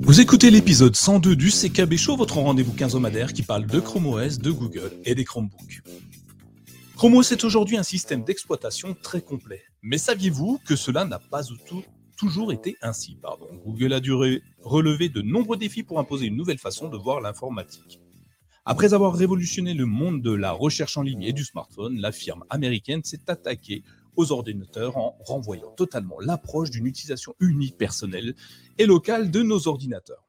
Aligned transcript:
Vous 0.00 0.20
écoutez 0.20 0.50
l'épisode 0.50 0.94
102 0.94 1.34
du 1.34 1.50
CKB 1.50 1.96
Show, 1.96 2.16
votre 2.16 2.38
rendez-vous 2.38 2.72
quinzomadaire 2.72 3.32
qui 3.32 3.42
parle 3.42 3.66
de 3.66 3.80
Chrome 3.80 4.06
OS, 4.06 4.38
de 4.38 4.52
Google 4.52 4.92
et 5.04 5.16
des 5.16 5.24
Chromebooks. 5.24 5.82
Chrome 6.96 7.14
OS 7.16 7.32
est 7.32 7.42
aujourd'hui 7.42 7.76
un 7.76 7.82
système 7.82 8.22
d'exploitation 8.22 8.94
très 9.02 9.20
complet. 9.20 9.62
Mais 9.82 9.98
saviez-vous 9.98 10.60
que 10.64 10.76
cela 10.76 11.04
n'a 11.04 11.18
pas 11.18 11.42
toujours 12.16 12.52
été 12.52 12.76
ainsi? 12.82 13.18
Pardon. 13.20 13.48
Google 13.64 13.94
a 13.94 14.00
dû 14.00 14.12
relever 14.62 15.08
de 15.08 15.22
nombreux 15.22 15.56
défis 15.56 15.82
pour 15.82 15.98
imposer 15.98 16.26
une 16.26 16.36
nouvelle 16.36 16.58
façon 16.58 16.88
de 16.88 16.96
voir 16.96 17.20
l'informatique. 17.20 18.00
Après 18.64 18.94
avoir 18.94 19.14
révolutionné 19.14 19.74
le 19.74 19.86
monde 19.86 20.22
de 20.22 20.32
la 20.32 20.52
recherche 20.52 20.96
en 20.96 21.02
ligne 21.02 21.22
et 21.22 21.32
du 21.32 21.44
smartphone, 21.44 21.98
la 21.98 22.12
firme 22.12 22.44
américaine 22.50 23.02
s'est 23.02 23.28
attaquée 23.28 23.82
aux 24.16 24.32
ordinateurs 24.32 24.96
en 24.96 25.16
renvoyant 25.20 25.70
totalement 25.72 26.18
l'approche 26.20 26.70
d'une 26.70 26.86
utilisation 26.86 27.34
unipersonnelle 27.40 28.34
et 28.78 28.86
locale 28.86 29.30
de 29.30 29.42
nos 29.42 29.68
ordinateurs. 29.68 30.26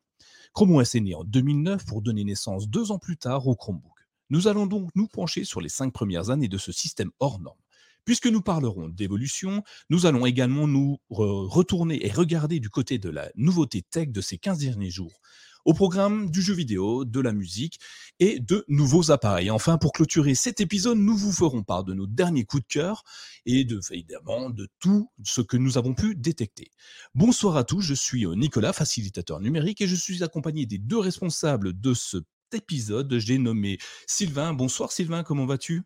Chrome 0.54 0.76
OS 0.76 0.96
est 0.96 1.02
né 1.02 1.16
en 1.16 1.24
2009 1.24 1.86
pour 1.86 2.02
donner 2.02 2.24
naissance 2.24 2.68
deux 2.68 2.92
ans 2.92 3.00
plus 3.00 3.18
tard 3.18 3.48
au 3.48 3.56
Chromebook. 3.56 3.94
Nous 4.30 4.48
allons 4.48 4.66
donc 4.66 4.90
nous 4.96 5.08
pencher 5.08 5.44
sur 5.44 5.62
les 5.62 5.70
cinq 5.70 5.94
premières 5.94 6.30
années 6.30 6.48
de 6.48 6.58
ce 6.58 6.72
système 6.72 7.12
hors 7.20 7.40
norme. 7.40 7.58
Puisque 8.06 8.28
nous 8.28 8.42
parlerons 8.42 8.88
d'évolution, 8.88 9.64
nous 9.90 10.06
allons 10.06 10.26
également 10.26 10.68
nous 10.68 10.98
retourner 11.10 12.06
et 12.06 12.10
regarder 12.12 12.60
du 12.60 12.70
côté 12.70 13.00
de 13.00 13.10
la 13.10 13.30
nouveauté 13.36 13.82
tech 13.82 14.10
de 14.10 14.22
ces 14.22 14.38
15 14.38 14.60
derniers 14.60 14.90
jours. 14.90 15.20
Au 15.68 15.74
programme 15.74 16.32
du 16.32 16.42
jeu 16.42 16.54
vidéo, 16.54 17.04
de 17.04 17.20
la 17.20 17.34
musique 17.34 17.78
et 18.22 18.40
de 18.40 18.64
nouveaux 18.70 19.12
appareils. 19.12 19.52
Enfin, 19.52 19.78
pour 19.78 19.92
clôturer 19.92 20.34
cet 20.34 20.62
épisode, 20.62 20.98
nous 20.98 21.18
vous 21.18 21.34
ferons 21.34 21.62
part 21.62 21.84
de 21.84 21.94
nos 21.94 22.08
derniers 22.08 22.46
coups 22.46 22.64
de 22.64 22.68
cœur 22.70 23.04
et 23.46 23.66
de, 23.66 23.82
évidemment 23.92 24.50
de 24.50 24.70
tout 24.80 25.12
ce 25.26 25.42
que 25.42 25.58
nous 25.58 25.78
avons 25.78 25.94
pu 25.94 26.16
détecter. 26.16 26.72
Bonsoir 27.16 27.58
à 27.58 27.66
tous, 27.66 27.82
je 27.82 27.94
suis 27.94 28.26
euh, 28.26 28.36
Nicolas, 28.36 28.72
facilitateur 28.72 29.42
numérique, 29.42 29.82
et 29.82 29.88
je 29.88 29.96
suis 29.96 30.24
accompagné 30.24 30.66
des 30.66 30.78
deux 30.78 31.00
responsables 31.00 31.78
de 31.78 31.94
ce 31.94 32.20
épisode. 32.54 33.18
J'ai 33.18 33.38
nommé 33.38 33.78
Sylvain. 34.08 34.54
Bonsoir 34.54 34.94
Sylvain, 34.94 35.24
comment 35.24 35.46
vas-tu? 35.46 35.84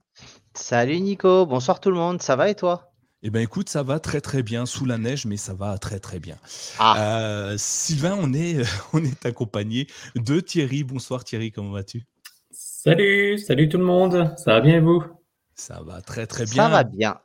Salut 0.53 0.99
Nico, 0.99 1.47
bonsoir 1.47 1.79
tout 1.79 1.89
le 1.89 1.97
monde, 1.97 2.21
ça 2.21 2.35
va 2.35 2.51
et 2.51 2.55
toi? 2.55 2.90
Eh 3.23 3.29
bien, 3.29 3.41
écoute, 3.41 3.69
ça 3.69 3.83
va 3.83 3.99
très 3.99 4.19
très 4.19 4.41
bien 4.41 4.65
sous 4.65 4.85
la 4.85 4.97
neige, 4.97 5.25
mais 5.25 5.37
ça 5.37 5.53
va 5.53 5.77
très 5.77 5.99
très 5.99 6.19
bien. 6.19 6.37
Ah. 6.79 7.19
Euh, 7.21 7.55
Sylvain, 7.57 8.17
on 8.19 8.33
est, 8.33 8.63
on 8.93 9.03
est 9.03 9.25
accompagné 9.25 9.87
de 10.15 10.39
Thierry. 10.39 10.83
Bonsoir 10.83 11.23
Thierry, 11.23 11.51
comment 11.51 11.71
vas-tu? 11.71 12.03
Salut, 12.49 13.37
salut 13.37 13.69
tout 13.69 13.77
le 13.77 13.83
monde. 13.83 14.33
Ça 14.37 14.53
va 14.53 14.61
bien 14.61 14.77
et 14.77 14.79
vous? 14.79 15.03
Ça 15.53 15.81
va 15.85 16.01
très 16.01 16.25
très 16.25 16.45
bien. 16.45 16.63
Ça 16.63 16.69
va 16.69 16.83
bien. 16.83 17.19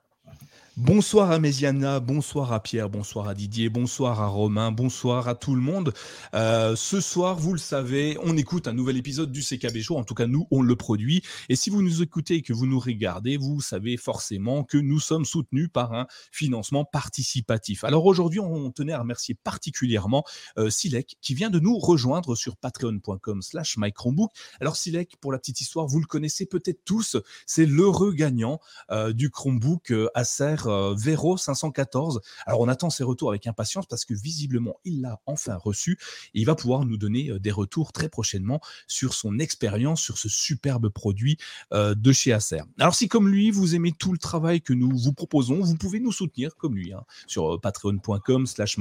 Bonsoir 0.78 1.30
à 1.30 1.38
Méziana, 1.38 2.00
bonsoir 2.00 2.52
à 2.52 2.62
Pierre, 2.62 2.90
bonsoir 2.90 3.28
à 3.28 3.34
Didier, 3.34 3.70
bonsoir 3.70 4.20
à 4.20 4.26
Romain, 4.26 4.72
bonsoir 4.72 5.26
à 5.26 5.34
tout 5.34 5.54
le 5.54 5.62
monde. 5.62 5.94
Euh, 6.34 6.76
ce 6.76 7.00
soir, 7.00 7.38
vous 7.38 7.54
le 7.54 7.58
savez, 7.58 8.18
on 8.22 8.36
écoute 8.36 8.68
un 8.68 8.74
nouvel 8.74 8.98
épisode 8.98 9.32
du 9.32 9.40
CKB 9.40 9.78
Show. 9.80 9.96
En 9.96 10.04
tout 10.04 10.12
cas, 10.12 10.26
nous, 10.26 10.46
on 10.50 10.60
le 10.60 10.76
produit. 10.76 11.22
Et 11.48 11.56
si 11.56 11.70
vous 11.70 11.80
nous 11.80 12.02
écoutez 12.02 12.34
et 12.34 12.42
que 12.42 12.52
vous 12.52 12.66
nous 12.66 12.78
regardez, 12.78 13.38
vous 13.38 13.62
savez 13.62 13.96
forcément 13.96 14.64
que 14.64 14.76
nous 14.76 15.00
sommes 15.00 15.24
soutenus 15.24 15.70
par 15.72 15.94
un 15.94 16.06
financement 16.30 16.84
participatif. 16.84 17.82
Alors 17.82 18.04
aujourd'hui, 18.04 18.40
on 18.40 18.70
tenait 18.70 18.92
à 18.92 18.98
remercier 18.98 19.34
particulièrement 19.34 20.24
euh, 20.58 20.68
Silek 20.68 21.16
qui 21.22 21.32
vient 21.32 21.48
de 21.48 21.58
nous 21.58 21.78
rejoindre 21.78 22.34
sur 22.34 22.54
patreon.com 22.54 23.40
slash 23.40 23.78
mychromebook. 23.78 24.30
Alors 24.60 24.76
Silek, 24.76 25.16
pour 25.22 25.32
la 25.32 25.38
petite 25.38 25.62
histoire, 25.62 25.86
vous 25.86 26.00
le 26.00 26.06
connaissez 26.06 26.44
peut-être 26.44 26.84
tous, 26.84 27.16
c'est 27.46 27.64
l'heureux 27.64 28.12
gagnant 28.12 28.60
euh, 28.90 29.14
du 29.14 29.30
Chromebook 29.30 29.94
Acer 30.14 30.65
euh, 30.66 30.94
Vero 30.96 31.36
514. 31.36 32.20
Alors 32.46 32.60
on 32.60 32.68
attend 32.68 32.90
ses 32.90 33.04
retours 33.04 33.30
avec 33.30 33.46
impatience 33.46 33.86
parce 33.86 34.04
que 34.04 34.14
visiblement 34.14 34.76
il 34.84 35.00
l'a 35.00 35.20
enfin 35.26 35.56
reçu 35.56 35.98
et 36.34 36.40
il 36.40 36.44
va 36.46 36.54
pouvoir 36.54 36.84
nous 36.84 36.96
donner 36.96 37.30
euh, 37.30 37.38
des 37.38 37.50
retours 37.50 37.92
très 37.92 38.08
prochainement 38.08 38.60
sur 38.86 39.14
son 39.14 39.38
expérience 39.38 40.00
sur 40.00 40.18
ce 40.18 40.28
superbe 40.28 40.88
produit 40.88 41.38
euh, 41.72 41.94
de 41.94 42.12
chez 42.12 42.32
Acer. 42.32 42.62
Alors 42.78 42.94
si 42.94 43.08
comme 43.08 43.28
lui 43.28 43.50
vous 43.50 43.74
aimez 43.74 43.92
tout 43.92 44.12
le 44.12 44.18
travail 44.18 44.60
que 44.60 44.72
nous 44.72 44.96
vous 44.96 45.12
proposons, 45.12 45.60
vous 45.60 45.76
pouvez 45.76 46.00
nous 46.00 46.12
soutenir 46.12 46.56
comme 46.56 46.76
lui 46.76 46.92
hein, 46.92 47.04
sur 47.26 47.60
patreon.com 47.60 48.46
slash 48.46 48.76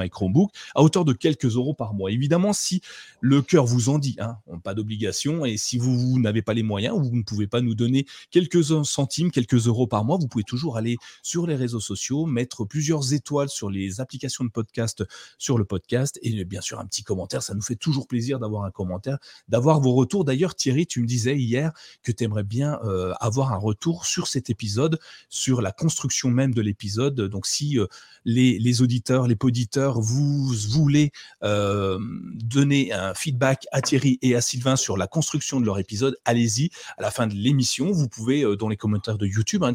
à 0.75 0.81
hauteur 0.81 1.05
de 1.05 1.13
quelques 1.13 1.55
euros 1.55 1.73
par 1.73 1.93
mois. 1.93 2.11
Évidemment 2.11 2.53
si 2.53 2.81
le 3.21 3.41
cœur 3.41 3.65
vous 3.65 3.89
en 3.89 3.99
dit, 3.99 4.15
hein, 4.19 4.37
pas 4.63 4.73
d'obligation 4.73 5.45
et 5.45 5.57
si 5.57 5.77
vous, 5.77 5.97
vous 5.97 6.19
n'avez 6.19 6.41
pas 6.41 6.53
les 6.53 6.63
moyens 6.63 6.95
ou 6.95 7.03
vous 7.03 7.15
ne 7.15 7.23
pouvez 7.23 7.47
pas 7.47 7.61
nous 7.61 7.75
donner 7.75 8.05
quelques 8.31 8.63
centimes, 8.85 9.31
quelques 9.31 9.67
euros 9.67 9.87
par 9.87 10.03
mois, 10.03 10.17
vous 10.17 10.27
pouvez 10.27 10.43
toujours 10.43 10.77
aller 10.77 10.97
sur 11.21 11.47
les 11.47 11.55
réseaux 11.55 11.74
sociaux, 11.79 12.25
mettre 12.25 12.65
plusieurs 12.65 13.13
étoiles 13.13 13.49
sur 13.49 13.69
les 13.69 13.99
applications 14.01 14.43
de 14.43 14.49
podcast 14.49 15.03
sur 15.37 15.57
le 15.57 15.65
podcast 15.65 16.19
et 16.21 16.45
bien 16.45 16.61
sûr 16.61 16.79
un 16.79 16.85
petit 16.85 17.03
commentaire. 17.03 17.43
Ça 17.43 17.53
nous 17.53 17.61
fait 17.61 17.75
toujours 17.75 18.07
plaisir 18.07 18.39
d'avoir 18.39 18.63
un 18.63 18.71
commentaire, 18.71 19.17
d'avoir 19.47 19.79
vos 19.79 19.93
retours. 19.93 20.25
D'ailleurs, 20.25 20.55
Thierry, 20.55 20.87
tu 20.87 21.01
me 21.01 21.07
disais 21.07 21.37
hier 21.37 21.71
que 22.03 22.11
tu 22.11 22.23
aimerais 22.23 22.43
bien 22.43 22.79
euh, 22.83 23.13
avoir 23.19 23.53
un 23.53 23.57
retour 23.57 24.05
sur 24.05 24.27
cet 24.27 24.49
épisode, 24.49 24.99
sur 25.29 25.61
la 25.61 25.71
construction 25.71 26.29
même 26.29 26.53
de 26.53 26.61
l'épisode. 26.61 27.19
Donc, 27.21 27.45
si 27.45 27.79
euh, 27.79 27.87
les, 28.25 28.59
les, 28.59 28.81
auditeurs, 28.81 29.27
les 29.27 29.35
poditeurs, 29.35 30.01
vous 30.01 30.51
voulez 30.69 31.11
euh, 31.43 31.99
donner 32.33 32.91
un 32.93 33.13
feedback 33.13 33.67
à 33.71 33.81
Thierry 33.81 34.19
et 34.21 34.35
à 34.35 34.41
Sylvain 34.41 34.75
sur 34.75 34.97
la 34.97 35.07
construction 35.07 35.59
de 35.59 35.65
leur 35.65 35.79
épisode, 35.79 36.17
allez-y 36.25 36.69
à 36.97 37.01
la 37.01 37.11
fin 37.11 37.27
de 37.27 37.33
l'émission. 37.33 37.91
Vous 37.91 38.07
pouvez, 38.07 38.43
dans 38.57 38.69
les 38.69 38.77
commentaires 38.77 39.17
de 39.17 39.27
YouTube 39.27 39.63
hein, 39.63 39.73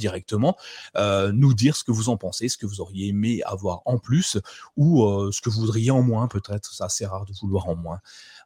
nous 1.33 1.55
dire 1.55 1.77
ce 1.77 1.84
que 1.84 1.90
vous 1.93 2.09
en 2.09 2.17
pensez, 2.17 2.49
ce 2.49 2.56
que 2.56 2.67
vous 2.67 2.81
auriez 2.81 3.09
aimé 3.09 3.43
avoir 3.45 3.83
en 3.84 3.99
plus 3.99 4.39
ou 4.77 5.05
euh, 5.05 5.31
ce 5.33 5.41
que 5.41 5.51
vous 5.51 5.61
voudriez 5.61 5.91
en 5.91 6.03
moins 6.03 6.28
peut-être. 6.28 6.73
C'est 6.73 6.84
assez 6.84 7.06
rare 7.06 7.25
de 7.25 7.33
vouloir 7.41 7.69
en 7.69 7.77
moins. 7.77 8.01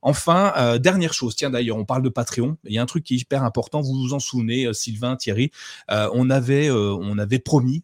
Enfin, 0.06 0.53
euh, 0.59 0.78
dernière 0.78 1.15
chose, 1.15 1.34
tiens 1.34 1.48
d'ailleurs, 1.48 1.78
on 1.78 1.87
parle 1.87 2.03
de 2.03 2.10
Patreon. 2.10 2.59
Il 2.65 2.75
y 2.75 2.78
a 2.78 2.82
un 2.82 2.87
truc 2.87 3.04
qui 3.04 3.15
est 3.15 3.16
hyper 3.16 3.42
important. 3.42 3.81
Vous 3.81 3.94
vous 3.94 4.12
en 4.12 4.19
souvenez, 4.19 4.66
euh, 4.66 4.75
Sylvain, 4.75 5.16
Thierry, 5.16 5.50
euh, 5.91 6.10
on 6.12 6.28
avait 6.28 7.38
promis 7.38 7.82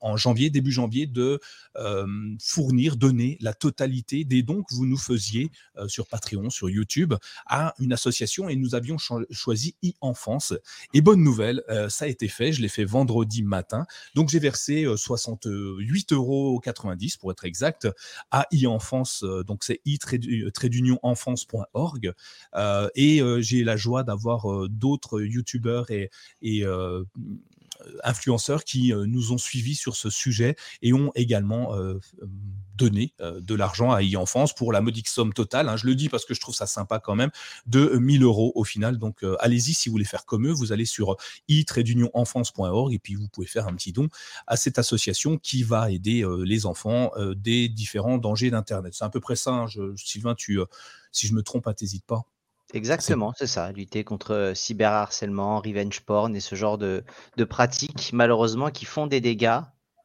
en 0.00 0.16
janvier, 0.16 0.48
début 0.48 0.70
janvier, 0.70 1.08
de 1.08 1.40
fournir, 2.38 2.96
donner 2.96 3.36
la 3.40 3.52
totalité 3.52 4.24
des 4.24 4.42
dons 4.42 4.62
que 4.62 4.74
vous 4.74 4.86
nous 4.86 4.96
faisiez 4.96 5.50
sur 5.88 6.06
Patreon, 6.06 6.50
sur 6.50 6.70
YouTube, 6.70 7.14
à 7.46 7.74
une 7.80 7.92
association 7.92 8.48
et 8.48 8.54
nous 8.54 8.76
avions 8.76 8.96
choisi 9.30 9.74
e-enfance. 9.84 10.54
Et 10.94 11.00
bonne 11.00 11.22
nouvelle, 11.22 11.64
ça 11.88 12.04
a 12.04 12.08
été 12.08 12.28
fait. 12.28 12.52
Je 12.52 12.62
l'ai 12.62 12.68
fait 12.68 12.84
vendredi 12.84 13.42
matin. 13.42 13.86
Donc 14.14 14.28
j'ai 14.28 14.38
versé 14.38 14.84
68,90 14.84 16.14
euros 16.14 16.60
pour 17.18 17.32
être 17.32 17.44
exact 17.44 17.88
à 18.30 18.46
e-enfance. 18.52 19.24
donc 19.46 19.64
c'est 19.64 19.80
e-trait 19.88 20.68
d'union 20.68 20.98
enfance 21.02 21.39
euh, 22.54 22.88
et 22.94 23.20
euh, 23.20 23.40
j'ai 23.40 23.64
la 23.64 23.76
joie 23.76 24.02
d'avoir 24.02 24.50
euh, 24.50 24.68
d'autres 24.68 25.20
youtubeurs 25.22 25.90
et, 25.90 26.10
influenceurs 28.04 28.64
qui 28.64 28.92
nous 28.92 29.32
ont 29.32 29.38
suivis 29.38 29.74
sur 29.74 29.96
ce 29.96 30.10
sujet 30.10 30.56
et 30.82 30.92
ont 30.92 31.10
également 31.14 31.74
donné 32.76 33.14
de 33.20 33.54
l'argent 33.54 33.92
à 33.92 34.02
e-enfance 34.02 34.54
pour 34.54 34.72
la 34.72 34.80
modique 34.80 35.08
somme 35.08 35.32
totale, 35.32 35.68
hein. 35.68 35.76
je 35.76 35.86
le 35.86 35.94
dis 35.94 36.08
parce 36.08 36.24
que 36.24 36.34
je 36.34 36.40
trouve 36.40 36.54
ça 36.54 36.66
sympa 36.66 36.98
quand 36.98 37.14
même, 37.14 37.30
de 37.66 37.96
1000 37.98 38.22
euros 38.22 38.52
au 38.54 38.64
final. 38.64 38.98
Donc 38.98 39.24
allez-y 39.40 39.74
si 39.74 39.88
vous 39.88 39.92
voulez 39.92 40.04
faire 40.04 40.24
comme 40.24 40.46
eux, 40.46 40.52
vous 40.52 40.72
allez 40.72 40.86
sur 40.86 41.16
e-enfance.org 41.50 42.94
et 42.94 42.98
puis 42.98 43.14
vous 43.14 43.28
pouvez 43.28 43.46
faire 43.46 43.66
un 43.68 43.74
petit 43.74 43.92
don 43.92 44.08
à 44.46 44.56
cette 44.56 44.78
association 44.78 45.38
qui 45.38 45.62
va 45.62 45.90
aider 45.90 46.24
les 46.44 46.66
enfants 46.66 47.12
des 47.36 47.68
différents 47.68 48.18
dangers 48.18 48.50
d'Internet. 48.50 48.94
C'est 48.94 49.04
à 49.04 49.10
peu 49.10 49.20
près 49.20 49.36
ça, 49.36 49.52
hein. 49.52 49.66
Sylvain, 49.96 50.34
tu 50.34 50.58
si 51.12 51.26
je 51.26 51.34
me 51.34 51.42
trompe, 51.42 51.66
hein, 51.66 51.74
t'hésites 51.74 52.06
pas. 52.06 52.24
Exactement, 52.72 53.32
c'est 53.36 53.46
ça, 53.46 53.72
lutter 53.72 54.04
contre 54.04 54.52
cyberharcèlement, 54.54 55.60
revenge 55.60 56.00
porn 56.00 56.34
et 56.36 56.40
ce 56.40 56.54
genre 56.54 56.78
de, 56.78 57.02
pratiques, 57.48 58.10
malheureusement, 58.12 58.70
qui 58.70 58.84
font 58.84 59.06
des 59.06 59.20
dégâts 59.20 59.60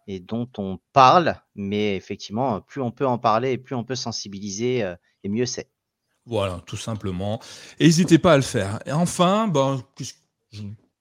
et 0.08 0.20
dont 0.20 0.50
on 0.58 0.80
parle, 0.94 1.36
mais 1.56 1.96
effectivement, 1.96 2.62
plus 2.62 2.82
on 2.82 2.92
peut 2.92 3.08
en 3.08 3.18
parler 3.18 3.52
et 3.52 3.58
plus 3.58 3.76
on 3.76 3.84
peut 3.84 3.96
sensibiliser, 3.96 4.80
et 5.24 5.30
mieux 5.30 5.46
c'est. 5.46 5.70
Voilà, 6.26 6.62
tout 6.66 6.78
simplement. 6.78 7.40
N'hésitez 7.80 8.18
pas 8.18 8.34
à 8.34 8.38
le 8.38 8.42
faire. 8.42 8.80
Et 8.86 8.92
enfin, 8.92 9.48
ben, 9.48 9.84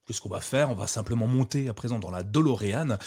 Qu'est-ce 0.05 0.21
qu'on 0.21 0.29
va 0.29 0.39
faire 0.39 0.69
On 0.69 0.75
va 0.75 0.85
simplement 0.85 1.25
monter 1.25 1.67
à 1.67 1.73
présent 1.73 1.97
dans 1.97 2.11
la 2.11 2.21
DeLorean 2.21 2.97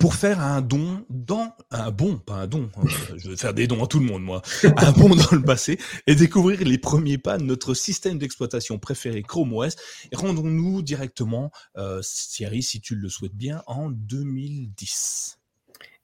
pour 0.00 0.14
faire 0.14 0.40
un 0.40 0.60
don 0.60 1.04
dans 1.08 1.54
un 1.70 1.92
bon, 1.92 2.16
pas 2.16 2.34
un 2.34 2.46
don. 2.48 2.68
Hein, 2.76 2.86
je 3.16 3.30
vais 3.30 3.36
faire 3.36 3.54
des 3.54 3.68
dons 3.68 3.84
à 3.84 3.86
tout 3.86 4.00
le 4.00 4.06
monde, 4.06 4.24
moi. 4.24 4.42
Un 4.64 4.90
bon 4.90 5.10
dans 5.10 5.36
le 5.36 5.42
passé 5.42 5.78
et 6.08 6.16
découvrir 6.16 6.58
les 6.64 6.78
premiers 6.78 7.16
pas 7.16 7.38
de 7.38 7.44
notre 7.44 7.74
système 7.74 8.18
d'exploitation 8.18 8.78
préféré 8.78 9.22
Chrome 9.22 9.52
OS. 9.52 9.76
Et 10.10 10.16
rendons-nous 10.16 10.82
directement, 10.82 11.52
euh, 11.76 12.00
Thierry, 12.02 12.62
si 12.62 12.80
tu 12.80 12.96
le 12.96 13.08
souhaites 13.08 13.36
bien, 13.36 13.62
en 13.68 13.90
2010. 13.90 15.38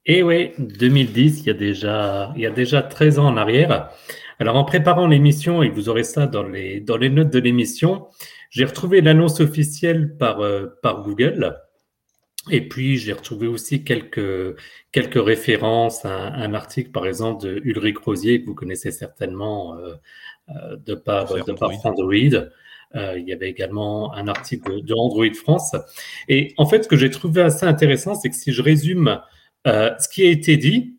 Et 0.07 0.19
eh 0.19 0.23
oui, 0.23 0.51
2010, 0.59 1.41
il 1.41 1.47
y 1.47 1.51
a 1.51 1.55
déjà, 1.55 2.33
il 2.37 2.43
y 2.43 2.47
a 2.47 2.51
déjà 2.51 2.83
13 2.83 3.19
ans 3.19 3.27
en 3.27 3.37
arrière. 3.39 3.91
Alors, 4.39 4.57
en 4.57 4.65
préparant 4.65 5.07
l'émission, 5.07 5.63
et 5.63 5.71
vous 5.71 5.89
aurez 5.89 6.05
ça 6.05 6.27
dans 6.27 6.43
les, 6.43 6.81
dans 6.81 6.99
les 6.99 7.09
notes 7.09 7.31
de 7.31 7.39
l'émission, 7.39 8.07
j'ai 8.55 8.65
retrouvé 8.65 9.01
l'annonce 9.01 9.41
officielle 9.41 10.17
par, 10.17 10.41
euh, 10.41 10.79
par 10.81 11.03
Google 11.03 11.57
Et 12.51 12.69
puis, 12.69 12.99
j'ai 12.99 13.13
retrouvé 13.13 13.49
aussi 13.49 13.83
quelques, 13.83 14.57
quelques 14.93 15.23
références 15.23 16.05
à, 16.05 16.29
un 16.35 16.55
article, 16.55 16.91
par 16.93 17.05
exemple, 17.07 17.45
de 17.45 17.61
Ulrich 17.65 17.99
Rosier, 17.99 18.41
que 18.41 18.47
vous 18.47 18.55
connaissez 18.55 18.93
certainement 18.93 19.77
euh, 19.77 19.95
euh, 20.51 20.77
de 20.87 20.95
par, 20.95 21.35
de 21.35 21.53
par 21.53 21.71
Android. 21.85 22.45
Euh, 22.95 23.19
il 23.19 23.29
y 23.29 23.33
avait 23.33 23.51
également 23.51 24.15
un 24.15 24.29
article 24.29 24.85
de, 24.85 24.95
Android 24.95 25.35
France. 25.35 25.75
Et 26.29 26.55
en 26.57 26.67
fait, 26.67 26.85
ce 26.85 26.89
que 26.89 26.97
j'ai 26.97 27.11
trouvé 27.11 27.43
assez 27.43 27.67
intéressant, 27.67 28.15
c'est 28.15 28.31
que 28.31 28.37
si 28.37 28.53
je 28.53 28.63
résume 28.63 29.21
ce 29.67 30.09
qui 30.13 30.23
a 30.23 30.31
été 30.31 30.57
dit, 30.57 30.97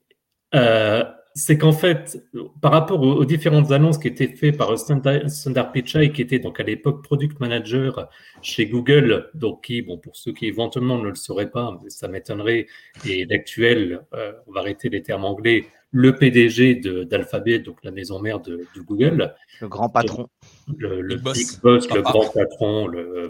c'est 1.38 1.58
qu'en 1.58 1.74
fait, 1.74 2.24
par 2.62 2.72
rapport 2.72 3.02
aux, 3.02 3.26
différentes 3.26 3.70
annonces 3.74 3.98
qui 3.98 4.08
étaient 4.08 4.30
faites 4.30 4.58
par 4.58 4.80
Sundar, 4.80 5.72
Pichai, 5.74 6.14
qui 6.14 6.22
était 6.22 6.40
donc 6.40 6.62
à 6.62 6.64
l'époque 6.64 7.04
product 7.04 7.42
manager 7.42 8.08
chez 8.42 8.68
Google, 8.68 9.30
donc 9.34 9.66
qui, 9.66 9.82
bon, 9.82 9.98
pour 9.98 10.16
ceux 10.16 10.32
qui 10.32 10.46
éventuellement 10.46 10.98
ne 10.98 11.10
le 11.10 11.16
sauraient 11.16 11.52
pas, 11.52 11.78
ça 11.90 12.08
m'étonnerait, 12.08 12.68
et 13.06 13.26
l'actuel, 13.26 14.00
euh, 14.14 14.32
on 14.48 14.54
va 14.54 14.62
arrêter 14.62 14.88
les 14.88 15.02
termes 15.02 15.26
anglais, 15.26 15.66
le 15.92 16.16
PDG 16.16 16.76
d'Alphabet, 17.06 17.60
donc 17.60 17.84
la 17.84 17.92
maison 17.92 18.22
mère 18.22 18.40
de, 18.40 18.66
Google. 18.78 19.36
Le 19.60 19.68
grand 19.68 19.90
patron. 19.90 20.30
Le, 20.78 21.18
big 21.18 21.48
boss, 21.62 21.90
le 21.94 22.02
grand 22.02 22.30
patron, 22.34 22.88
le, 22.88 23.30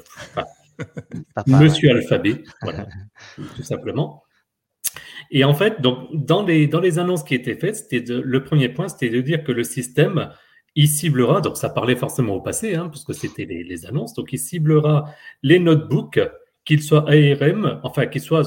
Monsieur 1.47 1.89
Alphabet, 1.89 2.43
voilà, 2.61 2.87
tout 3.55 3.63
simplement. 3.63 4.24
Et 5.31 5.43
en 5.43 5.53
fait, 5.53 5.81
donc, 5.81 6.07
dans, 6.13 6.45
les, 6.45 6.67
dans 6.67 6.79
les 6.79 6.99
annonces 6.99 7.23
qui 7.23 7.35
étaient 7.35 7.55
faites, 7.55 7.75
c'était 7.75 8.03
le 8.07 8.43
premier 8.43 8.69
point, 8.69 8.87
c'était 8.87 9.09
de 9.09 9.21
dire 9.21 9.43
que 9.43 9.51
le 9.51 9.63
système, 9.63 10.29
il 10.75 10.87
ciblera, 10.87 11.41
donc 11.41 11.57
ça 11.57 11.69
parlait 11.69 11.95
forcément 11.95 12.35
au 12.35 12.41
passé, 12.41 12.75
hein, 12.75 12.89
puisque 12.89 13.13
c'était 13.13 13.45
les, 13.45 13.85
annonces, 13.85 14.13
donc 14.13 14.33
il 14.33 14.39
ciblera 14.39 15.05
les 15.41 15.59
notebooks, 15.59 16.19
qu'ils 16.65 16.81
soient 16.81 17.05
ARM, 17.07 17.79
enfin 17.83 18.07
qu'ils 18.07 18.21
soient 18.21 18.43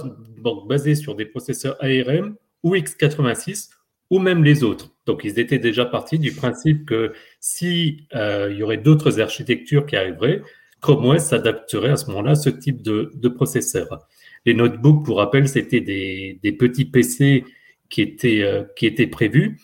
basés 0.66 0.94
sur 0.94 1.14
des 1.14 1.24
processeurs 1.24 1.76
ARM 1.80 2.34
ou 2.62 2.74
x86 2.74 3.70
ou 4.10 4.18
même 4.18 4.42
les 4.42 4.64
autres. 4.64 4.90
Donc 5.06 5.22
ils 5.24 5.38
étaient 5.38 5.58
déjà 5.58 5.84
partis 5.84 6.18
du 6.18 6.32
principe 6.32 6.84
que 6.84 7.12
si 7.40 8.08
euh, 8.14 8.48
il 8.50 8.58
y 8.58 8.62
aurait 8.62 8.78
d'autres 8.78 9.20
architectures 9.20 9.86
qui 9.86 9.96
arriveraient, 9.96 10.42
Chrome 10.80 11.04
OS 11.06 11.22
s'adapterait 11.22 11.90
à 11.90 11.96
ce 11.96 12.06
moment-là 12.06 12.34
ce 12.34 12.50
type 12.50 12.82
de, 12.82 13.10
de 13.14 13.28
processeur. 13.28 14.06
Les 14.46 14.54
notebooks, 14.54 15.04
pour 15.04 15.18
rappel, 15.18 15.48
c'était 15.48 15.80
des, 15.80 16.52
petits 16.52 16.84
PC 16.84 17.44
qui 17.88 18.02
étaient, 18.02 18.42
euh, 18.42 18.64
qui 18.76 18.86
étaient 18.86 19.06
prévus, 19.06 19.58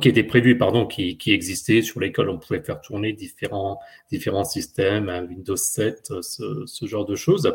qui 0.00 0.08
étaient 0.08 0.24
prévus, 0.24 0.56
pardon, 0.56 0.86
qui, 0.86 1.18
existaient, 1.26 1.82
sur 1.82 2.00
lesquels 2.00 2.28
on 2.28 2.38
pouvait 2.38 2.62
faire 2.62 2.80
tourner 2.80 3.12
différents, 3.12 3.78
différents 4.10 4.44
systèmes, 4.44 5.08
Windows 5.28 5.56
7, 5.56 6.12
ce, 6.22 6.86
genre 6.86 7.04
de 7.04 7.16
choses. 7.16 7.52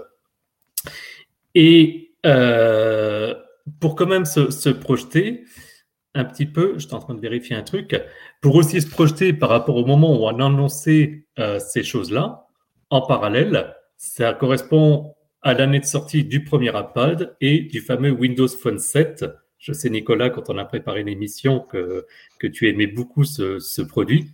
Et 1.56 2.12
euh, 2.26 3.34
pour 3.80 3.96
quand 3.96 4.06
même 4.06 4.26
se, 4.26 4.70
projeter 4.70 5.44
un 6.16 6.26
petit 6.26 6.46
peu, 6.46 6.74
je 6.76 6.86
suis 6.86 6.94
en 6.94 7.00
train 7.00 7.16
de 7.16 7.20
vérifier 7.20 7.56
un 7.56 7.64
truc, 7.64 8.00
pour 8.42 8.56
aussi 8.56 8.80
se 8.82 8.88
projeter 8.88 9.34
par 9.34 9.50
rapport 9.50 9.76
au 9.76 9.86
moment 9.86 10.16
où 10.16 10.26
on 10.26 10.40
a 10.40 10.46
annoncé 10.46 11.26
euh, 11.40 11.58
ces 11.60 11.84
choses-là, 11.84 12.46
en 12.92 13.02
parallèle, 13.02 13.76
ça 13.98 14.34
correspond 14.34 15.16
à 15.44 15.54
l'année 15.54 15.80
de 15.80 15.86
sortie 15.86 16.24
du 16.24 16.44
premier 16.44 16.69
iPad 16.69 17.36
et 17.42 17.60
du 17.62 17.81
fameux 17.81 18.12
Windows 18.12 18.48
Phone 18.48 18.80
7. 18.80 19.25
Je 19.60 19.74
sais, 19.74 19.90
Nicolas, 19.90 20.30
quand 20.30 20.50
on 20.50 20.57
a 20.57 20.66
préparé 20.66 21.04
l'émission, 21.04 21.60
que, 21.60 22.06
que 22.40 22.48
tu 22.48 22.69
aimais 22.69 22.88
beaucoup 22.88 23.24
ce, 23.24 23.60
ce 23.60 23.81
produit. 23.81 24.30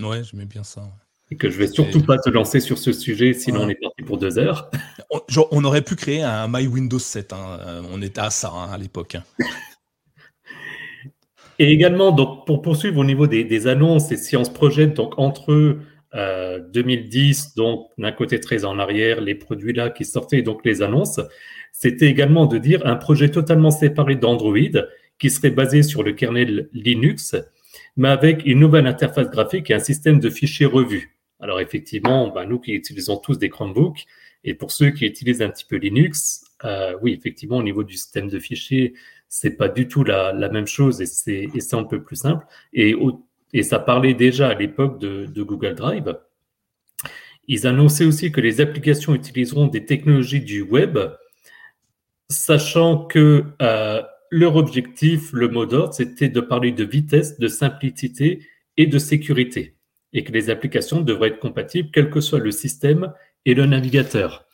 Ouais, 0.00 0.22
j'aimais 0.24 0.46
bien 0.46 0.64
ça. 0.64 0.82
Et 1.30 1.36
que 1.36 1.50
je 1.50 1.58
vais 1.58 1.66
surtout 1.66 2.02
pas 2.02 2.18
te 2.18 2.30
lancer 2.30 2.60
sur 2.60 2.78
ce 2.78 2.92
sujet, 2.92 3.32
sinon 3.32 3.62
on 3.62 3.68
est 3.68 3.80
parti 3.80 4.02
pour 4.02 4.18
deux 4.18 4.38
heures. 4.38 4.70
On, 5.10 5.20
on 5.50 5.64
aurait 5.64 5.82
pu 5.82 5.96
créer 5.96 6.22
un 6.22 6.46
My 6.48 6.66
Windows 6.66 6.98
7. 6.98 7.32
Hein. 7.32 7.58
Euh, 7.60 7.82
on 7.90 8.02
était 8.02 8.20
à 8.20 8.30
ça 8.30 8.50
hein, 8.50 8.70
à 8.72 8.78
l'époque. 8.78 9.14
Hein. 9.14 9.24
Et 11.58 11.70
également, 11.70 12.12
donc, 12.12 12.46
pour 12.46 12.60
poursuivre 12.60 12.98
au 12.98 13.04
niveau 13.04 13.26
des, 13.26 13.44
des 13.44 13.66
annonces, 13.66 14.10
et 14.10 14.16
si 14.16 14.36
on 14.36 14.44
se 14.44 14.50
projette 14.50 14.94
donc, 14.94 15.18
entre 15.18 15.52
eux 15.52 15.80
2010, 16.14 17.54
euh, 17.56 17.62
donc 17.62 17.90
d'un 17.98 18.12
côté 18.12 18.38
très 18.40 18.64
en 18.64 18.78
arrière, 18.78 19.20
les 19.20 19.34
produits 19.34 19.72
là 19.72 19.90
qui 19.90 20.04
sortaient, 20.04 20.42
donc 20.42 20.64
les 20.64 20.82
annonces, 20.82 21.20
c'était 21.72 22.08
également 22.08 22.46
de 22.46 22.58
dire 22.58 22.86
un 22.86 22.96
projet 22.96 23.30
totalement 23.30 23.70
séparé 23.70 24.16
d'Android 24.16 24.82
qui 25.18 25.30
serait 25.30 25.50
basé 25.50 25.82
sur 25.82 26.02
le 26.02 26.12
kernel 26.12 26.68
Linux, 26.72 27.34
mais 27.96 28.08
avec 28.08 28.44
une 28.44 28.60
nouvelle 28.60 28.86
interface 28.86 29.30
graphique 29.30 29.70
et 29.70 29.74
un 29.74 29.78
système 29.78 30.20
de 30.20 30.28
fichiers 30.28 30.66
revus. 30.66 31.16
Alors 31.40 31.60
effectivement, 31.60 32.28
ben, 32.28 32.44
nous 32.44 32.58
qui 32.58 32.72
utilisons 32.72 33.16
tous 33.16 33.38
des 33.38 33.48
Chromebooks, 33.48 34.04
et 34.44 34.54
pour 34.54 34.70
ceux 34.70 34.90
qui 34.90 35.06
utilisent 35.06 35.42
un 35.42 35.50
petit 35.50 35.64
peu 35.64 35.76
Linux, 35.76 36.44
euh, 36.64 36.96
oui, 37.00 37.12
effectivement, 37.12 37.58
au 37.58 37.62
niveau 37.62 37.84
du 37.84 37.94
système 37.94 38.28
de 38.28 38.38
fichiers, 38.38 38.94
c'est 39.28 39.56
pas 39.56 39.68
du 39.68 39.88
tout 39.88 40.04
la, 40.04 40.32
même 40.50 40.66
chose 40.66 41.00
et 41.00 41.06
c'est 41.06 41.74
un 41.74 41.84
peu 41.84 42.02
plus 42.02 42.16
simple. 42.16 42.44
Et 42.72 42.94
au, 42.94 43.24
et 43.52 43.62
ça 43.62 43.78
parlait 43.78 44.14
déjà 44.14 44.48
à 44.48 44.54
l'époque 44.54 44.98
de, 44.98 45.42
Google 45.42 45.74
Drive. 45.74 46.18
Ils 47.48 47.66
annonçaient 47.66 48.04
aussi 48.04 48.32
que 48.32 48.40
les 48.40 48.60
applications 48.60 49.14
utiliseront 49.14 49.66
des 49.66 49.84
technologies 49.84 50.40
du 50.40 50.62
web, 50.62 50.98
sachant 52.30 53.04
que 53.04 53.44
euh, 53.60 54.02
leur 54.30 54.56
objectif, 54.56 55.32
le 55.32 55.48
mot 55.48 55.66
d'ordre, 55.66 55.92
c'était 55.92 56.28
de 56.28 56.40
parler 56.40 56.72
de 56.72 56.84
vitesse, 56.84 57.38
de 57.38 57.48
simplicité 57.48 58.46
et 58.76 58.86
de 58.86 58.98
sécurité, 58.98 59.76
et 60.12 60.24
que 60.24 60.32
les 60.32 60.48
applications 60.48 61.00
devraient 61.00 61.28
être 61.28 61.40
compatibles 61.40 61.90
quel 61.92 62.10
que 62.10 62.20
soit 62.20 62.38
le 62.38 62.52
système 62.52 63.12
et 63.44 63.54
le 63.54 63.66
navigateur. 63.66 64.46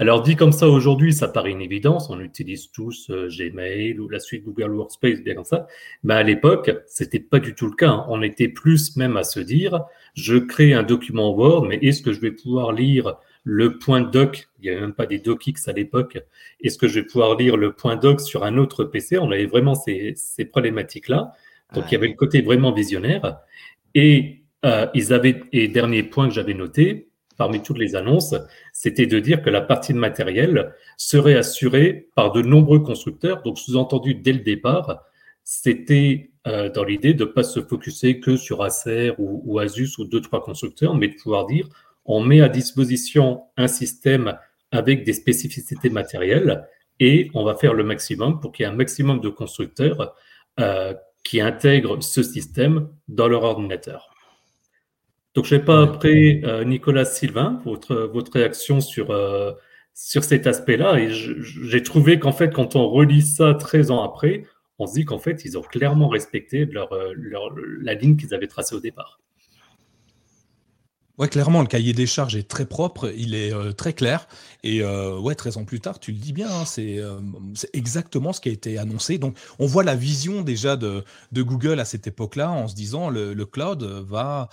Alors 0.00 0.22
dit 0.22 0.36
comme 0.36 0.52
ça 0.52 0.68
aujourd'hui, 0.68 1.12
ça 1.12 1.26
paraît 1.26 1.50
une 1.50 1.60
évidence, 1.60 2.08
on 2.08 2.20
utilise 2.20 2.70
tous 2.70 3.10
euh, 3.10 3.28
Gmail 3.28 3.98
ou 3.98 4.08
la 4.08 4.20
suite 4.20 4.44
Google 4.44 4.70
Workspace, 4.70 5.22
bien 5.22 5.34
comme 5.34 5.44
ça. 5.44 5.66
Mais 6.04 6.14
à 6.14 6.22
l'époque, 6.22 6.70
c'était 6.86 7.18
pas 7.18 7.40
du 7.40 7.56
tout 7.56 7.66
le 7.66 7.74
cas. 7.74 7.90
Hein. 7.90 8.06
On 8.08 8.22
était 8.22 8.46
plus 8.46 8.96
même 8.96 9.16
à 9.16 9.24
se 9.24 9.40
dire, 9.40 9.84
je 10.14 10.36
crée 10.36 10.72
un 10.72 10.84
document 10.84 11.34
Word, 11.34 11.66
mais 11.66 11.78
est-ce 11.82 12.02
que 12.02 12.12
je 12.12 12.20
vais 12.20 12.30
pouvoir 12.30 12.72
lire 12.72 13.16
le 13.42 13.78
point 13.78 14.02
doc? 14.02 14.48
Il 14.60 14.64
n'y 14.64 14.70
avait 14.70 14.82
même 14.82 14.94
pas 14.94 15.06
des 15.06 15.18
docx 15.18 15.66
à 15.66 15.72
l'époque. 15.72 16.18
Est-ce 16.60 16.78
que 16.78 16.86
je 16.86 17.00
vais 17.00 17.06
pouvoir 17.06 17.36
lire 17.36 17.56
le 17.56 17.72
point 17.72 17.96
doc 17.96 18.20
sur 18.20 18.44
un 18.44 18.56
autre 18.56 18.84
PC 18.84 19.18
On 19.18 19.32
avait 19.32 19.46
vraiment 19.46 19.74
ces, 19.74 20.12
ces 20.14 20.44
problématiques-là. 20.44 21.32
Donc 21.74 21.86
il 21.88 21.94
y 21.94 21.96
avait 21.96 22.08
le 22.08 22.14
côté 22.14 22.40
vraiment 22.40 22.72
visionnaire. 22.72 23.38
Et 23.96 24.44
euh, 24.64 24.86
ils 24.94 25.12
avaient, 25.12 25.42
et 25.52 25.66
dernier 25.66 26.04
point 26.04 26.28
que 26.28 26.34
j'avais 26.34 26.54
noté, 26.54 27.07
parmi 27.38 27.62
toutes 27.62 27.78
les 27.78 27.96
annonces, 27.96 28.34
c'était 28.74 29.06
de 29.06 29.18
dire 29.18 29.40
que 29.40 29.48
la 29.48 29.62
partie 29.62 29.94
de 29.94 29.98
matériel 29.98 30.74
serait 30.98 31.36
assurée 31.36 32.08
par 32.14 32.32
de 32.32 32.42
nombreux 32.42 32.80
constructeurs. 32.80 33.42
Donc, 33.42 33.58
sous-entendu, 33.58 34.14
dès 34.14 34.32
le 34.32 34.40
départ, 34.40 35.04
c'était 35.44 36.30
euh, 36.46 36.68
dans 36.68 36.84
l'idée 36.84 37.14
de 37.14 37.24
ne 37.24 37.30
pas 37.30 37.42
se 37.42 37.60
focuser 37.60 38.20
que 38.20 38.36
sur 38.36 38.62
Acer 38.62 39.12
ou, 39.18 39.58
Asus 39.58 39.98
ou 39.98 40.04
deux, 40.04 40.20
trois 40.20 40.42
constructeurs, 40.42 40.94
mais 40.94 41.08
de 41.08 41.14
pouvoir 41.14 41.46
dire 41.46 41.66
on 42.04 42.20
met 42.20 42.40
à 42.40 42.48
disposition 42.48 43.42
un 43.56 43.68
système 43.68 44.36
avec 44.72 45.04
des 45.04 45.12
spécificités 45.12 45.90
matérielles 45.90 46.66
et 47.00 47.30
on 47.34 47.44
va 47.44 47.54
faire 47.54 47.74
le 47.74 47.84
maximum 47.84 48.40
pour 48.40 48.52
qu'il 48.52 48.64
y 48.64 48.68
ait 48.68 48.72
un 48.72 48.76
maximum 48.76 49.20
de 49.20 49.28
constructeurs 49.28 50.14
euh, 50.58 50.94
qui 51.22 51.40
intègrent 51.40 52.02
ce 52.02 52.22
système 52.22 52.88
dans 53.08 53.28
leur 53.28 53.42
ordinateur. 53.44 54.07
Donc, 55.38 55.44
je 55.44 55.54
ne 55.54 55.60
sais 55.60 55.64
pas 55.64 55.82
après, 55.82 56.40
euh, 56.42 56.64
Nicolas 56.64 57.04
Sylvain, 57.04 57.62
votre, 57.64 57.94
votre 57.94 58.32
réaction 58.32 58.80
sur, 58.80 59.12
euh, 59.12 59.52
sur 59.94 60.24
cet 60.24 60.48
aspect-là. 60.48 60.98
Et 60.98 61.10
j'ai 61.12 61.84
trouvé 61.84 62.18
qu'en 62.18 62.32
fait, 62.32 62.52
quand 62.52 62.74
on 62.74 62.88
relit 62.88 63.22
ça 63.22 63.54
13 63.54 63.92
ans 63.92 64.02
après, 64.02 64.46
on 64.80 64.88
se 64.88 64.94
dit 64.94 65.04
qu'en 65.04 65.20
fait, 65.20 65.44
ils 65.44 65.56
ont 65.56 65.62
clairement 65.62 66.08
respecté 66.08 66.64
leur, 66.64 66.92
euh, 66.92 67.12
leur, 67.14 67.54
la 67.80 67.94
ligne 67.94 68.16
qu'ils 68.16 68.34
avaient 68.34 68.48
tracée 68.48 68.74
au 68.74 68.80
départ. 68.80 69.20
Ouais, 71.18 71.28
clairement, 71.28 71.62
le 71.62 71.66
cahier 71.66 71.92
des 71.92 72.06
charges 72.06 72.36
est 72.36 72.46
très 72.46 72.64
propre, 72.64 73.12
il 73.16 73.34
est 73.34 73.52
euh, 73.52 73.72
très 73.72 73.92
clair. 73.92 74.28
Et 74.62 74.82
euh, 74.82 75.18
ouais, 75.18 75.34
13 75.34 75.56
ans 75.56 75.64
plus 75.64 75.80
tard, 75.80 75.98
tu 75.98 76.12
le 76.12 76.18
dis 76.18 76.32
bien, 76.32 76.48
hein, 76.48 76.62
euh, 76.78 77.20
c'est 77.54 77.70
exactement 77.72 78.32
ce 78.32 78.40
qui 78.40 78.48
a 78.50 78.52
été 78.52 78.78
annoncé. 78.78 79.18
Donc, 79.18 79.36
on 79.58 79.66
voit 79.66 79.82
la 79.82 79.96
vision 79.96 80.42
déjà 80.42 80.76
de, 80.76 81.04
Google 81.32 81.80
à 81.80 81.84
cette 81.84 82.06
époque-là 82.06 82.52
en 82.52 82.68
se 82.68 82.76
disant 82.76 83.10
le, 83.10 83.34
le 83.34 83.46
cloud 83.46 83.82
va, 83.82 84.48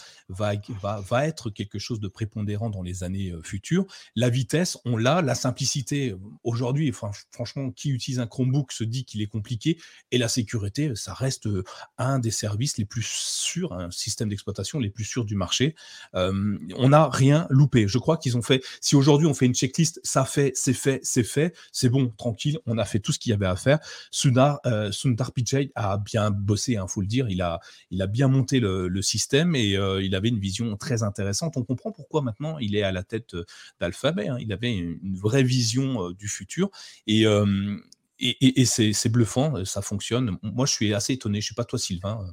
être 1.24 1.52
quelque 1.52 1.78
chose 1.78 2.00
de 2.00 2.08
prépondérant 2.08 2.72
dans 2.72 2.82
les 2.82 3.04
années 3.04 3.32
futures. 3.44 3.86
La 4.16 4.30
vitesse, 4.30 4.80
on 4.86 4.98
l'a, 4.98 5.22
la 5.22 5.36
simplicité. 5.36 6.16
Aujourd'hui, 6.44 6.92
franchement, 7.32 7.70
qui 7.70 7.92
utilise 7.92 8.20
un 8.20 8.28
Chromebook 8.28 8.72
se 8.72 8.84
dit 8.84 9.06
qu'il 9.06 9.22
est 9.22 9.28
compliqué. 9.28 9.78
Et 10.10 10.18
la 10.18 10.30
sécurité, 10.30 10.96
ça 10.96 11.14
reste 11.14 11.48
un 12.00 12.18
des 12.18 12.32
services 12.32 12.78
les 12.78 12.86
plus 12.86 13.06
sûrs, 13.06 13.74
un 13.74 13.92
système 13.92 14.30
d'exploitation 14.30 14.80
les 14.80 14.90
plus 14.90 15.06
sûrs 15.06 15.26
du 15.26 15.36
marché. 15.36 15.76
On 16.76 16.90
n'a 16.90 17.10
rien 17.10 17.48
loupé. 17.50 17.88
Je 17.88 17.98
crois 17.98 18.18
qu'ils 18.18 18.38
ont 18.38 18.42
fait. 18.42 18.64
Si 18.82 18.96
aujourd'hui 18.96 19.28
on 19.28 19.34
fait 19.34 19.46
une 19.46 19.56
checklist, 19.56 20.00
ça 20.04 20.26
fait, 20.26 20.52
c'est 20.56 20.74
fait, 20.74 21.00
c'est 21.04 21.24
fait, 21.24 21.56
c'est 21.72 21.90
bon, 21.90 22.10
tranquille, 22.18 22.60
on 22.66 22.78
a 22.78 22.86
fait 22.86 23.00
tout 23.00 23.12
ce 23.12 23.20
qu'il 23.20 23.32
y 23.32 23.34
avait 23.34 23.46
à 23.46 23.56
faire. 23.56 23.80
Sundar, 24.12 24.60
euh, 24.66 24.92
Sundar 24.92 25.32
Pichai 25.32 25.72
a 25.76 25.98
bien 25.98 26.32
bossé, 26.32 26.74
il 26.74 26.78
hein, 26.78 26.88
faut 26.88 27.02
le 27.02 27.08
dire. 27.08 27.30
Il 27.30 27.42
a, 27.42 27.60
il 27.92 28.02
a 28.02 28.08
bien 28.08 28.28
monté 28.28 28.60
le, 28.60 29.02
système 29.02 29.56
et 29.56 29.78
euh, 29.78 30.02
il 30.02 30.16
avait 30.16 30.30
une 30.30 30.40
vision 30.40 30.78
très 30.78 31.04
intéressante. 31.04 31.58
On 31.58 31.64
comprend 31.64 31.92
pourquoi 31.92 32.22
maintenant 32.22 32.58
il 32.60 32.76
est 32.76 32.82
à 32.82 32.92
la 32.92 33.04
tête 33.04 33.36
d'Alphabet. 33.80 34.30
Hein. 34.30 34.38
Il 34.40 34.52
avait 34.52 34.74
une 34.74 35.16
vraie 35.16 35.44
vision 35.44 36.12
du 36.12 36.28
futur 36.28 36.70
et 37.08 37.26
et, 38.20 38.62
et, 38.62 38.66
c'est 38.66 39.10
bluffant, 39.10 39.66
ça 39.66 39.82
fonctionne. 39.82 40.38
Moi, 40.42 40.66
je 40.66 40.72
suis 40.72 40.94
assez 40.94 41.14
étonné. 41.14 41.42
Je 41.42 41.48
ne 41.48 41.50
sais 41.50 41.56
pas 41.56 41.66
toi, 41.66 41.78
Sylvain, 41.78 42.26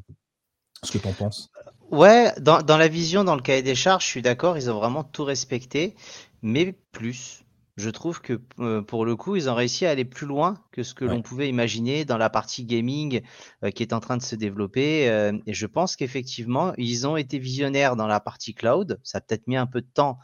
ce 0.82 0.92
que 0.92 0.98
tu 0.98 1.08
en 1.08 1.12
penses. 1.12 1.50
Ouais, 1.92 2.32
dans, 2.40 2.62
dans, 2.62 2.78
la 2.78 2.88
vision, 2.88 3.22
dans 3.22 3.36
le 3.36 3.42
cahier 3.42 3.60
des 3.60 3.74
charges, 3.74 4.06
je 4.06 4.08
suis 4.08 4.22
d'accord, 4.22 4.56
ils 4.56 4.70
ont 4.70 4.78
vraiment 4.78 5.04
tout 5.04 5.24
respecté, 5.24 5.94
mais 6.40 6.72
plus. 6.72 7.44
Je 7.76 7.90
trouve 7.90 8.22
que 8.22 8.40
euh, 8.60 8.80
pour 8.80 9.04
le 9.04 9.14
coup, 9.14 9.36
ils 9.36 9.50
ont 9.50 9.54
réussi 9.54 9.84
à 9.84 9.90
aller 9.90 10.06
plus 10.06 10.26
loin 10.26 10.58
que 10.72 10.82
ce 10.82 10.94
que 10.94 11.04
l'on 11.04 11.20
pouvait 11.20 11.50
imaginer 11.50 12.06
dans 12.06 12.16
la 12.16 12.30
partie 12.30 12.64
gaming 12.64 13.20
euh, 13.62 13.70
qui 13.70 13.82
est 13.82 13.92
en 13.92 14.00
train 14.00 14.16
de 14.16 14.22
se 14.22 14.36
développer. 14.36 15.10
Euh, 15.10 15.32
et 15.46 15.52
je 15.52 15.66
pense 15.66 15.96
qu'effectivement, 15.96 16.72
ils 16.78 17.06
ont 17.06 17.18
été 17.18 17.38
visionnaires 17.38 17.94
dans 17.94 18.06
la 18.06 18.20
partie 18.20 18.54
cloud. 18.54 18.98
Ça 19.02 19.18
a 19.18 19.20
peut-être 19.20 19.46
mis 19.46 19.56
un 19.56 19.66
peu 19.66 19.82
de 19.82 19.86
temps 19.92 20.18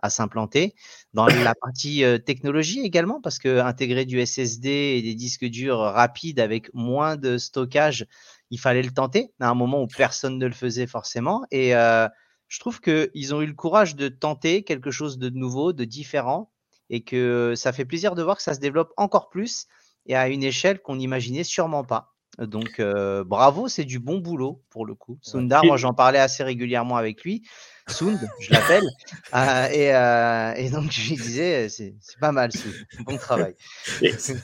à 0.00 0.10
s'implanter. 0.10 0.74
Dans 1.14 1.26
la 1.26 1.54
partie 1.60 2.04
technologie 2.26 2.80
également, 2.80 3.20
parce 3.20 3.38
que 3.38 3.60
intégrer 3.60 4.06
du 4.06 4.24
SSD 4.24 4.68
et 4.68 5.02
des 5.02 5.14
disques 5.14 5.44
durs 5.44 5.78
rapides 5.78 6.40
avec 6.40 6.72
moins 6.74 7.16
de 7.16 7.38
stockage, 7.38 8.06
il 8.52 8.60
fallait 8.60 8.82
le 8.82 8.92
tenter 8.92 9.32
à 9.40 9.48
un 9.48 9.54
moment 9.54 9.82
où 9.82 9.86
personne 9.86 10.38
ne 10.38 10.46
le 10.46 10.52
faisait 10.52 10.86
forcément. 10.86 11.44
Et 11.50 11.70
je 11.72 12.60
trouve 12.60 12.80
qu'ils 12.80 13.34
ont 13.34 13.40
eu 13.40 13.46
le 13.46 13.54
courage 13.54 13.96
de 13.96 14.08
tenter 14.08 14.62
quelque 14.62 14.90
chose 14.90 15.16
de 15.16 15.30
nouveau, 15.30 15.72
de 15.72 15.84
différent, 15.84 16.52
et 16.90 17.02
que 17.02 17.54
ça 17.56 17.72
fait 17.72 17.86
plaisir 17.86 18.14
de 18.14 18.22
voir 18.22 18.36
que 18.36 18.42
ça 18.42 18.52
se 18.52 18.60
développe 18.60 18.92
encore 18.98 19.30
plus 19.30 19.66
et 20.04 20.14
à 20.14 20.28
une 20.28 20.42
échelle 20.42 20.82
qu'on 20.82 20.96
n'imaginait 20.96 21.44
sûrement 21.44 21.82
pas. 21.82 22.11
Donc 22.38 22.80
bravo, 23.26 23.68
c'est 23.68 23.84
du 23.84 23.98
bon 23.98 24.18
boulot 24.18 24.62
pour 24.70 24.86
le 24.86 24.94
coup. 24.94 25.18
Sundar, 25.20 25.64
moi 25.64 25.76
j'en 25.76 25.94
parlais 25.94 26.18
assez 26.18 26.42
régulièrement 26.42 26.96
avec 26.96 27.22
lui. 27.24 27.42
Sound, 27.88 28.18
je 28.40 28.52
l'appelle. 28.52 28.84
Euh, 29.34 30.52
et, 30.56 30.68
donc 30.70 30.90
je 30.90 31.08
lui 31.08 31.16
disais, 31.16 31.68
c'est 31.68 31.94
pas 32.20 32.32
mal, 32.32 32.50
c'est 32.52 33.02
bon 33.02 33.16
travail. 33.16 33.54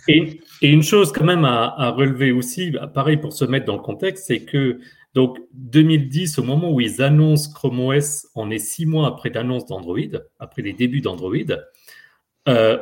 Et, 0.09 0.40
une 0.62 0.83
chose 0.83 1.12
quand 1.12 1.25
même 1.25 1.45
à, 1.45 1.90
relever 1.90 2.33
aussi, 2.33 2.71
bah, 2.71 2.87
pareil 2.87 3.18
pour 3.18 3.35
se 3.35 3.45
mettre 3.45 3.66
dans 3.66 3.76
le 3.76 3.83
contexte, 3.83 4.26
c'est 4.26 4.40
que 4.40 4.80
donc 5.14 5.38
2010, 5.52 6.38
au 6.38 6.42
moment 6.42 6.73
où 6.73 6.80
ils 6.80 7.02
annoncent 7.02 7.50
Chrome 7.52 7.80
OS, 7.80 8.26
on 8.35 8.50
est 8.50 8.59
six 8.59 8.87
mois 8.87 9.09
après 9.09 9.28
l'annonce 9.28 9.66
d'Android, 9.66 9.99
après 10.38 10.62
les 10.62 10.73
débuts 10.73 11.02
d'Android, 11.02 11.35
euh, 12.49 12.78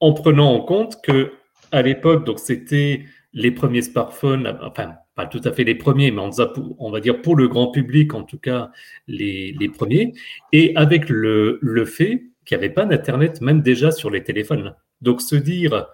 en 0.00 0.12
prenant 0.14 0.54
en 0.54 0.60
compte 0.60 1.02
que 1.02 1.32
à 1.72 1.82
l'époque, 1.82 2.24
donc 2.24 2.38
c'était 2.38 3.04
les 3.34 3.50
premiers 3.50 3.82
smartphones, 3.82 4.58
enfin 4.62 4.94
pas 5.16 5.26
tout 5.26 5.40
à 5.44 5.52
fait 5.52 5.64
les 5.64 5.74
premiers, 5.74 6.10
mais 6.10 6.22
on, 6.22 6.90
va 6.90 7.00
dire 7.00 7.20
pour 7.20 7.36
le 7.36 7.48
grand 7.48 7.70
public, 7.70 8.14
en 8.14 8.22
tout 8.22 8.38
cas 8.38 8.70
les, 9.06 9.54
premiers, 9.76 10.12
et 10.52 10.74
avec 10.76 11.08
le, 11.08 11.58
le 11.60 11.84
fait 11.84 12.24
qu'il 12.44 12.56
n'y 12.56 12.64
avait 12.64 12.72
pas 12.72 12.86
d'Internet 12.86 13.40
même 13.40 13.60
déjà 13.60 13.90
sur 13.90 14.10
les 14.10 14.22
téléphones. 14.22 14.74
Donc 15.02 15.20
se 15.20 15.36
dire, 15.36 15.86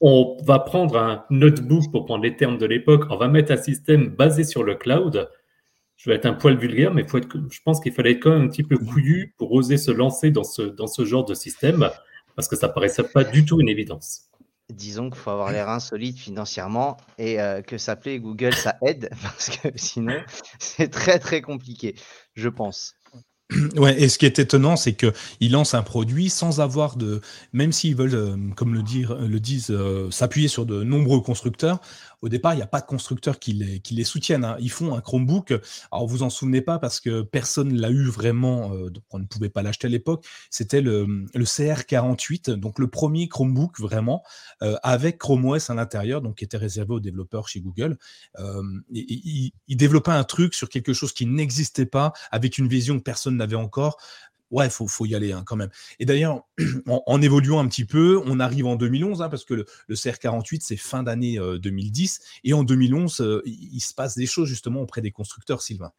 on 0.00 0.36
va 0.44 0.58
prendre 0.58 0.98
un 0.98 1.24
notebook 1.30 1.90
pour 1.90 2.04
prendre 2.06 2.22
les 2.22 2.36
termes 2.36 2.58
de 2.58 2.66
l'époque, 2.66 3.04
on 3.10 3.16
va 3.16 3.28
mettre 3.28 3.52
un 3.52 3.56
système 3.56 4.08
basé 4.08 4.44
sur 4.44 4.64
le 4.64 4.74
cloud, 4.74 5.28
je 5.96 6.10
vais 6.10 6.16
être 6.16 6.26
un 6.26 6.32
poil 6.32 6.56
vulgaire, 6.56 6.92
mais 6.92 7.06
faut 7.06 7.18
être, 7.18 7.28
je 7.50 7.60
pense 7.64 7.80
qu'il 7.80 7.92
fallait 7.92 8.12
être 8.12 8.22
quand 8.22 8.30
même 8.30 8.42
un 8.42 8.48
petit 8.48 8.64
peu 8.64 8.76
couillu 8.76 9.34
pour 9.38 9.52
oser 9.52 9.76
se 9.76 9.90
lancer 9.92 10.30
dans 10.30 10.44
ce, 10.44 10.62
dans 10.62 10.88
ce 10.88 11.04
genre 11.04 11.24
de 11.24 11.34
système, 11.34 11.88
parce 12.34 12.48
que 12.48 12.56
ça 12.56 12.68
paraissait 12.68 13.04
pas 13.04 13.24
du 13.24 13.44
tout 13.44 13.60
une 13.60 13.68
évidence 13.68 14.31
disons 14.72 15.10
qu'il 15.10 15.18
faut 15.18 15.30
avoir 15.30 15.52
les 15.52 15.62
reins 15.62 15.80
solides 15.80 16.18
financièrement 16.18 16.96
et 17.18 17.40
euh, 17.40 17.62
que 17.62 17.78
s'appeler 17.78 18.20
Google, 18.20 18.54
ça 18.54 18.76
aide 18.82 19.10
parce 19.22 19.50
que 19.50 19.68
sinon, 19.76 20.20
c'est 20.58 20.88
très 20.88 21.18
très 21.18 21.40
compliqué, 21.40 21.94
je 22.34 22.48
pense. 22.48 22.94
Ouais, 23.76 24.00
et 24.00 24.08
ce 24.08 24.18
qui 24.18 24.26
est 24.26 24.38
étonnant, 24.38 24.76
c'est 24.76 24.94
qu'ils 24.94 25.52
lancent 25.52 25.74
un 25.74 25.82
produit 25.82 26.30
sans 26.30 26.60
avoir 26.60 26.96
de, 26.96 27.20
même 27.52 27.72
s'ils 27.72 27.94
veulent, 27.94 28.14
euh, 28.14 28.36
comme 28.56 28.74
le, 28.74 28.82
dire, 28.82 29.14
le 29.14 29.40
disent, 29.40 29.70
euh, 29.70 30.10
s'appuyer 30.10 30.48
sur 30.48 30.64
de 30.64 30.82
nombreux 30.82 31.20
constructeurs, 31.20 31.80
au 32.22 32.28
départ, 32.28 32.54
il 32.54 32.56
n'y 32.56 32.62
a 32.62 32.68
pas 32.68 32.80
de 32.80 32.86
constructeurs 32.86 33.38
qui 33.38 33.52
les, 33.52 34.04
soutiennent. 34.04 34.44
Hein. 34.44 34.56
Ils 34.60 34.70
font 34.70 34.94
un 34.94 35.00
Chromebook. 35.00 35.52
Alors, 35.90 36.06
vous 36.06 36.22
en 36.22 36.30
souvenez 36.30 36.60
pas 36.60 36.78
parce 36.78 37.00
que 37.00 37.22
personne 37.22 37.74
l'a 37.74 37.90
eu 37.90 38.04
vraiment, 38.04 38.72
euh, 38.74 38.90
on 39.10 39.18
ne 39.18 39.26
pouvait 39.26 39.48
pas 39.48 39.62
l'acheter 39.62 39.88
à 39.88 39.90
l'époque. 39.90 40.24
C'était 40.48 40.80
le, 40.80 41.26
le, 41.34 41.44
CR48, 41.44 42.52
donc 42.52 42.78
le 42.78 42.86
premier 42.88 43.28
Chromebook 43.28 43.80
vraiment, 43.80 44.22
avec 44.82 45.18
Chrome 45.18 45.44
OS 45.46 45.70
à 45.70 45.74
l'intérieur, 45.74 46.22
donc 46.22 46.36
qui 46.36 46.44
était 46.44 46.56
réservé 46.56 46.94
aux 46.94 47.00
développeurs 47.00 47.48
chez 47.48 47.60
Google. 47.60 47.98
ils 48.90 49.52
développaient 49.68 50.12
un 50.12 50.24
truc 50.24 50.54
sur 50.54 50.68
quelque 50.68 50.92
chose 50.92 51.12
qui 51.12 51.26
n'existait 51.26 51.86
pas, 51.86 52.12
avec 52.30 52.58
une 52.58 52.68
vision 52.68 52.98
que 52.98 53.02
personne 53.02 53.40
avait 53.40 53.56
encore. 53.56 53.98
Ouais, 54.52 54.68
faut, 54.68 54.86
faut 54.86 55.06
y 55.06 55.14
aller 55.14 55.32
hein, 55.32 55.42
quand 55.44 55.56
même. 55.56 55.70
Et 55.98 56.04
d'ailleurs, 56.04 56.44
en, 56.86 57.22
évoluant 57.22 57.58
un 57.58 57.66
petit 57.66 57.86
peu, 57.86 58.22
on 58.26 58.38
arrive 58.38 58.66
en 58.66 58.76
2011, 58.76 59.22
hein, 59.22 59.28
parce 59.30 59.44
que 59.44 59.54
le, 59.54 59.66
CR48, 59.90 60.60
c'est 60.60 60.76
fin 60.76 61.02
d'année 61.02 61.38
2010. 61.38 62.20
Euh, 62.20 62.40
et 62.44 62.52
en 62.52 62.62
2011, 62.62 63.20
euh, 63.20 63.42
il, 63.46 63.80
se 63.80 63.94
passe 63.94 64.14
des 64.14 64.26
choses 64.26 64.48
justement 64.48 64.82
auprès 64.82 65.00
des 65.00 65.10
constructeurs, 65.10 65.62
Sylvain. 65.62 65.92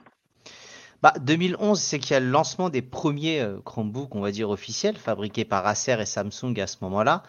Bah, 1.02 1.14
2011, 1.20 1.80
c'est 1.82 2.00
qu'il 2.00 2.12
y 2.12 2.16
a 2.16 2.20
le 2.20 2.30
lancement 2.30 2.70
des 2.70 2.84
premiers 2.84 3.42
euh, 3.42 3.60
Chromebooks, 3.66 4.16
on 4.16 4.22
va 4.22 4.32
dire 4.32 4.50
officiels, 4.52 4.96
fabriqués 4.96 5.46
par 5.46 5.66
Acer 5.66 6.00
et 6.00 6.06
Samsung 6.06 6.58
à 6.60 6.68
ce 6.68 6.78
moment-là. 6.82 7.24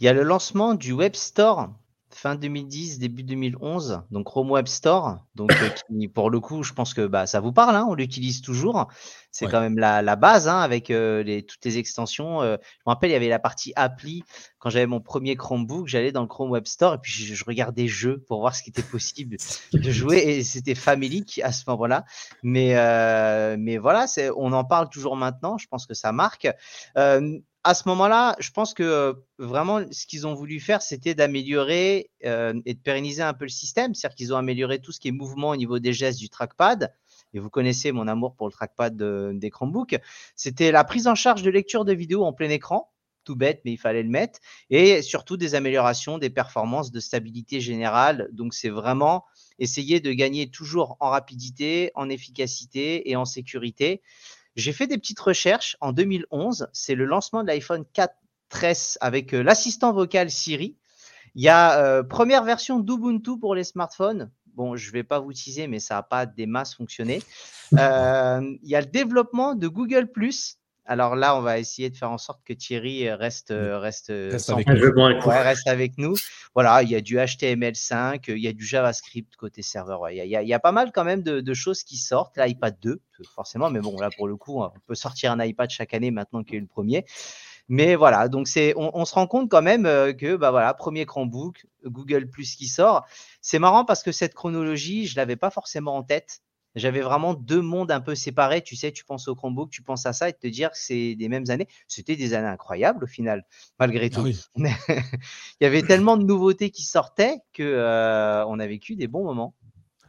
Il 0.00 0.06
y 0.06 0.08
a 0.08 0.14
le 0.14 0.22
lancement 0.22 0.74
du 0.74 0.92
Web 0.92 1.14
Store 1.14 1.68
fin 2.14 2.34
2010, 2.34 2.98
début 2.98 3.22
2011, 3.22 4.02
donc 4.10 4.26
Chrome 4.26 4.50
Web 4.50 4.66
Store, 4.66 5.24
donc 5.34 5.52
euh, 5.52 5.68
qui, 5.68 6.08
pour 6.08 6.30
le 6.30 6.40
coup, 6.40 6.62
je 6.62 6.72
pense 6.72 6.94
que 6.94 7.06
bah, 7.06 7.26
ça 7.26 7.40
vous 7.40 7.52
parle, 7.52 7.76
hein, 7.76 7.86
on 7.88 7.94
l'utilise 7.94 8.40
toujours. 8.40 8.88
C'est 9.32 9.46
quand 9.46 9.60
même 9.60 9.78
la, 9.78 10.02
la 10.02 10.16
base 10.16 10.48
hein, 10.48 10.58
avec 10.58 10.90
euh, 10.90 11.22
les, 11.22 11.44
toutes 11.44 11.64
les 11.64 11.78
extensions. 11.78 12.42
Euh, 12.42 12.56
je 12.60 12.82
me 12.86 12.90
rappelle, 12.90 13.10
il 13.10 13.12
y 13.12 13.16
avait 13.16 13.28
la 13.28 13.38
partie 13.38 13.72
appli. 13.76 14.24
Quand 14.58 14.70
j'avais 14.70 14.86
mon 14.86 15.00
premier 15.00 15.36
Chromebook, 15.36 15.86
j'allais 15.86 16.10
dans 16.10 16.22
le 16.22 16.26
Chrome 16.26 16.50
Web 16.50 16.66
Store 16.66 16.94
et 16.94 16.98
puis 16.98 17.12
je, 17.12 17.34
je, 17.34 17.44
regardais 17.44 17.86
jeux 17.86 18.24
pour 18.26 18.40
voir 18.40 18.56
ce 18.56 18.62
qui 18.62 18.70
était 18.70 18.82
possible 18.82 19.36
de 19.72 19.90
jouer 19.90 20.18
et 20.18 20.42
c'était 20.42 20.74
famélique 20.74 21.40
à 21.44 21.52
ce 21.52 21.62
moment-là. 21.68 22.04
Mais, 22.42 22.74
mais 23.56 23.78
voilà, 23.78 24.06
on 24.36 24.52
en 24.52 24.64
parle 24.64 24.88
toujours 24.88 25.16
maintenant. 25.16 25.58
Je 25.58 25.68
pense 25.68 25.86
que 25.86 25.94
ça 25.94 26.10
marque 26.10 26.48
à 27.62 27.74
ce 27.74 27.88
moment-là, 27.88 28.36
je 28.38 28.50
pense 28.50 28.72
que 28.72 29.22
vraiment, 29.38 29.80
ce 29.90 30.06
qu'ils 30.06 30.26
ont 30.26 30.34
voulu 30.34 30.60
faire, 30.60 30.80
c'était 30.82 31.14
d'améliorer 31.14 32.10
et 32.22 32.74
de 32.74 32.80
pérenniser 32.82 33.22
un 33.22 33.34
peu 33.34 33.44
le 33.44 33.50
système. 33.50 33.94
C'est-à-dire 33.94 34.16
qu'ils 34.16 34.32
ont 34.32 34.36
amélioré 34.36 34.80
tout 34.80 34.92
ce 34.92 35.00
qui 35.00 35.08
est 35.08 35.12
mouvement 35.12 35.50
au 35.50 35.56
niveau 35.56 35.78
des 35.78 35.92
gestes 35.92 36.18
du 36.18 36.28
trackpad. 36.28 36.94
Et 37.32 37.38
vous 37.38 37.50
connaissez 37.50 37.92
mon 37.92 38.08
amour 38.08 38.34
pour 38.34 38.48
le 38.48 38.52
trackpad 38.52 38.96
des 39.38 39.50
Chromebooks. 39.50 39.96
C'était 40.36 40.72
la 40.72 40.84
prise 40.84 41.06
en 41.06 41.14
charge 41.14 41.42
de 41.42 41.50
lecture 41.50 41.84
de 41.84 41.92
vidéo 41.92 42.24
en 42.24 42.32
plein 42.32 42.50
écran. 42.50 42.90
Tout 43.24 43.36
bête, 43.36 43.60
mais 43.66 43.72
il 43.72 43.78
fallait 43.78 44.02
le 44.02 44.08
mettre. 44.08 44.40
Et 44.70 45.02
surtout 45.02 45.36
des 45.36 45.54
améliorations 45.54 46.16
des 46.16 46.30
performances 46.30 46.90
de 46.90 47.00
stabilité 47.00 47.60
générale. 47.60 48.30
Donc, 48.32 48.54
c'est 48.54 48.70
vraiment 48.70 49.26
essayer 49.58 50.00
de 50.00 50.12
gagner 50.12 50.50
toujours 50.50 50.96
en 51.00 51.10
rapidité, 51.10 51.90
en 51.94 52.08
efficacité 52.08 53.10
et 53.10 53.16
en 53.16 53.26
sécurité. 53.26 54.00
J'ai 54.60 54.72
fait 54.72 54.86
des 54.86 54.98
petites 54.98 55.20
recherches 55.20 55.76
en 55.80 55.92
2011. 55.92 56.68
C'est 56.72 56.94
le 56.94 57.06
lancement 57.06 57.42
de 57.42 57.48
l'iPhone 57.48 57.84
4S 57.94 58.98
avec 59.00 59.34
euh, 59.34 59.42
l'assistant 59.42 59.92
vocal 59.92 60.30
Siri. 60.30 60.76
Il 61.34 61.42
y 61.42 61.48
a 61.48 61.82
euh, 61.82 62.02
première 62.02 62.44
version 62.44 62.78
d'Ubuntu 62.78 63.38
pour 63.38 63.54
les 63.54 63.64
smartphones. 63.64 64.30
Bon, 64.54 64.76
je 64.76 64.88
ne 64.88 64.92
vais 64.92 65.04
pas 65.04 65.20
vous 65.20 65.32
teaser, 65.32 65.66
mais 65.66 65.80
ça 65.80 65.94
n'a 65.94 66.02
pas 66.02 66.26
des 66.26 66.46
masses 66.46 66.74
fonctionné. 66.74 67.22
Euh, 67.78 68.40
il 68.62 68.68
y 68.68 68.74
a 68.74 68.80
le 68.80 68.86
développement 68.86 69.54
de 69.54 69.68
Google 69.68 70.10
alors 70.84 71.14
là, 71.14 71.36
on 71.36 71.40
va 71.40 71.58
essayer 71.58 71.90
de 71.90 71.96
faire 71.96 72.10
en 72.10 72.18
sorte 72.18 72.40
que 72.44 72.52
Thierry 72.52 73.10
reste, 73.10 73.52
reste, 73.56 74.10
avec, 74.10 74.66
nous. 74.68 74.92
reste 75.26 75.68
avec 75.68 75.98
nous. 75.98 76.14
Voilà, 76.54 76.82
il 76.82 76.90
y 76.90 76.96
a 76.96 77.00
du 77.00 77.16
HTML5, 77.16 78.24
il 78.28 78.38
y 78.38 78.48
a 78.48 78.52
du 78.52 78.64
JavaScript 78.64 79.36
côté 79.36 79.62
serveur. 79.62 80.10
il, 80.10 80.26
y 80.26 80.54
a, 80.54 80.58
pas 80.58 80.72
mal 80.72 80.90
quand 80.92 81.04
même 81.04 81.22
de, 81.22 81.54
choses 81.54 81.84
qui 81.84 81.96
sortent. 81.96 82.36
L'iPad 82.36 82.76
2, 82.82 83.00
forcément, 83.34 83.70
mais 83.70 83.80
bon, 83.80 83.98
là 84.00 84.10
pour 84.16 84.26
le 84.26 84.36
coup, 84.36 84.60
on 84.60 84.70
peut 84.86 84.94
sortir 84.94 85.32
un 85.32 85.44
iPad 85.44 85.70
chaque 85.70 85.94
année 85.94 86.10
maintenant 86.10 86.42
qu'il 86.42 86.54
y 86.54 86.56
a 86.56 86.58
eu 86.58 86.62
le 86.62 86.66
premier. 86.66 87.04
Mais 87.72 87.94
voilà, 87.94 88.28
donc 88.28 88.48
c'est, 88.48 88.74
on, 88.76 89.04
se 89.04 89.14
rend 89.14 89.28
compte 89.28 89.48
quand 89.48 89.62
même 89.62 89.86
euh, 89.86 90.12
que 90.12 90.34
bah 90.34 90.50
voilà, 90.50 90.74
premier 90.74 91.06
Chromebook, 91.06 91.66
Google 91.84 92.28
Plus 92.28 92.56
qui 92.56 92.66
sort. 92.66 93.06
C'est 93.42 93.60
marrant 93.60 93.84
parce 93.84 94.02
que 94.02 94.10
cette 94.10 94.34
chronologie, 94.34 95.06
je 95.06 95.14
l'avais 95.14 95.36
pas 95.36 95.50
forcément 95.50 95.96
en 95.96 96.02
tête. 96.02 96.40
J'avais 96.74 97.00
vraiment 97.00 97.34
deux 97.34 97.62
mondes 97.62 97.90
un 97.90 98.00
peu 98.00 98.14
séparés. 98.14 98.62
Tu 98.62 98.76
sais, 98.76 98.92
tu 98.92 99.04
penses 99.04 99.28
au 99.28 99.34
Chromebook, 99.34 99.70
tu 99.70 99.82
penses 99.82 100.06
à 100.06 100.12
ça 100.12 100.28
et 100.28 100.32
te 100.32 100.46
dire 100.46 100.70
que 100.70 100.78
c'est 100.78 101.14
des 101.16 101.28
mêmes 101.28 101.46
années. 101.48 101.68
C'était 101.88 102.16
des 102.16 102.34
années 102.34 102.48
incroyables 102.48 103.04
au 103.04 103.06
final, 103.06 103.44
malgré 103.78 104.10
ah 104.12 104.16
tout. 104.16 104.26
Il 104.56 105.62
y 105.62 105.64
avait 105.64 105.82
tellement 105.82 106.16
de 106.16 106.24
nouveautés 106.24 106.70
qui 106.70 106.84
sortaient 106.84 107.38
que 107.52 107.62
euh, 107.62 108.44
on 108.46 108.58
a 108.58 108.66
vécu 108.66 108.96
des 108.96 109.08
bons 109.08 109.24
moments. 109.24 109.54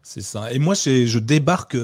C'est 0.04 0.22
ça. 0.22 0.52
Et 0.52 0.60
moi, 0.60 0.74
je 0.74 1.20
débarque, 1.20 1.78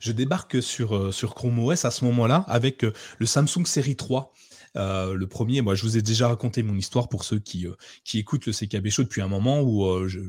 je 0.00 0.12
débarque 0.12 0.62
sur, 0.62 1.12
sur 1.12 1.34
Chrome 1.34 1.58
OS 1.58 1.84
à 1.84 1.90
ce 1.90 2.04
moment-là 2.04 2.44
avec 2.46 2.82
le 2.82 3.26
Samsung 3.26 3.66
Série 3.66 3.96
3. 3.96 4.32
Euh, 4.76 5.14
le 5.14 5.26
premier, 5.26 5.60
moi, 5.62 5.74
je 5.74 5.82
vous 5.82 5.96
ai 5.96 6.02
déjà 6.02 6.28
raconté 6.28 6.62
mon 6.62 6.76
histoire 6.76 7.08
pour 7.08 7.24
ceux 7.24 7.38
qui, 7.38 7.66
euh, 7.66 7.74
qui 8.04 8.18
écoutent 8.18 8.46
le 8.46 8.52
CKB 8.52 8.88
Show 8.90 9.04
depuis 9.04 9.22
un 9.22 9.28
moment 9.28 9.60
où 9.60 9.84
euh, 9.84 10.08
je, 10.08 10.20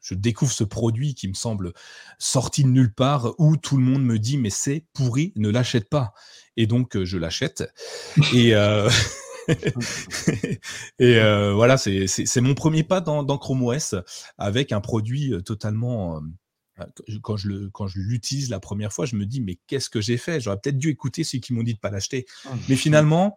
je, 0.00 0.14
découvre 0.14 0.52
ce 0.52 0.64
produit 0.64 1.14
qui 1.14 1.28
me 1.28 1.34
semble 1.34 1.72
sorti 2.18 2.64
de 2.64 2.68
nulle 2.68 2.92
part, 2.92 3.32
où 3.38 3.56
tout 3.56 3.76
le 3.76 3.84
monde 3.84 4.04
me 4.04 4.18
dit 4.18 4.38
mais 4.38 4.50
c'est 4.50 4.84
pourri, 4.92 5.32
ne 5.36 5.48
l'achète 5.50 5.88
pas. 5.88 6.14
Et 6.56 6.66
donc 6.66 7.02
je 7.02 7.16
l'achète. 7.18 7.64
Et 8.34 8.54
et 11.00 11.20
voilà, 11.52 11.76
c'est 11.76 12.40
mon 12.40 12.54
premier 12.54 12.84
pas 12.84 13.00
dans, 13.00 13.24
dans, 13.24 13.38
Chrome 13.38 13.64
OS 13.64 13.96
avec 14.38 14.70
un 14.70 14.80
produit 14.80 15.34
totalement. 15.44 16.22
quand 17.22 17.36
je 17.36 17.68
quand 17.70 17.88
je 17.88 17.98
l'utilise 17.98 18.50
la 18.50 18.60
première 18.60 18.92
fois, 18.92 19.04
je 19.04 19.16
me 19.16 19.26
dis 19.26 19.40
mais 19.40 19.58
qu'est-ce 19.66 19.90
que 19.90 20.00
j'ai 20.00 20.16
fait? 20.16 20.40
J'aurais 20.40 20.58
peut-être 20.62 20.78
dû 20.78 20.90
écouter 20.90 21.24
ceux 21.24 21.38
qui 21.38 21.54
m'ont 21.54 21.64
dit 21.64 21.74
de 21.74 21.80
pas 21.80 21.90
l'acheter. 21.90 22.26
Ah, 22.44 22.50
mais 22.68 22.76
finalement, 22.76 23.36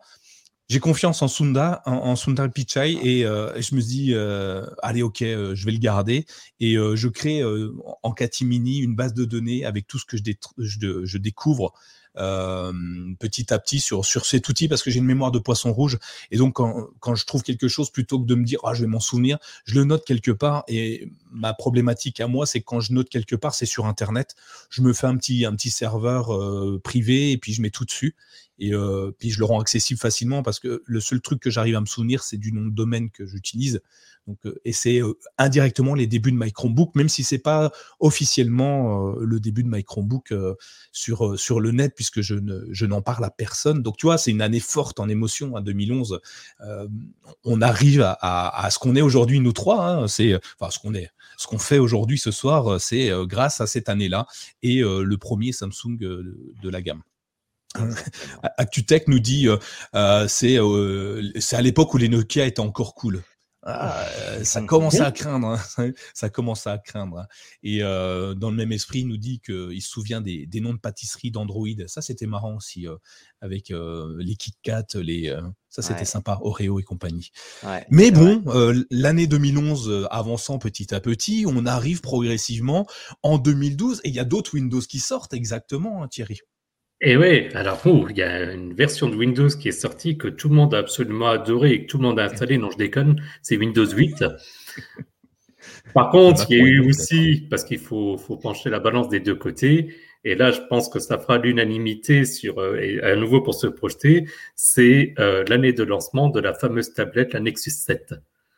j'ai 0.67 0.79
confiance 0.79 1.22
en 1.22 1.27
Sunda, 1.27 1.81
en, 1.86 2.15
Sundar 2.15 2.51
Pichai, 2.51 2.98
et, 3.03 3.25
euh, 3.25 3.60
je 3.62 3.75
me 3.75 3.81
dis, 3.81 4.13
euh, 4.13 4.65
allez, 4.81 5.03
ok, 5.03 5.22
euh, 5.22 5.53
je 5.53 5.65
vais 5.65 5.72
le 5.72 5.77
garder. 5.77 6.25
Et 6.60 6.75
je 6.75 7.07
crée 7.07 7.43
en 8.03 8.12
catimini 8.12 8.79
une 8.79 8.95
base 8.95 9.13
de 9.13 9.25
données 9.25 9.65
avec 9.65 9.88
tout 9.88 10.00
ce 10.00 10.05
que 10.05 10.17
je, 10.17 11.05
je 11.05 11.17
découvre 11.17 11.74
euh, 12.17 12.72
petit 13.19 13.53
à 13.53 13.60
petit 13.60 13.81
sur, 13.81 14.05
sur 14.05 14.25
cet 14.25 14.48
outil 14.48 14.69
parce 14.69 14.81
que 14.81 14.89
j'ai 14.89 15.00
une 15.00 15.05
mémoire 15.05 15.31
de 15.31 15.39
poisson 15.39 15.74
rouge. 15.74 15.98
Et 16.31 16.38
donc, 16.38 16.55
quand, 16.55 16.88
quand 17.00 17.15
je 17.15 17.25
trouve 17.25 17.43
quelque 17.43 17.67
chose, 17.67 17.89
plutôt 17.89 18.19
que 18.19 18.25
de 18.25 18.36
me 18.36 18.45
dire, 18.45 18.60
ah, 18.63 18.74
je 18.74 18.81
vais 18.81 18.88
m'en 18.88 19.01
souvenir, 19.01 19.38
je 19.65 19.75
le 19.75 19.84
note 19.84 20.05
quelque 20.05 20.31
part. 20.31 20.63
Et 20.67 21.10
ma 21.31 21.53
problématique 21.53 22.22
à 22.22 22.27
moi, 22.27 22.45
c'est 22.45 22.62
quand 22.62 22.79
je 22.79 22.93
note 22.93 23.10
quelque 23.10 23.36
part, 23.36 23.53
c'est 23.53 23.65
sur 23.65 23.86
Internet. 23.86 24.36
Je 24.69 24.81
me 24.81 24.93
fais 24.93 25.07
un 25.07 25.17
petit, 25.17 25.45
un 25.45 25.53
petit 25.55 25.69
serveur 25.69 26.34
euh, 26.34 26.79
privé 26.81 27.31
et 27.31 27.38
puis 27.38 27.53
je 27.53 27.62
mets 27.62 27.69
tout 27.72 27.86
dessus. 27.86 28.15
Et 28.57 28.74
euh, 28.74 29.12
puis 29.17 29.31
je 29.31 29.39
le 29.39 29.45
rends 29.45 29.59
accessible 29.59 30.00
facilement 30.00 30.41
parce 30.41 30.59
que 30.59 30.81
le 30.85 31.00
seul 31.00 31.21
truc 31.21 31.41
que 31.41 31.50
j'arrive 31.50 31.75
à 31.75 31.81
me 31.81 31.85
souvenir, 31.85 32.24
c'est 32.24 32.38
du 32.38 32.51
nom 32.53 32.65
de 32.65 32.74
domaine 32.74 33.09
que 33.09 33.25
j'utilise. 33.25 33.81
Donc, 34.27 34.38
euh, 34.45 34.59
et 34.65 34.71
c'est 34.71 35.01
euh, 35.01 35.13
indirectement 35.38 35.93
les 35.93 36.07
débuts 36.07 36.31
de 36.31 36.38
My 36.38 36.51
Chromebook, 36.51 36.95
même 36.95 37.09
si 37.09 37.24
c'est 37.24 37.38
pas 37.38 37.71
officiellement 38.00 39.13
le 39.19 39.39
début 39.39 39.63
de 39.63 39.69
My 39.69 39.83
Chromebook 39.83 40.33
sur, 40.91 41.39
sur 41.39 41.59
le 41.59 41.71
net, 41.71 41.93
puisque 41.95 42.21
je, 42.21 42.35
ne, 42.35 42.65
je 42.71 42.85
n'en 42.85 43.01
parle 43.01 43.25
à 43.25 43.29
personne. 43.29 43.83
Donc, 43.83 43.97
tu 43.97 44.05
vois, 44.05 44.17
c'est 44.17 44.31
une 44.31 44.41
année 44.41 44.59
forte 44.59 45.00
en 45.00 45.09
émotion, 45.09 45.53
en 45.55 45.62
2011. 45.62 46.21
on 47.43 47.62
arrive 47.62 48.01
à, 48.01 48.13
à, 48.21 48.69
ce 48.71 48.79
qu'on 48.79 48.95
est 48.95 49.01
aujourd'hui, 49.01 49.39
nous 49.39 49.53
trois. 49.53 49.88
Hein, 49.88 50.07
c'est, 50.07 50.39
enfin, 50.59 50.71
ce 50.71 50.79
qu'on 50.79 50.95
est, 50.95 51.09
ce 51.38 51.47
qu'on 51.47 51.59
fait 51.59 51.79
aujourd'hui 51.79 52.17
ce 52.17 52.31
soir, 52.31 52.79
c'est 52.79 53.12
grâce 53.25 53.62
à 53.62 53.67
cette 53.67 53.89
année-là 53.89 54.25
et 54.63 54.81
le 54.81 55.15
premier 55.17 55.51
Samsung 55.51 55.97
de, 55.97 56.69
la 56.69 56.81
gamme. 56.81 57.03
ActuTech 58.58 59.08
nous 59.08 59.20
dit 59.20 59.48
euh, 59.48 60.27
c'est 60.27 60.58
c'est 61.39 61.55
à 61.55 61.62
l'époque 61.62 61.94
où 61.94 61.98
les 61.98 62.10
Nokia 62.10 62.46
étaient 62.46 62.60
encore 62.60 62.96
cool. 62.96 63.24
Ah, 63.67 64.05
euh, 64.20 64.44
ça 64.44 64.62
commence 64.62 65.00
à 65.00 65.12
craindre, 65.12 65.58
hein. 65.77 65.91
ça 66.13 66.29
commence 66.29 66.67
à 66.67 66.77
craindre. 66.77 67.17
Hein. 67.17 67.27
Et 67.63 67.82
euh, 67.82 68.36
dans 68.36 68.51
le 68.51 68.55
même 68.55 68.72
esprit, 68.72 69.00
il 69.00 69.08
nous 69.08 69.17
dit 69.17 69.39
qu'il 69.39 69.82
se 69.82 69.89
souvient 69.89 70.22
des, 70.22 70.48
noms 70.62 70.74
de 70.74 70.79
pâtisseries 70.79 71.32
d'Android. 71.32 71.67
Ça, 71.88 72.03
c'était 72.03 72.27
marrant 72.27 72.58
aussi, 72.58 72.88
euh, 72.88 72.96
avec 73.41 73.70
les 73.70 74.36
KitKat, 74.36 74.86
les, 74.96 75.36
ça 75.70 75.82
c'était 75.82 76.05
sympa, 76.05 76.39
Oreo 76.41 76.79
et 76.79 76.84
compagnie. 76.84 77.32
Mais 77.89 78.12
bon, 78.12 78.44
l'année 78.91 79.27
2011 79.27 80.08
avançant 80.12 80.60
petit 80.60 80.94
à 80.94 81.00
petit, 81.00 81.46
on 81.48 81.65
arrive 81.65 82.01
progressivement 82.01 82.88
en 83.24 83.38
2012 83.38 84.01
et 84.03 84.10
il 84.10 84.15
y 84.15 84.20
a 84.20 84.25
d'autres 84.25 84.55
Windows 84.55 84.82
qui 84.82 85.00
sortent 85.00 85.34
exactement, 85.34 86.03
hein, 86.03 86.08
Thierry. 86.08 86.39
Et 87.01 87.17
oui, 87.17 87.49
alors 87.53 87.81
il 88.09 88.17
y 88.17 88.23
a 88.23 88.53
une 88.53 88.73
version 88.73 89.09
de 89.09 89.15
Windows 89.15 89.49
qui 89.49 89.67
est 89.67 89.73
sortie 89.73 90.17
que 90.17 90.29
tout 90.29 90.47
le 90.47 90.55
monde 90.55 90.73
a 90.73 90.77
absolument 90.77 91.27
adoré 91.27 91.71
et 91.71 91.85
que 91.85 91.87
tout 91.87 91.97
le 91.97 92.03
monde 92.03 92.19
a 92.19 92.23
installé, 92.23 92.57
non 92.57 92.71
je 92.71 92.77
déconne, 92.77 93.21
c'est 93.41 93.57
Windows 93.57 93.85
8. 93.85 94.23
Par 95.93 96.09
contre, 96.09 96.45
il 96.49 96.57
y 96.57 96.61
a 96.61 96.63
eu 96.63 96.79
aussi, 96.87 97.47
parce 97.49 97.63
qu'il 97.63 97.79
faut, 97.79 98.17
faut 98.17 98.37
pencher 98.37 98.69
la 98.69 98.79
balance 98.79 99.09
des 99.09 99.19
deux 99.19 99.35
côtés, 99.35 99.95
et 100.23 100.35
là 100.35 100.51
je 100.51 100.61
pense 100.61 100.87
que 100.89 100.99
ça 100.99 101.17
fera 101.17 101.37
l'unanimité 101.37 102.23
sur, 102.23 102.59
euh, 102.59 102.77
et 102.77 103.01
à 103.01 103.15
nouveau 103.15 103.41
pour 103.41 103.55
se 103.55 103.67
projeter, 103.67 104.25
c'est 104.55 105.13
euh, 105.19 105.43
l'année 105.47 105.73
de 105.73 105.83
lancement 105.83 106.29
de 106.29 106.39
la 106.39 106.53
fameuse 106.53 106.93
tablette, 106.93 107.33
la 107.33 107.41
Nexus 107.41 107.71
7. 107.71 108.15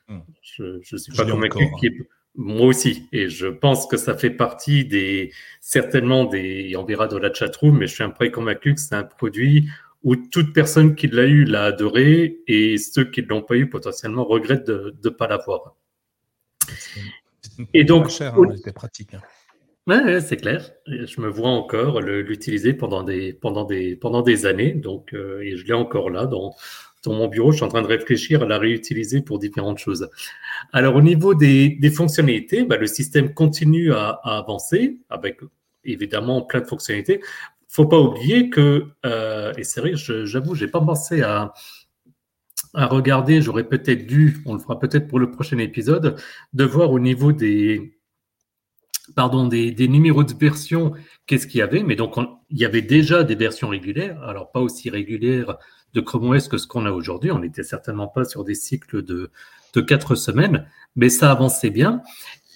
Hum. 0.10 0.24
Je 0.42 0.64
ne 0.64 0.98
suis 0.98 1.12
pas 1.16 1.26
convaincu 1.26 1.58
qu'il 1.80 1.92
y 1.92 1.96
ait 1.96 2.08
moi 2.38 2.68
aussi, 2.68 3.10
et 3.12 3.30
je 3.30 3.48
pense 3.48 3.88
que 3.88 3.98
ça 3.98 4.16
fait 4.16 4.30
partie 4.30 4.86
des 4.86 5.34
certainement 5.60 6.26
des. 6.26 6.76
On 6.78 6.86
verra 6.86 7.08
dans 7.08 7.20
la 7.20 7.34
chatroom, 7.34 7.80
mais 7.80 7.88
je 7.88 7.96
suis 7.96 8.04
un 8.04 8.12
peu 8.12 8.30
convaincu 8.30 8.76
que 8.76 8.80
c'est 8.80 8.96
un 8.96 9.04
produit 9.04 9.68
où 10.04 10.16
toute 10.16 10.54
personne 10.54 10.96
qui 10.96 11.08
l'a 11.08 11.26
eu 11.26 11.44
l'a 11.44 11.66
adoré, 11.66 12.40
et 12.48 12.78
ceux 12.78 13.06
qui 13.06 13.24
ne 13.24 13.28
l'ont 13.28 13.42
pas 13.42 13.56
eu 13.56 13.68
potentiellement 13.68 14.24
regrettent 14.24 14.68
de 14.68 14.96
ne 15.04 15.10
pas 15.10 15.28
l'avoir. 15.28 15.76
Et 17.74 17.84
donc, 17.84 18.10
cher, 18.10 18.36
hein, 18.36 18.72
pratique. 18.74 19.16
Hein. 19.16 19.22
Ouais, 19.88 20.20
c'est 20.20 20.38
clair. 20.38 20.70
Je 20.86 21.22
me 21.22 21.30
vois 21.30 21.50
encore 21.50 22.02
l'utiliser 22.02 22.74
pendant 22.74 23.04
des 23.04 23.34
pendant 23.34 23.64
des 23.64 23.96
pendant 23.96 24.22
des 24.22 24.46
années, 24.46 24.74
donc 24.74 25.14
euh, 25.14 25.42
et 25.42 25.56
je 25.56 25.66
l'ai 25.66 25.74
encore 25.74 26.10
là 26.10 26.26
dans 26.26 26.54
dans 27.04 27.14
mon 27.14 27.28
bureau, 27.28 27.52
je 27.52 27.58
suis 27.58 27.66
en 27.66 27.70
train 27.70 27.82
de 27.82 27.88
réfléchir 27.88 28.44
à 28.44 28.46
la 28.46 28.58
réutiliser 28.58 29.22
pour 29.22 29.40
différentes 29.40 29.78
choses. 29.78 30.10
Alors, 30.74 30.96
au 30.96 31.02
niveau 31.02 31.34
des, 31.34 31.92
fonctionnalités, 31.96 32.64
bah, 32.64 32.78
le 32.78 32.88
système 32.88 33.34
continue 33.34 33.94
à, 33.94 34.20
avancer 34.24 34.98
avec 35.10 35.40
évidemment 35.84 36.42
plein 36.42 36.62
de 36.62 36.66
fonctionnalités. 36.66 37.22
Faut 37.70 37.86
pas 37.86 38.00
oublier 38.00 38.50
que, 38.50 38.88
euh, 39.06 39.54
et 39.58 39.64
c'est 39.64 39.82
vrai, 39.82 39.94
j'avoue, 39.96 40.56
j'ai 40.56 40.68
pas 40.68 40.82
pensé 40.82 41.22
à, 41.22 41.54
à 42.74 42.88
regarder, 42.88 43.42
j'aurais 43.42 43.68
peut-être 43.68 44.06
dû, 44.06 44.42
on 44.46 44.54
le 44.54 44.60
fera 44.60 44.80
peut-être 44.80 45.08
pour 45.08 45.20
le 45.20 45.32
prochain 45.32 45.58
épisode, 45.60 46.16
de 46.54 46.64
voir 46.64 46.92
au 46.92 47.00
niveau 47.00 47.32
des, 47.32 47.98
pardon, 49.16 49.48
des, 49.48 49.88
numéros 49.88 50.24
de 50.24 50.34
version, 50.34 50.94
qu'est-ce 51.26 51.48
qu'il 51.48 51.60
y 51.60 51.62
avait. 51.62 51.84
Mais 51.84 51.96
donc, 51.96 52.16
il 52.50 52.58
y 52.58 52.66
avait 52.66 52.82
déjà 52.82 53.24
des 53.24 53.36
versions 53.36 53.70
régulières, 53.70 54.22
alors 54.24 54.52
pas 54.52 54.60
aussi 54.60 54.90
régulières 54.90 55.58
de 55.94 56.02
Chrome 56.02 56.30
OS 56.30 56.48
que 56.48 56.58
ce 56.58 56.68
qu'on 56.68 56.86
a 56.86 56.92
aujourd'hui. 56.92 57.32
On 57.32 57.40
n'était 57.40 57.64
certainement 57.64 58.08
pas 58.08 58.26
sur 58.26 58.44
des 58.44 58.56
cycles 58.56 59.04
de, 59.04 59.32
de 59.74 59.82
quatre 59.82 60.16
semaines, 60.16 60.68
mais 60.96 61.10
ça 61.10 61.32
avançait 61.32 61.70
bien. 61.70 62.02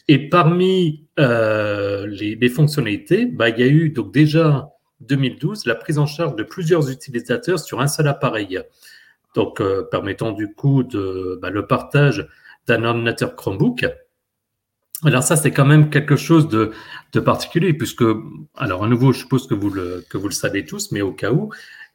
Et 0.07 0.29
parmi 0.29 1.05
euh, 1.19 2.07
les, 2.07 2.49
fonctionnalités, 2.49 3.25
bah, 3.25 3.49
il 3.49 3.59
y 3.59 3.63
a 3.63 3.67
eu 3.67 3.89
donc 3.89 4.11
déjà 4.11 4.69
2012 5.01 5.65
la 5.65 5.75
prise 5.75 5.97
en 5.97 6.05
charge 6.05 6.35
de 6.35 6.43
plusieurs 6.43 6.89
utilisateurs 6.89 7.59
sur 7.59 7.81
un 7.81 7.87
seul 7.87 8.07
appareil. 8.07 8.61
Donc, 9.35 9.61
euh, 9.61 9.83
permettant 9.89 10.31
du 10.31 10.53
coup 10.53 10.83
de, 10.83 11.39
bah, 11.41 11.49
le 11.49 11.67
partage 11.67 12.27
d'un 12.67 12.83
ordinateur 12.83 13.35
Chromebook. 13.35 13.85
Alors 15.03 15.23
ça, 15.23 15.35
c'est 15.35 15.51
quand 15.51 15.65
même 15.65 15.89
quelque 15.89 16.15
chose 16.15 16.47
de, 16.47 16.71
de, 17.13 17.19
particulier, 17.19 17.73
puisque, 17.73 18.03
alors 18.55 18.83
à 18.83 18.87
nouveau, 18.87 19.13
je 19.13 19.19
suppose 19.19 19.47
que 19.47 19.55
vous, 19.55 19.69
le, 19.71 20.05
que 20.09 20.17
vous 20.17 20.27
le 20.27 20.33
savez 20.33 20.63
tous, 20.63 20.91
mais 20.91 21.01
au 21.01 21.11
cas 21.11 21.31
où, 21.31 21.49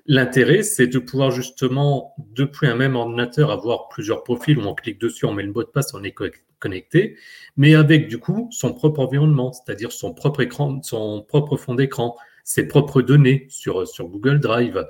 L'intérêt, 0.09 0.63
c'est 0.63 0.87
de 0.87 0.99
pouvoir 0.99 1.31
justement, 1.33 2.15
depuis 2.35 2.69
un 2.69 2.77
même 2.77 2.95
ordinateur, 2.95 3.51
avoir 3.51 3.89
plusieurs 3.89 4.23
profils 4.23 4.57
où 4.57 4.63
on 4.63 4.75
clique 4.75 5.01
dessus, 5.01 5.27
on 5.27 5.33
met 5.33 5.43
le 5.43 5.53
mot 5.53 5.65
de 5.65 5.69
passe, 5.69 5.95
on 5.95 6.05
est 6.05 6.15
connecté, 6.61 7.17
mais 7.57 7.75
avec 7.75 8.07
du 8.07 8.19
coup 8.19 8.49
son 8.53 8.73
propre 8.73 9.01
environnement, 9.01 9.53
c'est-à-dire 9.53 9.91
son 9.91 10.15
propre 10.15 10.43
écran, 10.43 10.81
son 10.83 11.23
propre 11.23 11.57
fond 11.57 11.75
d'écran, 11.75 12.17
ses 12.45 12.69
propres 12.69 13.03
données 13.03 13.47
sur, 13.49 13.85
Google 14.01 14.39
Drive, 14.39 14.87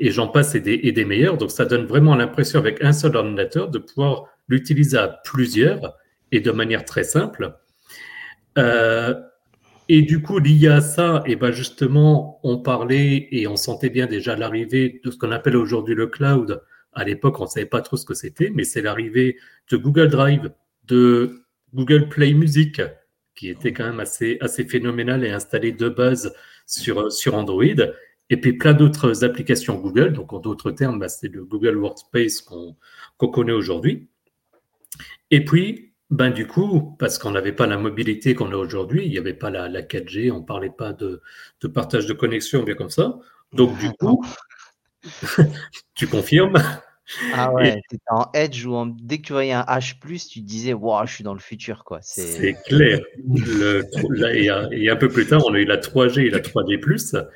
et 0.00 0.10
j'en 0.10 0.26
passe 0.26 0.56
et 0.56 0.60
des, 0.60 0.80
et 0.82 0.90
des 0.90 1.04
meilleurs. 1.04 1.38
Donc 1.38 1.52
ça 1.52 1.64
donne 1.64 1.86
vraiment 1.86 2.16
l'impression 2.16 2.58
avec 2.58 2.82
un 2.82 2.92
seul 2.92 3.14
ordinateur 3.14 3.68
de 3.70 3.78
pouvoir 3.78 4.24
l'utiliser 4.48 4.98
à 4.98 5.06
plusieurs 5.06 5.96
et 6.32 6.40
de 6.40 6.50
manière 6.50 6.84
très 6.84 7.04
simple. 7.04 7.54
Euh, 8.58 9.14
et 9.88 10.02
du 10.02 10.22
coup, 10.22 10.38
lié 10.38 10.68
à 10.68 10.80
ça, 10.80 11.22
et 11.26 11.36
ben 11.36 11.50
justement, 11.50 12.40
on 12.42 12.58
parlait 12.58 13.28
et 13.30 13.46
on 13.46 13.56
sentait 13.56 13.90
bien 13.90 14.06
déjà 14.06 14.36
l'arrivée 14.36 15.00
de 15.04 15.10
ce 15.10 15.16
qu'on 15.16 15.32
appelle 15.32 15.56
aujourd'hui 15.56 15.94
le 15.94 16.06
cloud. 16.06 16.62
À 16.92 17.04
l'époque, 17.04 17.40
on 17.40 17.44
ne 17.44 17.48
savait 17.48 17.66
pas 17.66 17.80
trop 17.80 17.96
ce 17.96 18.04
que 18.04 18.14
c'était, 18.14 18.50
mais 18.50 18.64
c'est 18.64 18.82
l'arrivée 18.82 19.38
de 19.70 19.76
Google 19.76 20.08
Drive, 20.08 20.52
de 20.84 21.42
Google 21.74 22.08
Play 22.08 22.34
Music, 22.34 22.80
qui 23.34 23.48
était 23.48 23.72
quand 23.72 23.84
même 23.84 24.00
assez, 24.00 24.38
assez 24.40 24.64
phénoménal 24.64 25.24
et 25.24 25.30
installé 25.30 25.72
de 25.72 25.88
base 25.88 26.34
sur, 26.66 27.10
sur 27.10 27.34
Android. 27.34 27.64
Et 28.30 28.36
puis 28.36 28.54
plein 28.54 28.74
d'autres 28.74 29.24
applications 29.24 29.74
Google. 29.74 30.12
Donc, 30.12 30.32
en 30.32 30.38
d'autres 30.38 30.70
termes, 30.70 30.98
bah, 30.98 31.08
c'est 31.08 31.28
le 31.28 31.44
Google 31.44 31.76
Workspace 31.76 32.40
qu'on 32.40 32.76
connaît 33.18 33.52
aujourd'hui. 33.52 34.08
Et 35.30 35.44
puis, 35.44 35.91
ben, 36.12 36.28
du 36.28 36.46
coup, 36.46 36.94
parce 36.98 37.18
qu'on 37.18 37.30
n'avait 37.30 37.52
pas 37.52 37.66
la 37.66 37.78
mobilité 37.78 38.34
qu'on 38.34 38.52
a 38.52 38.56
aujourd'hui, 38.56 39.06
il 39.06 39.10
n'y 39.10 39.16
avait 39.16 39.32
pas 39.32 39.48
la, 39.48 39.80
4G, 39.80 40.30
on 40.30 40.40
ne 40.40 40.44
parlait 40.44 40.68
pas 40.68 40.92
de, 40.92 41.22
partage 41.72 42.04
de 42.04 42.12
connexion, 42.12 42.62
bien 42.64 42.74
comme 42.74 42.90
ça. 42.90 43.18
Donc, 43.54 43.78
du 43.78 43.90
coup, 43.92 44.22
tu 45.94 46.06
confirmes 46.06 46.62
Ah 47.32 47.50
ouais, 47.54 47.80
t'étais 47.88 48.02
en 48.10 48.26
Edge 48.34 48.66
ou 48.66 48.74
en... 48.74 48.84
dès 48.84 49.18
que 49.18 49.22
tu 49.22 49.32
voyais 49.32 49.54
un 49.54 49.62
H+, 49.62 50.28
tu 50.28 50.40
disais, 50.42 50.74
waouh, 50.74 51.06
je 51.06 51.14
suis 51.14 51.24
dans 51.24 51.32
le 51.32 51.40
futur, 51.40 51.82
quoi. 51.82 52.00
C'est 52.02 52.58
clair. 52.66 53.00
et, 54.70 54.90
un 54.90 54.96
peu 54.96 55.08
plus 55.08 55.26
tard, 55.26 55.40
on 55.46 55.54
a 55.54 55.58
eu 55.58 55.64
la 55.64 55.78
3G 55.78 56.26
et 56.26 56.30
la 56.30 56.40
3D+. 56.40 57.26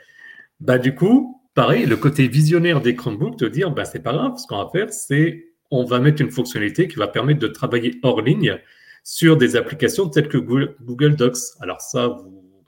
Bah, 0.60 0.76
du 0.76 0.94
coup, 0.94 1.40
pareil, 1.54 1.86
le 1.86 1.96
côté 1.96 2.28
visionnaire 2.28 2.82
des 2.82 2.94
Chromebooks, 2.94 3.38
te 3.38 3.46
dire, 3.46 3.70
bah, 3.70 3.86
c'est 3.86 4.02
pas 4.02 4.12
grave, 4.12 4.36
ce 4.36 4.46
qu'on 4.46 4.62
va 4.62 4.68
faire, 4.70 4.92
c'est 4.92 5.46
on 5.70 5.84
va 5.84 5.98
mettre 5.98 6.22
une 6.22 6.30
fonctionnalité 6.30 6.88
qui 6.88 6.96
va 6.96 7.08
permettre 7.08 7.40
de 7.40 7.48
travailler 7.48 7.98
hors 8.02 8.22
ligne 8.22 8.58
sur 9.04 9.36
des 9.36 9.56
applications 9.56 10.08
telles 10.08 10.28
que 10.28 10.38
Google 10.38 11.16
Docs. 11.16 11.38
Alors 11.60 11.80
ça, 11.80 12.08
vous, 12.08 12.64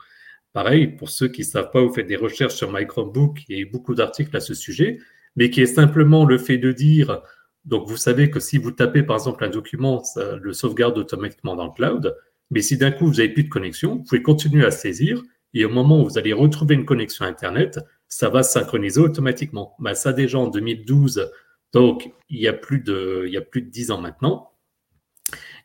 pareil, 0.52 0.86
pour 0.86 1.10
ceux 1.10 1.28
qui 1.28 1.42
ne 1.42 1.46
savent 1.46 1.70
pas, 1.70 1.80
vous 1.80 1.92
faites 1.92 2.06
des 2.06 2.16
recherches 2.16 2.54
sur 2.54 2.72
My 2.72 2.86
Chromebook, 2.86 3.40
il 3.48 3.70
beaucoup 3.70 3.94
d'articles 3.94 4.36
à 4.36 4.40
ce 4.40 4.54
sujet 4.54 4.98
mais 5.38 5.50
qui 5.50 5.60
est 5.60 5.66
simplement 5.66 6.24
le 6.24 6.36
fait 6.36 6.58
de 6.58 6.72
dire, 6.72 7.22
donc 7.64 7.86
vous 7.88 7.96
savez 7.96 8.28
que 8.28 8.40
si 8.40 8.58
vous 8.58 8.72
tapez 8.72 9.04
par 9.04 9.14
exemple 9.14 9.44
un 9.44 9.48
document, 9.48 10.02
ça 10.02 10.34
le 10.34 10.52
sauvegarde 10.52 10.98
automatiquement 10.98 11.54
dans 11.54 11.66
le 11.66 11.70
cloud, 11.70 12.16
mais 12.50 12.60
si 12.60 12.76
d'un 12.76 12.90
coup 12.90 13.06
vous 13.06 13.14
n'avez 13.14 13.28
plus 13.28 13.44
de 13.44 13.48
connexion, 13.48 13.96
vous 13.96 14.02
pouvez 14.02 14.20
continuer 14.20 14.64
à 14.64 14.72
saisir, 14.72 15.22
et 15.54 15.64
au 15.64 15.68
moment 15.68 16.02
où 16.02 16.08
vous 16.08 16.18
allez 16.18 16.32
retrouver 16.32 16.74
une 16.74 16.84
connexion 16.84 17.24
Internet, 17.24 17.78
ça 18.08 18.28
va 18.28 18.42
synchroniser 18.42 19.00
automatiquement. 19.00 19.76
Ben, 19.78 19.94
ça 19.94 20.12
déjà 20.12 20.38
en 20.40 20.48
2012, 20.48 21.30
donc 21.72 22.10
il 22.28 22.40
y 22.40 22.48
a 22.48 22.52
plus 22.52 22.80
de, 22.80 23.24
il 23.26 23.32
y 23.32 23.36
a 23.36 23.42
plus 23.42 23.62
de 23.62 23.70
10 23.70 23.90
ans 23.90 24.00
maintenant, 24.00 24.52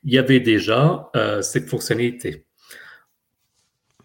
il 0.04 0.14
y 0.14 0.18
avait 0.18 0.40
déjà 0.40 1.10
euh, 1.16 1.42
cette 1.42 1.70
fonctionnalité. 1.70 2.46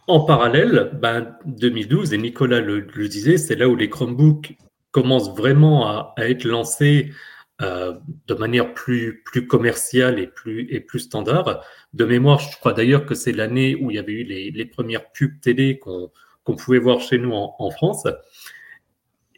En 0.07 0.21
parallèle, 0.21 0.91
ben, 0.95 1.37
2012, 1.45 2.15
et 2.15 2.19
Nicolas 2.19 2.61
le, 2.61 2.81
disait, 3.09 3.37
c'est 3.37 3.57
là 3.57 3.69
où 3.69 3.77
les 3.77 3.91
Chromebooks 3.91 4.57
commence 4.91 5.37
vraiment 5.37 5.87
à, 5.87 6.15
être 6.19 6.45
lancé 6.45 7.13
euh, 7.61 7.95
de 8.27 8.35
manière 8.35 8.73
plus, 8.73 9.23
plus 9.25 9.47
commerciale 9.47 10.19
et 10.19 10.27
plus, 10.27 10.67
et 10.71 10.81
plus 10.81 11.01
standard. 11.01 11.63
De 11.93 12.05
mémoire, 12.07 12.39
je 12.39 12.57
crois 12.57 12.73
d'ailleurs 12.73 13.05
que 13.05 13.15
c'est 13.15 13.33
l'année 13.33 13.75
où 13.75 13.91
il 13.91 13.97
y 13.97 13.99
avait 13.99 14.13
eu 14.13 14.25
les, 14.25 14.51
les 14.51 14.65
premières 14.65 15.11
pubs 15.13 15.41
télé 15.41 15.79
qu'on 15.79 16.11
pouvait 16.57 16.79
voir 16.79 17.01
chez 17.01 17.19
nous 17.19 17.33
en, 17.33 17.71
France. 17.71 18.07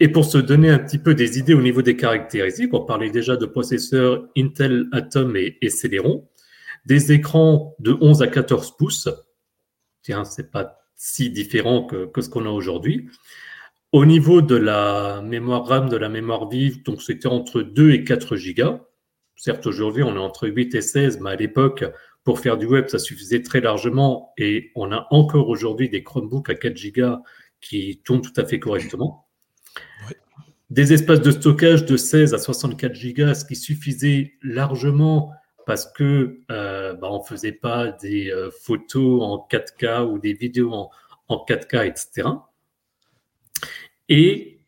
Et 0.02 0.08
pour 0.08 0.24
se 0.24 0.38
donner 0.38 0.70
un 0.70 0.78
petit 0.78 0.98
peu 0.98 1.14
des 1.14 1.38
idées 1.38 1.52
au 1.52 1.60
niveau 1.60 1.82
des 1.82 1.94
caractéristiques, 1.94 2.72
on 2.72 2.86
parlait 2.86 3.10
déjà 3.10 3.36
de 3.36 3.44
processeurs 3.44 4.26
Intel 4.34 4.86
Atom 4.92 5.36
et, 5.36 5.58
et 5.60 5.68
Celeron, 5.68 6.26
des 6.86 7.12
écrans 7.12 7.76
de 7.80 7.94
11 8.00 8.22
à 8.22 8.26
14 8.26 8.78
pouces. 8.78 9.10
Tiens, 10.02 10.24
c'est 10.24 10.50
pas 10.50 10.78
si 10.96 11.28
différent 11.28 11.84
que, 11.84 12.06
que 12.06 12.22
ce 12.22 12.30
qu'on 12.30 12.46
a 12.46 12.50
aujourd'hui. 12.50 13.10
Au 13.92 14.06
niveau 14.06 14.40
de 14.40 14.56
la 14.56 15.20
mémoire 15.20 15.66
RAM, 15.66 15.90
de 15.90 15.98
la 15.98 16.08
mémoire 16.08 16.48
vive, 16.48 16.82
donc 16.82 17.02
c'était 17.02 17.26
entre 17.26 17.60
2 17.60 17.90
et 17.90 18.02
4 18.02 18.36
gigas. 18.36 18.80
Certes, 19.36 19.66
aujourd'hui, 19.66 20.02
on 20.02 20.14
est 20.14 20.18
entre 20.18 20.48
8 20.48 20.74
et 20.76 20.80
16, 20.80 21.20
mais 21.20 21.30
à 21.30 21.36
l'époque, 21.36 21.84
pour 22.24 22.40
faire 22.40 22.56
du 22.56 22.64
web, 22.64 22.88
ça 22.88 22.98
suffisait 22.98 23.42
très 23.42 23.60
largement. 23.60 24.32
Et 24.38 24.70
on 24.76 24.92
a 24.92 25.06
encore 25.10 25.50
aujourd'hui 25.50 25.90
des 25.90 26.02
Chromebooks 26.02 26.48
à 26.48 26.54
4 26.54 26.74
gigas 26.74 27.20
qui 27.60 28.00
tournent 28.02 28.22
tout 28.22 28.32
à 28.36 28.46
fait 28.46 28.58
correctement. 28.58 29.26
Des 30.70 30.92
espaces 30.92 31.20
de 31.20 31.30
stockage 31.30 31.85
de 31.85 31.96
16 31.96 32.33
à 32.33 32.38
64 32.38 32.94
gigas, 32.94 33.35
ce 33.35 33.44
qui 33.44 33.56
suffisait 33.56 34.35
largement 34.42 35.33
parce 35.66 35.87
que 35.87 36.38
euh, 36.50 36.94
bah, 36.94 37.09
on 37.11 37.22
faisait 37.22 37.52
pas 37.52 37.92
des 37.92 38.30
euh, 38.30 38.50
photos 38.50 39.22
en 39.22 39.46
4K 39.50 40.04
ou 40.04 40.18
des 40.18 40.33
vidéos 40.33 40.72
en, 40.72 40.90
en 41.28 41.44
4K, 41.44 41.87
etc. 41.87 42.28
Et 44.09 44.61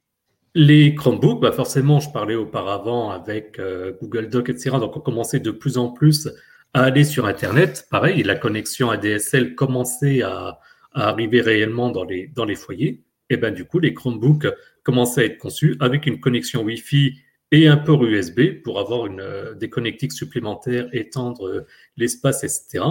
les 0.55 0.95
Chromebooks, 0.95 1.41
bah 1.41 1.53
forcément, 1.53 1.99
je 1.99 2.11
parlais 2.11 2.35
auparavant 2.35 3.11
avec 3.11 3.59
euh, 3.59 3.93
Google 4.01 4.29
Doc, 4.29 4.49
etc. 4.49 4.77
Donc, 4.79 4.97
on 4.97 5.01
commençait 5.01 5.41
de 5.41 5.51
plus 5.51 5.79
en 5.79 5.89
plus 5.89 6.29
à 6.75 6.85
aller 6.85 7.05
sur 7.05 7.27
Internet. 7.27 7.87
Pareil, 7.91 8.23
la 8.23 8.35
connexion 8.35 8.91
ADSL 8.91 9.55
commençait 9.55 10.23
à, 10.23 10.61
arriver 10.95 11.41
réellement 11.41 11.91
dans 11.91 12.05
les, 12.05 12.29
dans 12.29 12.45
les 12.45 12.55
foyers. 12.55 13.03
Et 13.31 13.39
ben 13.39 13.53
du 13.53 13.65
coup, 13.65 13.79
les 13.79 13.95
Chromebooks 13.95 14.47
commençaient 14.83 15.23
à 15.23 15.25
être 15.25 15.39
conçus 15.39 15.77
avec 15.81 16.07
une 16.07 16.21
connexion 16.21 16.63
Wi-Fi 16.63 17.19
et 17.53 17.69
un 17.69 17.77
port 17.77 18.05
USB 18.05 18.63
pour 18.63 18.81
avoir 18.81 19.07
une, 19.07 19.21
euh, 19.21 19.55
des 19.55 19.69
connectiques 19.69 20.13
supplémentaires, 20.13 20.89
étendre 20.93 21.47
euh, 21.47 21.67
l'espace, 21.97 22.45
etc. 22.45 22.85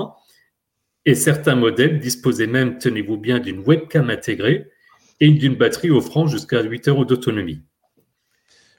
Et 1.06 1.15
certains 1.15 1.56
modèles 1.56 1.99
disposaient 1.99 2.47
même, 2.47 2.77
tenez-vous 2.77 3.17
bien, 3.17 3.39
d'une 3.39 3.60
webcam 3.60 4.10
intégrée 4.10 4.67
et 5.19 5.30
d'une 5.32 5.56
batterie 5.56 5.89
offrant 5.89 6.27
jusqu'à 6.27 6.62
8 6.62 6.88
heures 6.88 7.06
d'autonomie. 7.06 7.63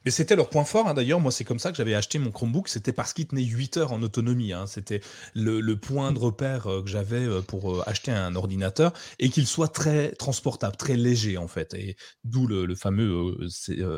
Mais 0.05 0.11
c'était 0.11 0.37
leur 0.37 0.49
point 0.49 0.65
fort, 0.65 0.89
hein. 0.89 0.95
d'ailleurs. 0.95 1.21
Moi, 1.21 1.33
c'est 1.33 1.45
comme 1.45 1.59
ça 1.59 1.71
que 1.71 1.77
j'avais 1.77 1.95
acheté 1.95 2.19
mon 2.19 2.31
Chromebook. 2.31 2.69
C'était 2.69 2.93
parce 2.93 3.13
qu'il 3.13 3.27
tenait 3.27 3.43
8 3.43 3.77
heures 3.77 3.93
en 3.93 4.03
autonomie. 4.03 4.53
Hein. 4.53 4.67
C'était 4.67 5.01
le, 5.35 5.75
point 5.75 6.13
de 6.13 6.19
repère 6.19 6.67
euh, 6.67 6.83
que 6.83 6.89
j'avais 6.89 7.25
euh, 7.25 7.41
pour 7.41 7.75
euh, 7.75 7.83
acheter 7.87 8.11
un 8.11 8.37
ordinateur 8.37 8.93
et 9.19 9.31
qu'il 9.31 9.47
soit 9.47 9.69
très 9.69 10.13
transportable, 10.13 10.77
très 10.77 10.97
léger, 10.97 11.39
en 11.39 11.49
fait. 11.49 11.75
Et 11.75 11.97
d'où 12.25 12.47
le, 12.47 12.75
fameux 12.75 13.37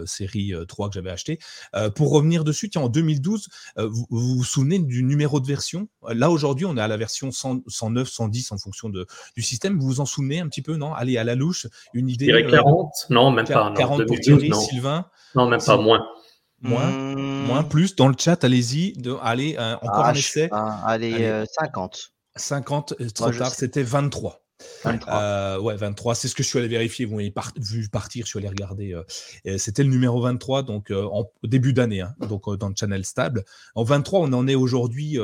série 0.04 0.52
3 0.68 0.88
que 0.88 0.94
j'avais 0.94 1.10
acheté. 1.10 1.38
pour 1.94 2.10
revenir 2.10 2.44
dessus, 2.44 2.68
tiens, 2.68 2.82
en 2.82 2.88
2012, 2.88 3.48
vous, 3.76 4.06
vous, 4.10 4.44
souvenez 4.44 4.78
du 4.78 5.02
numéro 5.04 5.40
de 5.40 5.46
version? 5.46 5.88
Là, 6.08 6.30
aujourd'hui, 6.30 6.66
on 6.66 6.76
est 6.76 6.80
à 6.80 6.88
la 6.88 6.96
version 6.96 7.30
109, 7.30 8.08
110 8.08 8.52
en 8.52 8.58
fonction 8.58 8.88
de, 8.88 9.06
du 9.36 9.42
système. 9.42 9.78
Vous 9.78 9.86
vous 9.86 10.00
en 10.00 10.06
souvenez 10.06 10.40
un 10.40 10.48
petit 10.48 10.62
peu, 10.62 10.76
non? 10.76 10.92
Allez, 10.92 11.16
à 11.18 11.24
la 11.24 11.34
louche, 11.34 11.66
une 11.94 12.08
idée. 12.08 12.26
40 12.50 12.90
Non, 13.10 13.30
même 13.30 13.46
pas. 13.46 13.72
40 13.76 14.06
pour 14.06 14.18
Thierry, 14.18 14.52
Sylvain 14.54 15.06
Non, 15.34 15.46
même 15.46 15.60
pas, 15.64 15.76
moins. 15.76 16.06
Moins, 16.62 16.90
moins, 16.90 17.62
hmm. 17.62 17.68
plus. 17.68 17.94
Dans 17.94 18.08
le 18.08 18.14
chat, 18.18 18.42
allez-y. 18.42 18.94
Allez, 19.22 19.56
euh, 19.58 19.74
encore 19.76 20.04
ah, 20.06 20.10
un 20.10 20.14
essai. 20.14 20.48
allez, 20.52 21.44
50. 21.60 22.12
50, 22.36 22.94
euh, 23.00 23.10
trop 23.10 23.30
tard, 23.30 23.54
c'était 23.54 23.82
23. 23.82 24.40
23. 24.84 25.14
Euh, 25.14 25.60
ouais, 25.60 25.76
23, 25.76 26.14
c'est 26.14 26.28
ce 26.28 26.34
que 26.34 26.42
je 26.42 26.48
suis 26.48 26.58
allé 26.58 26.68
vérifier. 26.68 27.04
Vous 27.04 27.16
m'avez 27.16 27.32
vu 27.58 27.88
partir, 27.90 28.24
je 28.24 28.30
suis 28.30 28.38
allé 28.38 28.48
regarder. 28.48 28.98
C'était 29.58 29.82
le 29.82 29.90
numéro 29.90 30.22
23, 30.22 30.62
donc 30.62 30.90
en 30.90 31.26
début 31.42 31.74
d'année, 31.74 32.00
hein, 32.00 32.14
donc 32.28 32.48
dans 32.56 32.68
le 32.68 32.74
channel 32.78 33.04
stable. 33.04 33.44
En 33.74 33.84
23, 33.84 34.20
on 34.20 34.32
en 34.32 34.48
est 34.48 34.54
aujourd'hui 34.54 35.18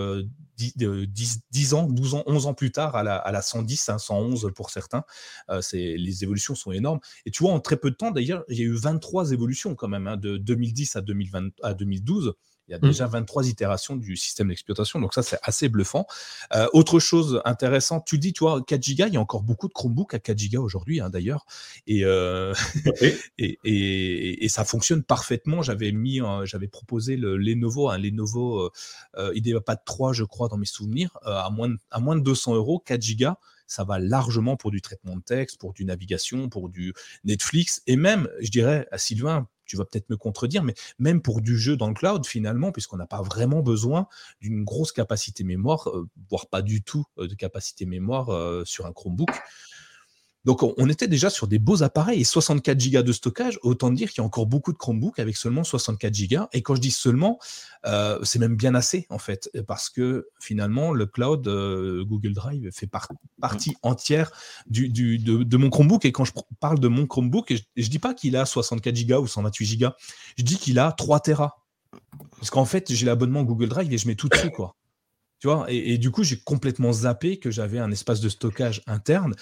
10, 0.60 1.40
10, 1.50 1.74
ans, 1.74 1.86
12 1.86 2.14
ans, 2.14 2.22
11 2.26 2.46
ans 2.46 2.54
plus 2.54 2.72
tard 2.72 2.96
à 2.96 3.02
la, 3.02 3.16
à 3.16 3.32
la 3.32 3.42
110, 3.42 3.90
111 3.98 4.44
hein, 4.44 4.50
pour 4.54 4.70
certains. 4.70 5.04
Euh, 5.50 5.60
les 5.72 6.22
évolutions 6.22 6.54
sont 6.54 6.72
énormes. 6.72 7.00
Et 7.26 7.30
tu 7.30 7.42
vois, 7.42 7.52
en 7.52 7.60
très 7.60 7.76
peu 7.76 7.90
de 7.90 7.96
temps, 7.96 8.10
d'ailleurs, 8.10 8.44
il 8.48 8.58
y 8.58 8.62
a 8.62 8.64
eu 8.64 8.74
23 8.74 9.32
évolutions 9.32 9.74
quand 9.74 9.88
même, 9.88 10.06
hein, 10.06 10.16
de 10.16 10.36
2010 10.36 10.96
à, 10.96 11.00
2020, 11.00 11.50
à 11.62 11.74
2012. 11.74 12.34
Il 12.70 12.74
y 12.74 12.76
a 12.76 12.78
mmh. 12.78 12.88
déjà 12.88 13.06
23 13.08 13.48
itérations 13.48 13.96
du 13.96 14.16
système 14.16 14.48
d'exploitation, 14.48 15.00
donc 15.00 15.12
ça 15.12 15.24
c'est 15.24 15.38
assez 15.42 15.68
bluffant. 15.68 16.06
Euh, 16.54 16.68
autre 16.72 17.00
chose 17.00 17.42
intéressante, 17.44 18.04
tu 18.06 18.16
dis, 18.16 18.32
tu 18.32 18.44
vois, 18.44 18.62
4 18.62 18.80
Go, 18.96 19.04
il 19.08 19.14
y 19.14 19.16
a 19.16 19.20
encore 19.20 19.42
beaucoup 19.42 19.66
de 19.66 19.72
Chromebooks 19.72 20.14
à 20.14 20.20
4 20.20 20.40
Go 20.52 20.62
aujourd'hui 20.62 21.00
hein, 21.00 21.10
d'ailleurs, 21.10 21.46
euh, 21.90 22.54
et, 23.38 23.58
et, 23.64 24.44
et, 24.44 24.48
ça 24.48 24.64
fonctionne 24.64 25.02
parfaitement. 25.02 25.62
J'avais 25.62 25.90
mis, 25.90 26.20
j'avais 26.44 26.68
proposé 26.68 27.16
le 27.16 27.36
Lenovo, 27.36 27.88
un 27.88 27.98
Lenovo 27.98 28.60
euh, 28.60 28.70
euh 29.16 29.32
IdeaPad 29.34 29.80
3, 29.84 30.12
je 30.12 30.22
crois, 30.22 30.48
dans 30.48 30.56
mes 30.56 30.64
souvenirs, 30.64 31.18
à, 31.24 31.50
moins 31.50 31.70
de, 31.70 31.78
à 31.90 31.98
moins 31.98 32.14
de 32.14 32.22
200 32.22 32.54
euros, 32.54 32.78
4 32.78 33.04
Go 33.18 33.34
ça 33.66 33.84
va 33.84 34.00
largement 34.00 34.56
pour 34.56 34.72
du 34.72 34.82
traitement 34.82 35.14
de 35.14 35.22
texte, 35.22 35.58
pour 35.58 35.72
du 35.72 35.84
navigation, 35.84 36.48
pour 36.48 36.68
du 36.68 36.92
Netflix, 37.22 37.82
et 37.86 37.94
même, 37.94 38.28
je 38.40 38.50
dirais 38.50 38.88
à 38.90 38.98
Sylvain, 38.98 39.46
tu 39.70 39.76
vas 39.76 39.84
peut-être 39.84 40.10
me 40.10 40.16
contredire, 40.16 40.64
mais 40.64 40.74
même 40.98 41.22
pour 41.22 41.40
du 41.40 41.56
jeu 41.56 41.76
dans 41.76 41.86
le 41.86 41.94
cloud, 41.94 42.26
finalement, 42.26 42.72
puisqu'on 42.72 42.96
n'a 42.96 43.06
pas 43.06 43.22
vraiment 43.22 43.62
besoin 43.62 44.08
d'une 44.40 44.64
grosse 44.64 44.90
capacité 44.90 45.44
mémoire, 45.44 45.88
euh, 45.88 46.08
voire 46.28 46.48
pas 46.48 46.60
du 46.60 46.82
tout 46.82 47.04
euh, 47.18 47.28
de 47.28 47.34
capacité 47.36 47.86
mémoire 47.86 48.30
euh, 48.30 48.64
sur 48.64 48.86
un 48.86 48.92
Chromebook. 48.92 49.30
Donc 50.44 50.62
on 50.62 50.88
était 50.88 51.08
déjà 51.08 51.28
sur 51.28 51.46
des 51.46 51.58
beaux 51.58 51.82
appareils 51.82 52.20
et 52.20 52.24
64 52.24 52.90
Go 52.90 53.02
de 53.02 53.12
stockage, 53.12 53.58
autant 53.62 53.90
dire 53.90 54.10
qu'il 54.10 54.22
y 54.22 54.24
a 54.24 54.26
encore 54.26 54.46
beaucoup 54.46 54.72
de 54.72 54.78
Chromebooks 54.78 55.18
avec 55.18 55.36
seulement 55.36 55.64
64 55.64 56.28
Go. 56.28 56.46
Et 56.52 56.62
quand 56.62 56.74
je 56.74 56.80
dis 56.80 56.90
seulement, 56.90 57.38
euh, 57.86 58.18
c'est 58.22 58.38
même 58.38 58.56
bien 58.56 58.74
assez 58.74 59.06
en 59.10 59.18
fait, 59.18 59.50
parce 59.66 59.90
que 59.90 60.28
finalement 60.40 60.92
le 60.92 61.04
cloud 61.06 61.46
euh, 61.46 62.04
Google 62.04 62.32
Drive 62.32 62.70
fait 62.72 62.88
partie 63.40 63.76
entière 63.82 64.32
de, 64.66 65.56
mon 65.56 65.68
Chromebook. 65.68 66.04
Et 66.06 66.12
quand 66.12 66.24
je 66.24 66.32
parle 66.58 66.80
de 66.80 66.88
mon 66.88 67.06
Chromebook, 67.06 67.52
je, 67.54 67.60
ne 67.76 67.88
dis 67.88 67.98
pas 67.98 68.14
qu'il 68.14 68.36
a 68.36 68.46
64 68.46 69.06
Go 69.06 69.22
ou 69.22 69.26
128 69.26 69.76
Go, 69.76 69.88
je 70.38 70.42
dis 70.42 70.56
qu'il 70.56 70.78
a 70.78 70.92
3 70.92 71.20
Tera. 71.20 71.56
Parce 72.38 72.50
qu'en 72.50 72.64
fait, 72.64 72.92
j'ai 72.92 73.04
l'abonnement 73.04 73.42
Google 73.42 73.68
Drive 73.68 73.92
et 73.92 73.98
je 73.98 74.08
mets 74.08 74.14
tout 74.14 74.28
dessus 74.28 74.50
quoi. 74.50 74.76
Tu 75.40 75.48
vois, 75.48 75.64
et, 75.68 75.96
du 75.96 76.10
coup, 76.10 76.22
j'ai 76.22 76.38
complètement 76.38 76.92
zappé 76.92 77.38
que 77.38 77.50
j'avais 77.50 77.78
un 77.78 77.90
espace 77.90 78.20
de 78.20 78.28
stockage 78.28 78.82
interne, 78.86 79.34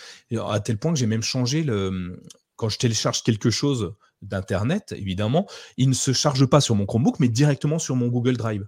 à 0.48 0.60
tel 0.60 0.78
point 0.78 0.92
que 0.92 0.98
j'ai 0.98 1.06
même 1.06 1.22
changé 1.22 1.64
le. 1.64 2.22
Quand 2.56 2.68
je 2.68 2.78
télécharge 2.78 3.22
quelque 3.22 3.50
chose 3.50 3.94
d'Internet, 4.22 4.92
évidemment, 4.96 5.46
il 5.76 5.88
ne 5.88 5.94
se 5.94 6.12
charge 6.12 6.46
pas 6.46 6.60
sur 6.60 6.74
mon 6.76 6.86
Chromebook, 6.86 7.20
mais 7.20 7.28
directement 7.28 7.78
sur 7.78 7.96
mon 7.96 8.08
Google 8.08 8.36
Drive. 8.36 8.66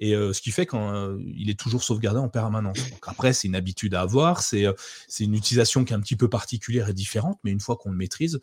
Et 0.00 0.14
euh, 0.14 0.32
ce 0.32 0.40
qui 0.40 0.50
fait 0.50 0.66
qu'il 0.66 0.78
euh, 0.78 1.18
est 1.46 1.58
toujours 1.58 1.82
sauvegardé 1.82 2.18
en 2.18 2.30
permanence. 2.30 2.78
Donc 2.90 3.04
après, 3.06 3.34
c'est 3.34 3.48
une 3.48 3.54
habitude 3.54 3.94
à 3.94 4.00
avoir, 4.00 4.42
c'est 4.42 4.66
euh, 4.66 4.72
une 5.20 5.34
utilisation 5.34 5.84
qui 5.84 5.92
est 5.92 5.96
un 5.96 6.00
petit 6.00 6.16
peu 6.16 6.28
particulière 6.28 6.88
et 6.88 6.94
différente, 6.94 7.38
mais 7.44 7.50
une 7.50 7.60
fois 7.60 7.76
qu'on 7.76 7.90
le 7.90 7.96
maîtrise, 7.96 8.40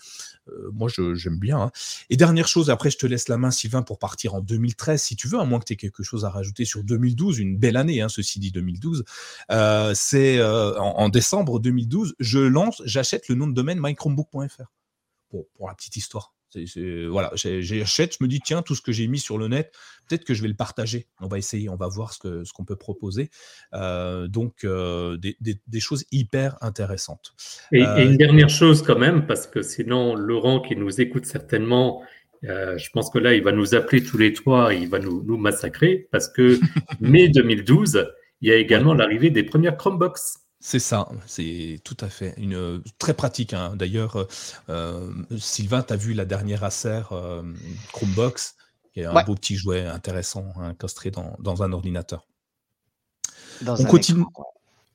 moi, 0.72 0.88
j'aime 1.13 1.39
bien. 1.39 1.60
Hein. 1.60 1.72
Et 2.10 2.15
dernière 2.15 2.48
chose, 2.48 2.70
après, 2.70 2.89
je 2.89 2.98
te 2.98 3.06
laisse 3.06 3.28
la 3.28 3.38
main, 3.38 3.52
Sylvain, 3.52 3.82
pour 3.82 4.00
partir 4.00 4.36
en 4.36 4.41
2013, 4.41 5.02
si 5.02 5.15
tu 5.15 5.28
veux, 5.28 5.39
à 5.39 5.46
moins 5.46 5.60
que 5.60 5.65
tu 5.65 5.74
aies 5.74 5.78
quelque 5.78 6.04
chose 6.04 6.24
à 6.24 6.30
rajouter 6.30 6.63
sur 6.63 6.84
2012, 6.84 7.39
une 7.39 7.58
belle 7.58 7.76
année, 7.76 8.02
hein, 8.02 8.08
ceci 8.08 8.39
dit 8.39 8.52
2012. 8.52 9.04
c'est 9.96 10.41
en, 10.43 11.10
décembre 11.10 11.60
2012, 11.60 12.15
je 12.20 12.39
lance, 12.39 12.82
j'achète 12.86 13.28
le 13.28 13.36
nom 13.36 13.48
de 13.48 13.54
domaine 13.54 13.80
mychromebook.fr. 13.82 14.72
Pour, 15.30 15.50
pour 15.58 15.67
la 15.67 15.76
petite 15.76 15.98
histoire 15.98 16.37
voilà, 17.10 17.32
j'achète, 17.36 18.18
je 18.18 18.24
me 18.24 18.28
dis, 18.28 18.40
tiens, 18.40 18.62
tout 18.62 18.76
ce 18.76 18.82
que 18.82 18.92
j'ai 18.92 19.08
mis 19.08 19.20
sur 19.20 19.38
le 19.38 19.48
net, 19.48 19.74
peut-être 20.08 20.24
que 20.24 20.34
je 20.34 20.42
vais 20.42 20.48
le 20.48 20.56
partager. 20.56 21.08
On 21.20 21.28
va 21.28 21.38
essayer, 21.38 21.70
on 21.70 21.76
va 21.76 21.88
voir 21.88 22.14
ce 22.14 22.20
qu'on 22.20 22.46
ce 22.46 22.54
qu'on 22.54 22.66
peut 22.66 22.76
proposer. 22.76 23.30
Euh, 23.74 24.28
donc, 24.28 24.64
euh, 24.64 25.18
des, 25.18 25.38
des, 25.42 25.80
choses 25.80 26.06
hyper 26.12 26.58
intéressantes. 26.62 27.34
Et, 27.72 27.80
et, 27.80 27.82
une 27.82 28.14
euh, 28.14 28.18
dernière 28.18 28.50
chose 28.50 28.82
quand 28.82 28.98
même, 28.98 29.28
parce 29.28 29.48
que 29.48 29.62
sinon, 29.62 30.16
Laurent, 30.16 30.62
qui 30.62 30.76
nous 30.76 31.02
écoute 31.02 31.26
certainement, 31.26 32.04
je 32.44 32.90
pense 32.92 33.10
que 33.10 33.20
là, 33.20 33.34
il 33.34 33.44
va 33.44 33.52
nous 33.52 33.76
appeler 33.76 34.04
tous 34.04 34.18
les 34.18 34.34
trois, 34.34 34.74
il 34.74 34.88
va 34.88 35.00
nous, 35.00 35.24
nous 35.24 35.38
massacrer, 35.38 36.08
parce 36.12 36.30
que 36.30 36.60
mai 37.02 37.30
2012, 37.30 38.08
il 38.42 38.50
y 38.50 38.52
a 38.52 38.56
également 38.56 38.94
l'arrivée 38.94 39.30
des 39.30 39.44
premières 39.44 39.78
Chromebox. 39.78 40.47
C'est 40.60 40.80
ça, 40.80 41.08
c'est 41.28 41.80
tout 41.84 41.98
à 42.00 42.10
fait 42.10 42.34
une 42.38 42.56
euh, 42.56 42.84
très 42.98 43.13
pratique. 43.13 43.54
Hein. 43.54 43.76
D'ailleurs, 43.76 44.15
euh, 44.15 44.28
euh, 44.70 45.13
Sylvain, 45.38 45.84
tu 45.84 45.93
as 45.93 45.98
vu 45.98 46.13
la 46.13 46.26
dernière 46.26 46.63
Acer 46.63 47.04
Chromebox, 47.93 48.56
qui 48.91 49.02
est 49.02 49.06
un 49.06 49.24
beau 49.24 49.36
petit 49.36 49.56
jouet 49.56 49.86
intéressant 49.86 50.46
incastré 50.60 51.10
hein, 51.10 51.36
dans, 51.39 51.54
dans, 51.54 51.63
un 51.63 51.74
ordinateur. 51.74 52.28
Dans 53.62 53.76
On 53.80 53.86
un 53.86 53.88
continue. 53.88 54.22
Écran, 54.22 54.46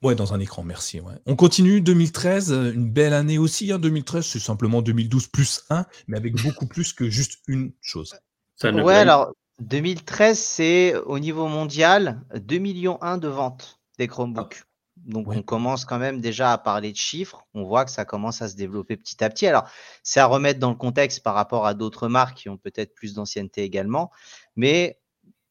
ouais. 0.02 0.14
dans 0.16 0.34
un 0.34 0.40
écran, 0.40 0.64
merci. 0.64 1.00
On 1.26 1.36
continue 1.36 1.80
2013, 1.80 2.50
une 2.74 2.90
belle 2.90 3.14
année 3.14 3.38
aussi. 3.38 3.68
2013, 3.68 4.18
hein. 4.18 4.28
c'est 4.32 4.40
simplement 4.40 4.82
2012 4.82 5.28
plus 5.28 5.62
1, 5.70 5.86
mais 6.08 6.16
avec 6.16 6.42
beaucoup 6.42 6.66
plus 6.66 6.92
que 6.92 7.08
juste 7.08 7.38
une 7.46 7.72
chose. 7.80 8.16
Ouais, 8.64 8.96
alors 8.96 9.32
2013, 9.60 10.36
c'est 10.36 10.96
au 10.96 11.20
niveau 11.20 11.46
mondial 11.46 12.20
2 12.34 12.58
millions 12.58 13.00
1 13.00 13.18
de 13.18 13.28
ventes 13.28 13.78
des 13.98 14.08
Chromebooks. 14.08 14.64
Donc 15.04 15.28
on 15.28 15.42
commence 15.42 15.84
quand 15.84 15.98
même 15.98 16.20
déjà 16.20 16.52
à 16.52 16.58
parler 16.58 16.92
de 16.92 16.96
chiffres. 16.96 17.44
On 17.54 17.64
voit 17.64 17.84
que 17.84 17.90
ça 17.90 18.04
commence 18.04 18.40
à 18.42 18.48
se 18.48 18.56
développer 18.56 18.96
petit 18.96 19.22
à 19.22 19.28
petit. 19.28 19.46
Alors 19.46 19.64
c'est 20.02 20.20
à 20.20 20.26
remettre 20.26 20.60
dans 20.60 20.70
le 20.70 20.76
contexte 20.76 21.22
par 21.22 21.34
rapport 21.34 21.66
à 21.66 21.74
d'autres 21.74 22.08
marques 22.08 22.38
qui 22.38 22.48
ont 22.48 22.56
peut-être 22.56 22.94
plus 22.94 23.14
d'ancienneté 23.14 23.62
également. 23.62 24.10
Mais 24.56 25.00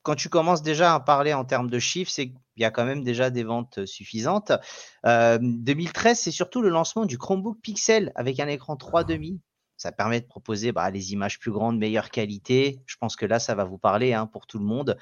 quand 0.04 0.16
tu 0.16 0.30
commences 0.30 0.64
déjà 0.64 0.96
à 0.96 1.00
parler 1.00 1.34
en 1.34 1.46
termes 1.46 1.70
de 1.70 1.80
chiffres, 1.80 2.12
c'est 2.12 2.30
qu'il 2.30 2.40
y 2.58 2.64
a 2.66 2.72
quand 2.72 2.86
même 2.86 3.04
déjà 3.04 3.30
des 3.30 3.44
ventes 3.44 3.86
suffisantes. 3.86 4.52
2013, 5.06 6.20
c'est 6.20 6.32
surtout 6.32 6.62
le 6.62 6.70
lancement 6.70 7.06
du 7.06 7.18
Chromebook 7.18 7.60
Pixel 7.62 8.12
avec 8.16 8.40
un 8.40 8.48
écran 8.48 8.76
3,5 8.76 9.38
ça 9.82 9.91
permet 9.91 10.22
de 10.22 10.28
proposer 10.28 10.72
bah, 10.72 10.91
les 10.91 11.12
images 11.12 11.39
plus 11.39 11.50
grandes, 11.50 11.80
meilleure 11.80 12.12
qualité. 12.12 12.82
Je 12.86 12.98
pense 12.98 13.15
que 13.15 13.26
là, 13.26 13.39
ça 13.39 13.56
va 13.56 13.63
vous 13.63 13.80
parler 13.80 14.13
hein, 14.13 14.28
pour 14.28 14.46
tout 14.46 14.60
le 14.60 14.63
monde. 14.63 14.96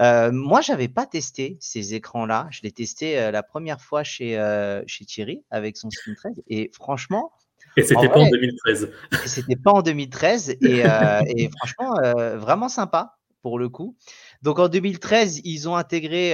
Euh, 0.00 0.32
moi, 0.32 0.62
je 0.62 0.72
n'avais 0.72 0.88
pas 0.88 1.04
testé 1.04 1.58
ces 1.60 1.92
écrans-là. 1.92 2.48
Je 2.50 2.60
l'ai 2.62 2.72
testé 2.72 3.18
euh, 3.18 3.30
la 3.30 3.42
première 3.42 3.82
fois 3.82 4.04
chez, 4.04 4.38
euh, 4.38 4.82
chez 4.86 5.04
Thierry 5.04 5.44
avec 5.50 5.76
son 5.76 5.90
Spin 5.90 6.14
13. 6.14 6.32
Et 6.48 6.70
franchement. 6.72 7.32
Et 7.76 7.82
c'était 7.82 8.08
pas 8.08 8.20
en 8.20 8.30
2013. 8.30 8.90
C'était 9.26 9.56
pas 9.56 9.72
en 9.72 9.82
2013. 9.82 10.48
Et, 10.48 10.56
et 11.36 11.50
franchement, 11.58 11.94
vraiment 12.38 12.70
sympa 12.70 13.18
pour 13.42 13.58
le 13.58 13.68
coup. 13.68 13.96
Donc 14.40 14.58
en 14.58 14.68
2013, 14.68 15.42
ils 15.44 15.68
ont 15.68 15.76
intégré 15.76 16.32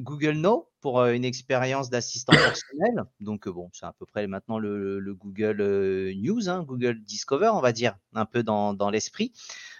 Google 0.00 0.32
Now 0.32 0.69
pour 0.80 1.04
une 1.04 1.24
expérience 1.24 1.90
d'assistant 1.90 2.32
personnel. 2.32 3.04
Donc 3.20 3.48
bon, 3.48 3.70
c'est 3.72 3.86
à 3.86 3.92
peu 3.92 4.06
près 4.06 4.26
maintenant 4.26 4.58
le, 4.58 5.14
Google 5.14 5.62
News, 6.16 6.48
hein, 6.48 6.62
Google 6.62 7.00
Discover, 7.00 7.50
on 7.54 7.60
va 7.60 7.72
dire, 7.72 7.96
un 8.14 8.24
peu 8.24 8.42
dans, 8.42 8.90
l'esprit. 8.90 9.32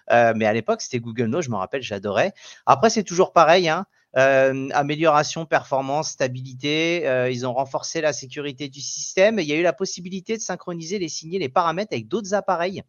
mais 0.08 0.46
à 0.46 0.52
l'époque, 0.52 0.82
c'était 0.82 1.00
Google 1.00 1.26
Now, 1.26 1.42
je 1.42 1.50
me 1.50 1.56
rappelle, 1.56 1.82
j'adorais. 1.82 2.32
Après, 2.66 2.90
c'est 2.90 3.04
toujours 3.04 3.32
pareil. 3.32 3.68
Hein, 3.68 3.86
amélioration, 4.14 5.46
performance, 5.46 6.10
stabilité. 6.10 7.28
ils 7.32 7.46
ont 7.46 7.54
renforcé 7.54 8.00
la 8.00 8.12
sécurité 8.12 8.68
du 8.68 8.80
système. 8.80 9.38
Il 9.38 9.46
y 9.46 9.52
a 9.52 9.56
eu 9.56 9.62
la 9.62 9.72
possibilité 9.72 10.36
de 10.36 10.42
synchroniser 10.42 10.98
les 10.98 11.08
signets, 11.08 11.38
les 11.38 11.48
paramètres 11.48 11.92
avec 11.92 12.08
d'autres 12.08 12.34
appareils. 12.34 12.82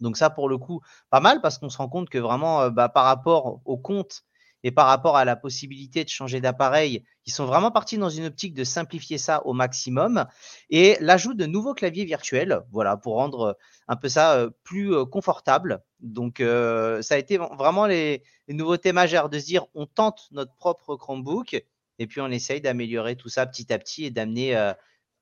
Donc 0.00 0.16
ça, 0.16 0.30
pour 0.30 0.48
le 0.48 0.58
coup, 0.58 0.80
pas 1.10 1.20
mal 1.20 1.40
parce 1.40 1.58
qu'on 1.58 1.68
se 1.68 1.78
rend 1.78 1.88
compte 1.88 2.08
que 2.08 2.18
vraiment, 2.18 2.70
bah, 2.70 2.88
par 2.88 3.04
rapport 3.04 3.60
au 3.64 3.76
compte 3.76 4.24
et 4.62 4.70
par 4.70 4.86
rapport 4.86 5.16
à 5.16 5.24
la 5.24 5.36
possibilité 5.36 6.04
de 6.04 6.08
changer 6.08 6.40
d'appareil, 6.40 7.04
ils 7.26 7.32
sont 7.32 7.46
vraiment 7.46 7.70
partis 7.70 7.98
dans 7.98 8.10
une 8.10 8.26
optique 8.26 8.54
de 8.54 8.64
simplifier 8.64 9.18
ça 9.18 9.44
au 9.46 9.52
maximum 9.52 10.26
et 10.68 10.96
l'ajout 11.00 11.34
de 11.34 11.46
nouveaux 11.46 11.74
claviers 11.74 12.04
virtuels, 12.04 12.62
voilà, 12.70 12.96
pour 12.96 13.14
rendre 13.14 13.56
un 13.88 13.96
peu 13.96 14.08
ça 14.08 14.48
plus 14.64 15.04
confortable. 15.06 15.82
Donc 16.00 16.38
ça 16.38 17.14
a 17.14 17.18
été 17.18 17.38
vraiment 17.38 17.86
les, 17.86 18.22
les, 18.48 18.54
nouveautés 18.54 18.92
majeures 18.92 19.28
de 19.28 19.38
se 19.38 19.46
dire 19.46 19.66
on 19.74 19.86
tente 19.86 20.28
notre 20.32 20.54
propre 20.54 20.96
Chromebook 20.96 21.62
et 21.98 22.06
puis 22.06 22.20
on 22.20 22.28
essaye 22.28 22.60
d'améliorer 22.60 23.16
tout 23.16 23.28
ça 23.28 23.46
petit 23.46 23.72
à 23.72 23.78
petit 23.78 24.06
et 24.06 24.10
d'amener 24.10 24.72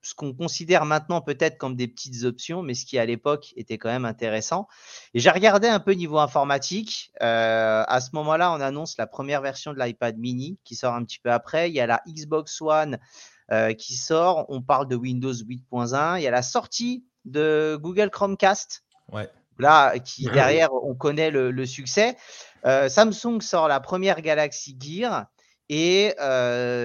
ce 0.08 0.14
qu'on 0.14 0.32
considère 0.32 0.86
maintenant 0.86 1.20
peut-être 1.20 1.58
comme 1.58 1.76
des 1.76 1.86
petites 1.86 2.24
options, 2.24 2.62
mais 2.62 2.72
ce 2.72 2.86
qui 2.86 2.98
à 2.98 3.04
l'époque 3.04 3.52
était 3.56 3.76
quand 3.76 3.90
même 3.90 4.06
intéressant. 4.06 4.66
Et 5.12 5.20
j'ai 5.20 5.28
regardé 5.28 5.68
un 5.68 5.80
peu 5.80 5.92
niveau 5.92 6.18
informatique. 6.18 7.12
Euh, 7.20 7.84
à 7.86 8.00
ce 8.00 8.10
moment-là, 8.14 8.50
on 8.52 8.60
annonce 8.60 8.96
la 8.96 9.06
première 9.06 9.42
version 9.42 9.74
de 9.74 9.78
l'iPad 9.78 10.16
mini 10.16 10.58
qui 10.64 10.76
sort 10.76 10.94
un 10.94 11.04
petit 11.04 11.18
peu 11.18 11.30
après. 11.30 11.68
Il 11.68 11.74
y 11.74 11.80
a 11.80 11.86
la 11.86 12.00
Xbox 12.08 12.62
One 12.62 12.98
euh, 13.52 13.74
qui 13.74 13.96
sort. 13.96 14.46
On 14.48 14.62
parle 14.62 14.88
de 14.88 14.96
Windows 14.96 15.34
8.1. 15.34 16.18
Il 16.18 16.22
y 16.22 16.26
a 16.26 16.30
la 16.30 16.42
sortie 16.42 17.04
de 17.26 17.78
Google 17.78 18.08
Chromecast. 18.08 18.84
Ouais. 19.12 19.28
Là, 19.58 19.98
qui 19.98 20.24
derrière, 20.24 20.72
on 20.72 20.94
connaît 20.94 21.30
le, 21.30 21.66
succès. 21.66 22.16
Euh, 22.64 22.88
Samsung 22.88 23.42
sort 23.42 23.68
la 23.68 23.80
première 23.80 24.22
Galaxy 24.22 24.74
Gear 24.80 25.26
et 25.68 26.14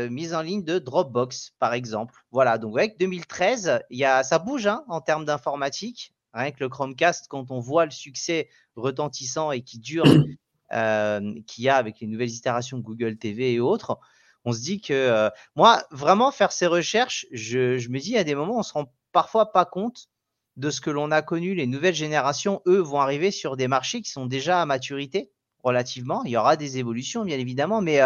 mise 0.09 0.33
en 0.33 0.41
ligne 0.41 0.63
de 0.63 0.79
Dropbox, 0.79 1.53
par 1.59 1.73
exemple. 1.73 2.15
Voilà, 2.31 2.57
donc 2.57 2.77
avec 2.77 2.99
2013, 2.99 3.81
il 3.89 3.97
y 3.97 4.05
a, 4.05 4.23
ça 4.23 4.39
bouge 4.39 4.67
hein, 4.67 4.83
en 4.87 5.01
termes 5.01 5.25
d'informatique. 5.25 6.13
Rien 6.33 6.51
que 6.51 6.61
le 6.61 6.69
Chromecast, 6.69 7.27
quand 7.27 7.51
on 7.51 7.59
voit 7.59 7.85
le 7.85 7.91
succès 7.91 8.49
retentissant 8.75 9.51
et 9.51 9.61
qui 9.61 9.79
dure, 9.79 10.03
qu'il 10.73 11.63
y 11.63 11.69
a 11.69 11.75
avec 11.75 11.99
les 11.99 12.07
nouvelles 12.07 12.31
itérations 12.31 12.79
Google 12.79 13.17
TV 13.17 13.53
et 13.53 13.59
autres, 13.59 13.99
on 14.45 14.51
se 14.51 14.59
dit 14.59 14.81
que 14.81 15.29
moi, 15.55 15.83
vraiment 15.91 16.31
faire 16.31 16.51
ces 16.51 16.67
recherches, 16.67 17.25
je, 17.31 17.77
je 17.77 17.89
me 17.89 17.99
dis 17.99 18.17
à 18.17 18.23
des 18.23 18.35
moments, 18.35 18.59
on 18.59 18.63
se 18.63 18.73
rend 18.73 18.91
parfois 19.11 19.51
pas 19.51 19.65
compte 19.65 20.09
de 20.57 20.69
ce 20.69 20.81
que 20.81 20.89
l'on 20.89 21.11
a 21.11 21.21
connu. 21.21 21.55
Les 21.55 21.67
nouvelles 21.67 21.95
générations, 21.95 22.61
eux, 22.67 22.79
vont 22.79 22.99
arriver 22.99 23.31
sur 23.31 23.55
des 23.57 23.67
marchés 23.67 24.01
qui 24.01 24.11
sont 24.11 24.25
déjà 24.25 24.61
à 24.61 24.65
maturité 24.65 25.31
relativement. 25.63 26.23
Il 26.25 26.31
y 26.31 26.37
aura 26.37 26.57
des 26.57 26.77
évolutions, 26.77 27.23
bien 27.23 27.39
évidemment, 27.39 27.81
mais 27.81 28.01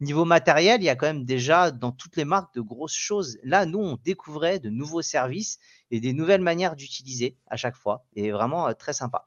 Niveau 0.00 0.24
matériel, 0.24 0.80
il 0.80 0.84
y 0.84 0.88
a 0.88 0.94
quand 0.94 1.06
même 1.06 1.24
déjà 1.24 1.72
dans 1.72 1.90
toutes 1.90 2.16
les 2.16 2.24
marques 2.24 2.54
de 2.54 2.60
grosses 2.60 2.94
choses. 2.94 3.36
Là, 3.42 3.66
nous, 3.66 3.80
on 3.80 3.98
découvrait 4.04 4.60
de 4.60 4.70
nouveaux 4.70 5.02
services 5.02 5.58
et 5.90 5.98
des 5.98 6.12
nouvelles 6.12 6.40
manières 6.40 6.76
d'utiliser 6.76 7.34
à 7.48 7.56
chaque 7.56 7.74
fois. 7.74 8.04
Et 8.14 8.30
vraiment 8.30 8.68
euh, 8.68 8.74
très 8.74 8.92
sympa. 8.92 9.26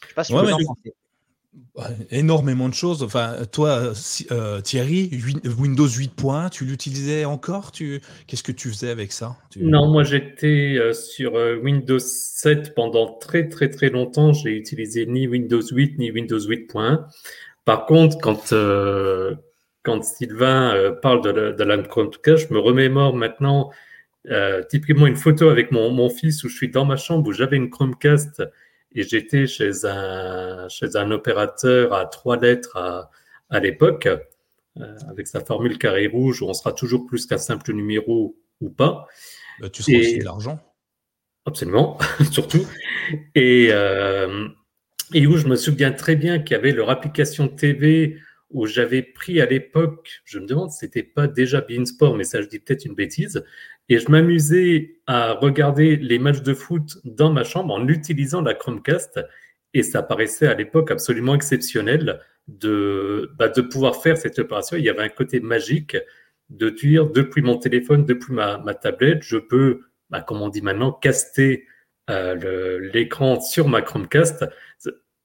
Je 0.00 0.08
sais 0.08 0.14
pas 0.14 0.22
si 0.22 0.32
vous 0.32 0.38
en 0.38 0.58
pensez. 0.64 0.94
Énormément 2.10 2.68
de 2.68 2.74
choses. 2.74 3.02
Enfin, 3.02 3.36
toi, 3.50 3.92
euh, 4.30 4.60
Thierry, 4.60 5.10
Windows 5.58 5.88
8. 5.88 6.12
tu 6.52 6.64
l'utilisais 6.66 7.24
encore? 7.24 7.72
Tu... 7.72 8.00
Qu'est-ce 8.28 8.44
que 8.44 8.52
tu 8.52 8.68
faisais 8.68 8.90
avec 8.90 9.10
ça? 9.10 9.36
Non, 9.56 9.90
moi 9.90 10.04
j'étais 10.04 10.76
euh, 10.78 10.92
sur 10.92 11.34
Windows 11.34 11.98
7 11.98 12.74
pendant 12.76 13.18
très 13.18 13.48
très 13.48 13.68
très 13.68 13.90
longtemps. 13.90 14.32
J'ai 14.32 14.56
utilisé 14.56 15.04
ni 15.04 15.26
Windows 15.26 15.60
8 15.60 15.98
ni 15.98 16.12
Windows 16.12 16.40
8. 16.40 16.72
Par 17.64 17.86
contre, 17.86 18.18
quand, 18.18 18.52
quand 19.82 20.02
Sylvain 20.04 20.74
euh, 20.74 20.92
parle 20.92 21.22
de, 21.22 21.52
de 21.52 21.64
la 21.64 21.78
Chromecast, 21.78 22.48
je 22.48 22.54
me 22.54 22.58
remémore 22.58 23.14
maintenant 23.14 23.70
euh, 24.30 24.62
typiquement 24.62 25.06
une 25.06 25.16
photo 25.16 25.48
avec 25.48 25.72
mon, 25.72 25.90
mon, 25.90 26.08
fils 26.08 26.44
où 26.44 26.48
je 26.48 26.54
suis 26.54 26.70
dans 26.70 26.84
ma 26.84 26.96
chambre 26.96 27.28
où 27.28 27.32
j'avais 27.32 27.56
une 27.56 27.70
Chromecast 27.70 28.42
et 28.94 29.02
j'étais 29.02 29.46
chez 29.46 29.84
un, 29.84 30.68
chez 30.68 30.96
un 30.96 31.10
opérateur 31.10 31.92
à 31.92 32.06
trois 32.06 32.36
lettres 32.36 32.76
à, 32.76 33.10
à 33.50 33.60
l'époque, 33.60 34.06
euh, 34.06 34.96
avec 35.08 35.26
sa 35.26 35.40
formule 35.40 35.78
carré 35.78 36.06
rouge 36.06 36.42
où 36.42 36.46
on 36.46 36.54
sera 36.54 36.72
toujours 36.72 37.06
plus 37.06 37.26
qu'un 37.26 37.38
simple 37.38 37.72
numéro 37.72 38.36
ou 38.60 38.70
pas. 38.70 39.06
Bah, 39.60 39.68
tu 39.68 39.82
seras 39.82 39.98
aussi 39.98 40.18
de 40.18 40.24
l'argent. 40.24 40.60
Absolument, 41.44 41.98
surtout. 42.30 42.64
Et, 43.34 43.68
euh, 43.70 44.48
et 45.12 45.26
où 45.26 45.36
je 45.36 45.48
me 45.48 45.56
souviens 45.56 45.92
très 45.92 46.14
bien 46.14 46.38
qu'il 46.38 46.56
y 46.56 46.58
avait 46.58 46.72
leur 46.72 46.90
application 46.90 47.48
TV 47.48 48.18
où 48.52 48.66
j'avais 48.66 49.02
pris 49.02 49.40
à 49.40 49.46
l'époque, 49.46 50.20
je 50.24 50.38
me 50.38 50.46
demande 50.46 50.70
si 50.70 50.78
c'était 50.78 51.02
pas 51.02 51.26
déjà 51.26 51.60
Beansport, 51.60 52.16
mais 52.16 52.24
ça 52.24 52.42
je 52.42 52.48
dis 52.48 52.58
peut-être 52.58 52.84
une 52.84 52.94
bêtise, 52.94 53.44
et 53.88 53.98
je 53.98 54.10
m'amusais 54.10 55.00
à 55.06 55.32
regarder 55.32 55.96
les 55.96 56.18
matchs 56.18 56.42
de 56.42 56.54
foot 56.54 56.98
dans 57.04 57.32
ma 57.32 57.44
chambre 57.44 57.74
en 57.74 57.88
utilisant 57.88 58.40
la 58.42 58.54
Chromecast, 58.54 59.20
et 59.74 59.82
ça 59.82 60.02
paraissait 60.02 60.46
à 60.46 60.54
l'époque 60.54 60.90
absolument 60.90 61.34
exceptionnel 61.34 62.20
de, 62.48 63.30
bah, 63.38 63.48
de 63.48 63.62
pouvoir 63.62 64.02
faire 64.02 64.16
cette 64.16 64.38
opération. 64.38 64.76
Il 64.76 64.84
y 64.84 64.90
avait 64.90 65.02
un 65.02 65.08
côté 65.08 65.40
magique 65.40 65.96
de 66.50 66.68
dire 66.68 67.08
depuis 67.08 67.40
mon 67.42 67.56
téléphone, 67.56 68.04
depuis 68.04 68.34
ma, 68.34 68.58
ma 68.58 68.74
tablette, 68.74 69.22
je 69.22 69.38
peux, 69.38 69.80
bah, 70.10 70.20
comme 70.20 70.42
on 70.42 70.48
dit 70.48 70.62
maintenant, 70.62 70.92
caster 70.92 71.66
l'écran 72.08 73.40
sur 73.40 73.68
ma 73.68 73.80
Chromecast. 73.80 74.44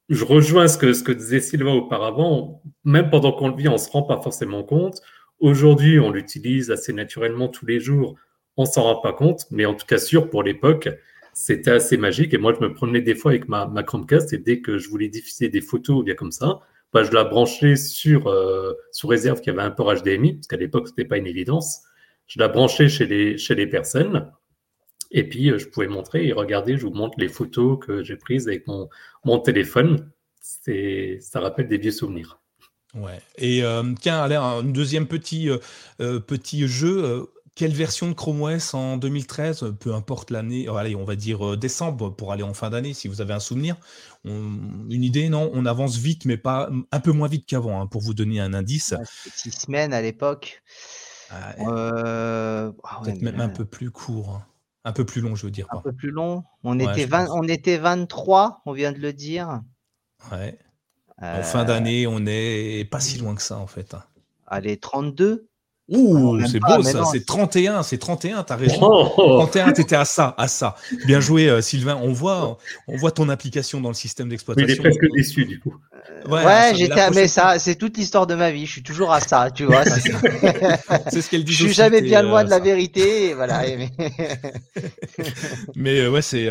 Je 0.09 0.23
rejoins 0.23 0.67
ce 0.67 0.77
que, 0.77 0.93
ce 0.93 1.03
que 1.03 1.11
disait 1.11 1.41
Sylvain 1.41 1.73
auparavant. 1.73 2.61
Même 2.85 3.09
pendant 3.09 3.33
qu'on 3.33 3.49
le 3.49 3.55
vit, 3.55 3.67
on 3.67 3.73
ne 3.73 3.77
se 3.77 3.89
rend 3.89 4.03
pas 4.03 4.21
forcément 4.21 4.63
compte. 4.63 5.01
Aujourd'hui, 5.39 5.99
on 5.99 6.11
l'utilise 6.11 6.71
assez 6.71 6.93
naturellement 6.93 7.49
tous 7.49 7.65
les 7.65 7.79
jours. 7.79 8.15
On 8.55 8.65
s'en 8.65 8.83
rend 8.83 9.01
pas 9.01 9.13
compte, 9.13 9.45
mais 9.51 9.65
en 9.65 9.75
tout 9.75 9.85
cas 9.85 9.97
sûr, 9.97 10.29
pour 10.29 10.43
l'époque, 10.43 10.89
c'était 11.33 11.71
assez 11.71 11.97
magique. 11.97 12.33
Et 12.33 12.37
moi, 12.37 12.53
je 12.53 12.65
me 12.65 12.73
promenais 12.73 13.01
des 13.01 13.15
fois 13.15 13.31
avec 13.31 13.49
ma, 13.49 13.67
ma 13.67 13.83
Chromecast 13.83 14.33
et 14.33 14.37
dès 14.37 14.61
que 14.61 14.77
je 14.77 14.89
voulais 14.89 15.09
diffuser 15.09 15.49
des 15.49 15.61
photos 15.61 16.03
bien 16.03 16.15
comme 16.15 16.31
ça, 16.31 16.61
bah, 16.93 17.03
je 17.03 17.11
la 17.11 17.25
branchais 17.25 17.75
sur, 17.75 18.27
euh, 18.27 18.73
sous 18.91 19.07
réserve 19.07 19.41
qu'il 19.41 19.53
y 19.53 19.55
avait 19.55 19.67
un 19.67 19.71
port 19.71 19.93
HDMI, 19.93 20.35
parce 20.35 20.47
qu'à 20.47 20.57
l'époque, 20.57 20.87
ce 20.87 20.93
n'était 20.93 21.05
pas 21.05 21.17
une 21.17 21.27
évidence. 21.27 21.81
Je 22.27 22.39
la 22.39 22.47
branchais 22.47 22.89
chez 22.89 23.05
les, 23.05 23.37
chez 23.37 23.55
les 23.55 23.67
personnes. 23.67 24.31
Et 25.11 25.27
puis, 25.27 25.49
euh, 25.49 25.57
je 25.57 25.67
pouvais 25.67 25.87
montrer 25.87 26.27
et 26.27 26.33
regarder, 26.33 26.77
je 26.77 26.85
vous 26.85 26.93
montre 26.93 27.15
les 27.17 27.29
photos 27.29 27.79
que 27.85 28.03
j'ai 28.03 28.15
prises 28.15 28.47
avec 28.47 28.67
mon, 28.67 28.89
mon 29.23 29.39
téléphone. 29.39 30.11
Ça 30.41 31.39
rappelle 31.39 31.67
des 31.67 31.77
vieux 31.77 31.91
souvenirs. 31.91 32.39
Ouais. 32.95 33.19
Et 33.37 33.63
euh, 33.63 33.83
tiens, 33.99 34.21
allez, 34.21 34.35
un 34.35 34.63
deuxième 34.63 35.07
petit, 35.07 35.49
petit 35.97 36.67
jeu 36.67 37.27
quelle 37.57 37.73
version 37.73 38.07
de 38.07 38.13
Chrome 38.13 38.43
OS 38.43 38.75
en 38.75 38.97
2013 38.97 39.73
Peu 39.79 39.95
importe 39.95 40.29
l'année, 40.29 40.67
allez, 40.69 40.95
on 40.95 41.03
va 41.03 41.15
dire 41.15 41.53
euh, 41.53 41.57
décembre 41.57 42.11
pour 42.11 42.31
aller 42.31 42.43
en 42.43 42.53
fin 42.53 42.69
d'année, 42.69 42.93
si 42.93 43.07
vous 43.07 43.19
avez 43.19 43.33
un 43.33 43.39
souvenir. 43.39 43.77
une 44.25 45.03
idée, 45.03 45.27
non? 45.27 45.49
On 45.53 45.65
avance 45.65 45.97
vite, 45.97 46.25
mais 46.25 46.37
pas 46.37 46.69
un 46.91 46.99
peu 46.99 47.11
moins 47.11 47.27
vite 47.27 47.47
qu'avant, 47.47 47.81
hein, 47.81 47.87
pour 47.87 48.01
vous 48.01 48.13
donner 48.13 48.39
un 48.39 48.53
indice. 48.53 48.93
six 49.33 49.51
semaines 49.51 49.91
à 49.91 50.03
l'époque. 50.03 50.61
Euh, 51.59 52.71
ah 52.83 53.01
peut-être 53.03 53.21
même 53.23 53.41
un 53.41 53.49
peu 53.49 53.65
plus 53.65 53.89
court. 53.89 54.39
Un 54.83 54.93
peu 54.93 55.05
plus 55.05 55.21
long, 55.21 55.35
je 55.35 55.45
veux 55.45 55.51
dire. 55.51 55.67
Un 55.71 55.81
peu 55.81 55.91
plus 55.91 56.11
long. 56.11 56.43
On, 56.63 56.79
était 56.79 57.07
on 57.13 57.43
était 57.43 57.77
23, 57.77 58.61
on 58.65 58.71
vient 58.71 58.91
de 58.91 58.99
le 58.99 59.13
dire. 59.13 59.61
Ouais. 60.31 60.57
En 61.21 61.41
fin 61.43 61.65
d'année, 61.65 62.07
on 62.07 62.25
est 62.25 62.89
pas 62.89 62.99
si 62.99 63.17
loin 63.17 63.35
que 63.35 63.41
ça, 63.41 63.57
en 63.57 63.67
fait. 63.67 63.93
Hein. 63.93 64.03
Allez, 64.45 64.77
32 64.77 65.49
Ouh, 65.89 66.45
c'est 66.45 66.59
beau 66.59 66.83
ça, 66.83 67.05
c'est 67.09 67.25
31, 67.25 67.81
c'est 67.81 67.97
31, 67.97 68.43
t'as 68.43 68.57
raison. 68.57 69.09
31, 69.15 69.71
t'étais 69.71 69.95
à 69.95 70.03
ça, 70.03 70.35
à 70.37 70.49
ça. 70.49 70.75
Bien 71.05 71.21
joué 71.21 71.47
euh, 71.47 71.61
Sylvain, 71.61 71.97
on 72.01 72.11
voit, 72.11 72.57
on 72.89 72.97
voit 72.97 73.11
ton 73.11 73.29
application 73.29 73.79
dans 73.79 73.87
le 73.87 73.95
système 73.95 74.27
d'exploitation. 74.27 74.67
Il 74.67 74.79
est 74.79 74.81
presque 74.81 75.05
déçu 75.15 75.45
du 75.45 75.61
coup. 75.61 75.75
Euh, 76.25 76.29
ouais, 76.29 76.75
j'étais 76.75 76.99
à 76.99 77.09
mais 77.11 77.29
ça, 77.29 77.57
c'est 77.57 77.75
toute 77.75 77.97
l'histoire 77.97 78.27
de 78.27 78.35
ma 78.35 78.51
vie, 78.51 78.65
je 78.65 78.71
suis 78.73 78.83
toujours 78.83 79.13
à 79.13 79.21
ça, 79.21 79.49
tu 79.49 79.63
vois. 79.63 79.85
c'est 81.09 81.21
ce 81.21 81.29
qu'elle 81.29 81.45
dit. 81.45 81.53
Je 81.53 81.63
suis 81.63 81.73
jamais 81.73 82.01
bien 82.01 82.21
loin 82.21 82.43
de 82.43 82.49
la 82.49 82.59
vérité, 82.59 83.33
voilà. 83.33 83.61
mais 85.75 86.01
euh, 86.01 86.09
ouais, 86.09 86.21
c'est 86.21 86.49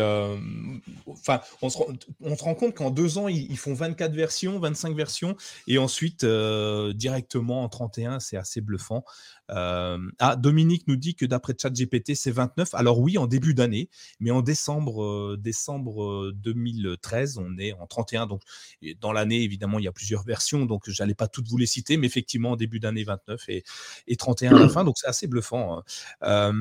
enfin, 1.07 1.41
on 1.61 1.69
se, 1.69 1.77
on 2.21 2.35
se 2.35 2.43
rend 2.43 2.55
compte 2.55 2.73
qu'en 2.73 2.89
deux 2.89 3.19
ans, 3.19 3.27
ils, 3.27 3.57
font 3.57 3.75
24 3.75 4.13
versions, 4.13 4.59
25 4.59 4.95
versions, 4.95 5.35
et 5.67 5.77
ensuite, 5.77 6.25
directement 6.95 7.63
en 7.63 7.69
31, 7.69 8.19
c'est 8.19 8.37
assez 8.37 8.61
bluffant. 8.61 9.03
Euh, 9.51 9.97
ah, 10.19 10.35
Dominique 10.35 10.87
nous 10.87 10.95
dit 10.95 11.15
que 11.15 11.25
d'après 11.25 11.53
ChatGPT, 11.59 12.15
c'est 12.15 12.31
29. 12.31 12.73
Alors 12.73 12.99
oui, 12.99 13.17
en 13.17 13.27
début 13.27 13.53
d'année, 13.53 13.89
mais 14.19 14.31
en 14.31 14.41
décembre, 14.41 15.03
euh, 15.03 15.37
décembre 15.39 16.31
2013, 16.35 17.37
euh, 17.37 17.41
on 17.45 17.57
est 17.57 17.73
en 17.73 17.87
31. 17.87 18.27
Donc 18.27 18.41
dans 18.99 19.11
l'année, 19.11 19.43
évidemment, 19.43 19.79
il 19.79 19.85
y 19.85 19.87
a 19.87 19.91
plusieurs 19.91 20.23
versions, 20.23 20.65
donc 20.65 20.89
j'allais 20.89 21.15
pas 21.15 21.27
toutes 21.27 21.47
vous 21.47 21.57
les 21.57 21.65
citer, 21.65 21.97
mais 21.97 22.07
effectivement, 22.07 22.51
en 22.51 22.55
début 22.55 22.79
d'année 22.79 23.03
29 23.03 23.49
et, 23.49 23.63
et 24.07 24.15
31 24.15 24.55
à 24.55 24.59
la 24.59 24.69
fin, 24.69 24.83
donc 24.83 24.97
c'est 24.97 25.07
assez 25.07 25.27
bluffant. 25.27 25.83
Hein. 26.21 26.53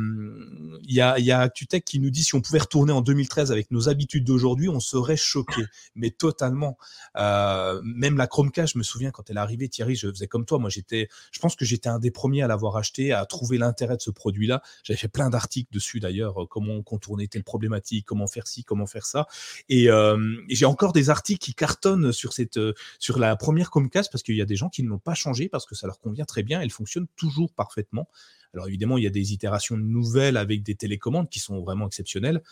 Il 0.83 0.95
y, 0.95 1.01
a, 1.01 1.19
y 1.19 1.31
a 1.31 1.41
ActuTech 1.41 1.85
qui 1.85 1.99
nous 1.99 2.11
dit 2.11 2.23
si 2.23 2.35
on 2.35 2.41
pouvait 2.41 2.59
retourner 2.59 2.93
en 2.93 3.01
2013 3.01 3.53
avec 3.53 3.71
nos 3.71 3.89
habitudes 3.89 4.25
d'aujourd'hui, 4.25 4.69
on 4.69 4.81
serait 4.81 5.17
choqué, 5.17 5.63
mais 5.95 6.11
totalement. 6.11 6.79
même 7.17 8.17
la 8.17 8.27
Chromecast, 8.27 8.75
je 8.75 8.79
me 8.79 8.83
souviens 8.83 9.11
quand 9.11 9.29
elle 9.31 9.37
est 9.37 9.41
arrivée, 9.41 9.69
Thierry, 9.69 9.97
je 9.97 10.09
faisais 10.09 10.29
comme 10.29 10.45
toi. 10.45 10.59
Moi, 10.59 10.71
j'étais, 10.71 11.09
je 11.33 11.41
pense 11.41 11.57
que 11.57 11.65
j'étais 11.65 11.89
un 11.89 11.99
des 11.99 12.11
premiers 12.11 12.43
à 12.43 12.47
l'avoir 12.47 12.76
acheté, 12.77 13.13
à 13.13 13.25
trouver 13.27 13.59
l'intérêt 13.59 13.97
de 13.97 14.03
ce 14.03 14.11
produit-là. 14.11 14.63
J'avais 14.83 14.99
fait 14.99 15.09
plein 15.09 15.31
d'articles 15.31 15.73
dessus 15.73 16.01
d'ailleurs, 16.01 16.43
euh, 16.43 16.47
comment 16.47 16.83
contourner 16.83 17.29
telle 17.29 17.45
problématique, 17.45 18.07
comment 18.07 18.27
faire 18.27 18.47
ci, 18.47 18.65
comment 18.65 18.87
faire 18.87 19.07
ça. 19.07 19.27
Et, 19.69 19.91
euh, 19.91 20.37
j'ai 20.49 20.67
encore 20.67 20.93
des 20.93 21.11
articles 21.11 21.45
qui 21.45 21.55
cartonnent 21.55 22.13
sur 22.13 22.33
cette, 22.33 22.57
euh, 22.57 22.75
sur 22.99 23.19
la 23.19 23.37
première 23.37 23.71
Comcast 23.71 24.11
parce 24.11 24.23
qu'il 24.23 24.37
y 24.37 24.43
a 24.43 24.47
des 24.47 24.57
gens 24.57 24.69
qui 24.69 24.83
ne 24.83 24.89
l'ont 24.89 24.99
pas 24.99 25.15
changé 25.15 25.49
parce 25.49 25.67
que 25.67 25.75
ça 25.75 25.87
leur 25.87 26.01
convient 26.01 26.25
très 26.25 26.43
bien. 26.43 26.61
Elle 26.61 26.71
fonctionne 26.71 27.07
toujours 27.17 27.53
parfaitement. 27.53 28.09
Alors 28.55 28.69
évidemment, 28.69 28.97
il 28.97 29.05
y 29.05 29.07
a 29.07 29.11
des 29.11 29.33
itérations 29.35 29.77
nouvelles 29.77 30.39
avec 30.39 30.63
des 30.63 30.75
télécommandes 30.75 31.29
qui 31.29 31.41
sont 31.41 31.61
vraiment 31.61 31.87
exceptionnelles. 31.87 32.43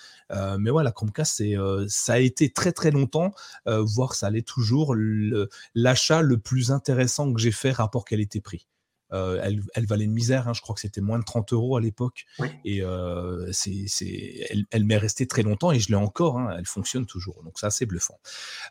mais 0.59 0.71
voilà, 0.71 0.89
la 0.89 0.93
Chromecast, 0.93 1.37
c'est, 1.37 1.55
ça 1.89 2.15
a 2.15 2.19
été 2.19 2.51
très 2.51 2.73
très 2.73 2.91
longtemps, 2.91 3.33
voire 3.65 4.15
ça 4.15 4.27
allait 4.27 4.43
toujours, 4.43 4.95
l'achat 5.75 6.21
le, 6.21 6.37
plus 6.37 6.73
intéressant 6.73 7.33
que 7.33 7.41
j'ai 7.41 7.53
fait 7.53 7.71
rapport 7.71 8.05
qualité-prix. 8.05 8.67
Euh, 9.15 9.41
elle, 9.75 9.87
valait 9.87 10.05
une 10.05 10.13
misère, 10.13 10.49
hein. 10.49 10.53
je 10.55 10.61
crois 10.61 10.75
que 10.75 10.81
c'était 10.81 11.01
moins 11.01 11.19
de 11.19 11.25
30 11.25 11.53
euros 11.53 11.77
à 11.77 11.81
l'époque. 11.81 12.27
Et 12.65 12.83
euh, 12.83 13.49
c'est, 13.53 13.87
elle, 14.71 14.85
m'est 14.85 14.97
restée 14.97 15.27
très 15.27 15.43
longtemps 15.43 15.73
et 15.73 15.79
je 15.79 15.89
l'ai 15.89 15.95
encore, 15.95 16.39
hein. 16.39 16.55
elle 16.59 16.67
fonctionne 16.67 17.07
toujours. 17.07 17.43
Donc 17.45 17.55
c'est 17.57 17.67
assez 17.67 17.87
bluffant. 17.87 18.19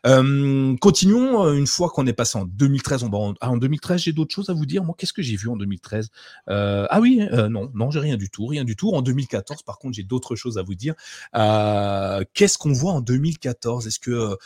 Euh, 0.06 0.76
continuons, 0.76 1.52
une 1.52 1.66
fois 1.66 1.88
qu'on 1.88 2.06
est 2.06 2.12
passé 2.12 2.38
en 2.38 2.44
2013, 2.44 3.04
on 3.04 3.08
va 3.08 3.18
en, 3.18 3.34
ah, 3.40 3.50
en 3.50 3.56
2013, 3.56 4.02
j'ai 4.02 4.12
d'autres 4.12 4.34
choses 4.34 4.50
à 4.50 4.54
vous 4.54 4.66
dire. 4.66 4.84
Moi, 4.84 4.94
qu'est-ce 4.98 5.12
que 5.12 5.22
j'ai 5.22 5.36
vu 5.36 5.48
en 5.48 5.56
2013 5.56 6.10
Ah 6.46 6.98
oui, 7.00 7.20
non, 7.50 7.70
non, 7.74 7.90
j'ai 7.90 8.00
rien 8.00 8.16
du 8.16 8.28
tout, 8.30 8.46
rien 8.46 8.64
du 8.64 8.76
tout. 8.76 8.92
En 8.92 9.02
2014, 9.02 9.62
par 9.62 9.78
contre, 9.78 9.94
j'ai 9.94 10.04
d'autres 10.04 10.36
choses 10.36 10.58
à 10.58 10.62
vous 10.62 10.74
dire. 10.74 10.94
qu'est-ce 11.32 12.58
qu'on 12.58 12.72
voit 12.72 12.92
en 12.92 13.00
2014 13.00 13.86
Est-ce 13.86 13.98
que 13.98 14.36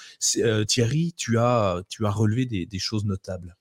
Thierry, 0.64 1.14
tu 1.16 1.38
as, 1.38 1.82
tu 1.88 2.06
as 2.06 2.10
relevé 2.10 2.46
des 2.46 2.78
choses 2.78 3.04
notables? 3.04 3.57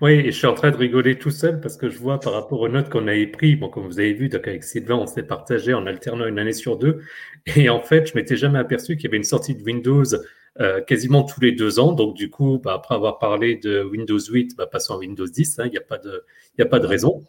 Oui, 0.00 0.12
et 0.12 0.32
je 0.32 0.36
suis 0.36 0.46
en 0.46 0.54
train 0.54 0.70
de 0.70 0.76
rigoler 0.76 1.18
tout 1.18 1.30
seul 1.30 1.60
parce 1.60 1.76
que 1.76 1.88
je 1.88 1.98
vois 1.98 2.18
par 2.18 2.32
rapport 2.32 2.60
aux 2.60 2.68
notes 2.68 2.88
qu'on 2.88 3.06
avait 3.06 3.26
prises, 3.26 3.58
bon, 3.58 3.68
comme 3.68 3.86
vous 3.86 4.00
avez 4.00 4.12
vu, 4.12 4.28
donc 4.28 4.46
avec 4.48 4.64
Sylvain, 4.64 4.96
on 4.96 5.06
s'est 5.06 5.22
partagé 5.22 5.74
en 5.74 5.86
alternant 5.86 6.26
une 6.26 6.38
année 6.38 6.52
sur 6.52 6.76
deux. 6.76 7.02
Et 7.56 7.68
en 7.68 7.80
fait, 7.80 8.06
je 8.06 8.14
m'étais 8.14 8.36
jamais 8.36 8.58
aperçu 8.58 8.96
qu'il 8.96 9.04
y 9.04 9.06
avait 9.08 9.16
une 9.16 9.24
sortie 9.24 9.54
de 9.54 9.62
Windows 9.62 10.04
euh, 10.60 10.80
quasiment 10.82 11.22
tous 11.22 11.40
les 11.40 11.52
deux 11.52 11.78
ans. 11.78 11.92
Donc, 11.92 12.16
du 12.16 12.30
coup, 12.30 12.60
bah, 12.62 12.74
après 12.74 12.94
avoir 12.94 13.18
parlé 13.18 13.56
de 13.56 13.82
Windows 13.82 14.18
8, 14.18 14.56
bah, 14.56 14.66
passons 14.66 14.94
à 14.94 14.98
Windows 14.98 15.26
10, 15.26 15.58
hein, 15.58 15.64
il 15.66 15.70
n'y 15.70 15.78
a, 15.78 15.82
pas 15.82 15.98
de, 15.98 16.24
a 16.58 16.66
pas 16.66 16.78
de 16.78 16.86
raison. 16.86 17.24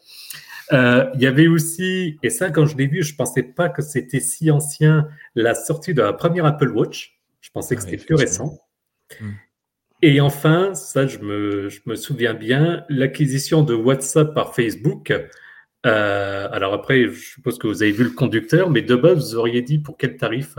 Euh, 0.72 1.10
il 1.16 1.22
y 1.22 1.28
avait 1.28 1.48
aussi, 1.48 2.18
et 2.24 2.30
ça, 2.30 2.50
quand 2.50 2.66
je 2.66 2.76
l'ai 2.78 2.88
vu, 2.88 3.04
je 3.04 3.14
ne 3.14 3.18
pensais 3.18 3.44
pas 3.44 3.70
que 3.70 3.82
c'était 3.82 4.20
si 4.20 4.50
ancien, 4.50 5.08
la 5.36 5.56
sortie 5.56 5.94
de 5.94 6.02
la 6.02 6.14
première 6.14 6.46
Apple 6.46 6.70
Watch. 6.70 7.20
Je 7.42 7.50
pensais 7.52 7.76
que 7.76 7.82
ah 7.82 7.86
c'était 7.86 8.04
plus 8.04 8.16
récent. 8.16 8.60
Hmm. 9.20 9.32
Et 10.06 10.20
enfin, 10.20 10.76
ça, 10.76 11.08
je 11.08 11.20
me, 11.20 11.70
souviens 11.96 12.34
bien, 12.34 12.84
l'acquisition 12.89 13.63
de 13.63 13.74
WhatsApp 13.74 14.34
par 14.34 14.54
Facebook. 14.54 15.13
Euh, 15.86 16.48
alors 16.52 16.74
après, 16.74 17.08
je 17.08 17.18
suppose 17.36 17.58
que 17.58 17.68
vous 17.68 17.84
avez 17.84 17.94
vu 17.94 18.04
le 18.04 18.10
conducteur, 18.10 18.70
mais 18.70 18.82
de 18.82 18.98
base, 18.98 19.32
vous 19.32 19.36
auriez 19.38 19.62
dit 19.62 19.80
pour 19.80 19.96
quel 19.96 20.18
tarif? 20.18 20.58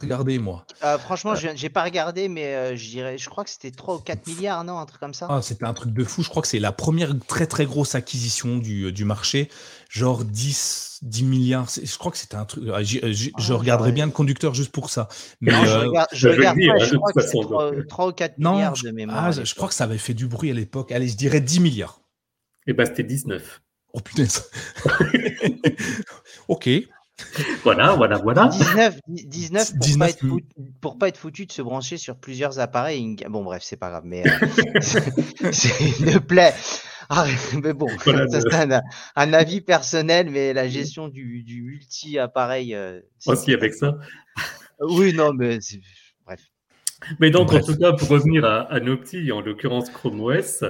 Regardez, 0.00 0.38
moi. 0.38 0.64
Euh, 0.84 0.98
franchement, 0.98 1.34
je 1.34 1.48
n'ai 1.48 1.68
pas 1.68 1.82
regardé, 1.82 2.28
mais 2.28 2.54
euh, 2.54 2.76
je 2.76 2.88
dirais, 2.88 3.18
je 3.18 3.28
crois 3.28 3.44
que 3.44 3.50
c'était 3.50 3.70
3 3.70 3.96
ou 3.96 3.98
4 3.98 4.26
milliards, 4.26 4.62
non 4.64 4.78
Un 4.78 4.86
truc 4.86 5.00
comme 5.00 5.14
ça 5.14 5.26
ah, 5.28 5.42
C'était 5.42 5.64
un 5.64 5.74
truc 5.74 5.92
de 5.92 6.04
fou. 6.04 6.22
Je 6.22 6.28
crois 6.28 6.42
que 6.42 6.48
c'est 6.48 6.60
la 6.60 6.72
première 6.72 7.18
très 7.26 7.46
très 7.46 7.66
grosse 7.66 7.94
acquisition 7.94 8.58
du, 8.58 8.92
du 8.92 9.04
marché. 9.04 9.48
Genre 9.88 10.24
10, 10.24 11.00
10 11.02 11.24
milliards. 11.24 11.68
Je 11.82 11.98
crois 11.98 12.12
que 12.12 12.18
c'était 12.18 12.36
un 12.36 12.44
truc. 12.44 12.64
Ah, 12.72 12.82
je 12.82 13.30
ah, 13.34 13.54
regarderai 13.54 13.92
bien 13.92 14.06
le 14.06 14.12
conducteur 14.12 14.54
juste 14.54 14.70
pour 14.70 14.90
ça. 14.90 15.08
Mais 15.40 15.52
je 15.52 15.56
euh, 15.68 15.86
regarde, 15.88 16.08
je, 16.12 16.28
regarde 16.28 16.58
pas, 16.58 16.84
je 16.84 16.96
crois 16.96 17.12
que 17.12 17.22
c'est 17.22 17.86
3, 17.88 18.08
ou 18.08 18.12
4 18.12 18.38
milliards 18.38 18.74
de 18.82 18.90
mémoire. 18.90 19.32
je 19.32 19.54
crois 19.54 19.68
que 19.68 19.74
ça 19.74 19.84
avait 19.84 19.98
fait 19.98 20.14
du 20.14 20.26
bruit 20.26 20.50
à 20.50 20.54
l'époque. 20.54 20.92
Allez, 20.92 21.08
je 21.08 21.16
dirais 21.16 21.40
10 21.40 21.60
milliards. 21.60 22.00
Et 22.66 22.72
eh 22.72 22.74
ben 22.74 22.84
c'était 22.84 23.02
19. 23.02 23.62
Oh 23.94 24.00
putain. 24.00 24.24
ok. 26.48 26.68
voilà, 27.62 27.94
voilà, 27.94 28.18
voilà. 28.18 28.46
19, 28.46 29.00
19, 29.08 29.70
pour, 29.70 29.78
19 29.80 29.98
pas 29.98 30.08
être 30.08 30.18
foutu, 30.20 30.44
pour 30.80 30.98
pas 30.98 31.08
être 31.08 31.16
foutu 31.18 31.46
de 31.46 31.52
se 31.52 31.62
brancher 31.62 31.96
sur 31.96 32.16
plusieurs 32.16 32.58
appareils. 32.58 33.16
Bon, 33.28 33.44
bref, 33.44 33.62
c'est 33.64 33.76
pas 33.76 33.90
grave, 33.90 34.04
mais 34.04 34.24
euh, 34.26 34.80
c'est 35.52 36.00
une 36.00 36.20
plaie. 36.20 36.54
Ah, 37.10 37.26
mais 37.62 37.72
bon, 37.72 37.88
c'est 38.02 38.14
un, 38.54 38.80
un, 39.16 39.32
avis 39.32 39.60
personnel, 39.62 40.30
mais 40.30 40.52
la 40.52 40.68
gestion 40.68 41.08
du, 41.08 41.42
du 41.42 41.62
multi-appareil. 41.62 42.74
Euh, 42.74 43.00
Aussi 43.26 43.54
avec 43.54 43.74
ça. 43.74 43.96
Oui, 44.80 45.14
non, 45.14 45.32
mais 45.32 45.58
bref. 46.26 46.40
Mais 47.18 47.30
donc, 47.30 47.52
en 47.52 47.60
tout 47.60 47.76
cas, 47.76 47.92
pour 47.92 48.08
revenir 48.08 48.44
à, 48.44 48.62
à 48.62 48.80
nos 48.80 48.96
petits, 48.96 49.32
en 49.32 49.40
l'occurrence 49.40 49.88
Chrome 49.88 50.20
OS, 50.20 50.64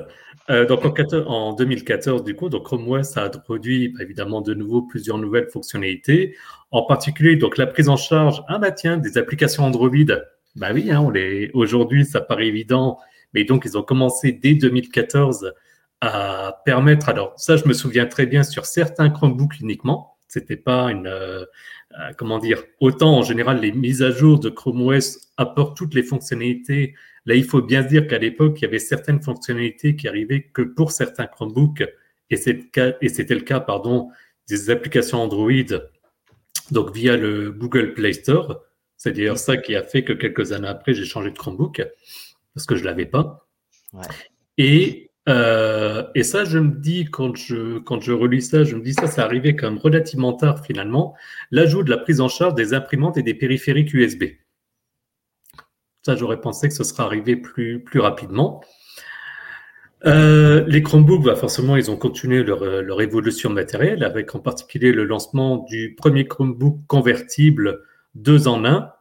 euh, 0.51 0.67
donc 0.67 0.85
en, 1.27 1.53
2014, 1.53 2.25
du 2.25 2.35
coup, 2.35 2.49
donc 2.49 2.65
Chrome 2.65 2.89
OS 2.89 3.17
a 3.17 3.25
introduit 3.25 3.89
bah, 3.89 4.03
évidemment 4.03 4.41
de 4.41 4.55
nouveau 4.55 4.83
plusieurs 4.83 5.19
nouvelles 5.19 5.49
fonctionnalités, 5.49 6.37
en 6.71 6.83
particulier 6.83 7.37
donc 7.37 7.59
la 7.59 7.67
prise 7.67 7.89
en 7.89 7.97
charge, 7.97 8.43
ah 8.49 8.59
bah 8.59 8.71
des 8.71 9.19
applications 9.19 9.65
Android. 9.65 9.91
Bah 10.57 10.69
oui, 10.73 10.91
hein, 10.91 11.07
aujourd'hui, 11.55 12.05
ça 12.05 12.21
paraît 12.21 12.47
évident, 12.47 12.99
mais 13.35 13.45
donc 13.45 13.65
ils 13.65 13.77
ont 13.77 13.83
commencé 13.83 14.33
dès 14.33 14.55
2014 14.55 15.53
à 16.01 16.63
permettre. 16.65 17.09
Alors 17.09 17.35
ça, 17.37 17.57
je 17.57 17.67
me 17.67 17.73
souviens 17.75 18.07
très 18.07 18.27
bien 18.27 18.43
sur 18.43 18.67
certains 18.67 19.11
Chromebooks 19.11 19.61
uniquement. 19.61 20.17
C'était 20.29 20.57
pas 20.57 20.91
une, 20.91 21.07
euh, 21.07 21.45
comment 22.17 22.39
dire, 22.39 22.63
autant 22.81 23.19
en 23.19 23.23
général 23.23 23.61
les 23.61 23.73
mises 23.73 24.03
à 24.03 24.11
jour 24.11 24.39
de 24.39 24.49
Chrome 24.51 24.83
OS 24.83 25.31
apportent 25.37 25.77
toutes 25.77 25.95
les 25.95 26.03
fonctionnalités. 26.03 26.95
Là, 27.27 27.35
il 27.35 27.45
faut 27.45 27.61
bien 27.61 27.83
se 27.83 27.89
dire 27.89 28.07
qu'à 28.07 28.19
l'époque, 28.19 28.61
il 28.61 28.63
y 28.63 28.67
avait 28.67 28.79
certaines 28.79 29.21
fonctionnalités 29.21 29.97
qui 29.97 30.09
arrivaient 30.09 30.43
que 30.43 30.63
pour 30.63 30.93
certains 30.93 31.27
Chromebooks, 31.27 31.85
et 32.31 32.37
c'était 32.37 33.35
le 33.35 33.41
cas, 33.41 33.61
pardon, 33.61 34.11
des 34.49 34.71
applications 34.71 35.21
Android, 35.23 35.51
donc 36.71 36.95
via 36.95 37.17
le 37.17 37.51
Google 37.53 37.95
Play 37.95 38.13
Store. 38.13 38.63
C'est 38.97 39.13
d'ailleurs 39.13 39.39
ça 39.39 39.57
qui 39.57 39.75
a 39.77 39.83
fait 39.83 40.05
que 40.05 40.13
quelques 40.13 40.53
années 40.53 40.69
après, 40.69 40.95
j'ai 40.95 41.05
changé 41.05 41.31
de 41.31 41.39
Chromebook 41.39 41.83
parce 42.55 42.67
que 42.67 42.77
je 42.77 42.85
l'avais 42.85 43.07
pas. 43.07 43.49
Et 44.57 45.08
euh, 45.29 46.05
et 46.15 46.23
ça, 46.23 46.45
je 46.45 46.59
me 46.59 46.75
dis, 46.75 47.05
quand 47.05 47.37
je, 47.37 47.79
quand 47.79 48.01
je 48.01 48.13
relis 48.13 48.43
ça, 48.43 48.65
je 48.65 48.77
me 48.77 48.83
dis 48.83 48.95
ça, 48.95 49.07
ça 49.07 49.25
arrivait 49.25 49.55
quand 49.55 49.79
relativement 49.79 50.33
tard 50.33 50.65
finalement, 50.65 51.15
l'ajout 51.51 51.83
de 51.83 51.91
la 51.91 51.99
prise 51.99 52.21
en 52.21 52.29
charge 52.29 52.55
des 52.55 52.73
imprimantes 52.73 53.19
et 53.19 53.23
des 53.23 53.35
périphériques 53.35 53.93
USB. 53.93 54.25
Ça, 56.03 56.17
j'aurais 56.17 56.41
pensé 56.41 56.69
que 56.69 56.75
ce 56.75 56.85
serait 56.85 57.03
arrivé 57.03 57.37
plus, 57.37 57.85
plus 57.85 58.01
rapidement. 58.01 58.63
Euh, 60.07 60.65
les 60.67 60.83
Chromebooks, 60.83 61.25
bah 61.25 61.37
forcément, 61.37 61.77
ils 61.77 61.91
ont 61.91 61.97
continué 61.97 62.45
leur, 62.45 62.65
leur, 62.65 63.03
évolution 63.03 63.51
matérielle, 63.51 64.05
avec 64.05 64.35
en 64.35 64.39
particulier 64.39 64.93
le 64.93 65.05
lancement 65.05 65.65
du 65.69 65.95
premier 65.97 66.27
Chromebook 66.27 66.87
convertible 66.87 67.83
deux 68.15 68.49
en 68.49 68.65
un. 68.65 68.93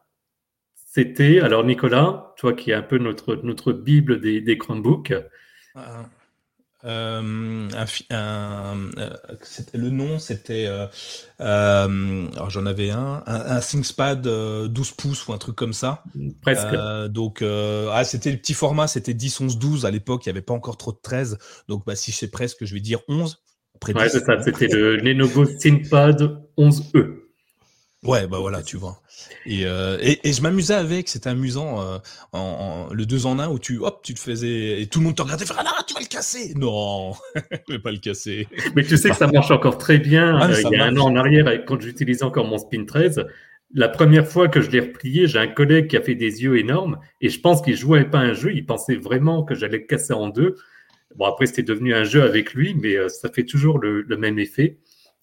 C'était, 0.74 1.40
alors 1.40 1.64
Nicolas, 1.64 2.34
toi 2.36 2.52
qui 2.52 2.72
es 2.72 2.74
un 2.74 2.82
peu 2.82 2.98
notre, 2.98 3.36
notre 3.36 3.72
Bible 3.72 4.20
des, 4.20 4.40
des 4.40 4.58
Chromebooks, 4.58 5.12
euh, 5.12 6.02
euh, 6.84 7.68
euh, 8.12 8.74
c'était 9.42 9.78
le 9.78 9.90
nom, 9.90 10.18
c'était 10.18 10.66
alors 11.38 12.50
j'en 12.50 12.66
avais 12.66 12.90
un, 12.90 13.22
un, 13.26 13.60
ThinkPad 13.60 14.22
12 14.22 14.92
pouces 14.92 15.26
ou 15.26 15.32
un 15.32 15.38
truc 15.38 15.56
comme 15.56 15.72
ça. 15.72 16.04
Presque. 16.42 16.74
donc 17.08 17.42
ah, 17.42 18.04
c'était 18.04 18.30
le 18.30 18.38
petit 18.38 18.54
format, 18.54 18.86
c'était 18.86 19.14
10, 19.14 19.40
11, 19.40 19.58
12 19.58 19.86
à 19.86 19.90
l'époque, 19.90 20.26
il 20.26 20.28
n'y 20.28 20.32
avait 20.32 20.42
pas 20.42 20.54
encore 20.54 20.76
trop 20.76 20.92
de 20.92 21.00
13. 21.02 21.38
Donc 21.68 21.84
bah, 21.86 21.96
si 21.96 22.12
c'est 22.12 22.30
presque, 22.30 22.64
je 22.64 22.74
vais 22.74 22.80
dire 22.80 23.00
11. 23.08 23.38
ouais, 23.88 24.08
c'est 24.08 24.24
ça, 24.24 24.40
c'était 24.42 24.68
le 24.68 24.96
Lenovo 24.96 25.46
ThinkPad 25.46 26.42
11e. 26.56 27.27
Ouais, 28.04 28.28
bah 28.28 28.38
voilà, 28.38 28.62
tu 28.62 28.76
vois. 28.76 29.00
Et, 29.44 29.66
euh, 29.66 29.98
et, 30.00 30.28
et, 30.28 30.32
je 30.32 30.40
m'amusais 30.40 30.74
avec, 30.74 31.08
c'était 31.08 31.30
amusant, 31.30 31.80
euh, 31.80 31.98
en, 32.32 32.86
en, 32.90 32.94
le 32.94 33.06
2 33.06 33.26
en 33.26 33.40
1 33.40 33.48
où 33.48 33.58
tu, 33.58 33.78
hop, 33.78 34.02
tu 34.04 34.14
te 34.14 34.20
faisais, 34.20 34.80
et 34.80 34.86
tout 34.86 35.00
le 35.00 35.06
monde 35.06 35.16
te 35.16 35.22
regardait, 35.22 35.44
faire, 35.44 35.56
ah 35.58 35.82
tu 35.84 35.94
vas 35.94 36.00
le 36.00 36.06
casser 36.06 36.54
Non, 36.54 37.14
je 37.34 37.72
vais 37.72 37.80
pas 37.80 37.90
le 37.90 37.98
casser. 37.98 38.46
Mais 38.76 38.84
tu 38.84 38.96
sais 38.96 39.10
que 39.10 39.16
ça 39.16 39.26
marche 39.26 39.50
encore 39.50 39.78
très 39.78 39.98
bien. 39.98 40.38
Ah, 40.40 40.48
euh, 40.48 40.62
il 40.62 40.78
y 40.78 40.80
a 40.80 40.84
un 40.84 40.96
an 40.96 41.06
en 41.06 41.16
arrière, 41.16 41.46
quand 41.66 41.80
j'utilisais 41.80 42.22
encore 42.22 42.46
mon 42.46 42.58
Spin 42.58 42.84
13, 42.84 43.26
la 43.74 43.88
première 43.88 44.28
fois 44.28 44.46
que 44.46 44.60
je 44.60 44.70
l'ai 44.70 44.80
replié, 44.80 45.26
j'ai 45.26 45.40
un 45.40 45.48
collègue 45.48 45.88
qui 45.88 45.96
a 45.96 46.00
fait 46.00 46.14
des 46.14 46.44
yeux 46.44 46.56
énormes, 46.56 46.98
et 47.20 47.28
je 47.30 47.40
pense 47.40 47.62
qu'il 47.62 47.76
jouait 47.76 48.04
pas 48.04 48.18
un 48.18 48.32
jeu, 48.32 48.52
il 48.54 48.64
pensait 48.64 48.94
vraiment 48.94 49.42
que 49.42 49.56
j'allais 49.56 49.78
le 49.78 49.86
casser 49.86 50.12
en 50.12 50.28
deux. 50.28 50.54
Bon, 51.16 51.24
après, 51.24 51.46
c'était 51.46 51.64
devenu 51.64 51.94
un 51.94 52.04
jeu 52.04 52.22
avec 52.22 52.54
lui, 52.54 52.76
mais 52.80 52.94
euh, 52.94 53.08
ça 53.08 53.28
fait 53.28 53.44
toujours 53.44 53.80
le, 53.80 54.02
le 54.02 54.16
même 54.16 54.38
effet. 54.38 54.78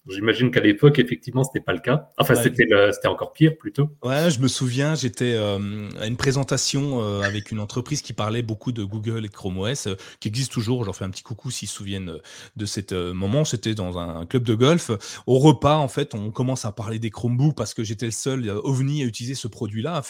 J'imagine 0.08 0.52
qu'à 0.52 0.60
l'époque, 0.60 1.00
effectivement, 1.00 1.42
c'était 1.42 1.64
pas 1.64 1.72
le 1.72 1.80
cas. 1.80 2.12
Enfin, 2.16 2.34
c'était 2.36 3.08
encore 3.08 3.32
pire 3.32 3.56
plutôt. 3.58 3.90
Ouais, 4.04 4.30
je 4.30 4.40
me 4.40 4.46
souviens, 4.46 4.94
j'étais 4.94 5.34
euh, 5.34 5.88
à 5.98 6.06
une 6.06 6.16
présentation 6.16 7.02
euh, 7.02 7.22
avec 7.22 7.50
une 7.50 7.58
entreprise 7.58 8.02
qui 8.02 8.12
parlait 8.12 8.42
beaucoup 8.42 8.70
de 8.70 8.84
Google 8.84 9.24
et 9.24 9.28
Chrome 9.28 9.58
OS, 9.58 9.88
euh, 9.88 9.96
qui 10.20 10.28
existe 10.28 10.52
toujours. 10.52 10.84
J'en 10.84 10.92
fais 10.92 11.04
un 11.04 11.10
petit 11.10 11.24
coucou 11.24 11.50
s'ils 11.50 11.68
se 11.68 11.74
souviennent 11.74 12.18
de 12.54 12.66
cet 12.66 12.92
moment. 12.92 13.44
C'était 13.44 13.74
dans 13.74 13.98
un 13.98 14.26
club 14.26 14.44
de 14.44 14.54
golf. 14.54 14.90
Au 15.26 15.38
repas, 15.38 15.76
en 15.76 15.88
fait, 15.88 16.14
on 16.14 16.30
commence 16.30 16.64
à 16.64 16.72
parler 16.72 17.00
des 17.00 17.10
Chromebooks 17.10 17.56
parce 17.56 17.74
que 17.74 17.82
j'étais 17.82 18.06
le 18.06 18.12
seul 18.12 18.48
ovni 18.48 19.02
à 19.02 19.06
utiliser 19.06 19.34
ce 19.34 19.48
produit-là. 19.48 20.02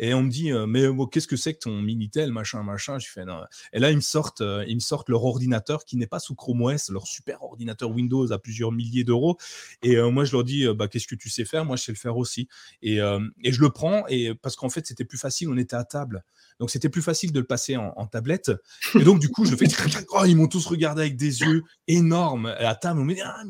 Et 0.00 0.14
on 0.14 0.22
me 0.22 0.30
dit, 0.30 0.50
mais 0.66 0.84
qu'est-ce 1.12 1.28
que 1.28 1.36
c'est 1.36 1.54
que 1.54 1.60
ton 1.60 1.80
Minitel, 1.80 2.32
machin, 2.32 2.62
machin? 2.62 2.98
Je 2.98 3.08
fais, 3.08 3.24
non. 3.24 3.40
Et 3.72 3.78
là, 3.78 3.90
ils 3.90 3.96
me 3.96 4.00
sortent, 4.00 4.42
ils 4.66 4.74
me 4.74 4.80
sortent 4.80 5.08
leur 5.08 5.24
ordinateur 5.24 5.84
qui 5.84 5.96
n'est 5.96 6.06
pas 6.06 6.18
sous 6.18 6.34
Chrome 6.34 6.62
OS, 6.62 6.90
leur 6.90 7.06
super 7.06 7.42
ordinateur 7.42 7.90
Windows 7.90 8.32
à 8.32 8.38
plusieurs 8.38 8.72
milliers 8.72 9.04
d'euros 9.04 9.38
et 9.82 9.96
euh, 9.96 10.10
moi, 10.10 10.24
je 10.24 10.32
leur 10.32 10.44
dis, 10.44 10.66
euh, 10.66 10.74
bah, 10.74 10.88
qu'est-ce 10.88 11.06
que 11.06 11.14
tu 11.14 11.28
sais 11.28 11.44
faire? 11.44 11.64
Moi, 11.64 11.76
je 11.76 11.84
sais 11.84 11.92
le 11.92 11.98
faire 11.98 12.16
aussi. 12.16 12.48
Et, 12.82 13.00
euh, 13.00 13.20
et 13.42 13.52
je 13.52 13.60
le 13.60 13.70
prends 13.70 14.06
et 14.08 14.34
parce 14.34 14.56
qu'en 14.56 14.70
fait, 14.70 14.86
c'était 14.86 15.04
plus 15.04 15.18
facile. 15.18 15.48
On 15.48 15.56
était 15.56 15.76
à 15.76 15.84
table. 15.84 16.24
Donc, 16.60 16.70
c'était 16.70 16.88
plus 16.88 17.02
facile 17.02 17.32
de 17.32 17.40
le 17.40 17.46
passer 17.46 17.76
en, 17.76 18.06
tablette. 18.06 18.52
Et 18.94 19.04
donc, 19.04 19.20
du 19.20 19.28
coup, 19.28 19.44
je 19.44 19.56
fais, 19.56 19.66
oh, 20.10 20.24
ils 20.24 20.36
m'ont 20.36 20.48
tous 20.48 20.66
regardé 20.66 21.02
avec 21.02 21.16
des 21.16 21.40
yeux 21.40 21.62
énormes 21.88 22.46
à 22.46 22.74
table. 22.74 23.02
Ah, 23.24 23.42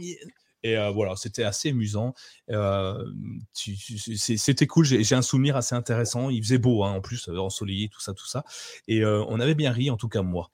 et 0.63 0.77
voilà, 0.95 1.15
c'était 1.17 1.45
assez 1.45 1.69
amusant. 1.69 2.15
C'était 3.53 4.67
cool. 4.67 4.87
J'ai 4.87 5.15
un 5.15 5.23
souvenir 5.23 5.57
assez 5.57 5.75
intéressant. 5.75 6.31
Il 6.31 6.43
faisait 6.43 6.59
beau, 6.59 6.83
hein, 6.83 6.93
en 6.93 7.01
plus, 7.03 7.29
ensoleillé, 7.29 7.91
tout 7.91 8.01
ça, 8.01 8.15
tout 8.15 8.27
ça. 8.27 8.45
Et 8.89 9.05
on 9.05 9.39
avait 9.39 9.55
bien 9.55 9.71
ri, 9.71 9.91
en 9.91 9.99
tout 9.99 10.09
cas 10.09 10.23
moi. 10.23 10.51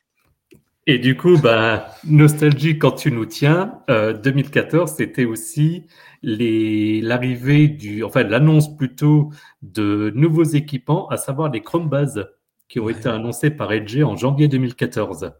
Et 0.91 0.99
du 0.99 1.16
coup, 1.16 1.38
bah, 1.38 1.95
nostalgie 2.03 2.76
quand 2.76 2.91
tu 2.91 3.12
nous 3.12 3.24
tiens, 3.24 3.80
2014, 3.88 4.91
euh, 4.91 4.95
c'était 4.97 5.24
aussi 5.24 5.86
l'arrivée 6.20 7.68
du, 7.68 8.03
enfin 8.03 8.24
l'annonce 8.24 8.76
plutôt 8.76 9.30
de 9.62 10.11
nouveaux 10.16 10.43
équipements, 10.43 11.09
à 11.11 11.16
savoir 11.16 11.49
les 11.53 11.62
Chromebase 11.62 12.28
qui 12.68 12.80
ont 12.80 12.88
été 12.88 13.09
annoncés 13.09 13.51
par 13.51 13.72
LG 13.72 14.03
en 14.03 14.16
janvier 14.16 14.49
2014. 14.49 15.30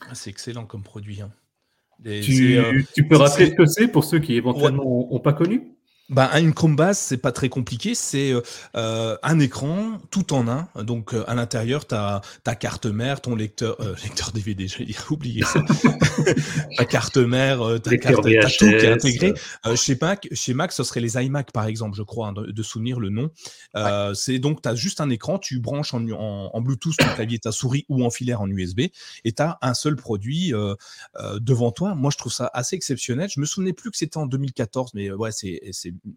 Ah, 0.00 0.14
c'est 0.14 0.30
excellent 0.30 0.64
comme 0.64 0.82
produit. 0.82 1.20
Hein. 1.20 1.30
tu, 2.04 2.58
euh, 2.58 2.82
tu, 2.92 3.06
peux 3.06 3.14
rappeler 3.14 3.46
ce 3.46 3.54
que 3.54 3.66
c'est 3.66 3.86
pour 3.86 4.02
ceux 4.02 4.18
qui 4.18 4.34
éventuellement 4.34 5.08
n'ont 5.08 5.20
pas 5.20 5.34
connu? 5.34 5.76
Bah, 6.10 6.28
une 6.40 6.52
Chromebase, 6.52 6.98
c'est 6.98 7.18
pas 7.18 7.30
très 7.30 7.48
compliqué. 7.48 7.94
C'est 7.94 8.32
euh, 8.32 8.40
euh, 8.76 9.16
un 9.22 9.38
écran 9.38 9.98
tout 10.10 10.32
en 10.32 10.48
un. 10.48 10.68
Donc, 10.82 11.14
euh, 11.14 11.22
à 11.28 11.36
l'intérieur, 11.36 11.86
tu 11.86 11.94
as 11.94 12.20
ta 12.42 12.56
carte 12.56 12.86
mère, 12.86 13.20
ton 13.20 13.36
lecteur, 13.36 13.76
lecteur 14.02 14.32
DVD, 14.32 14.66
j'ai 14.66 14.86
oublié 15.10 15.44
ça. 15.44 15.62
ta 16.76 16.84
carte 16.84 17.16
mère, 17.16 17.60
ta 17.80 17.96
carte, 17.96 18.26
as 18.26 18.50
tout 18.58 18.66
qui 18.66 18.74
est 18.74 18.92
intégré. 18.92 19.34
chez 19.76 19.96
Mac, 20.00 20.28
chez 20.32 20.52
Mac, 20.52 20.72
ce 20.72 20.82
serait 20.82 21.00
les 21.00 21.16
iMac, 21.16 21.52
par 21.52 21.66
exemple, 21.66 21.96
je 21.96 22.02
crois, 22.02 22.28
hein, 22.28 22.32
de, 22.32 22.62
souvenir 22.62 22.98
le 22.98 23.08
nom. 23.08 23.30
C'est 24.14 24.40
donc, 24.40 24.62
tu 24.62 24.68
as 24.68 24.74
juste 24.74 25.00
un 25.00 25.10
écran, 25.10 25.38
tu 25.38 25.60
branches 25.60 25.94
en, 25.94 26.04
en, 26.08 26.60
Bluetooth 26.60 26.96
ton 26.96 27.06
clavier, 27.14 27.38
ta 27.38 27.52
souris 27.52 27.86
ou 27.88 28.04
en 28.04 28.10
filaire 28.10 28.40
en 28.40 28.48
USB, 28.48 28.80
et 29.24 29.32
tu 29.32 29.42
as 29.42 29.58
un 29.62 29.74
seul 29.74 29.94
produit 29.94 30.52
devant 31.38 31.70
toi. 31.70 31.94
Moi, 31.94 32.10
je 32.10 32.18
trouve 32.18 32.32
ça 32.32 32.50
assez 32.52 32.74
exceptionnel. 32.74 33.30
Je 33.32 33.38
me 33.38 33.46
souvenais 33.46 33.72
plus 33.72 33.92
que 33.92 33.96
c'était 33.96 34.18
en 34.18 34.26
2014, 34.26 34.90
mais 34.94 35.12
ouais, 35.12 35.30
c'est 35.30 35.60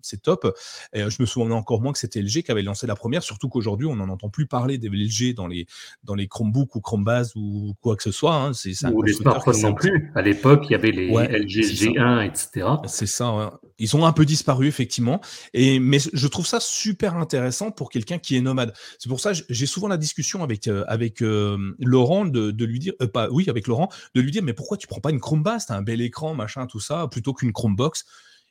c'est 0.01 0.21
top. 0.21 0.57
Et 0.93 1.01
euh, 1.01 1.09
je 1.09 1.21
me 1.21 1.25
souviens 1.25 1.51
encore 1.51 1.81
moins 1.81 1.93
que 1.93 1.99
c'était 1.99 2.21
LG 2.21 2.43
qui 2.43 2.51
avait 2.51 2.61
lancé 2.61 2.87
la 2.87 2.95
première, 2.95 3.23
surtout 3.23 3.49
qu'aujourd'hui, 3.49 3.87
on 3.87 3.95
n'en 3.95 4.09
entend 4.09 4.29
plus 4.29 4.45
parler 4.45 4.77
des 4.77 4.89
LG 4.89 5.33
dans 5.35 5.47
les, 5.47 5.67
dans 6.03 6.15
les 6.15 6.27
Chromebooks 6.27 6.75
ou 6.75 6.81
Chromebase 6.81 7.33
ou 7.35 7.75
quoi 7.81 7.95
que 7.95 8.03
ce 8.03 8.11
soit. 8.11 8.35
Hein. 8.35 8.53
C'est, 8.53 8.73
ou 8.87 9.01
les 9.01 9.13
smartphones 9.13 9.61
non 9.61 9.73
plus. 9.73 10.11
À 10.15 10.21
l'époque, 10.21 10.65
il 10.69 10.73
y 10.73 10.75
avait 10.75 10.91
les 10.91 11.07
LG 11.09 11.63
G1, 11.73 12.25
etc. 12.25 12.67
C'est 12.85 13.07
ça. 13.07 13.59
Ils 13.79 13.95
ont 13.95 14.05
un 14.05 14.13
peu 14.13 14.25
disparu, 14.25 14.67
effectivement. 14.67 15.21
Et, 15.53 15.79
mais 15.79 15.97
je 15.99 16.27
trouve 16.27 16.45
ça 16.45 16.59
super 16.59 17.15
intéressant 17.15 17.71
pour 17.71 17.89
quelqu'un 17.89 18.17
qui 18.17 18.37
est 18.37 18.41
nomade. 18.41 18.73
C'est 18.99 19.09
pour 19.09 19.19
ça 19.19 19.33
que 19.33 19.39
j'ai 19.49 19.65
souvent 19.65 19.87
la 19.87 19.97
discussion 19.97 20.43
avec, 20.43 20.67
euh, 20.67 20.83
avec 20.87 21.21
euh, 21.21 21.75
Laurent 21.79 22.25
de, 22.25 22.51
de, 22.51 22.65
lui 22.65 22.79
dire, 22.79 22.93
pas, 23.13 23.29
oui, 23.29 23.49
avec 23.49 23.67
Laurent, 23.67 23.89
de 24.15 24.21
lui 24.21 24.31
dire, 24.31 24.43
mais 24.43 24.53
pourquoi 24.53 24.77
tu 24.77 24.87
prends 24.87 25.01
pas 25.01 25.11
une 25.11 25.19
Chromebase? 25.19 25.65
T'as 25.67 25.75
un 25.75 25.81
bel 25.81 26.01
écran, 26.01 26.33
machin, 26.33 26.67
tout 26.67 26.79
ça, 26.79 27.07
plutôt 27.07 27.33
qu'une 27.33 27.51
Chromebox 27.51 28.05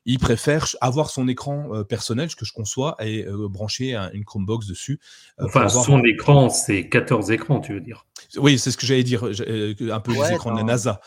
il 0.04 0.18
préfère 0.18 0.66
avoir 0.80 1.10
son 1.10 1.28
écran 1.28 1.68
euh, 1.72 1.84
personnel, 1.84 2.30
ce 2.30 2.36
que 2.36 2.44
je 2.44 2.52
conçois, 2.52 2.96
et 3.00 3.24
euh, 3.24 3.48
brancher 3.48 3.94
une 4.12 4.24
Chromebox 4.24 4.66
dessus. 4.66 5.00
Euh, 5.40 5.44
enfin, 5.46 5.68
son 5.68 6.02
écran, 6.04 6.48
c'est 6.48 6.88
14 6.88 7.30
écrans, 7.30 7.60
tu 7.60 7.74
veux 7.74 7.80
dire 7.80 8.06
Oui, 8.36 8.58
c'est 8.58 8.70
ce 8.70 8.76
que 8.76 8.86
j'allais 8.86 9.04
dire, 9.04 9.24
un 9.24 10.00
peu 10.00 10.12
les 10.12 10.32
écrans 10.32 10.52
de 10.52 10.58
la 10.58 10.64
NASA. 10.64 11.00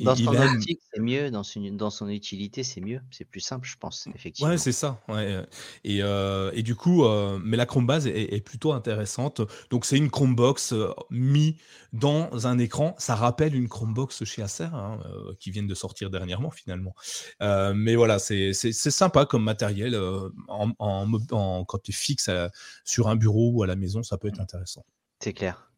dans 0.00 0.14
son 0.14 0.36
optique, 0.36 0.80
c'est 0.92 1.00
mieux, 1.00 1.30
dans, 1.30 1.42
dans, 1.72 1.90
son 1.90 2.08
utilité, 2.08 2.62
c'est 2.62 2.80
mieux, 2.80 3.00
c'est 3.10 3.24
plus 3.24 3.40
simple, 3.40 3.66
je 3.66 3.76
pense, 3.78 4.06
effectivement. 4.14 4.50
Ouais, 4.50 4.58
c'est 4.58 4.72
ça. 4.72 5.00
Ouais. 5.08 5.42
Et, 5.84 6.00
et, 6.00 6.62
du 6.62 6.74
coup, 6.74 7.04
mais 7.42 7.56
la 7.56 7.66
Chromebase 7.66 8.06
est, 8.06 8.34
est 8.34 8.40
plutôt 8.40 8.72
intéressante. 8.72 9.40
Donc, 9.70 9.86
c'est 9.86 9.96
une 9.96 10.10
Chromebox 10.10 10.74
mis 11.10 11.56
dans 11.92 12.46
un 12.46 12.58
écran. 12.58 12.94
Ça 12.98 13.14
rappelle 13.14 13.54
une 13.54 13.68
Chromebox 13.68 14.24
chez 14.24 14.42
Acer, 14.42 14.68
hein, 14.74 14.98
qui 15.38 15.50
viennent 15.50 15.66
de 15.66 15.74
sortir 15.74 16.10
dernièrement, 16.10 16.50
finalement. 16.50 16.94
mais 17.40 17.96
voilà, 17.96 18.18
c'est 18.18 18.41
c'est 18.52 18.72
sympa 18.72 19.26
comme 19.26 19.44
matériel. 19.44 19.94
Euh, 19.94 20.28
en, 20.48 21.64
quand 21.64 21.78
tu 21.82 21.90
es 21.90 21.94
fixe 21.94 22.30
sur 22.84 23.08
un 23.08 23.16
bureau 23.16 23.50
ou 23.52 23.62
à 23.62 23.66
la 23.66 23.76
maison, 23.76 24.02
ça 24.02 24.18
peut 24.18 24.28
être 24.28 24.40
intéressant. 24.40 24.84
C'est 25.20 25.32
clair. 25.32 25.68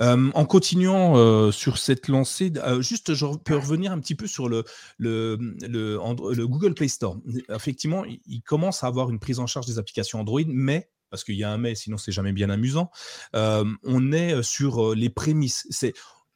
Euh, 0.00 0.30
en 0.34 0.44
continuant 0.44 1.16
euh, 1.16 1.50
sur 1.50 1.76
cette 1.76 2.06
lancée, 2.06 2.52
juste 2.78 3.14
je 3.14 3.26
peux 3.38 3.56
revenir 3.56 3.90
un 3.90 3.98
petit 3.98 4.14
peu 4.14 4.28
sur 4.28 4.48
le, 4.48 4.64
le, 4.96 5.36
le, 5.60 6.46
Google 6.46 6.74
Play 6.74 6.88
Store. 6.88 7.18
Effectivement, 7.48 8.04
il, 8.04 8.42
commence 8.42 8.84
à 8.84 8.86
avoir 8.86 9.10
une 9.10 9.18
prise 9.18 9.40
en 9.40 9.46
charge 9.46 9.66
des 9.66 9.78
applications 9.78 10.20
Android, 10.20 10.42
mais 10.46 10.88
parce 11.10 11.24
qu'il 11.24 11.36
y 11.36 11.42
a 11.42 11.50
un 11.50 11.58
mais, 11.58 11.74
sinon 11.74 11.96
c'est 11.96 12.12
jamais 12.12 12.32
bien 12.32 12.50
amusant. 12.50 12.90
on 13.32 14.12
est 14.12 14.42
sur 14.42 14.94
les 14.94 15.10
prémices. 15.10 15.66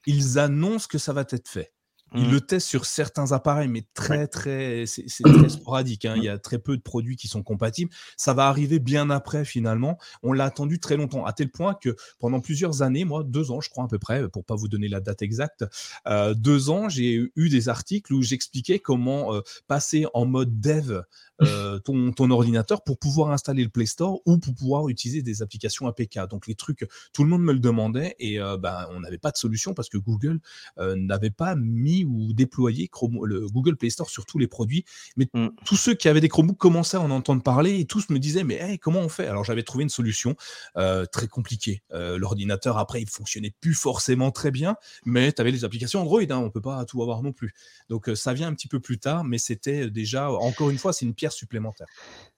Ils 0.07 0.39
annoncent 0.41 0.89
que 0.89 0.99
ça 0.99 1.13
va 1.13 1.21
être 1.31 1.49
fait. 1.49 1.73
Ils 2.15 2.29
Mmh. 2.29 2.31
le 2.31 2.41
testent 2.41 2.69
sur 2.69 2.85
certains 2.85 3.33
appareils, 3.33 3.69
mais 3.69 3.87
très, 3.95 4.27
très, 4.27 4.85
c'est 4.87 5.05
très 5.23 5.49
sporadique. 5.49 6.05
hein. 6.05 6.15
Il 6.17 6.25
y 6.25 6.29
a 6.29 6.39
très 6.39 6.59
peu 6.59 6.77
de 6.77 6.83
produits 6.83 7.17
qui 7.17 7.29
sont 7.29 7.43
compatibles. 7.43 7.91
Ça 8.17 8.35
va 8.35 8.49
arriver 8.49 8.79
bien 8.79 9.11
après, 9.11 9.45
finalement. 9.45 9.99
On 10.23 10.33
l'a 10.33 10.45
attendu 10.45 10.79
très 10.79 10.97
longtemps, 10.97 11.25
à 11.25 11.33
tel 11.33 11.51
point 11.51 11.75
que 11.75 11.97
pendant 12.19 12.41
plusieurs 12.41 12.83
années, 12.83 13.05
moi, 13.05 13.25
deux 13.25 13.51
ans, 13.51 13.61
je 13.61 13.71
crois 13.71 13.85
à 13.85 13.89
peu 13.89 13.99
près, 13.99 14.29
pour 14.29 14.45
pas 14.45 14.55
vous 14.55 14.69
donner 14.69 14.89
la 14.89 15.01
date 15.01 15.23
exacte, 15.23 15.65
euh, 16.07 16.35
deux 16.35 16.71
ans, 16.71 16.89
j'ai 16.89 17.31
eu 17.35 17.49
des 17.49 17.69
articles 17.69 18.13
où 18.13 18.23
j'expliquais 18.23 18.79
comment 18.79 19.35
euh, 19.35 19.41
passer 19.67 20.07
en 20.15 20.27
mode 20.27 20.61
dev 20.61 21.03
euh, 21.43 21.79
ton, 21.81 22.13
ton 22.13 22.31
ordinateur 22.31 22.85
pour 22.85 22.99
pouvoir 22.99 23.31
installer 23.33 23.65
le 23.65 23.69
Play 23.71 23.87
Store 23.87 24.21
ou 24.27 24.39
pour 24.39 24.55
pouvoir 24.55 24.89
utiliser 24.89 25.23
des 25.23 25.43
applications 25.43 25.87
APK. 25.89 26.21
Donc 26.31 26.47
les 26.47 26.55
trucs, 26.55 26.87
tout 27.13 27.25
le 27.25 27.31
monde 27.31 27.43
me 27.43 27.53
le 27.53 27.59
demandait 27.59 28.15
et 28.21 28.39
ben, 28.39 28.87
on 28.91 29.01
n'avait 29.01 29.19
pas 29.19 29.33
de 29.33 29.37
solution 29.37 29.75
parce 29.75 29.89
que 29.89 29.99
Google 29.99 30.39
n'avait 30.79 31.31
pas 31.31 31.57
mis 31.57 32.02
ou 32.05 32.33
déployé 32.33 32.89
Chrome, 32.89 33.25
le 33.25 33.47
Google 33.49 33.77
Play 33.77 33.91
Store 33.91 34.09
sur 34.11 34.27
tous 34.27 34.39
les 34.39 34.47
produits. 34.47 34.85
Mais 35.17 35.27
Mm. 35.35 35.49
tous 35.65 35.77
ceux 35.77 35.95
qui 35.95 36.09
avaient 36.09 36.21
des 36.21 36.29
Chromebooks 36.29 36.59
commençaient 36.59 36.97
à 36.97 37.01
en 37.01 37.11
entendre 37.11 37.43
parler 37.43 37.79
et 37.81 37.85
tous 37.87 38.09
me 38.11 38.19
disaient 38.19 38.45
mais 38.45 38.57
hey, 38.57 38.79
comment 38.79 39.01
on 39.01 39.09
fait? 39.09 39.27
Alors 39.27 39.45
j'avais 39.45 39.63
trouvé 39.63 39.83
une 39.85 39.89
solution 39.89 40.35
euh, 40.77 41.07
très 41.07 41.27
compliquée. 41.29 41.83
Euh, 41.93 42.19
L'ordinateur 42.19 42.79
après 42.79 43.01
il 43.03 43.09
fonctionnait 43.09 43.55
plus 43.61 43.75
forcément 43.75 44.31
très 44.31 44.51
bien, 44.51 44.77
mais 45.05 45.33
tu 45.33 45.41
avais 45.41 45.51
les 45.51 45.65
applications 45.65 46.01
Android, 46.01 46.21
hein, 46.23 46.39
on 46.39 46.51
peut 46.51 46.61
pas 46.61 46.85
tout 46.85 47.03
avoir 47.03 47.23
non 47.23 47.33
plus. 47.33 47.55
Donc 47.89 48.09
euh, 48.09 48.15
ça 48.15 48.35
vient 48.35 48.49
un 48.49 48.55
petit 48.55 48.69
peu 48.69 48.81
plus 48.81 48.99
tard, 48.99 49.25
mais 49.25 49.39
c'était 49.39 49.91
déjà 49.91 50.31
encore 50.31 50.71
une 50.71 50.79
fois 50.79 50.93
c'est 50.93 51.05
une 51.07 51.15
pierre 51.15 51.33
supplémentaire. 51.33 51.87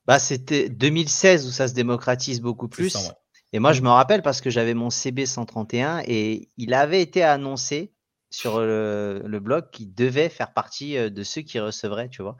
Bah, 0.06 0.18
c'était 0.18 0.68
2016 0.68 1.46
où 1.46 1.50
ça 1.50 1.66
se 1.66 1.74
démocratise 1.74 2.40
beaucoup 2.40 2.68
plus. 2.68 2.90
ça, 2.90 3.00
ouais. 3.00 3.08
Et 3.54 3.58
moi, 3.58 3.72
je 3.72 3.82
me 3.82 3.88
rappelle 3.88 4.20
parce 4.22 4.40
que 4.40 4.50
j'avais 4.50 4.74
mon 4.74 4.88
CB131 4.88 6.04
et 6.06 6.50
il 6.56 6.74
avait 6.74 7.00
été 7.00 7.22
annoncé 7.22 7.92
sur 8.34 8.58
le, 8.58 9.22
le 9.24 9.40
blog 9.40 9.70
qu'il 9.70 9.94
devait 9.94 10.28
faire 10.28 10.52
partie 10.52 10.94
de 11.10 11.22
ceux 11.22 11.42
qui 11.42 11.60
recevraient, 11.60 12.08
tu 12.08 12.22
vois? 12.22 12.36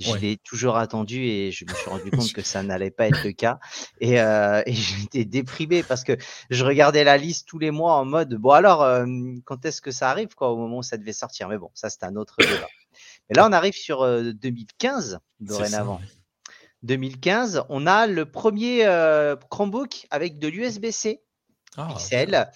Je 0.00 0.10
Ouais. 0.12 0.18
l'ai 0.18 0.36
toujours 0.38 0.76
attendu 0.76 1.22
et 1.24 1.52
je 1.52 1.64
me 1.66 1.74
suis 1.74 1.88
rendu 1.88 2.10
compte 2.10 2.32
que 2.34 2.42
ça 2.42 2.62
n'allait 2.62 2.90
pas 2.90 3.06
être 3.08 3.22
le 3.24 3.32
cas. 3.32 3.58
Et, 4.00 4.20
euh, 4.20 4.62
et 4.66 4.72
j'étais 4.74 5.24
déprimé 5.24 5.82
parce 5.84 6.02
que 6.02 6.16
je 6.50 6.64
regardais 6.64 7.04
la 7.04 7.16
liste 7.16 7.46
tous 7.46 7.58
les 7.58 7.70
mois 7.70 7.94
en 7.94 8.04
mode, 8.04 8.34
bon 8.34 8.50
alors, 8.50 8.82
euh, 8.82 9.06
quand 9.44 9.64
est-ce 9.66 9.80
que 9.80 9.90
ça 9.90 10.10
arrive, 10.10 10.34
quoi, 10.34 10.50
au 10.50 10.56
moment 10.56 10.78
où 10.78 10.82
ça 10.82 10.96
devait 10.96 11.12
sortir? 11.12 11.48
Mais 11.48 11.58
bon, 11.58 11.70
ça, 11.74 11.90
c'est 11.90 12.04
un 12.04 12.16
autre 12.16 12.36
débat. 12.38 12.68
Et 13.30 13.34
là, 13.34 13.46
on 13.48 13.52
arrive 13.52 13.74
sur 13.74 14.02
euh, 14.02 14.32
2015, 14.32 15.04
C'est 15.04 15.46
ça, 15.46 15.58
dorénavant. 15.58 15.98
ouais. 15.98 16.06
2015, 16.82 17.64
on 17.68 17.86
a 17.86 18.06
le 18.06 18.26
premier 18.30 18.84
Chromebook 19.50 20.06
avec 20.10 20.38
de 20.38 20.48
l'USB-C 20.48 21.22
Ah, 21.76 21.94
XL. 21.96 22.50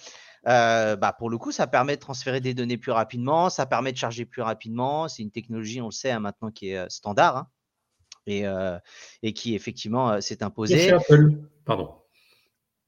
Euh, 0.47 0.95
bah, 0.95 1.13
pour 1.13 1.29
le 1.29 1.37
coup, 1.37 1.51
ça 1.51 1.67
permet 1.67 1.95
de 1.95 2.01
transférer 2.01 2.39
des 2.39 2.53
données 2.53 2.77
plus 2.77 2.91
rapidement, 2.91 3.49
ça 3.49 3.65
permet 3.65 3.91
de 3.91 3.97
charger 3.97 4.25
plus 4.25 4.41
rapidement. 4.41 5.07
C'est 5.07 5.21
une 5.21 5.31
technologie, 5.31 5.81
on 5.81 5.85
le 5.85 5.91
sait 5.91 6.11
hein, 6.11 6.19
maintenant, 6.19 6.51
qui 6.51 6.69
est 6.69 6.77
euh, 6.77 6.85
standard 6.89 7.37
hein, 7.37 7.47
et, 8.25 8.47
euh, 8.47 8.77
et 9.21 9.33
qui 9.33 9.55
effectivement 9.55 10.21
s'est 10.21 10.43
imposée. 10.43 10.91
pardon. 11.65 11.95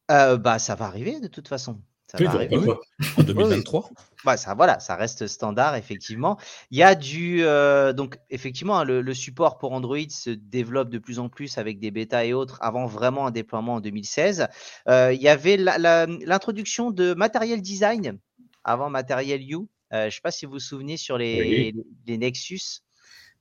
Bah, 0.10 0.60
ça 0.60 0.76
va 0.76 0.86
arriver 0.86 1.20
de 1.20 1.28
toute 1.28 1.48
façon. 1.48 1.82
Ça 2.12 2.18
va 2.22 2.30
arriver. 2.32 2.58
bah, 2.58 2.64
quoi. 2.66 2.82
en 3.18 3.24
2023. 3.24 3.90
Bah, 4.26 4.36
ça, 4.38 4.54
voilà, 4.54 4.80
ça 4.80 4.96
reste 4.96 5.28
standard, 5.28 5.76
effectivement. 5.76 6.38
Il 6.70 6.78
y 6.78 6.84
a 6.84 6.94
du. 6.94 7.44
euh, 7.44 7.94
donc, 7.94 8.18
effectivement, 8.30 8.80
hein, 8.80 8.84
le, 8.84 9.02
le 9.02 9.14
support 9.14 9.58
pour 9.58 9.72
Android 9.72 9.98
se 10.10 10.30
développe 10.30 10.90
de 10.90 11.00
plus 11.00 11.20
en 11.20 11.30
plus 11.30 11.58
avec 11.58 11.80
des 11.80 11.90
bêtas 11.90 12.26
et 12.26 12.34
autres 12.34 12.58
avant 12.62 12.86
vraiment 12.86 13.28
un 13.28 13.32
déploiement 13.32 13.76
en 13.76 13.80
2016. 13.80 14.48
Euh, 14.90 15.14
il 15.14 15.22
y 15.22 15.30
avait 15.30 15.58
l'introduction 15.58 16.92
de 16.92 17.14
Material 17.14 17.62
Design 17.62 18.20
avant 18.64 18.90
Material 18.90 19.42
You. 19.42 19.70
Euh, 19.94 20.02
je 20.02 20.06
ne 20.06 20.10
sais 20.12 20.22
pas 20.22 20.32
si 20.32 20.46
vous 20.46 20.54
vous 20.54 20.60
souvenez 20.60 20.98
sur 20.98 21.18
les, 21.18 21.74
les 22.08 22.18
Nexus. 22.18 22.82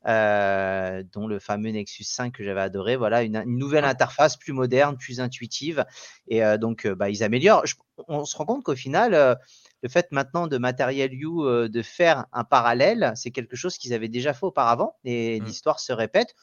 Euh, 0.06 1.02
dont 1.12 1.26
le 1.26 1.38
fameux 1.38 1.70
Nexus 1.70 2.04
5 2.04 2.34
que 2.34 2.44
j'avais 2.44 2.60
adoré, 2.60 2.96
voilà 2.96 3.22
une, 3.22 3.36
une 3.36 3.58
nouvelle 3.58 3.84
interface 3.84 4.36
plus 4.36 4.52
moderne, 4.52 4.96
plus 4.96 5.20
intuitive, 5.20 5.84
et 6.28 6.44
euh, 6.44 6.56
donc 6.58 6.86
euh, 6.86 6.94
bah, 6.94 7.10
ils 7.10 7.22
améliorent. 7.22 7.66
Je- 7.66 7.76
on 8.08 8.24
se 8.24 8.36
rend 8.36 8.46
compte 8.46 8.64
qu'au 8.64 8.74
final, 8.76 9.38
le 9.82 9.88
fait 9.88 10.10
maintenant 10.10 10.46
de 10.46 10.56
Material 10.58 11.12
You 11.12 11.68
de 11.68 11.82
faire 11.82 12.26
un 12.32 12.44
parallèle, 12.44 13.12
c'est 13.14 13.30
quelque 13.30 13.56
chose 13.56 13.76
qu'ils 13.76 13.92
avaient 13.94 14.08
déjà 14.08 14.32
fait 14.32 14.46
auparavant 14.46 14.96
et 15.04 15.40
Mm. 15.40 15.44
l'histoire 15.44 15.80
se 15.80 15.92
répète. 15.92 16.34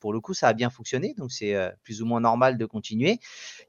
Pour 0.00 0.12
le 0.12 0.20
coup, 0.20 0.34
ça 0.34 0.48
a 0.48 0.52
bien 0.52 0.68
fonctionné, 0.68 1.14
donc 1.16 1.32
c'est 1.32 1.56
plus 1.82 2.02
ou 2.02 2.06
moins 2.06 2.20
normal 2.20 2.58
de 2.58 2.66
continuer. 2.66 3.18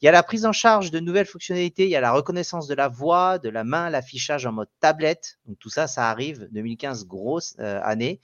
Il 0.02 0.06
y 0.06 0.10
a 0.10 0.12
la 0.12 0.24
prise 0.24 0.46
en 0.46 0.52
charge 0.52 0.92
de 0.92 1.00
nouvelles 1.00 1.26
fonctionnalités, 1.26 1.86
il 1.86 1.90
y 1.90 1.96
a 1.96 2.02
la 2.02 2.12
reconnaissance 2.12 2.68
de 2.68 2.76
la 2.76 2.90
voix, 2.90 3.40
de 3.40 3.48
la 3.50 3.64
main, 3.64 3.90
l'affichage 3.90 4.46
en 4.46 4.52
mode 4.52 4.68
tablette. 4.82 5.40
Donc 5.46 5.58
tout 5.58 5.70
ça, 5.70 5.88
ça 5.88 6.10
arrive 6.10 6.48
2015, 6.52 7.06
grosse 7.08 7.56
année. 7.60 8.20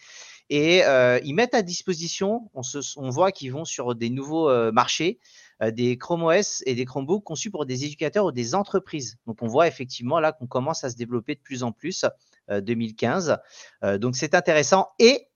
Et 0.49 0.83
euh, 0.83 1.19
ils 1.23 1.33
mettent 1.33 1.55
à 1.55 1.61
disposition, 1.61 2.49
on, 2.53 3.09
voit 3.09 3.31
qu'ils 3.31 3.51
vont 3.51 3.65
sur 3.65 3.95
des 3.95 4.09
nouveaux 4.09 4.49
euh, 4.49 4.71
marchés, 4.71 5.19
euh, 5.61 5.71
des 5.71 5.97
Chrome 5.97 6.23
OS 6.23 6.63
et 6.65 6.75
des 6.75 6.85
Chromebooks 6.85 7.23
conçus 7.23 7.51
pour 7.51 7.65
des 7.65 7.85
éducateurs 7.85 8.25
ou 8.25 8.31
des 8.31 8.55
entreprises. 8.55 9.17
Donc 9.27 9.41
on 9.41 9.47
voit 9.47 9.67
effectivement 9.67 10.19
là 10.19 10.31
qu'on 10.31 10.47
commence 10.47 10.83
à 10.83 10.89
se 10.89 10.95
développer 10.95 11.35
de 11.35 11.39
plus 11.39 11.63
en 11.63 11.71
plus 11.71 12.05
euh, 12.49 12.61
2015. 12.61 13.37
Euh, 13.83 13.97
donc 13.97 14.15
c'est 14.15 14.35
intéressant. 14.35 14.89
Et 14.99 15.27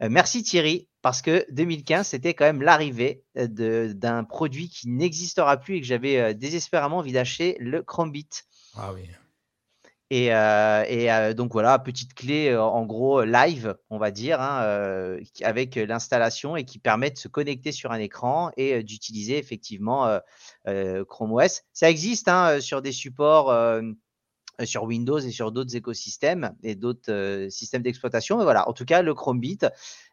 merci 0.00 0.42
Thierry, 0.42 0.88
parce 1.02 1.20
que 1.22 1.44
2015, 1.52 2.08
c'était 2.08 2.34
quand 2.34 2.46
même 2.46 2.62
l'arrivée 2.62 3.22
d'un 3.34 4.24
produit 4.24 4.70
qui 4.70 4.88
n'existera 4.88 5.58
plus 5.58 5.76
et 5.76 5.80
que 5.80 5.86
j'avais 5.86 6.34
désespérément 6.34 6.98
envie 6.98 7.12
d'acheter, 7.12 7.56
le 7.60 7.82
Chromebit. 7.82 8.28
Ah. 8.76 8.92
Et, 10.12 10.34
euh, 10.34 10.84
et, 10.88 11.10
euh, 11.12 11.34
donc 11.34 11.52
voilà, 11.52 11.78
petite 11.78 12.14
clé 12.14 12.48
euh, 12.48 12.60
en 12.60 12.84
gros 12.84 13.22
live, 13.22 13.76
on 13.90 13.98
va 13.98 14.10
dire, 14.10 14.40
hein, 14.40 15.16
avec 15.42 15.76
l'installation 15.76 16.56
et 16.56 16.64
qui 16.64 16.80
permet 16.80 17.10
de 17.10 17.18
se 17.18 17.28
connecter 17.28 17.70
sur 17.70 17.92
un 17.92 17.98
écran 18.00 18.50
et 18.56 18.82
d'utiliser 18.82 19.38
effectivement 19.38 20.18
Chrome 21.08 21.32
OS. 21.32 21.62
Ça 21.72 21.88
existe 21.88 22.28
hein, 22.28 22.60
sur 22.60 22.82
des 22.82 22.92
supports 22.92 23.54
sur 24.64 24.82
Windows 24.82 25.18
et 25.18 25.30
sur 25.30 25.52
d'autres 25.52 25.74
écosystèmes 25.76 26.54
et 26.62 26.74
d'autres 26.74 27.46
systèmes 27.48 27.82
d'exploitation. 27.82 28.36
Mais 28.36 28.44
voilà, 28.44 28.68
en 28.68 28.72
tout 28.72 28.84
cas, 28.84 29.02
le 29.02 29.14
Chromebit, 29.14 29.60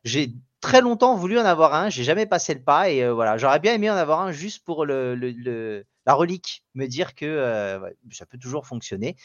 j'ai 0.03 0.31
très 0.61 0.81
longtemps 0.81 1.15
voulu 1.15 1.39
en 1.39 1.45
avoir 1.45 1.73
un, 1.73 1.89
j'ai 1.89 2.03
jamais 2.03 2.27
passé 2.27 2.53
le 2.53 2.61
pas 2.61 2.89
et 2.89 3.09
voilà, 3.09 3.37
j'aurais 3.37 3.59
bien 3.59 3.73
aimé 3.73 3.89
en 3.89 3.95
avoir 3.95 4.21
un 4.21 4.31
juste 4.31 4.63
pour 4.63 4.85
le, 4.85 5.85
la 6.05 6.13
relique, 6.13 6.63
me 6.75 6.85
dire 6.85 7.15
que 7.15 7.81
ça 8.11 8.27
peut 8.27 8.37
toujours 8.37 8.67
fonctionner. 8.67 9.17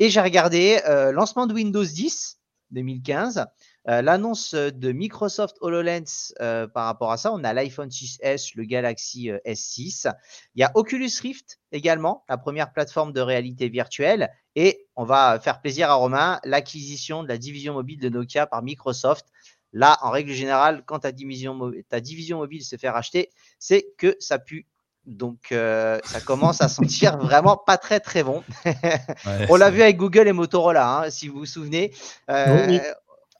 Et 0.00 0.08
j'ai 0.08 0.22
regardé 0.22 0.80
euh, 0.88 1.12
lancement 1.12 1.46
de 1.46 1.52
Windows 1.52 1.84
10 1.84 2.40
2015, 2.70 3.46
euh, 3.88 4.00
l'annonce 4.00 4.54
de 4.54 4.92
Microsoft 4.92 5.56
HoloLens 5.60 6.32
euh, 6.40 6.66
par 6.66 6.86
rapport 6.86 7.12
à 7.12 7.18
ça. 7.18 7.32
On 7.34 7.44
a 7.44 7.52
l'iPhone 7.52 7.90
6S, 7.90 8.52
le 8.56 8.64
Galaxy 8.64 9.30
euh, 9.30 9.38
S6. 9.46 10.10
Il 10.54 10.60
y 10.60 10.64
a 10.64 10.72
Oculus 10.74 11.10
Rift 11.20 11.60
également, 11.70 12.24
la 12.30 12.38
première 12.38 12.72
plateforme 12.72 13.12
de 13.12 13.20
réalité 13.20 13.68
virtuelle. 13.68 14.30
Et 14.56 14.86
on 14.96 15.04
va 15.04 15.38
faire 15.38 15.60
plaisir 15.60 15.90
à 15.90 15.94
Romain, 15.94 16.40
l'acquisition 16.44 17.22
de 17.22 17.28
la 17.28 17.36
division 17.36 17.74
mobile 17.74 18.00
de 18.00 18.08
Nokia 18.08 18.46
par 18.46 18.62
Microsoft. 18.62 19.26
Là, 19.74 19.98
en 20.00 20.10
règle 20.10 20.32
générale, 20.32 20.82
quand 20.86 21.00
ta 21.00 21.12
division 21.12 21.54
mobile 21.54 22.64
se 22.64 22.76
fait 22.76 22.88
racheter, 22.88 23.30
c'est 23.58 23.86
que 23.98 24.16
ça 24.18 24.38
pue. 24.38 24.66
Donc, 25.06 25.52
euh, 25.52 25.98
ça 26.04 26.20
commence 26.20 26.60
à 26.60 26.68
sentir 26.68 27.16
vraiment 27.18 27.56
pas 27.56 27.78
très 27.78 28.00
très 28.00 28.22
bon. 28.22 28.42
Ouais, 28.64 29.46
On 29.48 29.56
l'a 29.56 29.70
vu 29.70 29.82
avec 29.82 29.96
Google 29.96 30.28
et 30.28 30.32
Motorola, 30.32 30.98
hein, 31.04 31.10
si 31.10 31.28
vous 31.28 31.38
vous 31.40 31.46
souvenez. 31.46 31.92
Euh, 32.30 32.66
Oui. 32.68 32.80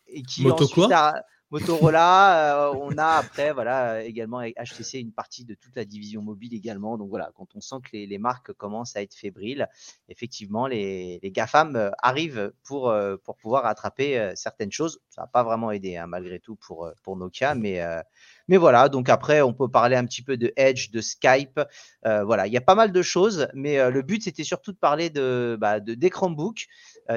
et 0.09 0.23
qui 0.23 0.43
Moto 0.43 0.65
ensuite 0.65 0.87
quoi 0.87 0.97
a- 0.97 1.23
Motorola, 1.53 2.69
euh, 2.69 2.75
on 2.81 2.97
a 2.97 3.17
après 3.17 3.53
voilà 3.53 4.05
également 4.05 4.41
HTC 4.41 5.01
une 5.01 5.11
partie 5.11 5.45
de 5.45 5.55
toute 5.55 5.75
la 5.75 5.85
division 5.85 6.23
mobile 6.23 6.55
également. 6.55 6.97
Donc 6.97 7.09
voilà, 7.09 7.33
quand 7.35 7.49
on 7.57 7.61
sent 7.61 7.77
que 7.83 7.97
les, 7.97 8.19
marques 8.19 8.53
commencent 8.53 8.95
à 8.95 9.03
être 9.03 9.15
fébriles, 9.15 9.69
effectivement 10.09 10.69
les, 10.69 11.19
GAFAM 11.25 11.75
euh, 11.75 11.91
arrivent 12.03 12.53
pour, 12.63 12.91
euh, 12.91 13.17
pour 13.17 13.37
pouvoir 13.37 13.67
attraper 13.67 14.33
certaines 14.37 14.71
choses. 14.71 15.01
Ça 15.09 15.23
n'a 15.23 15.27
pas 15.27 15.43
vraiment 15.43 15.73
aidé 15.73 15.97
hein, 15.97 16.07
malgré 16.07 16.39
tout 16.39 16.55
pour, 16.55 16.89
pour 17.03 17.17
Nokia, 17.17 17.57
mais, 17.57 17.81
mais 18.47 18.57
voilà. 18.57 18.89
Donc 18.89 19.09
après, 19.09 19.43
on 19.43 19.53
peut 19.53 19.69
parler 19.69 19.97
un 19.97 20.05
petit 20.05 20.23
peu 20.23 20.37
de 20.37 20.53
Edge, 20.57 20.91
de 20.93 21.01
Skype. 21.01 21.61
Voilà, 22.05 22.47
il 22.47 22.53
y 22.53 22.57
a 22.57 22.61
pas 22.61 22.77
mal 22.77 22.93
de 22.93 23.03
choses, 23.03 23.49
mais 23.55 23.91
le 23.91 24.03
but 24.03 24.23
c'était 24.23 24.45
surtout 24.45 24.73
de 24.73 24.79
parler 24.79 25.11
de, 25.11 25.57
bah, 25.61 25.81
de 25.81 25.95
des 25.95 26.11
Chromebooks, 26.11 26.67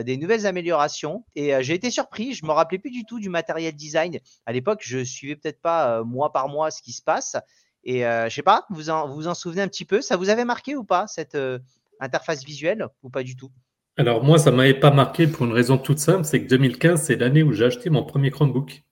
des 0.02 0.18
nouvelles 0.18 0.48
améliorations. 0.48 1.24
Et 1.36 1.54
euh, 1.54 1.62
j'ai 1.62 1.76
été 1.76 1.92
surpris, 1.92 2.34
je 2.34 2.46
me 2.46 2.52
rappelais 2.52 2.80
plus 2.80 2.90
du 2.90 3.06
tout 3.06 3.20
du 3.20 3.30
matériel 3.30 3.76
design. 3.76 4.20
À 4.48 4.54
l'époque, 4.54 4.80
je 4.82 5.04
suivais 5.04 5.36
peut-être 5.36 5.62
pas 5.62 6.00
euh, 6.00 6.04
mois 6.04 6.32
par 6.32 6.48
mois 6.48 6.72
ce 6.72 6.82
qui 6.82 6.94
se 6.94 7.04
passe. 7.04 7.36
Et 7.84 8.06
euh, 8.06 8.30
je 8.30 8.36
sais 8.36 8.44
pas, 8.44 8.66
vous 8.70 8.90
en, 8.90 9.08
vous 9.08 9.28
en 9.28 9.34
souvenez 9.34 9.62
un 9.62 9.68
petit 9.68 9.86
peu? 9.86 10.02
Ça 10.02 10.16
vous 10.18 10.30
avait 10.30 10.46
marqué 10.46 10.76
ou 10.76 10.84
pas 10.84 11.06
cette 11.08 11.36
euh, 11.36 11.60
interface 12.00 12.44
visuelle 12.44 12.88
ou 13.04 13.10
pas 13.10 13.24
du 13.24 13.36
tout? 13.36 13.52
Alors 13.98 14.24
moi, 14.24 14.40
ça 14.40 14.52
ne 14.52 14.56
m'avait 14.56 14.74
pas 14.74 14.92
marqué 14.92 15.28
pour 15.28 15.46
une 15.46 15.52
raison 15.52 15.78
toute 15.78 16.00
simple, 16.00 16.24
c'est 16.24 16.42
que 16.42 16.48
2015, 16.48 17.02
c'est 17.02 17.16
l'année 17.16 17.44
où 17.44 17.52
j'ai 17.52 17.66
acheté 17.66 17.90
mon 17.90 18.04
premier 18.04 18.32
Chromebook. 18.32 18.84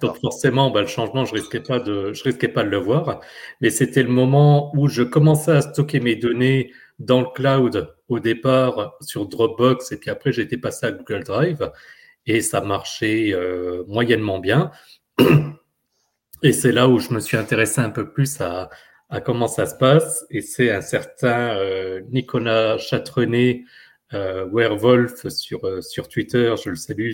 Donc 0.00 0.18
forcément, 0.20 0.70
bah, 0.70 0.80
le 0.80 0.86
changement, 0.86 1.24
je 1.24 1.34
risquais 1.34 1.60
pas 1.60 1.78
de, 1.78 2.12
je 2.14 2.24
risquais 2.24 2.48
pas 2.48 2.64
de 2.64 2.70
le 2.70 2.78
voir. 2.78 3.20
Mais 3.60 3.70
c'était 3.70 4.02
le 4.02 4.08
moment 4.08 4.74
où 4.74 4.88
je 4.88 5.02
commençais 5.02 5.52
à 5.52 5.60
stocker 5.60 6.00
mes 6.00 6.16
données 6.16 6.72
dans 7.02 7.20
le 7.20 7.28
cloud 7.34 7.94
au 8.08 8.18
départ 8.20 8.96
sur 9.00 9.26
Dropbox 9.26 9.92
et 9.92 9.98
puis 9.98 10.10
après 10.10 10.32
j'ai 10.32 10.42
été 10.42 10.56
passé 10.56 10.86
à 10.86 10.92
Google 10.92 11.24
Drive. 11.24 11.70
et 12.26 12.40
ça 12.40 12.60
marchait 12.60 13.34
moyennement 13.88 14.38
bien. 14.38 14.70
Et 16.44 16.52
c'est 16.52 16.72
là 16.72 16.88
où 16.88 16.98
je 16.98 17.14
me 17.14 17.20
suis 17.20 17.36
intéressé 17.36 17.80
un 17.80 17.90
peu 17.90 18.10
plus 18.10 18.40
à, 18.40 18.68
à 19.10 19.20
comment 19.20 19.46
ça 19.46 19.64
se 19.64 19.76
passe. 19.76 20.26
Et 20.28 20.40
c'est 20.40 20.72
un 20.72 20.80
certain 20.80 21.56
Nicolas 22.10 22.78
Chatrenet, 22.78 23.64
Werewolf 24.12 25.28
sur, 25.28 25.60
sur 25.82 26.08
Twitter, 26.08 26.54
je 26.62 26.70
le 26.70 26.76
salue, 26.76 27.12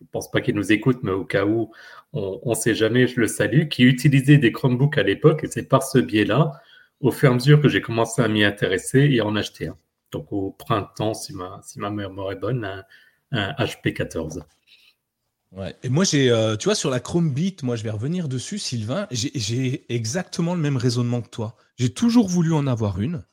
je 0.00 0.04
ne 0.04 0.08
pense 0.10 0.30
pas 0.30 0.40
qu'il 0.40 0.54
nous 0.54 0.72
écoute, 0.72 1.00
mais 1.02 1.10
au 1.10 1.24
cas 1.24 1.44
où, 1.44 1.70
on 2.12 2.50
ne 2.50 2.54
sait 2.54 2.74
jamais, 2.74 3.06
je 3.06 3.20
le 3.20 3.26
salue, 3.26 3.68
qui 3.68 3.84
utilisait 3.84 4.38
des 4.38 4.50
Chromebooks 4.50 4.98
à 4.98 5.02
l'époque, 5.02 5.44
et 5.44 5.46
c'est 5.46 5.68
par 5.68 5.82
ce 5.82 5.98
biais-là, 5.98 6.52
au 7.00 7.10
fur 7.10 7.28
et 7.28 7.32
à 7.32 7.34
mesure 7.34 7.60
que 7.60 7.68
j'ai 7.68 7.80
commencé 7.80 8.22
à 8.22 8.28
m'y 8.28 8.44
intéresser 8.44 9.08
et 9.10 9.20
à 9.20 9.26
en 9.26 9.36
acheter 9.36 9.68
un. 9.68 9.76
Donc 10.12 10.32
au 10.32 10.50
printemps, 10.50 11.14
si 11.14 11.34
ma, 11.34 11.90
mémoire 11.90 12.32
est 12.32 12.36
bonne, 12.36 12.84
un, 13.32 13.52
HP 13.52 13.92
14. 13.92 14.44
Ouais. 15.52 15.74
Et 15.82 15.88
moi, 15.88 16.04
j'ai, 16.04 16.30
euh, 16.30 16.56
tu 16.56 16.66
vois, 16.66 16.74
sur 16.74 16.90
la 16.90 17.00
Chromebit, 17.00 17.56
moi, 17.62 17.74
je 17.74 17.82
vais 17.82 17.90
revenir 17.90 18.28
dessus, 18.28 18.58
Sylvain. 18.58 19.08
J'ai 19.10 19.92
exactement 19.92 20.54
le 20.54 20.60
même 20.60 20.76
raisonnement 20.76 21.22
que 21.22 21.28
toi. 21.28 21.56
J'ai 21.76 21.92
toujours 21.92 22.28
voulu 22.28 22.52
en 22.52 22.66
avoir 22.66 23.00
une 23.00 23.24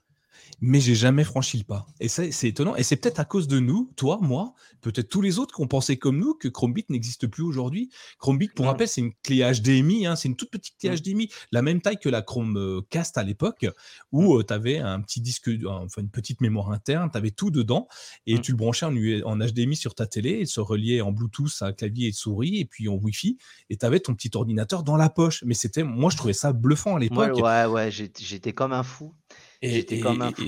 mais 0.62 0.80
j'ai 0.80 0.96
jamais 0.96 1.24
franchi 1.24 1.58
le 1.58 1.64
pas. 1.64 1.86
Et 2.00 2.08
c'est 2.08 2.48
étonnant. 2.48 2.76
Et 2.76 2.84
c'est 2.84 2.96
peut-être 2.96 3.20
à 3.20 3.26
cause 3.26 3.48
de 3.48 3.60
nous, 3.60 3.92
toi, 3.96 4.18
moi, 4.22 4.54
peut-être 4.82 5.10
tous 5.10 5.22
les 5.22 5.40
autres 5.40 5.56
qui 5.56 5.62
ont 5.62 5.68
pensé 5.68 5.98
comme 5.98 6.20
nous 6.20 6.34
que 6.34 6.48
Chromebit 6.48 6.86
n'existe 6.90 7.28
plus 7.28 7.44
aujourd'hui. 7.44 7.90
Chromebit, 8.20 8.50
pour 8.50 8.66
mmh. 8.66 8.70
rappel, 8.70 8.88
c'est 8.88 9.02
une 9.02 9.14
clé 9.24 9.40
HDMI, 9.40 10.08
hein, 10.08 10.16
c'est 10.16 10.28
une 10.28 10.36
toute 10.36 10.50
petite 10.50 10.78
clé 10.80 10.90
HDMI, 10.96 11.26
mmh. 11.26 11.30
la 11.52 11.62
même 11.62 11.82
taille 11.82 12.00
que 12.00 12.10
la 12.10 12.22
Chromecast 12.22 13.18
à 13.18 13.24
l'époque, 13.24 13.66
où 14.12 14.38
mmh. 14.38 14.46
tu 14.46 14.54
avais 14.54 14.78
un 14.80 15.02
petit 15.02 15.22
disque, 15.22 15.50
enfin 15.66 16.02
une 16.02 16.10
petite 16.10 16.42
mémoire 16.42 16.72
interne, 16.72 17.10
tu 17.12 17.18
avais 17.18 17.32
tout 17.32 17.52
dedans, 17.52 17.88
et 18.26 18.40
tu 18.40 18.52
le 18.52 18.58
branchais 18.58 18.86
en, 18.86 18.96
en, 19.26 19.38
HDMI 19.38 19.76
sur 19.76 19.96
ta 19.96 20.08
télé, 20.08 20.30
et 20.32 20.46
se 20.46 20.60
reliait 20.60 21.02
en 21.02 21.12
Bluetooth 21.12 21.62
à 21.62 21.74
clavier 21.74 22.08
et 22.10 22.12
souris, 22.12 22.60
et 22.60 22.66
puis 22.66 22.90
en 22.90 22.96
Wi-Fi, 22.96 23.38
et 23.70 23.78
tu 23.78 23.86
avais 23.86 24.00
ton 24.00 24.16
petit 24.16 24.32
ordinateur 24.34 24.84
dans 24.84 24.98
la 24.98 25.10
poche. 25.10 25.44
Mais 25.46 25.54
c'était, 25.54 25.84
moi, 25.84 26.10
je 26.10 26.18
trouvais 26.18 26.34
ça 26.34 26.54
bluffant 26.54 26.96
à 26.96 27.00
l'époque. 27.00 27.36
Ouais, 27.38 27.66
ouais, 27.66 27.92
j'étais 27.92 28.54
comme 28.54 28.74
un 28.74 28.84
fou. 28.84 29.14
Et, 29.62 30.00
comme 30.00 30.22
un 30.22 30.32
fou, 30.32 30.44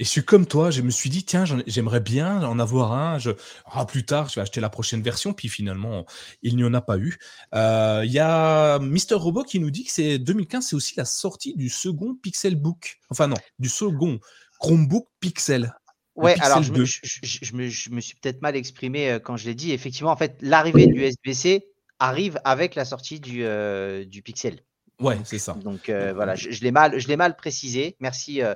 et, 0.00 0.04
je 0.04 0.08
suis 0.08 0.24
comme 0.24 0.46
toi, 0.46 0.70
je 0.70 0.80
me 0.82 0.90
suis 0.90 1.10
dit, 1.10 1.24
tiens, 1.24 1.44
j'aimerais 1.66 2.00
bien 2.00 2.44
en 2.44 2.60
avoir 2.60 2.92
un. 2.92 3.18
Je, 3.18 3.32
ah, 3.66 3.84
plus 3.84 4.04
tard, 4.04 4.28
je 4.28 4.36
vais 4.36 4.42
acheter 4.42 4.60
la 4.60 4.70
prochaine 4.70 5.02
version, 5.02 5.32
puis 5.32 5.48
finalement, 5.48 6.06
il 6.42 6.56
n'y 6.56 6.62
en 6.62 6.72
a 6.74 6.80
pas 6.80 6.98
eu. 6.98 7.16
Euh, 7.54 8.02
il 8.04 8.12
y 8.12 8.20
a 8.20 8.78
Mister 8.78 9.16
Robot 9.16 9.42
qui 9.42 9.58
nous 9.58 9.70
dit 9.70 9.84
que 9.84 9.90
c'est 9.90 10.18
2015, 10.18 10.68
c'est 10.68 10.76
aussi 10.76 10.94
la 10.96 11.04
sortie 11.04 11.54
du 11.56 11.68
second 11.68 12.14
Pixel 12.14 12.54
Book. 12.54 12.98
Enfin, 13.10 13.26
non, 13.26 13.36
du 13.58 13.68
second 13.68 14.20
Chromebook 14.60 15.08
Pixel. 15.20 15.74
Ouais, 16.14 16.36
alors 16.40 16.62
je 16.62 16.72
me, 16.72 16.84
je, 16.84 17.54
me, 17.54 17.68
je 17.68 17.90
me, 17.90 18.00
suis 18.00 18.16
peut-être 18.16 18.42
mal 18.42 18.56
exprimé 18.56 19.08
euh, 19.08 19.18
quand 19.20 19.36
je 19.36 19.46
l'ai 19.46 19.54
dit. 19.54 19.70
Effectivement, 19.70 20.10
en 20.10 20.16
fait, 20.16 20.36
l'arrivée 20.40 20.88
du 20.88 21.00
USB-C 21.00 21.64
arrive 22.00 22.40
avec 22.44 22.74
la 22.74 22.84
sortie 22.84 23.20
du, 23.20 23.44
euh, 23.44 24.04
du 24.04 24.22
Pixel. 24.22 24.60
Ouais, 25.00 25.18
c'est 25.24 25.38
ça. 25.38 25.54
Donc 25.54 25.88
euh, 25.88 26.12
voilà, 26.12 26.34
je, 26.34 26.60
l'ai 26.60 26.72
mal, 26.72 26.98
je 26.98 27.06
l'ai 27.08 27.16
mal 27.16 27.36
précisé. 27.36 27.96
Merci 28.00 28.42
euh, 28.42 28.54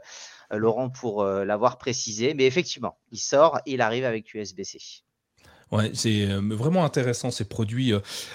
Laurent 0.51 0.91
pour 0.91 1.23
euh, 1.23 1.45
l'avoir 1.45 1.79
précisé. 1.79 2.35
Mais 2.35 2.47
effectivement, 2.47 2.99
il 3.11 3.19
sort, 3.19 3.61
il 3.67 3.81
arrive 3.81 4.05
avec 4.05 4.35
USB-C. 4.35 5.03
Ouais, 5.73 5.91
c'est 5.95 6.27
vraiment 6.27 6.85
intéressant 6.85 7.31
ces 7.31 7.45
produits. 7.45 7.95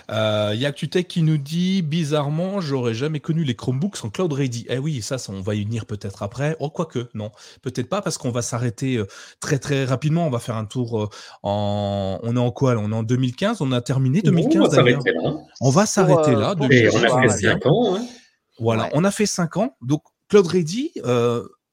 Il 0.09 0.59
y 0.59 0.65
a 0.65 0.71
qui 0.71 1.21
nous 1.21 1.37
dit 1.37 1.83
bizarrement, 1.83 2.61
j'aurais 2.61 2.95
jamais 2.95 3.19
connu 3.19 3.43
les 3.43 3.55
Chromebooks 3.55 3.95
sans 3.95 4.09
Cloud 4.09 4.33
Ready. 4.33 4.65
Eh 4.69 4.79
oui, 4.79 5.03
ça, 5.03 5.19
ça 5.19 5.31
on 5.31 5.41
va 5.41 5.53
y 5.53 5.63
venir 5.63 5.85
peut-être 5.85 6.23
après. 6.23 6.55
Oh, 6.59 6.71
quoique, 6.71 7.07
non, 7.13 7.31
peut-être 7.61 7.89
pas 7.89 8.01
parce 8.01 8.17
qu'on 8.17 8.31
va 8.31 8.41
s'arrêter 8.41 8.99
très 9.39 9.59
très 9.59 9.85
rapidement. 9.85 10.25
On 10.25 10.31
va 10.31 10.39
faire 10.39 10.55
un 10.55 10.65
tour 10.65 11.11
en. 11.43 12.19
On 12.23 12.35
est 12.35 12.39
en 12.39 12.49
quoi 12.49 12.75
On 12.75 12.91
est 12.91 12.95
en 12.95 13.03
2015. 13.03 13.61
On 13.61 13.71
a 13.71 13.81
terminé 13.81 14.21
2015 14.23 14.69
d'ailleurs. 14.71 15.03
On 15.61 15.69
va 15.69 15.85
s'arrêter 15.85 16.31
là. 16.31 16.55
on 16.57 16.65
a 16.65 16.67
fait 16.69 17.29
5 17.29 17.65
ans. 17.67 17.97
Hein. 17.97 18.05
Voilà, 18.59 18.89
on 18.93 19.03
a 19.03 19.11
fait 19.11 19.27
5 19.27 19.57
ans. 19.57 19.77
Donc 19.83 20.01
Cloud 20.29 20.47
Ready, 20.47 20.91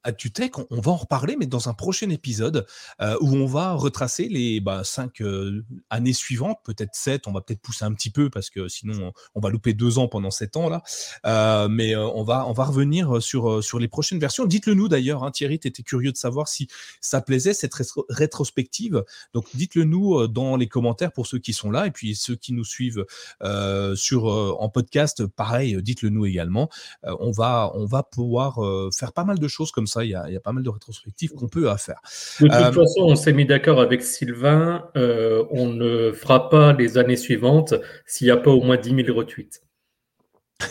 à 0.05 0.13
Tutech, 0.13 0.59
on, 0.59 0.81
va 0.81 0.93
en 0.93 0.97
reparler, 0.97 1.35
mais 1.37 1.47
dans 1.47 1.71
un 1.71 1.75
prochain 1.75 2.11
épisode 2.11 2.67
euh, 3.01 3.17
où 3.23 3.35
on 3.35 3.47
va 3.47 3.73
retracer 3.73 4.29
les 4.29 4.61
bah, 4.61 4.85
cinq 4.85 5.23
euh, 5.23 5.65
années 5.89 6.13
suivantes, 6.13 6.59
peut-être 6.63 6.95
sept, 6.95 7.27
on 7.27 7.33
va 7.33 7.41
peut-être 7.41 7.63
pousser 7.63 7.87
un 7.87 7.93
petit 7.95 8.11
peu 8.11 8.29
parce 8.29 8.51
que 8.51 8.69
sinon 8.69 9.13
on, 9.35 9.41
va 9.41 9.49
louper 9.49 9.73
deux 9.73 9.99
ans 9.99 10.07
pendant 10.07 10.31
sept 10.31 10.59
ans 10.59 10.69
là. 10.69 10.83
Euh, 11.25 11.69
mais 11.69 11.97
on 11.97 12.23
va 12.23 12.47
on 12.47 12.53
va 12.53 12.65
revenir 12.65 13.23
sur 13.23 13.65
sur 13.65 13.79
les 13.79 13.89
prochaines 13.89 14.19
versions. 14.19 14.45
Dites-le 14.45 14.75
nous 14.75 14.89
d'ailleurs, 14.89 15.25
hein, 15.25 15.31
Thierry, 15.31 15.59
tu 15.59 15.69
étais 15.69 15.83
curieux 15.83 16.13
de 16.13 16.19
savoir 16.19 16.49
si 16.49 16.69
ça 17.01 17.23
plaisait 17.23 17.55
cette 17.55 17.75
rétrospective. 18.11 19.05
Donc 19.33 19.47
dites-le 19.55 19.85
nous 19.85 20.29
dans 20.29 20.57
les 20.57 20.69
commentaires 20.69 21.13
pour 21.13 21.27
ceux 21.27 21.39
qui 21.39 21.55
sont 21.55 21.71
là 21.71 21.87
et 21.87 21.91
puis 21.91 22.15
ceux 22.15 22.37
qui 22.37 22.53
nous 22.53 22.65
suivent 22.65 23.07
sur 23.95 24.25
en 24.25 24.69
podcast, 24.69 25.27
pareil, 25.27 25.83
dites-le 25.83 26.11
nous 26.11 26.27
également. 26.27 26.69
on 27.05 27.31
va 27.31 27.73
on 27.75 27.87
va 27.87 28.03
pouvoir 28.03 28.61
faire 28.95 29.13
pas 29.15 29.25
mal 29.25 29.39
de 29.39 29.49
choses 29.49 29.73
comme 29.73 29.87
ça 29.87 29.94
il 30.03 30.11
y, 30.11 30.15
a, 30.15 30.41
pas 30.41 30.53
mal 30.53 30.63
de 30.63 30.71
rétrospectives 30.71 31.33
qu'on 31.33 31.49
peut 31.49 31.69
faire. 31.77 32.01
De 32.41 32.47
toute 32.47 32.55
euh, 32.55 32.73
façon, 32.73 33.01
on 33.03 33.17
s'est 33.17 33.33
mis 33.33 33.47
d'accord 33.47 33.81
avec 33.81 34.03
Sylvain, 34.03 34.89
euh, 34.97 35.45
on 35.51 35.69
ne 35.69 36.13
fera 36.13 36.49
pas 36.49 36.73
les 36.73 36.99
années 36.99 37.17
suivantes 37.17 37.75
s'il 38.07 38.27
n'y 38.27 38.31
a 38.31 38.37
pas 38.37 38.51
au 38.51 38.63
moins 38.63 38.77
10 38.77 39.05
000 39.07 39.17
retweets. 39.17 39.63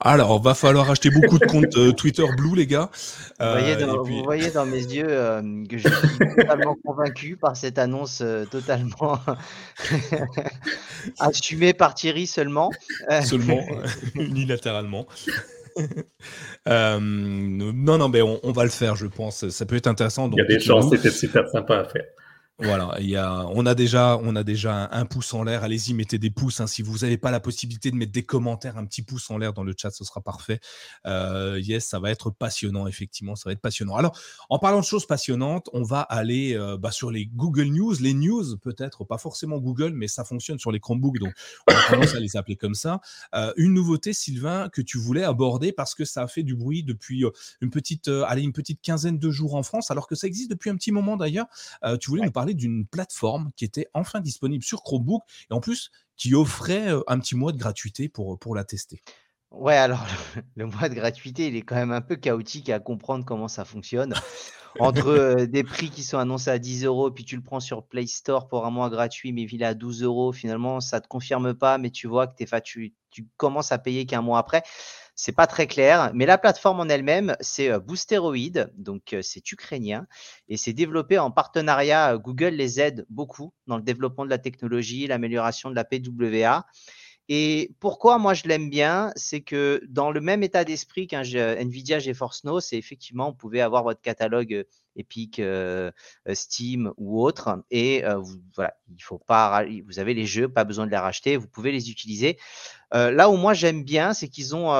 Alors, 0.00 0.40
va 0.40 0.54
falloir 0.54 0.88
acheter 0.88 1.10
beaucoup 1.10 1.38
de 1.38 1.46
comptes 1.46 1.76
euh, 1.76 1.90
Twitter 1.90 2.24
Blue, 2.36 2.54
les 2.54 2.66
gars. 2.66 2.90
vous, 3.40 4.22
voyez 4.22 4.50
dans, 4.50 4.66
mes 4.66 4.82
yeux 4.82 5.06
que 5.68 5.78
je 5.78 5.88
suis 5.88 6.18
totalement 6.36 6.76
convaincu 6.84 7.36
par 7.36 7.56
cette 7.56 7.78
annonce 7.78 8.22
totalement 8.50 9.18
assumée 11.18 11.72
par 11.72 11.94
Thierry 11.94 12.28
seulement. 12.28 12.70
Seulement, 13.24 13.64
unilatéralement. 14.14 15.06
Euh, 16.68 16.98
non, 17.00 17.96
non, 17.96 18.08
mais 18.08 18.22
on, 18.22 18.50
va 18.50 18.64
le 18.64 18.70
faire, 18.70 18.96
je 18.96 19.06
pense. 19.06 19.48
Ça 19.50 19.66
peut 19.66 19.76
être 19.76 19.86
intéressant. 19.86 20.28
il 20.32 20.38
y 20.38 20.40
a 20.40 20.44
des 20.44 20.58
chances, 20.58 20.90
c'était 20.90 21.10
super 21.10 21.48
sympa 21.48 21.78
à 21.78 21.84
faire. 21.84 22.06
Voilà, 22.58 22.96
il 23.00 23.10
y 23.10 23.16
a, 23.16 23.44
on 23.50 23.66
a 23.66 23.74
déjà, 23.74 24.18
on 24.22 24.34
a 24.34 24.42
déjà 24.42 24.88
un, 24.90 25.04
pouce 25.04 25.34
en 25.34 25.42
l'air. 25.42 25.62
Allez-y, 25.62 25.92
mettez 25.92 26.18
des 26.18 26.30
pouces. 26.30 26.60
Hein. 26.60 26.66
Si 26.66 26.80
vous 26.80 26.98
n'avez 26.98 27.18
pas 27.18 27.30
la 27.30 27.38
possibilité 27.38 27.90
de 27.90 27.96
mettre 27.96 28.12
des 28.12 28.22
commentaires, 28.22 28.78
un 28.78 28.86
petit 28.86 29.02
pouce 29.02 29.30
en 29.30 29.36
l'air 29.36 29.52
dans 29.52 29.62
le 29.62 29.74
chat, 29.76 29.90
ce 29.90 30.04
sera 30.04 30.22
parfait. 30.22 30.60
Euh, 31.06 31.60
yes, 31.60 31.86
ça 31.86 32.00
va 32.00 32.10
être 32.10 32.30
passionnant, 32.30 32.86
effectivement, 32.86 33.36
ça 33.36 33.50
va 33.50 33.52
être 33.52 33.60
passionnant. 33.60 33.96
Alors, 33.96 34.18
en 34.48 34.58
parlant 34.58 34.80
de 34.80 34.86
choses 34.86 35.06
passionnantes, 35.06 35.68
on 35.74 35.82
va 35.82 36.00
aller 36.00 36.56
euh, 36.56 36.78
bah, 36.78 36.92
sur 36.92 37.10
les 37.10 37.26
Google 37.26 37.66
News, 37.66 37.94
les 38.00 38.14
news 38.14 38.56
peut-être, 38.56 39.04
pas 39.04 39.18
forcément 39.18 39.58
Google, 39.58 39.92
mais 39.92 40.08
ça 40.08 40.24
fonctionne 40.24 40.58
sur 40.58 40.72
les 40.72 40.80
Chromebooks, 40.80 41.18
donc 41.18 41.34
on 41.68 41.74
a 41.74 41.82
tendance 41.90 42.14
à 42.14 42.20
les 42.20 42.38
appeler 42.38 42.56
comme 42.56 42.74
ça. 42.74 43.02
Euh, 43.34 43.52
une 43.58 43.74
nouveauté, 43.74 44.14
Sylvain, 44.14 44.70
que 44.70 44.80
tu 44.80 44.96
voulais 44.96 45.24
aborder 45.24 45.72
parce 45.72 45.94
que 45.94 46.06
ça 46.06 46.22
a 46.22 46.26
fait 46.26 46.42
du 46.42 46.56
bruit 46.56 46.82
depuis 46.82 47.22
une 47.60 47.70
petite, 47.70 48.08
allez, 48.08 48.42
une 48.42 48.54
petite 48.54 48.80
quinzaine 48.80 49.18
de 49.18 49.30
jours 49.30 49.56
en 49.56 49.62
France, 49.62 49.90
alors 49.90 50.06
que 50.06 50.14
ça 50.14 50.26
existe 50.26 50.48
depuis 50.48 50.70
un 50.70 50.76
petit 50.76 50.92
moment 50.92 51.18
d'ailleurs. 51.18 51.46
tu 52.00 52.08
voulais 52.08 52.24
nous 52.24 52.32
parler 52.32 52.45
d'une 52.54 52.86
plateforme 52.86 53.50
qui 53.56 53.64
était 53.64 53.86
enfin 53.94 54.20
disponible 54.20 54.64
sur 54.64 54.82
Chromebook 54.82 55.22
et 55.50 55.54
en 55.54 55.60
plus 55.60 55.90
qui 56.16 56.34
offrait 56.34 56.88
euh, 56.88 57.02
un 57.06 57.18
petit 57.18 57.36
mois 57.36 57.52
de 57.52 57.58
gratuité 57.58 58.08
pour, 58.08 58.38
pour 58.38 58.54
la 58.54 58.64
tester. 58.64 59.02
Ouais, 59.50 59.76
alors 59.76 60.04
le, 60.56 60.66
mois 60.66 60.88
de 60.88 60.94
gratuité, 60.94 61.48
il 61.48 61.56
est 61.56 61.62
quand 61.62 61.76
même 61.76 61.92
un 61.92 62.00
peu 62.00 62.16
chaotique 62.16 62.68
à 62.68 62.80
comprendre 62.80 63.24
comment 63.24 63.48
ça 63.48 63.64
fonctionne. 63.64 64.14
Entre 64.78 65.06
euh, 65.08 65.46
des 65.46 65.64
prix 65.64 65.90
qui 65.90 66.02
sont 66.02 66.18
annoncés 66.18 66.50
à 66.50 66.58
10 66.58 66.84
euros, 66.84 67.10
puis 67.10 67.24
tu 67.24 67.36
le 67.36 67.42
prends 67.42 67.60
sur 67.60 67.86
Play 67.86 68.06
Store 68.06 68.48
pour 68.48 68.66
un 68.66 68.70
mois 68.70 68.90
gratuit, 68.90 69.32
mais 69.32 69.42
il 69.42 69.62
est 69.62 69.66
à 69.66 69.74
12 69.74 70.02
euros, 70.02 70.32
finalement, 70.32 70.80
ça 70.80 70.98
ne 70.98 71.02
te 71.02 71.08
confirme 71.08 71.54
pas, 71.54 71.78
mais 71.78 71.90
tu 71.90 72.06
vois 72.06 72.26
que 72.26 72.42
es, 72.42 72.60
tu, 72.62 72.94
tu 73.10 73.26
commences 73.36 73.72
à 73.72 73.78
payer 73.78 74.04
qu'un 74.04 74.20
mois 74.20 74.38
après. 74.38 74.62
C'est 75.18 75.32
pas 75.32 75.46
très 75.46 75.66
clair, 75.66 76.10
mais 76.12 76.26
la 76.26 76.36
plateforme 76.36 76.78
en 76.80 76.88
elle-même, 76.90 77.36
c'est 77.40 77.72
euh, 77.72 77.80
Boosteroid, 77.80 78.66
donc 78.76 79.14
euh, 79.14 79.22
c'est 79.22 79.50
ukrainien 79.50 80.06
et 80.50 80.58
c'est 80.58 80.74
développé 80.74 81.18
en 81.18 81.30
partenariat. 81.30 82.12
Euh, 82.12 82.18
Google 82.18 82.50
les 82.50 82.80
aide 82.82 83.06
beaucoup 83.08 83.54
dans 83.66 83.78
le 83.78 83.82
développement 83.82 84.26
de 84.26 84.30
la 84.30 84.36
technologie, 84.36 85.06
l'amélioration 85.06 85.70
de 85.70 85.74
la 85.74 85.84
PWA. 85.84 86.66
Et 87.28 87.72
pourquoi 87.80 88.18
moi 88.18 88.34
je 88.34 88.44
l'aime 88.44 88.70
bien, 88.70 89.12
c'est 89.16 89.40
que 89.40 89.82
dans 89.88 90.10
le 90.10 90.20
même 90.20 90.42
état 90.42 90.64
d'esprit 90.64 91.06
qu'un 91.06 91.22
Nvidia 91.22 91.98
GeForce 91.98 92.44
Now, 92.44 92.60
c'est 92.60 92.76
effectivement, 92.76 93.30
vous 93.30 93.36
pouvez 93.36 93.60
avoir 93.60 93.82
votre 93.82 94.00
catalogue 94.00 94.64
Epic, 94.94 95.42
Steam 96.32 96.92
ou 96.96 97.22
autre, 97.22 97.62
et 97.70 98.04
vous, 98.04 98.40
voilà, 98.54 98.74
il 98.88 99.02
faut 99.02 99.18
pas, 99.18 99.64
vous 99.86 99.98
avez 99.98 100.14
les 100.14 100.24
jeux, 100.24 100.48
pas 100.48 100.64
besoin 100.64 100.86
de 100.86 100.90
les 100.90 100.96
racheter, 100.96 101.36
vous 101.36 101.48
pouvez 101.48 101.72
les 101.72 101.90
utiliser. 101.90 102.38
là 102.92 103.28
où 103.28 103.36
moi 103.36 103.54
j'aime 103.54 103.82
bien, 103.82 104.14
c'est 104.14 104.28
qu'ils 104.28 104.54
ont 104.54 104.70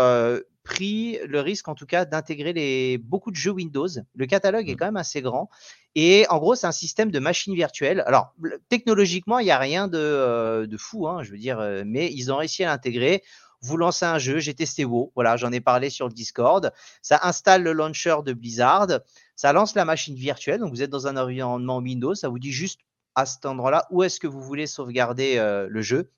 pris 0.67 1.19
le 1.25 1.41
risque, 1.41 1.69
en 1.69 1.75
tout 1.75 1.87
cas, 1.87 2.05
d'intégrer 2.05 2.53
les, 2.53 2.99
beaucoup 2.99 3.31
de 3.31 3.37
jeux 3.37 3.53
Windows. 3.53 3.89
Le 4.15 4.27
catalogue 4.27 4.69
est 4.69 4.75
mmh. 4.75 4.77
quand 4.77 4.85
même 4.87 4.97
assez 4.97 5.23
grand. 5.23 5.49
Et 5.95 6.27
en 6.29 6.39
gros, 6.39 6.57
c'est 6.57 6.67
un 6.67 6.73
système 6.73 7.11
de 7.11 7.19
machines 7.21 7.55
virtuelles. 7.55 8.03
Alors, 8.07 8.35
technologiquement, 8.69 9.39
il 9.39 9.45
n'y 9.45 9.53
a 9.53 9.59
rien 9.59 9.87
de, 9.87 9.97
euh, 9.97 10.67
de 10.67 10.77
fou, 10.77 11.07
hein, 11.07 11.23
je 11.23 11.31
veux 11.31 11.39
dire, 11.39 11.61
euh, 11.61 11.85
mais 11.87 12.13
ils 12.13 12.33
ont 12.33 12.37
réussi 12.37 12.65
à 12.65 12.67
l'intégrer. 12.67 13.23
Vous 13.63 13.77
lancez 13.77 14.05
un 14.05 14.19
jeu, 14.19 14.39
j'ai 14.39 14.55
testé 14.55 14.85
WoW, 14.85 15.13
voilà, 15.15 15.37
j'en 15.37 15.53
ai 15.53 15.61
parlé 15.61 15.89
sur 15.89 16.09
le 16.09 16.13
Discord. 16.13 16.73
Ça 17.01 17.21
installe 17.23 17.63
le 17.63 17.73
launcher 17.73 18.17
de 18.27 18.33
Blizzard, 18.33 18.89
ça 19.37 19.53
lance 19.53 19.75
la 19.77 19.85
machine 19.85 20.17
virtuelle. 20.17 20.61
Donc, 20.61 20.71
vous 20.71 20.83
êtes 20.83 20.91
dans 20.91 21.07
un 21.07 21.17
environnement 21.17 21.79
Windows, 21.79 22.15
ça 22.15 22.29
vous 22.29 22.41
dit 22.41 22.53
juste 22.53 22.81
à 23.15 23.25
cet 23.25 23.47
endroit-là 23.47 23.87
où 23.91 24.03
est-ce 24.03 24.21
que 24.21 24.27
vous 24.27 24.43
voulez 24.43 24.67
sauvegarder 24.67 25.37
le 25.69 25.81
jeu. 25.81 26.11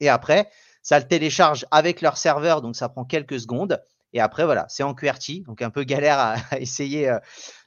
Et 0.00 0.10
après, 0.10 0.50
ça 0.86 1.00
le 1.00 1.08
télécharge 1.08 1.66
avec 1.72 2.00
leur 2.00 2.16
serveur, 2.16 2.62
donc 2.62 2.76
ça 2.76 2.88
prend 2.88 3.04
quelques 3.04 3.40
secondes. 3.40 3.82
Et 4.12 4.20
après, 4.20 4.44
voilà, 4.44 4.66
c'est 4.68 4.84
en 4.84 4.94
QWERTY, 4.94 5.40
donc 5.40 5.60
un 5.60 5.70
peu 5.70 5.82
galère 5.82 6.20
à, 6.20 6.36
essayer 6.60 7.12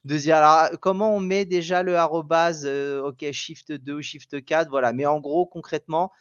de 0.05 0.17
dire 0.17 0.37
alors, 0.37 0.79
comment 0.79 1.13
on 1.13 1.19
met 1.19 1.43
déjà 1.43 1.83
le 1.83 1.97
arrobase, 1.97 2.65
ok, 2.65 3.29
Shift 3.33 3.73
2 3.73 3.93
ou 3.93 4.01
Shift 4.01 4.45
4, 4.45 4.69
voilà. 4.69 4.93
Mais 4.93 5.05
en 5.05 5.19
gros, 5.19 5.45
concrètement, 5.45 6.13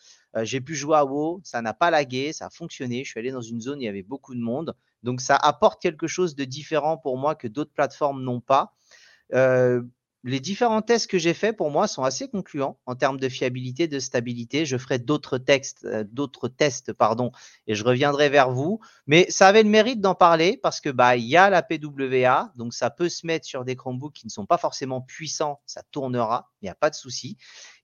j'ai 0.43 0.61
pu 0.61 0.75
jouer 0.75 0.97
à 0.97 1.05
WoW, 1.05 1.41
ça 1.45 1.63
n'a 1.63 1.73
pas 1.73 1.93
lagué, 1.93 2.33
ça 2.33 2.47
a 2.47 2.51
fonctionné. 2.51 3.05
Je 3.05 3.11
suis 3.11 3.21
allé 3.21 3.31
dans 3.31 3.41
une 3.41 3.61
zone 3.61 3.81
il 3.81 3.85
y 3.85 3.89
avait 3.89 4.03
beaucoup 4.03 4.35
de 4.35 4.41
monde. 4.41 4.75
Donc, 5.05 5.21
ça 5.21 5.37
apporte 5.37 5.81
quelque 5.81 6.09
chose 6.09 6.35
de 6.35 6.45
différent 6.45 6.99
pour 6.99 7.17
moi 7.17 7.37
que 7.37 7.47
d'autres 7.47 7.73
plateformes 7.73 8.25
n'ont 8.25 8.41
pas 8.41 8.75
les 10.25 10.41
différents 10.41 10.83
tests 10.83 11.09
que 11.09 11.19
j'ai 11.19 11.35
faits 11.35 11.57
pour 11.57 11.71
moi 11.71 11.87
sont 11.87 12.03
assez 12.03 12.29
concluants 12.29 12.79
en 12.87 12.97
termes 12.97 13.21
de 13.21 13.29
fiabilité, 13.29 13.87
de 13.87 14.01
stabilité. 14.01 14.67
Je 14.67 14.77
ferai 14.77 14.99
d'autres 14.99 15.39
textes, 15.39 15.85
euh, 15.85 16.05
d'autres 16.11 16.49
tests, 16.49 16.93
et 17.67 17.75
je 17.75 17.85
reviendrai 17.85 18.29
vers 18.29 18.51
vous. 18.51 18.81
Mais 19.07 19.31
ça 19.31 19.47
avait 19.47 19.63
le 19.63 19.69
mérite 19.69 20.01
d'en 20.01 20.15
parler 20.15 20.59
parce 20.61 20.81
que 20.81 20.89
bah 20.89 21.17
y 21.17 21.37
a 21.37 21.51
la 21.51 21.63
PWA, 21.63 22.53
donc 22.57 22.75
ça 22.75 22.91
peut 22.91 23.09
se 23.09 23.27
mettre 23.27 23.47
sur 23.47 23.65
des 23.65 23.77
Chromebooks 23.77 24.15
qui 24.15 24.27
ne 24.27 24.31
sont 24.31 24.47
pas 24.47 24.59
forcément 24.59 25.01
puissants, 25.01 25.61
ça 25.67 25.83
tournera, 25.91 26.51
il 26.63 26.67
n'y 26.67 26.71
a 26.71 26.75
pas 26.75 26.91
de 26.91 26.97
souci. 26.97 27.37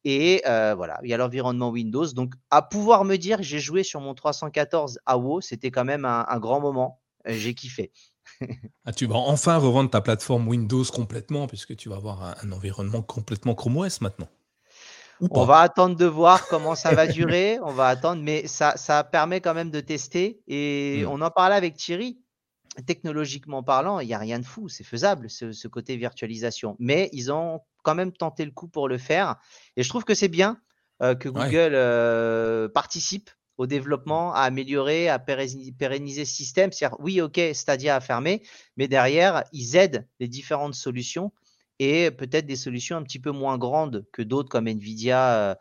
Et 0.05 0.43
euh, 0.47 0.75
voilà, 0.75 1.01
il 1.03 1.11
y 1.11 1.15
a 1.15 1.17
l'environnement 1.17 1.71
Windows. 1.71 2.13
Donc 2.13 2.35
à 2.51 2.63
pouvoir 2.63 3.05
me 3.05 3.17
dire 3.17 3.43
j'ai 3.43 3.61
joué 3.61 3.85
sur 3.85 4.01
mon 4.01 4.15
314 4.15 4.99
à 5.07 5.19
WoW, 5.19 5.41
c'était 5.41 5.71
quand 5.71 5.85
même 5.85 6.05
un 6.05 6.39
grand 6.39 6.61
moment. 6.61 7.01
J'ai 7.27 7.55
kiffé. 7.55 7.91
Ah, 8.85 8.93
tu 8.93 9.07
vas 9.07 9.17
enfin 9.17 9.57
revendre 9.57 9.91
ta 9.91 10.01
plateforme 10.01 10.49
Windows 10.49 10.85
complètement, 10.85 11.47
puisque 11.47 11.77
tu 11.77 11.89
vas 11.89 11.97
avoir 11.97 12.37
un, 12.43 12.53
environnement 12.53 13.03
complètement 13.03 13.55
Chrome 13.55 13.79
OS 13.79 14.01
maintenant. 14.01 14.29
On 15.31 15.45
va 15.45 15.61
attendre 15.61 15.97
de 15.97 16.05
voir 16.05 16.47
comment 16.49 16.75
ça 16.75 16.95
va 16.95 17.07
durer. 17.07 17.59
on 17.63 17.73
va 17.73 17.87
attendre, 17.87 18.23
mais 18.23 18.47
ça, 18.47 18.77
ça 18.77 19.05
permet 19.05 19.41
quand 19.41 19.55
même 19.55 19.71
de 19.71 19.81
tester. 19.81 20.43
Et 20.49 21.05
hmm. 21.05 21.09
on 21.09 21.21
en 21.21 21.31
parlait 21.31 21.55
avec 21.57 21.77
Thierry. 21.77 22.19
Technologiquement 22.87 23.63
parlant, 23.63 24.01
il 24.01 24.09
n'y 24.09 24.15
a 24.15 24.19
rien 24.19 24.41
de 24.41 24.45
fou, 24.45 24.69
c'est 24.69 24.83
faisable 24.83 25.31
ce, 25.31 25.69
côté 25.69 25.97
virtualisation. 25.97 26.75
Mais 26.81 27.09
ils 27.13 27.31
ont 27.31 27.61
quand 27.85 27.95
même 27.95 28.11
tenté 28.11 28.45
le 28.45 28.51
coup 28.51 28.67
pour 28.67 28.89
le 28.89 28.99
faire. 28.99 29.37
Et 29.77 29.85
je 29.85 29.89
trouve 29.89 30.03
que 30.03 30.15
c'est 30.15 30.29
bien 30.29 30.59
euh, 31.01 31.15
que 31.15 31.29
Google 31.29 31.75
euh, 31.75 32.69
participe 32.69 33.31
au 33.59 33.67
développement, 33.67 34.35
à 34.35 34.41
améliorer, 34.41 35.09
à 35.09 35.19
pérenniser 35.19 36.25
ce 36.25 36.35
système. 36.35 36.73
C'est-à-dire, 36.73 36.99
oui, 37.01 37.21
OK, 37.21 37.41
Stadia 37.53 37.97
a 37.97 38.01
fermé, 38.01 38.43
mais 38.77 38.89
derrière, 38.89 39.45
ils 39.53 39.77
aident 39.77 40.07
les 40.21 40.29
différentes 40.29 40.75
solutions 40.75 41.33
et 41.79 42.11
peut-être 42.11 42.47
des 42.47 42.57
solutions 42.57 42.97
un 42.97 43.03
petit 43.03 43.19
peu 43.19 43.31
moins 43.31 43.59
grandes 43.59 44.07
que 44.13 44.23
d'autres 44.23 44.49
comme 44.49 44.69
Nvidia 44.69 45.35
euh, 45.35 45.55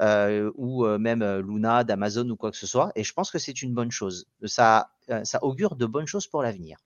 euh, 0.00 0.50
ou 0.56 0.84
euh, 0.84 0.98
même 0.98 1.24
Luna 1.40 1.84
d'Amazon 1.84 2.28
ou 2.28 2.36
quoi 2.36 2.50
que 2.50 2.56
ce 2.56 2.66
soit. 2.66 2.92
Et 2.94 3.04
je 3.04 3.12
pense 3.12 3.30
que 3.30 3.38
c'est 3.38 3.62
une 3.62 3.74
bonne 3.74 3.90
chose. 3.90 4.26
Ça, 4.44 4.90
ça 5.24 5.42
augure 5.42 5.76
de 5.76 5.86
bonnes 5.86 6.06
choses 6.06 6.26
pour 6.26 6.42
l'avenir. 6.42 6.78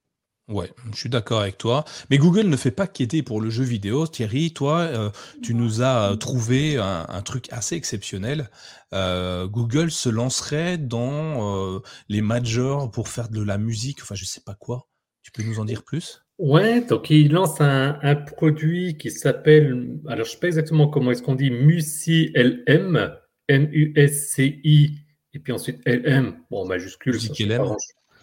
Ouais, 0.51 0.73
je 0.93 0.99
suis 0.99 1.09
d'accord 1.09 1.41
avec 1.41 1.59
toi. 1.59 1.85
Mais 2.11 2.19
Google 2.19 2.49
ne 2.49 2.57
fait 2.57 2.73
pas 2.73 2.89
qu'aider 2.89 3.23
pour 3.23 3.41
le 3.41 3.51
jeu 3.51 3.63
vidéo. 3.63 4.09
Thierry, 4.09 4.53
toi, 4.53 4.81
euh, 4.81 5.11
tu 5.43 5.55
nous 5.55 5.81
as 5.81 6.17
trouvé 6.19 6.77
un, 6.77 7.23
truc 7.23 7.47
assez 7.53 7.77
exceptionnel. 7.77 8.51
Euh, 8.93 9.47
Google 9.47 9.93
se 9.93 10.09
lancerait 10.09 10.77
dans 10.77 11.77
euh, 11.77 11.79
les 12.09 12.21
majors 12.21 12.91
pour 12.91 13.09
faire 13.09 13.29
de 13.29 13.43
la 13.43 13.59
musique. 13.59 14.03
Enfin, 14.03 14.17
je 14.17 14.25
sais 14.25 14.41
pas 14.45 14.55
quoi. 14.55 14.89
Tu 15.23 15.31
peux 15.31 15.45
nous 15.45 15.61
en 15.61 15.65
dire 15.65 15.85
plus? 15.85 16.25
Ouais, 16.39 16.81
donc 16.81 17.11
il 17.11 17.33
lance 17.33 17.61
un, 17.61 18.17
produit 18.17 18.97
qui 18.97 19.11
s'appelle, 19.11 19.99
alors 20.09 20.25
je 20.25 20.33
sais 20.33 20.39
pas 20.39 20.47
exactement 20.47 20.89
comment 20.89 21.11
est-ce 21.11 21.23
qu'on 21.23 21.35
dit, 21.35 21.51
Musi 21.51 22.33
LM, 22.35 23.15
M-U-S-C-I, 23.47 24.99
et 25.35 25.39
puis 25.39 25.53
ensuite 25.53 25.87
LM, 25.87 26.39
bon, 26.51 26.67
majuscule. 26.67 27.13
Musique 27.13 27.39
LM. 27.41 27.77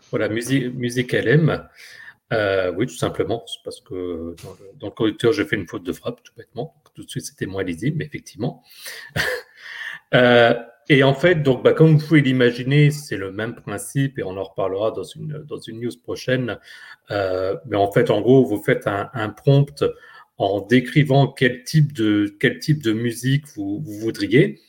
Voilà, 0.09 0.29
musique, 0.29 0.73
musique 0.73 1.13
LM. 1.13 1.67
Euh, 2.33 2.73
oui, 2.75 2.87
tout 2.87 2.95
simplement, 2.95 3.45
parce 3.63 3.79
que 3.81 4.35
dans 4.79 4.87
le, 4.87 4.93
correcteur, 4.93 5.31
j'ai 5.31 5.45
fait 5.45 5.55
une 5.55 5.67
faute 5.67 5.83
de 5.83 5.93
frappe, 5.93 6.21
tout 6.23 6.33
bêtement. 6.35 6.75
Tout 6.93 7.03
de 7.03 7.09
suite, 7.09 7.25
c'était 7.25 7.45
moins 7.45 7.63
lisible, 7.63 7.97
mais 7.97 8.05
effectivement. 8.05 8.63
euh, 10.13 10.53
et 10.89 11.03
en 11.03 11.13
fait, 11.13 11.35
donc, 11.35 11.63
bah, 11.63 11.73
comme 11.73 11.97
vous 11.97 12.05
pouvez 12.05 12.21
l'imaginer, 12.21 12.91
c'est 12.91 13.17
le 13.17 13.31
même 13.31 13.55
principe, 13.55 14.19
et 14.19 14.23
on 14.23 14.37
en 14.37 14.43
reparlera 14.43 14.91
dans 14.91 15.03
une, 15.03 15.43
dans 15.47 15.59
une 15.59 15.79
news 15.81 15.91
prochaine. 16.03 16.59
Euh, 17.11 17.55
mais 17.65 17.77
en 17.77 17.91
fait, 17.91 18.09
en 18.09 18.21
gros, 18.21 18.45
vous 18.45 18.61
faites 18.61 18.87
un, 18.87 19.09
un, 19.13 19.29
prompt 19.29 19.83
en 20.37 20.61
décrivant 20.61 21.27
quel 21.27 21.63
type 21.63 21.93
de, 21.93 22.35
quel 22.39 22.59
type 22.59 22.83
de 22.83 22.93
musique 22.93 23.45
vous, 23.55 23.81
vous 23.83 23.99
voudriez. 23.99 24.59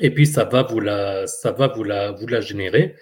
Et 0.00 0.10
puis, 0.10 0.26
ça 0.26 0.44
va 0.44 0.62
vous 0.64 0.80
la, 0.80 1.26
ça 1.26 1.52
va 1.52 1.68
vous 1.68 1.84
la, 1.84 2.12
vous 2.12 2.26
la 2.26 2.40
générer. 2.40 2.96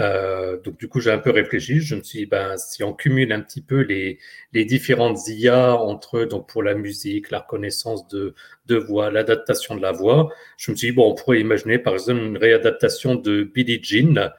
Euh, 0.00 0.60
donc 0.60 0.76
du 0.78 0.88
coup, 0.88 1.00
j'ai 1.00 1.10
un 1.12 1.18
peu 1.18 1.30
réfléchi. 1.30 1.80
Je 1.80 1.94
me 1.94 2.02
suis 2.02 2.20
dit, 2.20 2.26
ben, 2.26 2.56
si 2.56 2.82
on 2.82 2.92
cumule 2.92 3.32
un 3.32 3.40
petit 3.40 3.60
peu 3.62 3.80
les, 3.82 4.18
les 4.52 4.64
différentes 4.64 5.18
IA 5.28 5.76
entre 5.76 6.24
donc 6.24 6.48
pour 6.48 6.62
la 6.62 6.74
musique, 6.74 7.30
la 7.30 7.40
reconnaissance 7.40 8.08
de, 8.08 8.34
de 8.66 8.76
voix, 8.76 9.10
l'adaptation 9.10 9.76
de 9.76 9.82
la 9.82 9.92
voix, 9.92 10.30
je 10.58 10.72
me 10.72 10.76
suis 10.76 10.88
dit, 10.88 10.92
bon, 10.96 11.10
on 11.12 11.14
pourrait 11.14 11.40
imaginer 11.40 11.78
par 11.78 11.94
exemple 11.94 12.20
une 12.22 12.38
réadaptation 12.38 13.14
de 13.14 13.44
Billie 13.44 13.80
Jean 13.82 14.30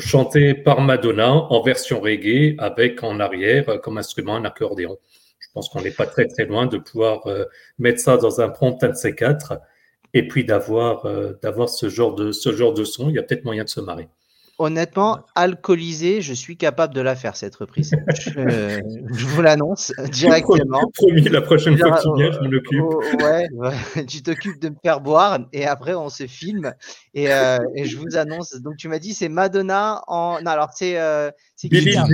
chantée 0.00 0.54
par 0.54 0.80
Madonna 0.80 1.32
en 1.32 1.62
version 1.62 2.00
reggae 2.00 2.54
avec 2.58 3.02
en 3.04 3.20
arrière 3.20 3.68
euh, 3.68 3.78
comme 3.78 3.98
instrument 3.98 4.36
un 4.36 4.44
accordéon. 4.44 4.98
Je 5.40 5.48
pense 5.54 5.68
qu'on 5.68 5.82
n'est 5.82 5.90
pas 5.92 6.06
très 6.06 6.26
très 6.26 6.44
loin 6.46 6.66
de 6.66 6.78
pouvoir 6.78 7.26
euh, 7.26 7.44
mettre 7.78 8.00
ça 8.00 8.16
dans 8.16 8.40
un 8.40 8.48
prompt 8.48 8.82
un 8.84 8.88
de 8.90 8.94
ces 8.94 9.14
quatre 9.14 9.60
et 10.14 10.26
puis 10.28 10.44
d'avoir 10.44 11.06
d'avoir 11.42 11.68
ce 11.68 11.88
genre 11.88 12.14
de 12.14 12.32
ce 12.32 12.52
genre 12.52 12.74
de 12.74 12.84
son. 12.84 13.08
Il 13.10 13.14
y 13.16 13.18
a 13.18 13.22
peut-être 13.22 13.44
moyen 13.44 13.64
de 13.64 13.68
se 13.68 13.80
marrer. 13.80 14.08
Honnêtement, 14.62 15.20
alcoolisé, 15.34 16.20
je 16.20 16.34
suis 16.34 16.58
capable 16.58 16.92
de 16.92 17.00
la 17.00 17.16
faire 17.16 17.34
cette 17.34 17.56
reprise. 17.56 17.92
je, 18.14 18.82
vous 19.24 19.40
l'annonce 19.40 19.90
directement. 20.12 20.82
Promis, 20.92 21.22
la 21.30 21.40
prochaine 21.40 21.78
fois 21.78 21.92
que 21.92 22.02
tu 22.02 22.08
viens, 22.14 22.30
je 22.30 22.46
m'occupe. 22.46 22.82
Oh, 22.82 23.02
ouais, 23.22 24.04
tu 24.06 24.22
t'occupes 24.22 24.60
de 24.60 24.68
me 24.68 24.74
faire 24.84 25.00
boire 25.00 25.38
et 25.54 25.64
après 25.64 25.94
on 25.94 26.10
se 26.10 26.26
filme 26.26 26.74
et, 27.14 27.32
euh, 27.32 27.56
je 27.74 27.96
vous 27.96 28.18
annonce. 28.18 28.54
Donc 28.60 28.76
tu 28.76 28.88
m'as 28.88 28.98
dit 28.98 29.14
c'est 29.14 29.30
Madonna 29.30 30.02
en. 30.08 30.42
Non, 30.42 30.50
alors 30.50 30.68
c'est. 30.74 30.98
Euh, 30.98 31.30
Billie 31.64 31.92
Jean. 31.92 32.06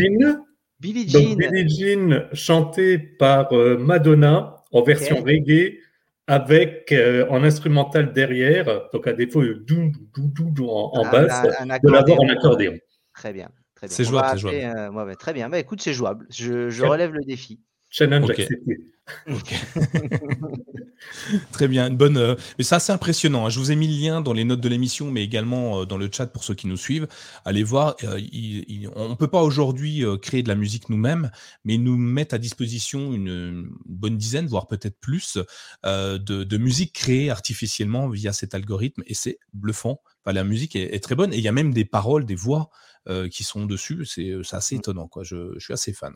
Billie 0.79 1.09
Jean. 1.09 1.35
Billie 1.35 1.69
Jean 1.69 2.29
chantée 2.33 2.97
par 2.97 3.53
euh, 3.55 3.77
Madonna 3.77 4.63
en 4.71 4.83
version 4.85 5.21
reggae 5.21 5.79
avec 6.27 6.91
euh, 6.93 7.27
en 7.29 7.45
instrumental 7.45 8.13
derrière, 8.13 8.89
donc 8.93 9.07
à 9.07 9.13
défaut 9.13 9.43
de 9.43 9.55
dou, 9.55 9.93
dou, 10.15 10.51
dou, 10.51 10.69
en, 10.69 10.91
en 10.95 11.11
basse, 11.11 11.43
de 11.43 11.91
l'avoir 11.91 12.21
en 12.21 12.29
accordéon. 12.29 12.77
Très 13.15 13.33
bien. 13.33 13.49
Très 13.75 13.87
bien. 13.87 13.97
C'est 13.97 14.05
jouable, 14.05 14.29
c'est 14.33 14.39
jouable. 14.39 15.11
Euh, 15.11 15.15
très 15.15 15.33
bien. 15.33 15.49
Bah, 15.49 15.59
écoute, 15.59 15.81
c'est 15.83 15.93
jouable. 15.93 16.27
Je, 16.31 16.71
je 16.71 16.85
relève 16.85 17.13
le 17.13 17.23
défi. 17.23 17.61
Challenge 17.91 18.25
okay. 18.25 18.43
accepté. 18.43 18.79
Très 21.53 21.69
bien, 21.69 21.89
une 21.89 21.97
bonne. 21.97 22.17
Euh, 22.17 22.35
mais 22.59 22.65
ça, 22.65 22.81
c'est 22.81 22.93
impressionnant. 22.93 23.47
Hein. 23.47 23.51
Je 23.51 23.59
vous 23.59 23.71
ai 23.71 23.77
mis 23.77 23.87
le 23.87 23.95
lien 24.03 24.21
dans 24.21 24.33
les 24.33 24.45
notes 24.45 24.61
de 24.61 24.69
l'émission, 24.69 25.11
mais 25.11 25.23
également 25.23 25.83
euh, 25.83 25.85
dans 25.87 25.97
le 25.97 26.09
chat 26.13 26.27
pour 26.27 26.45
ceux 26.45 26.55
qui 26.55 26.67
nous 26.67 26.77
suivent. 26.77 27.07
Allez 27.45 27.63
voir. 27.63 27.97
Euh, 28.05 28.21
on 28.95 29.09
ne 29.11 29.15
peut 29.15 29.29
pas 29.29 29.43
aujourd'hui 29.43 30.05
créer 30.21 30.43
de 30.43 30.49
la 30.49 30.55
musique 30.55 30.89
nous-mêmes, 30.89 31.31
mais 31.65 31.79
nous 31.79 31.97
mettent 31.97 32.35
à 32.35 32.39
disposition 32.39 33.13
une, 33.13 33.71
bonne 33.85 34.17
dizaine, 34.17 34.47
voire 34.47 34.67
peut-être 34.67 34.99
plus, 35.01 35.39
de 35.85 36.57
musique 36.57 36.93
créée 36.93 37.31
artificiellement 37.31 38.09
via 38.09 38.33
cet 38.33 38.55
algorithme, 38.55 39.03
et 39.07 39.15
c'est 39.15 39.39
bluffant. 39.53 40.01
Enfin, 40.27 40.35
la 40.35 40.45
musique 40.45 40.75
est, 40.75 40.93
est, 40.93 41.01
très 41.01 41.15
bonne, 41.15 41.33
et 41.33 41.37
il 41.37 41.43
y 41.43 41.49
a 41.49 41.53
même 41.53 41.73
des 41.73 41.85
paroles, 41.85 42.27
des 42.27 42.35
voix 42.35 42.71
euh, 43.09 43.29
qui 43.29 43.45
sont 43.45 43.67
dessus. 43.67 44.05
C'est 44.05 44.35
assez 44.51 44.75
mmh. 44.75 44.79
étonnant, 44.79 45.07
quoi. 45.07 45.23
Je, 45.23 45.53
je 45.55 45.65
suis 45.65 45.73
assez 45.73 45.93
fan. 45.93 46.13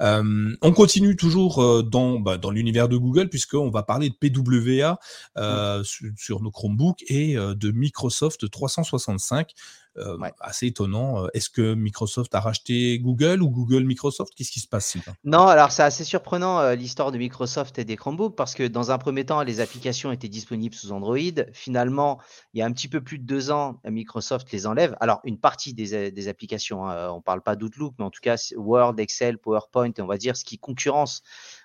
Euh, 0.00 0.54
on 0.62 0.70
continue 0.70 1.16
toujours 1.16 1.82
dans, 1.82 2.20
bah, 2.20 2.38
dans 2.38 2.52
l'univers 2.52 2.88
de 2.88 2.96
Google, 2.96 3.28
puisqu'on 3.28 3.68
va 3.68 3.82
parler 3.82 4.10
de 4.10 4.14
PWA 4.14 5.00
euh, 5.38 5.82
sur, 5.82 6.06
sur, 6.16 6.40
nos 6.40 6.52
Chromebooks 6.52 7.02
et 7.08 7.34
de 7.34 7.70
Microsoft 7.72 8.48
365. 8.48 9.54
Euh, 9.96 10.16
assez 10.38 10.68
étonnant. 10.68 11.24
Euh, 11.24 11.28
est-ce 11.34 11.50
que 11.50 11.74
Microsoft 11.74 12.32
a 12.36 12.40
racheté 12.40 13.00
Google 13.00 13.42
ou 13.42 13.50
Google 13.50 13.82
Microsoft? 13.82 14.32
Qu'est-ce 14.36 14.52
qui 14.52 14.60
se 14.60 14.68
passe 14.68 14.96
Non, 15.24 15.48
alors 15.48 15.72
c'est 15.72 15.82
assez 15.82 16.04
surprenant 16.04 16.60
euh, 16.60 16.76
l'histoire 16.76 17.10
de 17.10 17.18
Microsoft 17.18 17.76
et 17.80 17.84
des 17.84 17.96
Chromebooks 17.96 18.36
parce 18.36 18.54
que 18.54 18.62
dans 18.62 18.92
un 18.92 18.98
premier 18.98 19.26
temps, 19.26 19.42
les 19.42 19.58
applications 19.58 20.12
étaient 20.12 20.28
disponibles 20.28 20.76
sous 20.76 20.92
Android. 20.92 21.18
Finalement, 21.52 22.20
il 22.54 22.60
y 22.60 22.62
a 22.62 22.66
un 22.66 22.72
petit 22.72 22.86
peu 22.86 23.00
plus 23.00 23.18
de 23.18 23.24
deux 23.24 23.50
ans, 23.50 23.80
Microsoft 23.84 24.52
les 24.52 24.68
enlève. 24.68 24.96
Alors, 25.00 25.20
une 25.24 25.40
partie 25.40 25.74
des, 25.74 26.28
applications, 26.28 26.86
hein, 26.86 27.10
on 27.10 27.16
ne 27.16 27.22
parle 27.22 27.42
pas 27.42 27.56
d'Outlook, 27.56 27.94
mais 27.98 28.04
en 28.04 28.10
tout 28.10 28.20
cas, 28.22 28.36
Word, 28.56 28.94
Excel, 28.98 29.38
PowerPoint, 29.38 29.92
on 29.98 30.06
va 30.06 30.18
dire 30.18 30.36
ce 30.36 30.44
qui 30.44 30.58
concurrence 30.58 31.22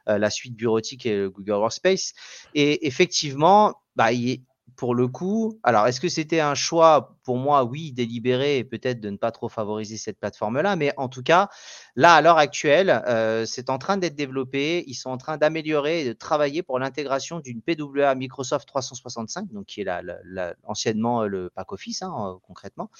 la 0.08 0.32
suite 0.32 0.56
bureautique 0.56 1.06
et 1.06 1.28
Google 1.30 1.60
Workspace. 1.60 2.14
Et 2.56 2.88
effectivement, 2.88 3.76
bah, 3.96 4.12
il 4.12 4.42
pour 4.76 4.96
le 4.96 5.08
coup, 5.08 5.60
alors 5.64 5.88
est-ce 5.88 6.00
que 6.00 6.10
c'était 6.10 6.40
un 6.40 6.56
choix 6.56 7.16
pour 7.26 7.38
moi, 7.38 7.64
oui, 7.64 7.92
délibéré 7.92 8.60
et 8.60 8.64
peut-être 8.64 9.02
de 9.02 9.10
ne 9.10 9.18
pas 9.18 9.32
trop 9.32 9.50
favoriser 9.50 9.98
cette 9.98 10.20
plateforme-là, 10.20 10.76
mais 10.76 10.94
en 10.96 11.10
tout 11.10 11.24
cas, 11.24 11.50
là, 11.96 12.14
à 12.14 12.22
l'heure 12.22 12.38
actuelle, 12.38 13.04
euh, 13.08 13.46
c'est 13.46 13.72
en 13.72 13.80
train 13.80 13.98
d'être 13.98 14.16
développé. 14.16 14.84
Ils 14.88 14.94
sont 14.94 15.10
en 15.10 15.18
train 15.18 15.38
d'améliorer 15.38 16.02
et 16.02 16.08
de 16.08 16.14
travailler 16.14 16.62
pour 16.62 16.78
l'intégration 16.78 17.40
d'une 17.40 17.62
PWA 17.62 18.14
Microsoft 18.14 18.68
365, 18.68 19.52
donc 19.52 19.66
qui 19.66 19.82
est 19.82 19.84
la, 19.84 20.04
anciennement 20.64 21.24
le 21.24 21.50
pack 21.50 21.72
office, 21.72 22.04
hein, 22.04 22.38
concrètement, 22.46 22.92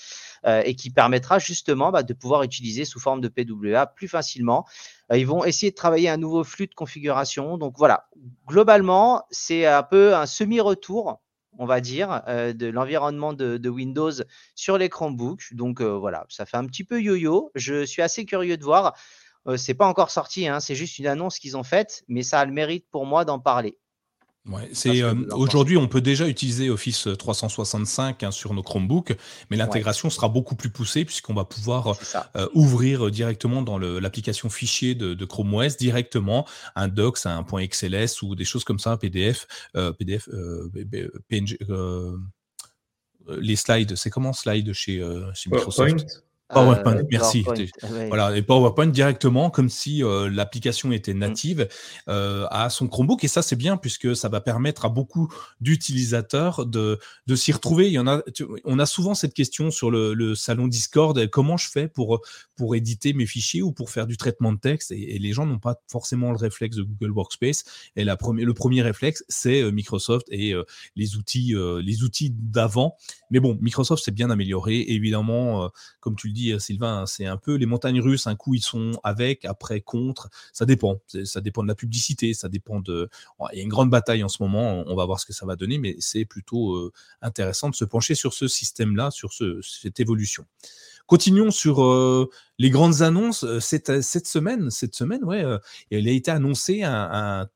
euh, 0.46 0.64
et 0.66 0.76
qui 0.76 0.90
permettra 0.90 1.38
justement 1.38 1.92
bah, 1.92 2.02
de 2.02 2.14
pouvoir 2.14 2.42
utiliser 2.42 2.84
sous 2.84 3.00
forme 3.00 3.22
de 3.22 3.28
PWA 3.28 3.86
plus 3.86 4.08
facilement. 4.08 4.66
Euh, 5.12 5.18
ils 5.20 5.28
vont 5.28 5.46
essayer 5.46 5.70
de 5.70 5.76
travailler 5.76 6.10
un 6.10 6.18
nouveau 6.18 6.44
flux 6.44 6.66
de 6.66 6.74
configuration. 6.74 7.60
Donc 7.60 7.76
voilà, 7.78 8.08
globalement, 8.48 9.24
c'est 9.30 9.68
un 9.68 9.84
peu 9.84 10.16
un 10.16 10.26
semi-retour 10.26 11.22
on 11.58 11.66
va 11.66 11.82
dire, 11.82 12.22
euh, 12.28 12.53
de 12.53 12.68
l'environnement 12.68 13.34
de, 13.34 13.70
Windows 13.70 14.12
sur 14.56 14.78
les 14.78 14.89
Chromebooks. 14.89 15.53
Donc 15.53 15.82
euh, 15.82 15.97
voilà, 15.97 16.26
ça 16.30 16.45
fait 16.45 16.58
un 16.58 16.66
petit 16.66 16.84
peu 16.84 17.01
yo-yo. 17.01 17.51
Je 17.56 17.86
suis 17.86 18.01
assez 18.01 18.26
curieux 18.26 18.58
de 18.58 18.64
voir. 18.64 18.95
Euh, 19.47 19.58
c'est 19.58 19.74
pas 19.74 19.88
encore 19.88 20.10
sorti, 20.10 20.47
hein, 20.47 20.60
c'est 20.60 20.76
juste 20.76 20.97
une 20.97 21.08
annonce 21.08 21.38
qu'ils 21.38 21.56
ont 21.56 21.64
faite, 21.64 22.03
mais 22.08 22.24
ça 22.24 22.39
a 22.39 22.45
le 22.45 22.51
mérite 22.51 22.88
pour 22.89 23.06
moi 23.06 23.26
d'en 23.26 23.39
parler. 23.39 23.78
Ouais, 24.48 24.70
c'est 24.74 25.02
euh, 25.02 25.16
aujourd'hui 25.32 25.76
on 25.76 25.88
peut 25.88 26.02
déjà 26.02 26.28
utiliser 26.28 26.70
Office 26.70 27.08
365 27.18 28.22
hein, 28.22 28.30
sur 28.30 28.54
nos 28.54 28.62
Chromebooks, 28.62 29.18
mais 29.50 29.58
l'intégration 29.58 30.12
sera 30.12 30.30
beaucoup 30.30 30.56
plus 30.56 30.70
poussée 30.70 31.04
puisqu'on 31.04 31.34
va 31.34 31.46
pouvoir 31.46 31.98
euh, 32.36 32.48
ouvrir 32.54 33.10
directement 33.10 33.64
dans 33.64 33.80
l'application 33.80 34.50
fichier 34.52 34.93
de, 34.93 35.26
Chrome 35.26 35.52
OS 35.56 35.78
directement 35.78 36.46
un 36.76 36.88
docs, 36.88 37.26
un 37.26 37.41
point 37.41 37.66
XLS 37.66 38.22
ou 38.22 38.36
des 38.36 38.46
choses 38.46 38.64
comme 38.64 38.78
ça, 38.78 38.91
un 38.91 38.98
PDF, 38.98 39.48
euh, 39.76 39.91
PDF, 39.93 40.30
PNG, 41.28 41.58
les 43.28 43.56
slides. 43.56 43.96
C'est 43.96 44.12
comment 44.12 44.34
slide 44.34 44.72
chez, 44.74 45.04
chez 45.34 45.50
Microsoft? 45.50 46.25
PowerPoint, 46.54 46.98
euh, 46.98 47.04
merci. 47.12 47.43
Voilà, 48.08 48.36
et 48.38 48.43
PowerPoint 48.43 48.88
directement, 48.88 49.50
comme 49.50 49.70
si 49.70 50.04
euh, 50.04 50.30
l'application 50.30 50.91
était 50.91 51.14
mmh. 51.14 51.18
native 51.18 51.68
euh, 52.08 52.46
à 52.52 52.70
son 52.70 52.88
Chromebook. 52.88 53.24
Et 53.24 53.28
ça, 53.28 53.41
c'est 53.41 53.56
bien 53.56 53.78
puisque 53.78 54.16
ça 54.16 54.30
va 54.30 54.41
permettre 54.41 54.86
à 54.86 54.89
beaucoup 54.89 55.34
d'utilisateurs 55.60 56.68
de, 56.68 57.00
de 57.26 57.36
s'y 57.36 57.52
retrouver. 57.52 57.88
Il 57.88 57.93
y 57.93 58.00
en 58.00 58.08
a, 58.08 58.22
on 58.64 58.78
a 58.78 58.86
souvent 58.86 59.16
cette 59.16 59.34
question 59.34 59.72
sur 59.72 59.89
le, 59.89 60.14
le, 60.14 60.36
salon 60.36 60.68
Discord 60.68 61.28
comment 61.30 61.58
je 61.58 61.70
fais 61.70 61.88
pour, 61.88 62.22
pour 62.56 62.76
éditer 62.76 63.14
mes 63.14 63.26
fichiers 63.26 63.64
ou 63.64 63.72
pour 63.72 63.89
faire 63.89 64.06
du 64.06 64.18
traitement 64.18 64.54
de 64.54 64.60
texte 64.60 64.91
et, 64.91 65.18
les 65.18 65.32
gens 65.32 65.46
n'ont 65.46 65.60
pas 65.60 65.82
forcément 65.89 66.32
le 66.32 66.38
réflexe 66.38 66.76
de 66.76 66.84
Google 66.84 67.12
Workspace. 67.12 67.64
Et 67.96 68.04
la 68.04 68.18
premier, 68.18 68.43
le 68.43 68.54
premier 68.54 68.82
réflexe, 68.82 69.24
c'est 69.30 69.72
Microsoft 69.72 70.28
et 70.30 70.54
les 70.96 71.16
outils, 71.16 71.56
les 71.82 72.04
outils 72.04 72.32
d'avant. 72.32 72.98
Mais 73.32 73.39
bon, 73.39 73.58
Microsoft 73.62 74.04
s'est 74.04 74.12
bien 74.12 74.30
amélioré. 74.30 74.86
Évidemment, 74.89 75.72
comme 76.02 76.16
tu 76.16 76.28
le 76.28 76.35
dit, 76.36 76.54
Sylvain, 76.60 77.02
hein, 77.02 77.06
c'est 77.06 77.26
un 77.26 77.38
peu 77.38 77.56
les 77.56 77.66
montagnes 77.66 78.02
russes. 78.02 78.28
Un 78.28 78.36
coup, 78.36 78.54
ils 78.54 78.62
sont 78.62 79.00
avec, 79.04 79.46
après, 79.46 79.82
contre. 79.82 80.30
Ça 80.54 80.66
dépend. 80.66 81.00
Ça 81.24 81.42
dépend 81.42 81.64
de 81.64 81.68
la 81.68 81.76
publicité. 81.76 82.34
Ça 82.34 82.50
dépend 82.50 82.80
de. 82.80 83.10
Il 83.52 83.58
y 83.58 83.62
a 83.62 83.64
une 83.64 83.70
grande 83.70 83.90
bataille 83.90 84.24
en 84.24 84.30
ce 84.30 84.44
moment. 84.44 84.84
On 84.86 84.96
va 84.96 85.06
voir 85.06 85.20
ce 85.20 85.26
que 85.26 85.34
ça 85.34 85.46
va 85.46 85.56
donner, 85.56 85.78
mais 85.78 85.96
c'est 86.00 86.26
plutôt 86.26 86.76
euh, 86.76 86.92
intéressant 87.22 87.70
de 87.70 87.76
se 87.76 87.86
pencher 87.86 88.16
sur 88.16 88.34
ce 88.34 88.48
système-là, 88.48 89.12
sur 89.12 89.32
cette 89.34 90.00
évolution. 90.00 90.46
Continuons 91.08 91.52
sur 91.52 91.84
euh, 91.84 92.30
les 92.58 92.70
grandes 92.70 93.02
annonces. 93.02 93.44
Euh, 93.44 93.60
cette, 93.60 94.04
semaine, 94.28 94.70
cette 94.70 94.96
semaine, 94.96 95.24
ouais, 95.24 95.44
il 95.92 96.08
a 96.08 96.12
été 96.12 96.32
annoncé 96.32 96.84
un 96.84 97.48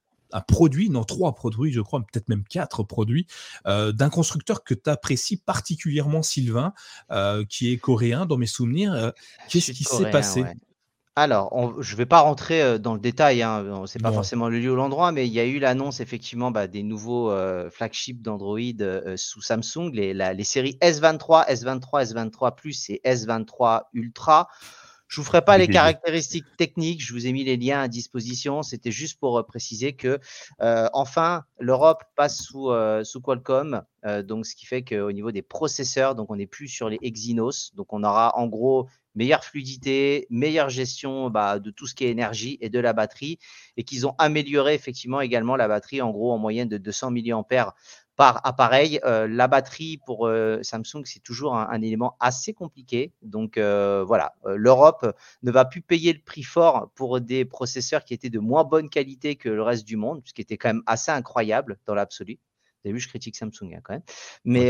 produit, 0.47 0.89
non 0.89 1.03
trois 1.03 1.33
produits, 1.33 1.71
je 1.71 1.81
crois, 1.81 1.99
peut-être 2.01 2.29
même 2.29 2.43
quatre 2.43 2.83
produits, 2.83 3.27
euh, 3.65 3.91
d'un 3.91 4.09
constructeur 4.09 4.63
que 4.63 4.73
tu 4.73 4.89
apprécies 4.89 5.37
particulièrement, 5.37 6.21
Sylvain, 6.21 6.73
euh, 7.11 7.43
qui 7.47 7.71
est 7.71 7.77
coréen 7.77 8.25
dans 8.25 8.37
mes 8.37 8.47
souvenirs. 8.47 8.93
Euh, 8.93 9.11
qu'est-ce 9.49 9.71
qui 9.71 9.83
s'est 9.83 10.11
passé? 10.11 10.45
Alors, 11.15 11.81
je 11.81 11.91
ne 11.93 11.97
vais 11.97 12.05
pas 12.05 12.21
rentrer 12.21 12.79
dans 12.79 12.93
le 12.93 12.99
détail, 12.99 13.41
hein, 13.41 13.83
ce 13.87 13.97
n'est 13.97 14.01
pas 14.01 14.11
forcément 14.13 14.47
le 14.47 14.57
lieu 14.57 14.71
ou 14.71 14.75
l'endroit, 14.75 15.11
mais 15.11 15.27
il 15.27 15.33
y 15.33 15.39
a 15.41 15.45
eu 15.45 15.59
l'annonce 15.59 15.99
effectivement 15.99 16.49
bah, 16.49 16.67
des 16.67 16.81
nouveaux 16.81 17.29
flagships 17.71 18.21
d'Android 18.21 18.59
sous 19.17 19.41
Samsung, 19.41 19.91
les, 19.91 20.13
les 20.13 20.43
séries 20.45 20.77
S23, 20.81 21.49
S23, 21.49 22.13
S23 22.13 22.55
Plus 22.55 22.89
et 22.89 23.01
S23 23.03 23.81
Ultra. 23.93 24.47
Je 25.09 25.19
vous 25.19 25.25
ferai 25.25 25.43
pas 25.43 25.57
les 25.57 25.67
caractéristiques 25.67 26.45
techniques, 26.55 27.03
je 27.03 27.13
vous 27.13 27.25
ai 27.25 27.33
mis 27.33 27.43
les 27.43 27.57
liens 27.57 27.81
à 27.81 27.87
disposition. 27.87 28.61
C'était 28.61 28.91
juste 28.91 29.19
pour 29.19 29.39
euh, 29.39 29.43
préciser 29.43 29.93
que 29.93 30.19
euh, 30.61 30.87
enfin 30.93 31.43
l'Europe 31.59 32.03
passe 32.15 32.37
sous, 32.37 32.69
euh, 32.69 33.03
sous 33.03 33.19
Qualcomm, 33.19 33.81
donc 34.23 34.45
ce 34.45 34.55
qui 34.55 34.65
fait 34.65 34.81
qu'au 34.81 35.11
niveau 35.11 35.33
des 35.33 35.41
processeurs, 35.41 36.15
donc 36.15 36.31
on 36.31 36.37
n'est 36.37 36.47
plus 36.47 36.69
sur 36.69 36.87
les 36.87 36.97
Exynos, 37.01 37.75
donc 37.75 37.91
on 37.91 38.03
aura 38.03 38.37
en 38.37 38.47
gros 38.47 38.87
meilleure 39.13 39.43
fluidité, 39.43 40.25
meilleure 40.29 40.69
gestion 40.69 41.29
bah, 41.29 41.59
de 41.59 41.69
tout 41.69 41.85
ce 41.85 41.95
qui 41.95 42.05
est 42.05 42.09
énergie 42.09 42.57
et 42.61 42.69
de 42.69 42.79
la 42.79 42.93
batterie, 42.93 43.39
et 43.75 43.83
qu'ils 43.83 44.07
ont 44.07 44.15
amélioré 44.17 44.73
effectivement 44.73 45.19
également 45.19 45.57
la 45.57 45.67
batterie 45.67 46.01
en 46.01 46.11
gros 46.11 46.31
en 46.31 46.37
moyenne 46.37 46.69
de 46.69 46.77
200 46.77 47.11
mAh 47.11 47.75
par 48.19 48.45
appareil. 48.45 48.99
Euh, 49.05 49.29
la 49.29 49.47
batterie 49.47 50.01
pour 50.05 50.27
euh, 50.27 50.59
Samsung, 50.61 51.03
c'est 51.05 51.23
toujours 51.23 51.55
un, 51.55 51.81
élément 51.81 52.17
assez 52.19 52.53
compliqué. 52.53 53.13
Donc 53.21 53.57
euh, 53.57 54.03
voilà, 54.05 54.35
l'Europe 54.45 55.15
ne 55.41 55.51
va 55.51 55.63
plus 55.63 55.81
payer 55.81 56.11
le 56.11 56.19
prix 56.19 56.43
fort 56.43 56.91
pour 56.95 57.21
des 57.21 57.45
processeurs 57.45 58.03
qui 58.03 58.13
étaient 58.13 58.29
de 58.29 58.39
moins 58.39 58.65
bonne 58.65 58.89
qualité 58.89 59.37
que 59.37 59.47
le 59.47 59.63
reste 59.63 59.87
du 59.87 59.95
monde, 59.95 60.21
ce 60.25 60.33
qui 60.33 60.41
était 60.41 60.57
quand 60.57 60.67
même 60.67 60.83
assez 60.85 61.11
incroyable 61.11 61.79
dans 61.85 61.95
l'absolu. 61.95 62.39
Vous 62.83 62.89
avez 62.89 62.93
vu, 62.93 62.99
je 62.99 63.09
critique 63.09 63.35
Samsung 63.35 63.73
hein, 63.75 63.79
quand 63.83 63.93
même. 63.93 64.03
Mais 64.45 64.67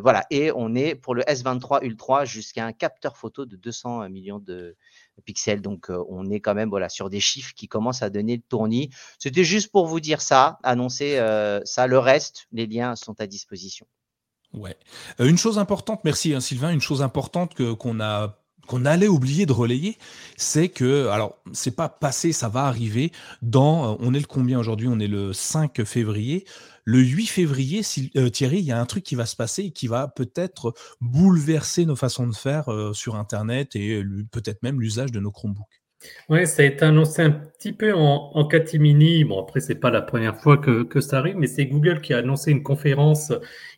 voilà, 0.00 0.24
et 0.30 0.50
on 0.54 0.74
est 0.74 0.94
pour 0.94 1.14
le 1.14 1.22
S23 1.22 1.84
Ultra 1.84 2.24
jusqu'à 2.24 2.64
un 2.64 2.72
capteur 2.72 3.16
photo 3.16 3.44
de 3.44 3.56
200 3.56 4.08
millions 4.08 4.38
de, 4.38 4.76
pixels. 5.24 5.60
Donc, 5.60 5.90
euh, 5.90 6.02
on 6.08 6.30
est 6.30 6.40
quand 6.40 6.54
même 6.54 6.70
voilà, 6.70 6.88
sur 6.88 7.10
des 7.10 7.20
chiffres 7.20 7.52
qui 7.54 7.68
commencent 7.68 8.02
à 8.02 8.10
donner 8.10 8.36
le 8.36 8.42
tournis. 8.42 8.90
C'était 9.18 9.44
juste 9.44 9.70
pour 9.70 9.86
vous 9.86 10.00
dire 10.00 10.20
ça, 10.20 10.58
annoncer 10.62 11.18
euh, 11.18 11.60
ça. 11.64 11.86
Le 11.86 11.98
reste, 11.98 12.46
les 12.52 12.66
liens 12.66 12.96
sont 12.96 13.20
à 13.20 13.26
disposition. 13.26 13.86
Ouais. 14.52 14.76
Euh, 15.20 15.28
une 15.28 15.38
chose 15.38 15.58
importante, 15.58 16.00
merci 16.04 16.34
hein, 16.34 16.40
Sylvain, 16.40 16.70
une 16.70 16.80
chose 16.80 17.02
importante 17.02 17.54
que 17.54 17.72
qu'on 17.72 18.00
a 18.00 18.38
qu'on 18.68 18.84
allait 18.84 19.08
oublier 19.08 19.44
de 19.44 19.52
relayer, 19.52 19.98
c'est 20.36 20.68
que, 20.68 21.08
alors, 21.08 21.36
c'est 21.52 21.74
pas 21.74 21.88
passé, 21.88 22.32
ça 22.32 22.48
va 22.48 22.62
arriver 22.66 23.10
dans, 23.42 23.96
on 23.98 24.14
est 24.14 24.20
le 24.20 24.26
combien 24.26 24.56
aujourd'hui? 24.56 24.86
On 24.88 25.00
est 25.00 25.08
le 25.08 25.32
5 25.32 25.82
février. 25.82 26.44
Le 26.84 26.98
8 26.98 27.26
février, 27.26 27.82
euh, 28.16 28.28
Thierry, 28.28 28.58
il 28.58 28.64
y 28.64 28.72
a 28.72 28.80
un 28.80 28.86
truc 28.86 29.04
qui 29.04 29.14
va 29.14 29.26
se 29.26 29.36
passer 29.36 29.64
et 29.64 29.70
qui 29.70 29.86
va 29.86 30.08
peut-être 30.08 30.74
bouleverser 31.00 31.86
nos 31.86 31.96
façons 31.96 32.26
de 32.26 32.34
faire 32.34 32.68
euh, 32.70 32.92
sur 32.92 33.14
Internet 33.14 33.76
et 33.76 34.02
peut-être 34.32 34.62
même 34.62 34.80
l'usage 34.80 35.12
de 35.12 35.20
nos 35.20 35.30
Chromebooks. 35.30 35.82
Oui, 36.28 36.46
ça 36.48 36.62
a 36.62 36.64
été 36.64 36.84
annoncé 36.84 37.22
un 37.22 37.30
petit 37.30 37.72
peu 37.72 37.94
en, 37.94 38.44
catimini. 38.48 39.22
Bon, 39.22 39.40
après, 39.40 39.60
c'est 39.60 39.76
pas 39.76 39.90
la 39.90 40.02
première 40.02 40.40
fois 40.40 40.58
que, 40.58 40.82
que 40.82 41.00
ça 41.00 41.18
arrive, 41.18 41.36
mais 41.36 41.46
c'est 41.46 41.66
Google 41.66 42.00
qui 42.00 42.12
a 42.12 42.18
annoncé 42.18 42.50
une 42.50 42.64
conférence 42.64 43.32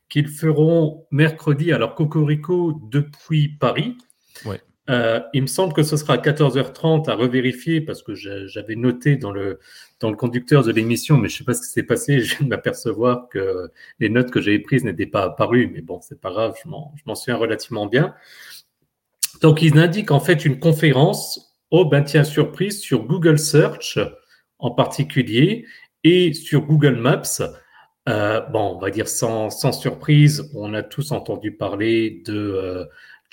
qu'ils 0.08 0.28
feront 0.28 1.06
mercredi, 1.10 1.72
alors 1.72 1.94
Cocorico 1.94 2.80
depuis 2.90 3.48
Paris. 3.48 3.98
Ouais. 4.46 4.60
Euh, 4.90 5.20
il 5.32 5.42
me 5.42 5.46
semble 5.46 5.72
que 5.72 5.82
ce 5.82 5.96
sera 5.96 6.14
à 6.14 6.16
14h30 6.18 7.08
à 7.08 7.14
revérifier 7.14 7.80
parce 7.80 8.02
que 8.02 8.14
j'avais 8.14 8.76
noté 8.76 9.16
dans 9.16 9.32
le, 9.32 9.58
dans 10.00 10.10
le 10.10 10.16
conducteur 10.16 10.62
de 10.62 10.72
l'émission, 10.72 11.16
mais 11.16 11.28
je 11.28 11.36
ne 11.36 11.38
sais 11.38 11.44
pas 11.44 11.54
ce 11.54 11.62
qui 11.62 11.68
s'est 11.68 11.82
passé. 11.82 12.20
Je 12.20 12.36
viens 12.36 12.44
de 12.44 12.50
m'apercevoir 12.50 13.28
que 13.28 13.70
les 13.98 14.10
notes 14.10 14.30
que 14.30 14.40
j'avais 14.40 14.58
prises 14.58 14.84
n'étaient 14.84 15.06
pas 15.06 15.24
apparues, 15.24 15.70
mais 15.72 15.80
bon, 15.80 16.00
c'est 16.02 16.20
pas 16.20 16.30
grave, 16.30 16.54
je 16.62 16.68
m'en 16.68 17.14
souviens 17.14 17.36
relativement 17.36 17.86
bien. 17.86 18.14
Donc, 19.40 19.62
ils 19.62 19.78
indiquent 19.78 20.10
en 20.10 20.20
fait 20.20 20.44
une 20.44 20.58
conférence, 20.58 21.56
oh 21.70 21.84
ben 21.84 22.02
tiens, 22.02 22.24
surprise, 22.24 22.80
sur 22.80 23.04
Google 23.04 23.38
Search 23.38 23.98
en 24.58 24.70
particulier 24.70 25.66
et 26.04 26.32
sur 26.32 26.62
Google 26.62 26.96
Maps. 26.96 27.42
Euh, 28.08 28.40
bon, 28.40 28.76
on 28.76 28.78
va 28.78 28.90
dire 28.90 29.08
sans, 29.08 29.50
sans, 29.50 29.72
surprise, 29.72 30.50
on 30.54 30.74
a 30.74 30.82
tous 30.82 31.12
entendu 31.12 31.52
parler 31.52 32.22
de. 32.26 32.34
Euh, 32.34 32.84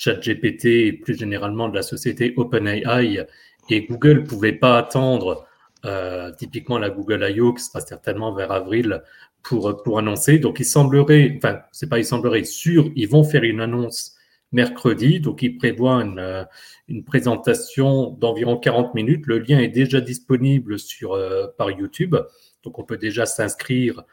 ChatGPT 0.02 0.66
et 0.66 0.94
plus 0.94 1.18
généralement 1.18 1.70
de 1.70 1.76
la 1.76 1.84
société 1.84 2.34
OpenAI 2.36 3.28
et 3.70 3.82
Google 3.86 4.22
ne 4.22 4.26
pouvait 4.26 4.54
pas 4.54 4.78
attendre 4.78 5.46
euh, 5.86 6.32
typiquement 6.38 6.80
la 6.80 6.90
Google 6.90 7.24
I.O. 7.30 7.54
qui 7.54 7.64
sera 7.64 7.82
certainement 7.82 8.34
vers 8.34 8.52
avril 8.52 9.04
pour, 9.44 9.84
pour 9.84 10.00
annoncer. 10.00 10.40
Donc 10.40 10.60
il 10.60 10.66
semblerait, 10.66 11.34
enfin 11.38 11.62
c'est 11.72 11.90
pas 11.90 12.00
il 12.00 12.06
semblerait, 12.06 12.44
sûr, 12.44 12.92
ils 12.96 13.08
vont 13.08 13.24
faire 13.24 13.44
une 13.44 13.62
annonce 13.62 14.16
mercredi. 14.52 15.20
Donc 15.20 15.44
ils 15.44 15.56
prévoient 15.58 16.04
une, 16.04 16.20
euh, 16.20 16.44
une 16.88 17.04
présentation 17.04 18.10
d'environ 18.10 18.58
40 18.58 18.96
minutes. 18.96 19.26
Le 19.28 19.38
lien 19.38 19.60
est 19.60 19.70
déjà 19.70 20.02
disponible 20.02 20.80
sur, 20.80 21.14
euh, 21.14 21.46
par 21.58 21.70
YouTube. 21.70 22.16
Donc 22.64 22.80
on 22.80 22.84
peut 22.84 22.98
déjà 22.98 23.28
s'inscrire 23.28 24.04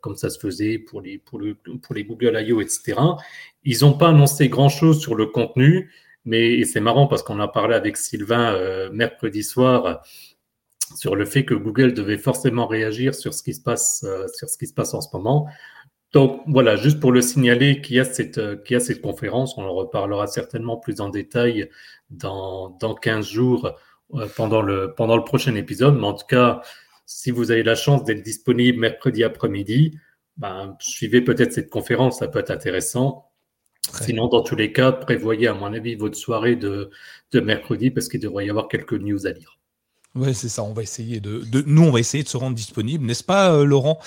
comme 0.00 0.16
ça 0.16 0.30
se 0.30 0.38
faisait 0.38 0.78
pour 0.78 1.00
les, 1.00 1.18
pour, 1.18 1.38
le, 1.38 1.54
pour 1.54 1.94
les 1.94 2.04
Google 2.04 2.36
I.O., 2.46 2.60
etc. 2.60 2.94
Ils 3.64 3.78
n'ont 3.80 3.94
pas 3.94 4.08
annoncé 4.08 4.48
grand-chose 4.48 5.00
sur 5.00 5.14
le 5.14 5.26
contenu, 5.26 5.90
mais 6.24 6.64
c'est 6.64 6.80
marrant 6.80 7.06
parce 7.06 7.22
qu'on 7.22 7.40
a 7.40 7.48
parlé 7.48 7.74
avec 7.74 7.96
Sylvain 7.96 8.52
euh, 8.52 8.90
mercredi 8.92 9.42
soir 9.42 10.02
sur 10.96 11.16
le 11.16 11.24
fait 11.24 11.44
que 11.44 11.54
Google 11.54 11.94
devait 11.94 12.18
forcément 12.18 12.66
réagir 12.66 13.14
sur 13.14 13.32
ce 13.32 13.42
qui 13.42 13.54
se 13.54 13.60
passe, 13.60 14.04
euh, 14.04 14.26
sur 14.34 14.48
ce 14.48 14.58
qui 14.58 14.66
se 14.66 14.74
passe 14.74 14.94
en 14.94 15.00
ce 15.00 15.08
moment. 15.12 15.48
Donc 16.12 16.42
voilà, 16.46 16.76
juste 16.76 16.98
pour 16.98 17.12
le 17.12 17.22
signaler 17.22 17.80
qu'il 17.80 17.96
y, 17.96 18.00
a 18.00 18.04
cette, 18.04 18.38
a 18.38 18.80
cette 18.80 19.00
conférence, 19.00 19.56
on 19.56 19.62
en 19.62 19.72
reparlera 19.72 20.26
certainement 20.26 20.76
plus 20.76 21.00
en 21.00 21.08
détail 21.08 21.70
dans, 22.10 22.70
dans 22.80 22.94
15 22.94 23.26
jours 23.26 23.72
euh, 24.14 24.26
pendant, 24.36 24.60
le, 24.60 24.92
pendant 24.96 25.16
le 25.16 25.22
prochain 25.22 25.54
épisode. 25.54 25.96
Mais 25.96 26.06
en 26.06 26.14
tout 26.14 26.26
cas, 26.26 26.62
si 27.12 27.32
vous 27.32 27.50
avez 27.50 27.64
la 27.64 27.74
chance 27.74 28.04
d'être 28.04 28.22
disponible 28.22 28.78
mercredi 28.78 29.24
après-midi, 29.24 29.98
ben, 30.36 30.76
suivez 30.78 31.20
peut-être 31.20 31.52
cette 31.52 31.68
conférence, 31.68 32.20
ça 32.20 32.28
peut 32.28 32.38
être 32.38 32.52
intéressant. 32.52 33.32
Sinon, 34.00 34.28
dans 34.28 34.42
tous 34.42 34.54
les 34.54 34.72
cas, 34.72 34.92
prévoyez, 34.92 35.48
à 35.48 35.54
mon 35.54 35.72
avis, 35.72 35.96
votre 35.96 36.16
soirée 36.16 36.54
de, 36.54 36.88
de 37.32 37.40
mercredi 37.40 37.90
parce 37.90 38.08
qu'il 38.08 38.20
devrait 38.20 38.46
y 38.46 38.50
avoir 38.50 38.68
quelques 38.68 38.92
news 38.92 39.26
à 39.26 39.32
lire. 39.32 39.58
Oui, 40.16 40.34
c'est 40.34 40.48
ça. 40.48 40.64
On 40.64 40.72
va 40.72 40.82
essayer 40.82 41.20
de, 41.20 41.44
nous, 41.66 41.84
on 41.84 41.92
va 41.92 42.00
essayer 42.00 42.24
de 42.24 42.28
se 42.28 42.36
rendre 42.36 42.56
disponible, 42.56 43.06
n'est-ce 43.06 43.22
pas, 43.22 43.52
euh, 43.52 43.64
Laurent, 43.64 44.00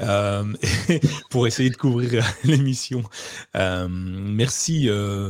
euh, 0.00 0.42
pour 1.30 1.46
essayer 1.46 1.70
de 1.70 1.76
couvrir 1.76 2.24
l'émission. 2.42 3.04
Euh, 3.54 3.86
merci, 3.88 4.88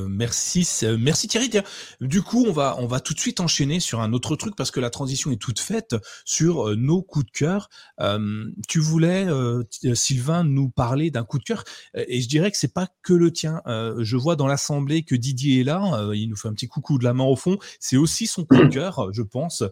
merci, 0.08 0.66
merci 0.98 1.28
Thierry. 1.28 1.50
Du 2.00 2.22
coup, 2.22 2.46
on 2.48 2.52
va, 2.52 2.76
on 2.78 2.86
va 2.86 3.00
tout 3.00 3.12
de 3.12 3.20
suite 3.20 3.40
enchaîner 3.40 3.80
sur 3.80 4.00
un 4.00 4.14
autre 4.14 4.34
truc 4.34 4.56
parce 4.56 4.70
que 4.70 4.80
la 4.80 4.88
transition 4.88 5.30
est 5.30 5.36
toute 5.36 5.60
faite 5.60 5.94
sur 6.24 6.74
nos 6.74 7.02
coups 7.02 7.26
de 7.26 7.30
cœur. 7.30 7.68
tu 8.66 8.80
voulais, 8.80 9.26
Sylvain, 9.92 10.42
nous 10.42 10.70
parler 10.70 11.10
d'un 11.10 11.24
coup 11.24 11.38
de 11.38 11.44
cœur, 11.44 11.64
et 11.94 12.22
je 12.22 12.28
dirais 12.28 12.50
que 12.50 12.56
c'est 12.56 12.72
pas 12.72 12.88
que 13.02 13.12
le 13.12 13.30
tien. 13.30 13.60
je 13.66 14.16
vois 14.16 14.36
dans 14.36 14.46
l'assemblée 14.46 15.02
que 15.02 15.14
Didier 15.14 15.60
est 15.60 15.64
là. 15.64 16.08
il 16.14 16.30
nous 16.30 16.36
fait 16.36 16.48
un 16.48 16.54
petit 16.54 16.68
coucou 16.68 16.96
de 16.98 17.04
la 17.04 17.12
main 17.12 17.24
au 17.24 17.36
fond. 17.36 17.58
C'est 17.78 17.98
aussi 17.98 18.26
son 18.26 18.46
coup 18.46 18.56
de 18.56 18.68
cœur, 18.68 19.10
je 19.12 19.20
pense 19.20 19.62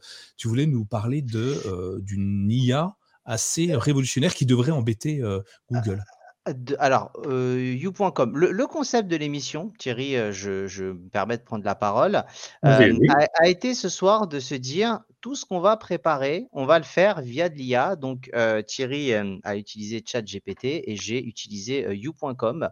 tu 0.43 0.49
voulais 0.49 0.67
nous 0.67 0.85
parler 0.85 1.23
de 1.23 1.57
euh, 1.67 2.01
d'une 2.01 2.51
IA 2.51 2.97
assez 3.25 3.77
révolutionnaire 3.77 4.35
qui 4.35 4.45
devrait 4.45 4.73
embêter 4.73 5.23
euh, 5.23 5.39
Google. 5.71 6.03
Ah, 6.47 6.51
alors, 6.81 7.13
euh, 7.27 7.77
you.com, 7.79 8.37
le, 8.37 8.67
concept 8.67 9.07
de 9.07 9.15
l'émission, 9.15 9.73
Thierry, 9.79 10.17
je, 10.33 10.83
me 10.83 11.09
permets 11.11 11.37
de 11.37 11.45
prendre 11.45 11.65
la 11.65 11.77
parole, 11.77 12.25
a, 12.65 13.49
été 13.49 13.77
ce 13.77 13.89
soir 13.89 14.27
de 14.27 14.41
se 14.41 14.57
dire 14.57 14.99
tout 15.21 15.37
ce 15.37 15.45
qu'on 15.45 15.61
va 15.61 15.77
préparer, 15.77 16.49
on 16.51 16.67
va 16.67 16.81
le 16.81 16.85
faire 16.85 17.21
via 17.21 17.49
de 17.49 17.55
l'IA. 17.55 17.95
Donc, 17.95 18.29
Thierry 18.67 19.15
a 19.15 19.57
utilisé 19.57 20.03
ChatGPT 20.05 20.65
et 20.65 20.97
j'ai 20.97 21.25
utilisé 21.25 21.87
you.com. 21.95 22.69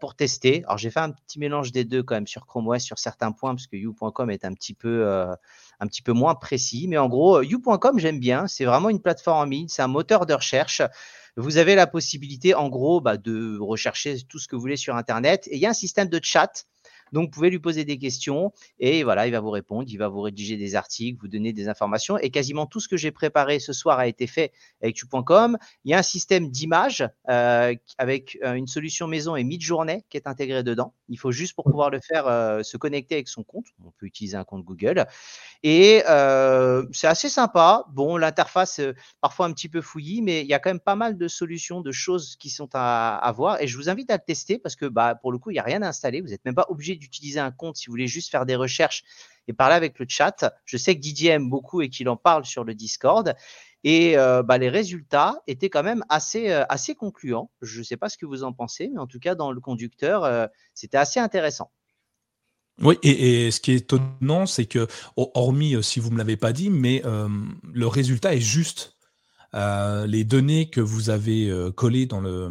pour 0.00 0.14
tester. 0.14 0.62
Alors 0.66 0.78
j'ai 0.78 0.90
fait 0.90 1.00
un 1.00 1.10
petit 1.10 1.40
mélange 1.40 1.72
des 1.72 1.84
deux 1.84 2.04
quand 2.04 2.14
même 2.14 2.28
sur 2.28 2.46
Chrome 2.46 2.68
OS 2.68 2.84
sur 2.84 3.00
certains 3.00 3.32
points 3.32 3.56
parce 3.56 3.66
que 3.66 3.74
you.com 3.74 4.30
est 4.30 4.44
un 4.44 4.52
petit 4.52 4.74
peu 4.74 5.04
un 5.82 5.86
petit 5.88 6.00
peu 6.00 6.12
moins 6.12 6.36
précis. 6.36 6.86
Mais 6.88 6.96
en 6.96 7.08
gros, 7.08 7.38
euh, 7.38 7.44
you.com, 7.44 7.98
j'aime 7.98 8.20
bien. 8.20 8.46
C'est 8.46 8.64
vraiment 8.64 8.88
une 8.88 9.00
plateforme 9.00 9.38
en 9.38 9.44
ligne, 9.44 9.68
c'est 9.68 9.82
un 9.82 9.88
moteur 9.88 10.26
de 10.26 10.34
recherche. 10.34 10.80
Vous 11.36 11.56
avez 11.56 11.74
la 11.74 11.86
possibilité, 11.86 12.54
en 12.54 12.68
gros, 12.68 13.00
bah, 13.00 13.16
de 13.16 13.58
rechercher 13.58 14.22
tout 14.22 14.38
ce 14.38 14.46
que 14.46 14.54
vous 14.54 14.62
voulez 14.62 14.76
sur 14.76 14.94
Internet. 14.96 15.48
Et 15.48 15.56
il 15.56 15.60
y 15.60 15.66
a 15.66 15.70
un 15.70 15.74
système 15.74 16.08
de 16.08 16.20
chat 16.22 16.66
donc, 17.12 17.26
vous 17.26 17.30
pouvez 17.30 17.50
lui 17.50 17.58
poser 17.58 17.84
des 17.84 17.98
questions 17.98 18.52
et 18.78 19.02
voilà, 19.02 19.26
il 19.26 19.32
va 19.32 19.40
vous 19.40 19.50
répondre, 19.50 19.84
il 19.86 19.96
va 19.96 20.08
vous 20.08 20.22
rédiger 20.22 20.56
des 20.56 20.74
articles, 20.74 21.20
vous 21.20 21.28
donner 21.28 21.52
des 21.52 21.68
informations. 21.68 22.18
Et 22.18 22.30
quasiment 22.30 22.66
tout 22.66 22.80
ce 22.80 22.88
que 22.88 22.96
j'ai 22.96 23.10
préparé 23.10 23.58
ce 23.58 23.72
soir 23.72 23.98
a 23.98 24.06
été 24.06 24.26
fait 24.26 24.52
avec 24.82 24.96
tu.com. 24.96 25.58
Il 25.84 25.90
y 25.90 25.94
a 25.94 25.98
un 25.98 26.02
système 26.02 26.48
d'image 26.48 27.08
euh, 27.28 27.74
avec 27.98 28.38
euh, 28.42 28.54
une 28.54 28.66
solution 28.66 29.06
maison 29.06 29.36
et 29.36 29.44
mid-journée 29.44 30.04
qui 30.08 30.16
est 30.16 30.26
intégrée 30.26 30.62
dedans. 30.62 30.94
Il 31.08 31.18
faut 31.18 31.32
juste 31.32 31.54
pour 31.54 31.64
pouvoir 31.64 31.90
le 31.90 32.00
faire 32.00 32.26
euh, 32.26 32.62
se 32.62 32.76
connecter 32.76 33.16
avec 33.16 33.28
son 33.28 33.42
compte. 33.42 33.66
On 33.84 33.90
peut 33.90 34.06
utiliser 34.06 34.36
un 34.36 34.44
compte 34.44 34.64
Google. 34.64 35.06
Et 35.62 36.02
c'est 36.92 37.06
assez 37.06 37.28
sympa. 37.28 37.84
Bon, 37.92 38.16
l'interface 38.16 38.80
parfois 39.20 39.46
un 39.46 39.52
petit 39.52 39.68
peu 39.68 39.80
fouillie, 39.80 40.22
mais 40.22 40.40
il 40.40 40.46
y 40.46 40.54
a 40.54 40.58
quand 40.58 40.70
même 40.70 40.80
pas 40.80 40.96
mal 40.96 41.16
de 41.16 41.28
solutions, 41.28 41.80
de 41.80 41.92
choses 41.92 42.36
qui 42.36 42.50
sont 42.50 42.68
à, 42.72 43.16
à 43.16 43.32
voir. 43.32 43.60
Et 43.60 43.66
je 43.66 43.76
vous 43.76 43.88
invite 43.88 44.10
à 44.10 44.14
le 44.14 44.22
tester 44.26 44.58
parce 44.58 44.76
que 44.76 44.86
bah, 44.86 45.14
pour 45.14 45.30
le 45.30 45.38
coup, 45.38 45.50
il 45.50 45.54
n'y 45.54 45.60
a 45.60 45.64
rien 45.64 45.82
à 45.82 45.88
installer. 45.88 46.20
Vous 46.20 46.28
n'êtes 46.28 46.44
même 46.44 46.54
pas 46.54 46.66
obligé 46.68 46.96
d'utiliser 47.02 47.40
un 47.40 47.50
compte 47.50 47.76
si 47.76 47.86
vous 47.86 47.92
voulez 47.92 48.06
juste 48.06 48.30
faire 48.30 48.46
des 48.46 48.56
recherches 48.56 49.02
et 49.48 49.52
parler 49.52 49.74
avec 49.74 49.98
le 49.98 50.06
chat. 50.08 50.52
Je 50.64 50.76
sais 50.76 50.94
que 50.94 51.00
Didier 51.00 51.30
aime 51.30 51.50
beaucoup 51.50 51.82
et 51.82 51.88
qu'il 51.88 52.08
en 52.08 52.16
parle 52.16 52.44
sur 52.44 52.64
le 52.64 52.74
Discord. 52.74 53.34
Et 53.84 54.16
euh, 54.16 54.42
bah, 54.42 54.58
les 54.58 54.68
résultats 54.68 55.42
étaient 55.46 55.70
quand 55.70 55.82
même 55.82 56.04
assez, 56.08 56.50
euh, 56.50 56.64
assez 56.68 56.94
concluants. 56.94 57.50
Je 57.62 57.80
ne 57.80 57.84
sais 57.84 57.96
pas 57.96 58.08
ce 58.08 58.16
que 58.16 58.26
vous 58.26 58.44
en 58.44 58.52
pensez, 58.52 58.88
mais 58.88 59.00
en 59.00 59.06
tout 59.06 59.18
cas, 59.18 59.34
dans 59.34 59.50
le 59.50 59.60
conducteur, 59.60 60.24
euh, 60.24 60.46
c'était 60.74 60.98
assez 60.98 61.18
intéressant. 61.18 61.72
Oui, 62.80 62.96
et, 63.02 63.50
ce 63.50 63.60
qui 63.60 63.72
est 63.72 63.76
étonnant, 63.76 64.46
c'est 64.46 64.66
que, 64.66 64.86
hormis 65.16 65.82
si 65.82 66.00
vous 66.00 66.08
ne 66.08 66.14
me 66.14 66.18
l'avez 66.18 66.38
pas 66.38 66.52
dit, 66.52 66.70
mais 66.70 67.02
le 67.04 67.86
résultat 67.86 68.34
est 68.34 68.40
juste. 68.40 68.96
Euh, 69.54 70.06
les 70.06 70.24
données 70.24 70.70
que 70.70 70.80
vous 70.80 71.10
avez 71.10 71.50
euh, 71.50 71.70
collées 71.70 72.06
dans 72.06 72.20
le, 72.20 72.48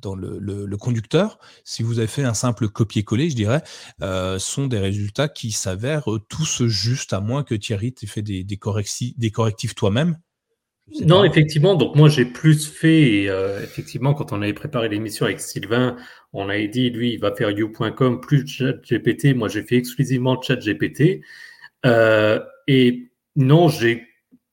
dans 0.00 0.14
le, 0.14 0.76
conducteur, 0.76 1.38
si 1.64 1.82
vous 1.82 1.98
avez 1.98 2.08
fait 2.08 2.24
un 2.24 2.34
simple 2.34 2.68
copier-coller, 2.68 3.30
je 3.30 3.36
dirais, 3.36 3.62
euh, 4.02 4.38
sont 4.38 4.66
des 4.66 4.78
résultats 4.78 5.28
qui 5.28 5.50
s'avèrent 5.50 6.08
tous 6.28 6.66
justes, 6.66 7.14
à 7.14 7.20
moins 7.20 7.42
que 7.42 7.54
Thierry 7.54 7.94
t'ait 7.94 8.06
fait 8.06 8.22
des, 8.22 8.44
des, 8.44 8.56
correctifs, 8.58 9.18
des 9.18 9.30
correctifs 9.30 9.74
toi-même. 9.74 10.18
Non, 11.00 11.24
effectivement. 11.24 11.74
Donc 11.74 11.96
moi, 11.96 12.08
j'ai 12.08 12.26
plus 12.26 12.66
fait. 12.66 13.24
effectivement, 13.64 14.14
quand 14.14 14.32
on 14.32 14.42
avait 14.42 14.52
préparé 14.52 14.88
l'émission 14.88 15.26
avec 15.26 15.40
Sylvain, 15.40 15.96
on 16.32 16.48
avait 16.48 16.68
dit 16.68 16.90
lui, 16.90 17.14
il 17.14 17.18
va 17.18 17.34
faire 17.34 17.50
you.com 17.50 18.20
plus 18.20 18.46
ChatGPT. 18.46 19.34
Moi, 19.34 19.48
j'ai 19.48 19.62
fait 19.62 19.76
exclusivement 19.76 20.40
ChatGPT. 20.40 21.22
et 22.68 23.10
non, 23.34 23.68
j'ai 23.68 24.06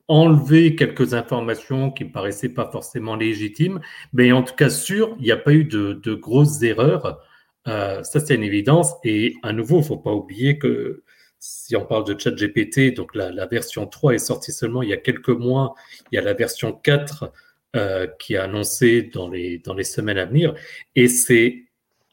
enlever 0.08 0.76
quelques 0.76 1.14
informations 1.14 1.92
qui 1.92 2.06
me 2.06 2.12
paraissaient 2.12 2.50
pas 2.50 2.70
forcément 2.70 3.16
légitimes, 3.16 3.80
mais 4.12 4.32
en 4.32 4.44
tout 4.44 4.56
cas 4.56 4.70
sûr, 4.70 5.16
il 5.20 5.26
n'y 5.26 5.32
a 5.32 5.38
pas 5.38 5.54
eu 5.54 5.64
de, 5.66 6.14
grosses 6.16 6.62
erreurs. 6.62 7.20
Euh, 7.68 8.04
ça, 8.04 8.20
c'est 8.20 8.36
une 8.36 8.44
évidence. 8.44 8.94
Et 9.04 9.36
à 9.44 9.54
nouveau, 9.54 9.80
il 9.80 9.86
faut 9.86 9.98
pas 9.98 10.12
oublier 10.12 10.58
que 10.58 11.04
si 11.40 11.76
on 11.76 11.86
parle 11.86 12.06
de 12.06 12.20
ChatGPT, 12.20 12.94
donc 12.96 13.16
la, 13.16 13.46
version 13.48 13.88
3 13.88 14.16
est 14.16 14.20
sortie 14.20 14.52
seulement 14.52 14.82
il 14.82 14.90
y 14.90 14.94
a 14.94 14.98
quelques 14.98 15.30
mois. 15.30 15.76
Il 16.12 16.16
y 16.16 16.18
a 16.18 16.22
la 16.22 16.34
version 16.34 16.74
4 16.74 17.32
euh, 17.76 18.08
qui 18.20 18.36
est 18.36 18.38
annoncée 18.38 19.04
dans 19.14 19.30
les 19.30 19.84
semaines 19.84 20.18
à 20.18 20.26
venir. 20.26 20.54
Et 20.96 21.08
c'est 21.08 21.64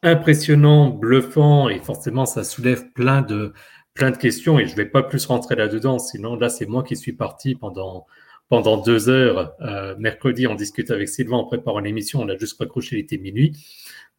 impressionnant, 0.03 0.89
bluffant, 0.89 1.69
et 1.69 1.79
forcément, 1.81 2.27
ça 2.27 2.45
soulève 2.45 2.91
plein 2.93 3.23
de, 3.23 3.53
plein 3.95 4.11
de 4.11 4.17
questions 4.17 4.59
et 4.59 4.67
je 4.67 4.73
ne 4.73 4.77
vais 4.77 4.87
pas 4.87 5.03
plus 5.03 5.27
rentrer 5.27 5.57
là-dedans. 5.57 5.99
Sinon, 5.99 6.37
là, 6.37 6.49
c'est 6.49 6.67
moi 6.67 6.83
qui 6.83 6.97
suis 6.97 7.13
parti 7.13 7.55
pendant, 7.55 8.07
pendant 8.49 8.77
deux 8.77 9.09
heures. 9.09 9.55
Euh, 9.61 9.95
mercredi, 9.99 10.47
on 10.47 10.55
discute 10.55 10.91
avec 10.91 11.09
Sylvain 11.09 11.39
en 11.39 11.45
préparant 11.45 11.81
l'émission. 11.81 12.21
On 12.21 12.29
a 12.29 12.37
juste 12.37 12.59
raccroché, 12.59 12.97
il 12.97 13.01
était 13.01 13.19
minuit. 13.19 13.57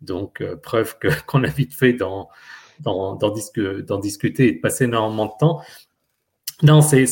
Donc, 0.01 0.41
euh, 0.41 0.55
preuve 0.55 0.97
qu'on 1.27 1.43
a 1.43 1.49
vite 1.49 1.73
fait 1.73 1.93
d'en 1.93 2.29
dans, 2.81 3.15
dans, 3.15 3.29
discuter 3.99 4.47
et 4.47 4.51
de 4.53 4.59
passer 4.59 4.85
énormément 4.85 5.27
de 5.27 5.31
temps. 5.39 5.61
Non, 6.63 6.81
c'est 6.81 7.05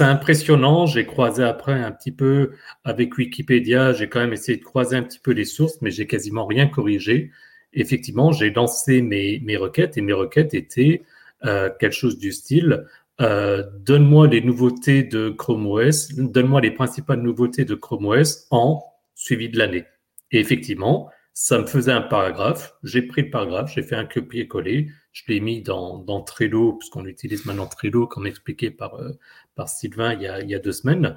impressionnant. 0.00 0.86
J'ai 0.86 1.06
croisé 1.06 1.42
après 1.42 1.72
un 1.72 1.90
petit 1.90 2.12
peu 2.12 2.52
avec 2.84 3.16
Wikipédia. 3.16 3.92
J'ai 3.92 4.08
quand 4.08 4.20
même 4.20 4.32
essayé 4.32 4.58
de 4.58 4.64
croiser 4.64 4.96
un 4.96 5.02
petit 5.02 5.18
peu 5.18 5.32
les 5.32 5.44
sources, 5.44 5.80
mais 5.80 5.90
j'ai 5.90 6.06
quasiment 6.06 6.46
rien 6.46 6.68
corrigé. 6.68 7.30
Effectivement, 7.72 8.30
j'ai 8.32 8.50
lancé 8.50 9.02
mes, 9.02 9.40
mes 9.40 9.56
requêtes 9.56 9.96
et 9.96 10.02
mes 10.02 10.12
requêtes 10.12 10.54
étaient 10.54 11.02
euh, 11.44 11.70
quelque 11.78 11.94
chose 11.94 12.18
du 12.18 12.32
style 12.32 12.86
euh, 13.20 13.62
donne-moi 13.80 14.26
les 14.26 14.40
nouveautés 14.40 15.02
de 15.02 15.28
Chrome 15.30 15.66
OS, 15.66 16.14
donne-moi 16.14 16.60
les 16.60 16.70
principales 16.70 17.20
nouveautés 17.20 17.64
de 17.64 17.74
Chrome 17.74 18.06
OS 18.06 18.46
en 18.50 18.82
suivi 19.14 19.48
de 19.48 19.58
l'année. 19.58 19.84
Et 20.30 20.40
effectivement, 20.40 21.10
ça 21.34 21.58
me 21.58 21.66
faisait 21.66 21.92
un 21.92 22.00
paragraphe. 22.00 22.74
J'ai 22.82 23.02
pris 23.02 23.22
le 23.22 23.30
paragraphe, 23.30 23.72
j'ai 23.74 23.82
fait 23.82 23.96
un 23.96 24.06
copier-coller, 24.06 24.90
je 25.12 25.22
l'ai 25.28 25.40
mis 25.40 25.62
dans, 25.62 25.98
dans 25.98 26.22
Trello, 26.22 26.74
puisqu'on 26.74 27.06
utilise 27.06 27.44
maintenant 27.44 27.66
Trello, 27.66 28.06
comme 28.06 28.26
expliqué 28.26 28.70
par, 28.70 28.94
euh, 28.94 29.12
par 29.54 29.68
Sylvain 29.68 30.14
il 30.14 30.22
y, 30.22 30.26
a, 30.26 30.40
il 30.40 30.50
y 30.50 30.54
a 30.54 30.58
deux 30.58 30.72
semaines. 30.72 31.16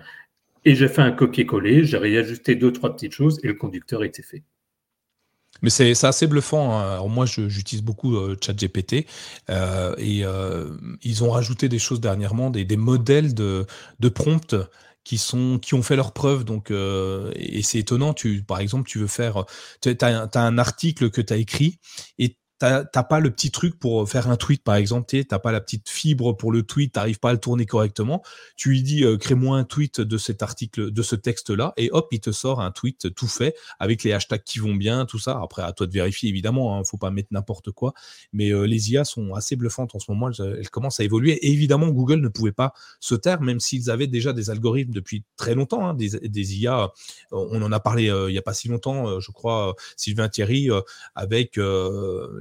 Et 0.66 0.76
j'ai 0.76 0.88
fait 0.88 1.02
un 1.02 1.12
copier-coller, 1.12 1.86
j'ai 1.86 1.98
réajusté 1.98 2.56
deux, 2.56 2.74
trois 2.74 2.94
petites 2.94 3.14
choses 3.14 3.40
et 3.44 3.48
le 3.48 3.54
conducteur 3.54 4.04
était 4.04 4.24
fait. 4.24 4.44
Mais 5.62 5.70
c'est 5.70 6.04
assez 6.04 6.28
bluffant. 6.28 6.78
Hein. 6.78 6.94
Alors 6.94 7.10
moi, 7.10 7.26
j'utilise 7.26 7.84
beaucoup 7.84 8.16
euh, 8.16 8.38
ChatGPT 8.42 9.08
euh, 9.50 9.96
et 9.98 10.26
euh, 10.26 10.76
ils 11.02 11.24
ont 11.24 11.32
rajouté 11.32 11.70
des 11.70 11.80
choses 11.80 12.02
dernièrement, 12.02 12.50
des, 12.50 12.66
des 12.66 12.78
modèles 12.78 13.34
de, 13.34 13.66
de 14.00 14.10
prompts 14.10 14.56
qui 15.04 15.18
sont 15.18 15.60
qui 15.60 15.76
ont 15.76 15.84
fait 15.84 15.96
leurs 15.96 16.14
preuves 16.14 16.44
donc 16.44 16.72
euh, 16.72 17.32
et 17.36 17.62
c'est 17.62 17.78
étonnant 17.78 18.16
tu 18.16 18.44
par 18.44 18.60
exemple 18.60 18.90
tu 18.90 18.98
veux 18.98 19.08
faire 19.08 19.46
tu 19.80 19.96
as, 20.02 20.30
un 20.34 20.58
article 20.58 21.12
que 21.12 21.22
tu 21.22 21.32
as 21.32 21.38
écrit 21.38 21.80
et 22.18 22.38
t'as 22.58 23.04
pas 23.04 23.20
le 23.20 23.32
petit 23.32 23.52
truc 23.52 23.78
pour 23.78 24.10
faire 24.10 24.30
un 24.30 24.38
tweet, 24.38 24.64
par 24.64 24.76
exemple, 24.76 25.24
t'as 25.24 25.40
pas 25.40 25.52
la 25.52 25.60
petite 25.60 25.90
fibre 25.90 26.34
pour 26.34 26.52
le 26.52 26.64
tweet, 26.64 26.94
t'arrives 26.94 27.20
pas 27.20 27.30
à 27.30 27.34
le 27.34 27.40
tourner 27.40 27.66
correctement. 27.66 28.24
Tu 28.56 28.70
lui 28.70 28.82
dis, 28.82 29.04
euh, 29.04 29.18
crée-moi 29.18 29.58
un 29.58 29.66
tweet 29.66 30.00
de 30.00 30.18
cet 30.18 30.42
article, 30.42 30.92
de 30.92 31.02
ce 31.02 31.16
texte-là, 31.16 31.74
et 31.76 31.90
hop, 31.92 32.08
il 32.12 32.22
te 32.22 32.32
sort 32.32 32.62
un 32.62 32.72
tweet 32.72 33.14
tout 33.14 33.28
fait 33.28 33.56
avec 33.80 34.04
les 34.04 34.14
hashtags 34.14 34.44
qui 34.44 34.60
vont 34.60 34.76
bien, 34.76 35.06
tout 35.06 35.20
ça. 35.20 35.40
Après, 35.42 35.64
à 35.64 35.74
toi 35.74 35.86
de 35.86 35.92
vérifier, 35.92 36.30
évidemment, 36.30 36.78
hein, 36.78 36.84
faut 36.86 36.98
pas 36.98 37.12
mettre 37.12 37.30
n'importe 37.32 37.72
quoi. 37.72 37.94
Mais 38.32 38.52
euh, 38.52 38.64
les 38.64 38.92
IA 38.92 39.04
sont 39.04 39.34
assez 39.34 39.56
bluffantes 39.58 39.94
en 39.94 40.00
ce 40.00 40.10
moment, 40.10 40.30
elles, 40.30 40.70
commencent 40.70 41.00
à 41.00 41.04
évoluer. 41.04 41.34
Et 41.46 41.52
évidemment, 41.52 41.90
Google 41.90 42.22
ne 42.22 42.30
pouvait 42.30 42.52
pas 42.54 42.74
se 43.02 43.16
taire, 43.16 43.42
même 43.42 43.60
s'ils 43.60 43.90
avaient 43.90 44.08
déjà 44.08 44.32
des 44.32 44.50
algorithmes 44.50 44.94
depuis 44.94 45.26
très 45.36 45.56
longtemps, 45.56 45.88
hein, 45.88 45.94
des, 45.94 46.10
des, 46.10 46.56
IA. 46.56 46.92
on 47.32 47.62
en 47.62 47.72
a 47.72 47.80
parlé 47.80 48.06
il 48.06 48.34
y 48.34 48.38
a 48.38 48.42
pas 48.42 48.54
si 48.54 48.68
longtemps, 48.68 49.20
je 49.20 49.32
crois, 49.32 49.76
Sylvain 49.98 50.30
Thierry, 50.30 50.70
avec 51.16 51.58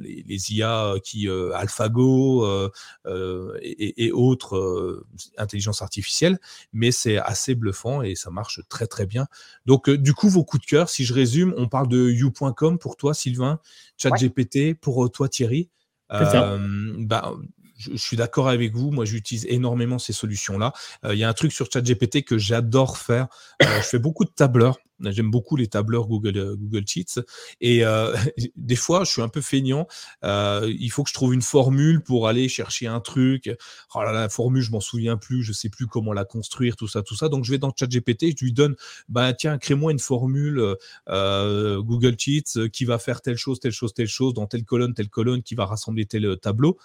les, 0.05 0.53
IA 0.53 0.95
qui 1.03 1.29
euh, 1.29 1.53
AlphaGo 1.55 2.45
euh, 2.45 2.71
euh, 3.07 3.59
et, 3.63 4.13
autres 4.13 5.05
intelligences 5.39 5.83
artificielles, 5.83 6.39
mais 6.73 6.91
c'est 6.91 7.19
assez 7.19 7.55
bluffant 7.55 8.03
et 8.03 8.15
ça 8.15 8.31
marche 8.31 8.61
très 8.69 8.87
très 8.87 9.07
bien. 9.07 9.27
Donc 9.67 9.91
du 9.91 10.15
coup, 10.15 10.29
vos 10.29 10.45
coups 10.45 10.65
de 10.65 10.67
cœur, 10.67 10.89
si 10.89 11.05
je 11.05 11.15
résume, 11.15 11.55
on 11.57 11.69
parle 11.69 11.89
de 11.89 12.11
you.com 12.11 12.79
pour 12.79 12.97
toi, 12.97 13.15
Sylvain, 13.15 13.59
ChatGPT 13.97 14.75
pour 14.75 15.11
toi, 15.11 15.29
Thierry. 15.29 15.69
Bah, 16.11 17.35
je, 17.77 17.97
suis 17.97 18.17
d'accord 18.17 18.49
avec 18.49 18.75
vous. 18.75 18.91
Moi, 18.91 19.05
j'utilise 19.05 19.47
énormément 19.49 19.99
ces 19.99 20.13
solutions-là. 20.13 20.73
Il 21.11 21.19
y 21.19 21.25
a 21.25 21.29
un 21.29 21.33
truc 21.33 21.53
sur 21.53 21.71
ChatGPT 21.71 22.25
que 22.25 22.39
j'adore 22.39 22.99
faire. 22.99 23.29
je 23.61 23.83
fais 23.83 23.99
beaucoup 23.99 24.25
de 24.25 24.31
tableurs. 24.31 24.79
J'aime 25.01 25.31
beaucoup 25.31 25.57
les 25.57 25.67
tableurs 25.67 26.07
Google, 26.07 26.39
euh, 26.39 26.57
Google 26.57 26.87
Sheets. 26.87 27.21
Et 27.61 27.85
euh, 27.85 28.15
des 28.57 28.77
fois, 28.77 29.05
je 29.05 29.11
suis 29.11 29.23
un 29.23 29.29
peu 29.29 29.41
feignant. 29.41 29.87
Euh, 30.25 30.73
il 30.79 30.91
faut 30.91 31.03
que 31.03 31.11
je 31.11 31.15
trouve 31.15 31.35
une 31.35 31.43
formule 31.43 32.03
pour 32.03 32.29
aller 32.29 32.49
chercher 32.49 32.87
un 32.87 33.01
truc. 33.01 33.51
Oh 33.95 34.03
là, 34.03 34.13
la 34.13 34.29
formule, 34.29 34.63
je 34.63 34.71
m'en 34.71 34.81
souviens 34.81 35.17
plus. 35.17 35.43
Je 35.43 35.53
sais 35.53 35.69
plus 35.69 35.87
comment 35.87 36.13
la 36.13 36.25
construire, 36.25 36.77
tout 36.77 36.89
ça, 36.89 37.03
tout 37.03 37.17
ça. 37.17 37.29
Donc, 37.29 37.45
je 37.45 37.51
vais 37.51 37.59
dans 37.59 37.73
ChatGPT. 37.77 38.39
Je 38.39 38.45
lui 38.45 38.53
donne, 38.53 38.77
bah, 39.09 39.33
tiens, 39.33 39.59
crée-moi 39.59 39.93
une 39.93 39.99
formule 39.99 40.77
Google 41.09 42.17
Sheets 42.19 42.71
qui 42.73 42.85
va 42.85 42.99
faire 42.99 43.21
telle 43.21 43.37
chose, 43.37 43.61
telle 43.61 43.73
chose, 43.73 43.95
telle 43.95 44.09
chose, 44.09 44.35
dans 44.35 44.47
telle 44.47 44.65
colonne, 44.65 44.95
telle 44.95 45.09
colonne, 45.09 45.43
qui 45.43 45.55
va 45.55 45.67
rassembler 45.67 46.07
tel 46.07 46.37
tableau 46.41 46.79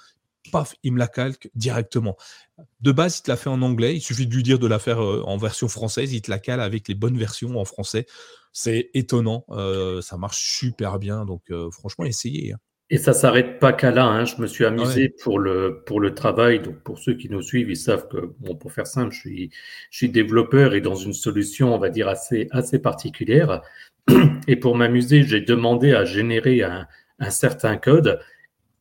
paf, 0.51 0.75
il 0.83 0.93
me 0.93 0.99
la 0.99 1.07
calque 1.07 1.49
directement. 1.55 2.17
De 2.81 2.91
base, 2.91 3.19
il 3.19 3.23
te 3.23 3.31
la 3.31 3.37
fait 3.37 3.49
en 3.49 3.61
anglais, 3.61 3.95
il 3.95 4.01
suffit 4.01 4.27
de 4.27 4.35
lui 4.35 4.43
dire 4.43 4.59
de 4.59 4.67
la 4.67 4.79
faire 4.79 5.03
euh, 5.03 5.23
en 5.25 5.37
version 5.37 5.67
française, 5.67 6.13
il 6.13 6.21
te 6.21 6.31
la 6.31 6.39
cale 6.39 6.61
avec 6.61 6.87
les 6.87 6.95
bonnes 6.95 7.17
versions 7.17 7.57
en 7.57 7.65
français. 7.65 8.05
C'est 8.51 8.89
étonnant, 8.93 9.45
euh, 9.49 10.01
ça 10.01 10.17
marche 10.17 10.57
super 10.57 10.99
bien, 10.99 11.25
donc 11.25 11.43
euh, 11.51 11.69
franchement, 11.71 12.05
essayez. 12.05 12.53
Hein. 12.53 12.57
Et 12.91 12.97
ça 12.97 13.13
s'arrête 13.13 13.59
pas 13.59 13.71
qu'à 13.71 13.91
là. 13.91 14.05
Hein. 14.05 14.25
Je 14.25 14.41
me 14.41 14.47
suis 14.47 14.65
amusé 14.65 15.09
pour, 15.09 15.37
le, 15.37 15.83
pour 15.85 15.99
le 15.99 16.15
travail. 16.15 16.59
Donc, 16.59 16.79
pour 16.79 16.97
ceux 16.97 17.13
qui 17.13 17.29
nous 17.29 17.43
suivent, 17.43 17.69
ils 17.69 17.77
savent 17.77 18.07
que, 18.07 18.33
bon, 18.39 18.55
pour 18.55 18.71
faire 18.71 18.87
simple, 18.87 19.13
je 19.13 19.19
suis, 19.19 19.51
je 19.91 19.97
suis 19.97 20.09
développeur 20.09 20.73
et 20.73 20.81
dans 20.81 20.95
une 20.95 21.13
solution, 21.13 21.75
on 21.75 21.77
va 21.77 21.89
dire, 21.89 22.07
assez, 22.07 22.47
assez 22.49 22.79
particulière. 22.79 23.61
Et 24.47 24.55
pour 24.55 24.75
m'amuser, 24.75 25.21
j'ai 25.21 25.41
demandé 25.41 25.93
à 25.93 26.03
générer 26.03 26.63
un, 26.63 26.87
un 27.19 27.29
certain 27.29 27.77
code. 27.77 28.19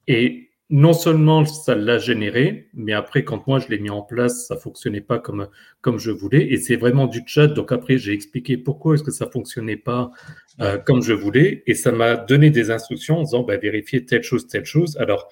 Et 0.07 0.48
non 0.71 0.93
seulement 0.93 1.47
ça 1.47 1.75
l'a 1.75 1.99
généré, 1.99 2.69
mais 2.75 2.93
après, 2.93 3.25
quand 3.25 3.47
moi 3.47 3.59
je 3.59 3.69
l'ai 3.69 3.79
mis 3.79 3.89
en 3.89 4.03
place, 4.03 4.47
ça 4.47 4.57
fonctionnait 4.57 5.01
pas 5.01 5.19
comme, 5.19 5.49
comme 5.81 5.99
je 5.99 6.11
voulais. 6.11 6.53
Et 6.53 6.59
c'est 6.59 6.77
vraiment 6.77 7.07
du 7.07 7.23
chat. 7.27 7.47
Donc 7.47 7.73
après, 7.73 7.97
j'ai 7.97 8.12
expliqué 8.12 8.59
pourquoi 8.59 8.95
est-ce 8.95 9.03
que 9.03 9.11
ça 9.11 9.27
fonctionnait 9.31 9.79
pas 9.79 10.11
euh, 10.61 10.77
comme 10.77 11.03
je 11.03 11.14
voulais. 11.14 11.62
Et 11.66 11.75
ça 11.75 11.91
m'a 11.91 12.16
donné 12.16 12.51
des 12.51 12.71
instructions 12.71 13.19
en 13.19 13.23
disant, 13.23 13.45
bah, 13.45 13.57
vérifier 13.57 14.05
telle 14.05 14.23
chose, 14.23 14.47
telle 14.47 14.66
chose. 14.66 14.99
Alors, 14.99 15.31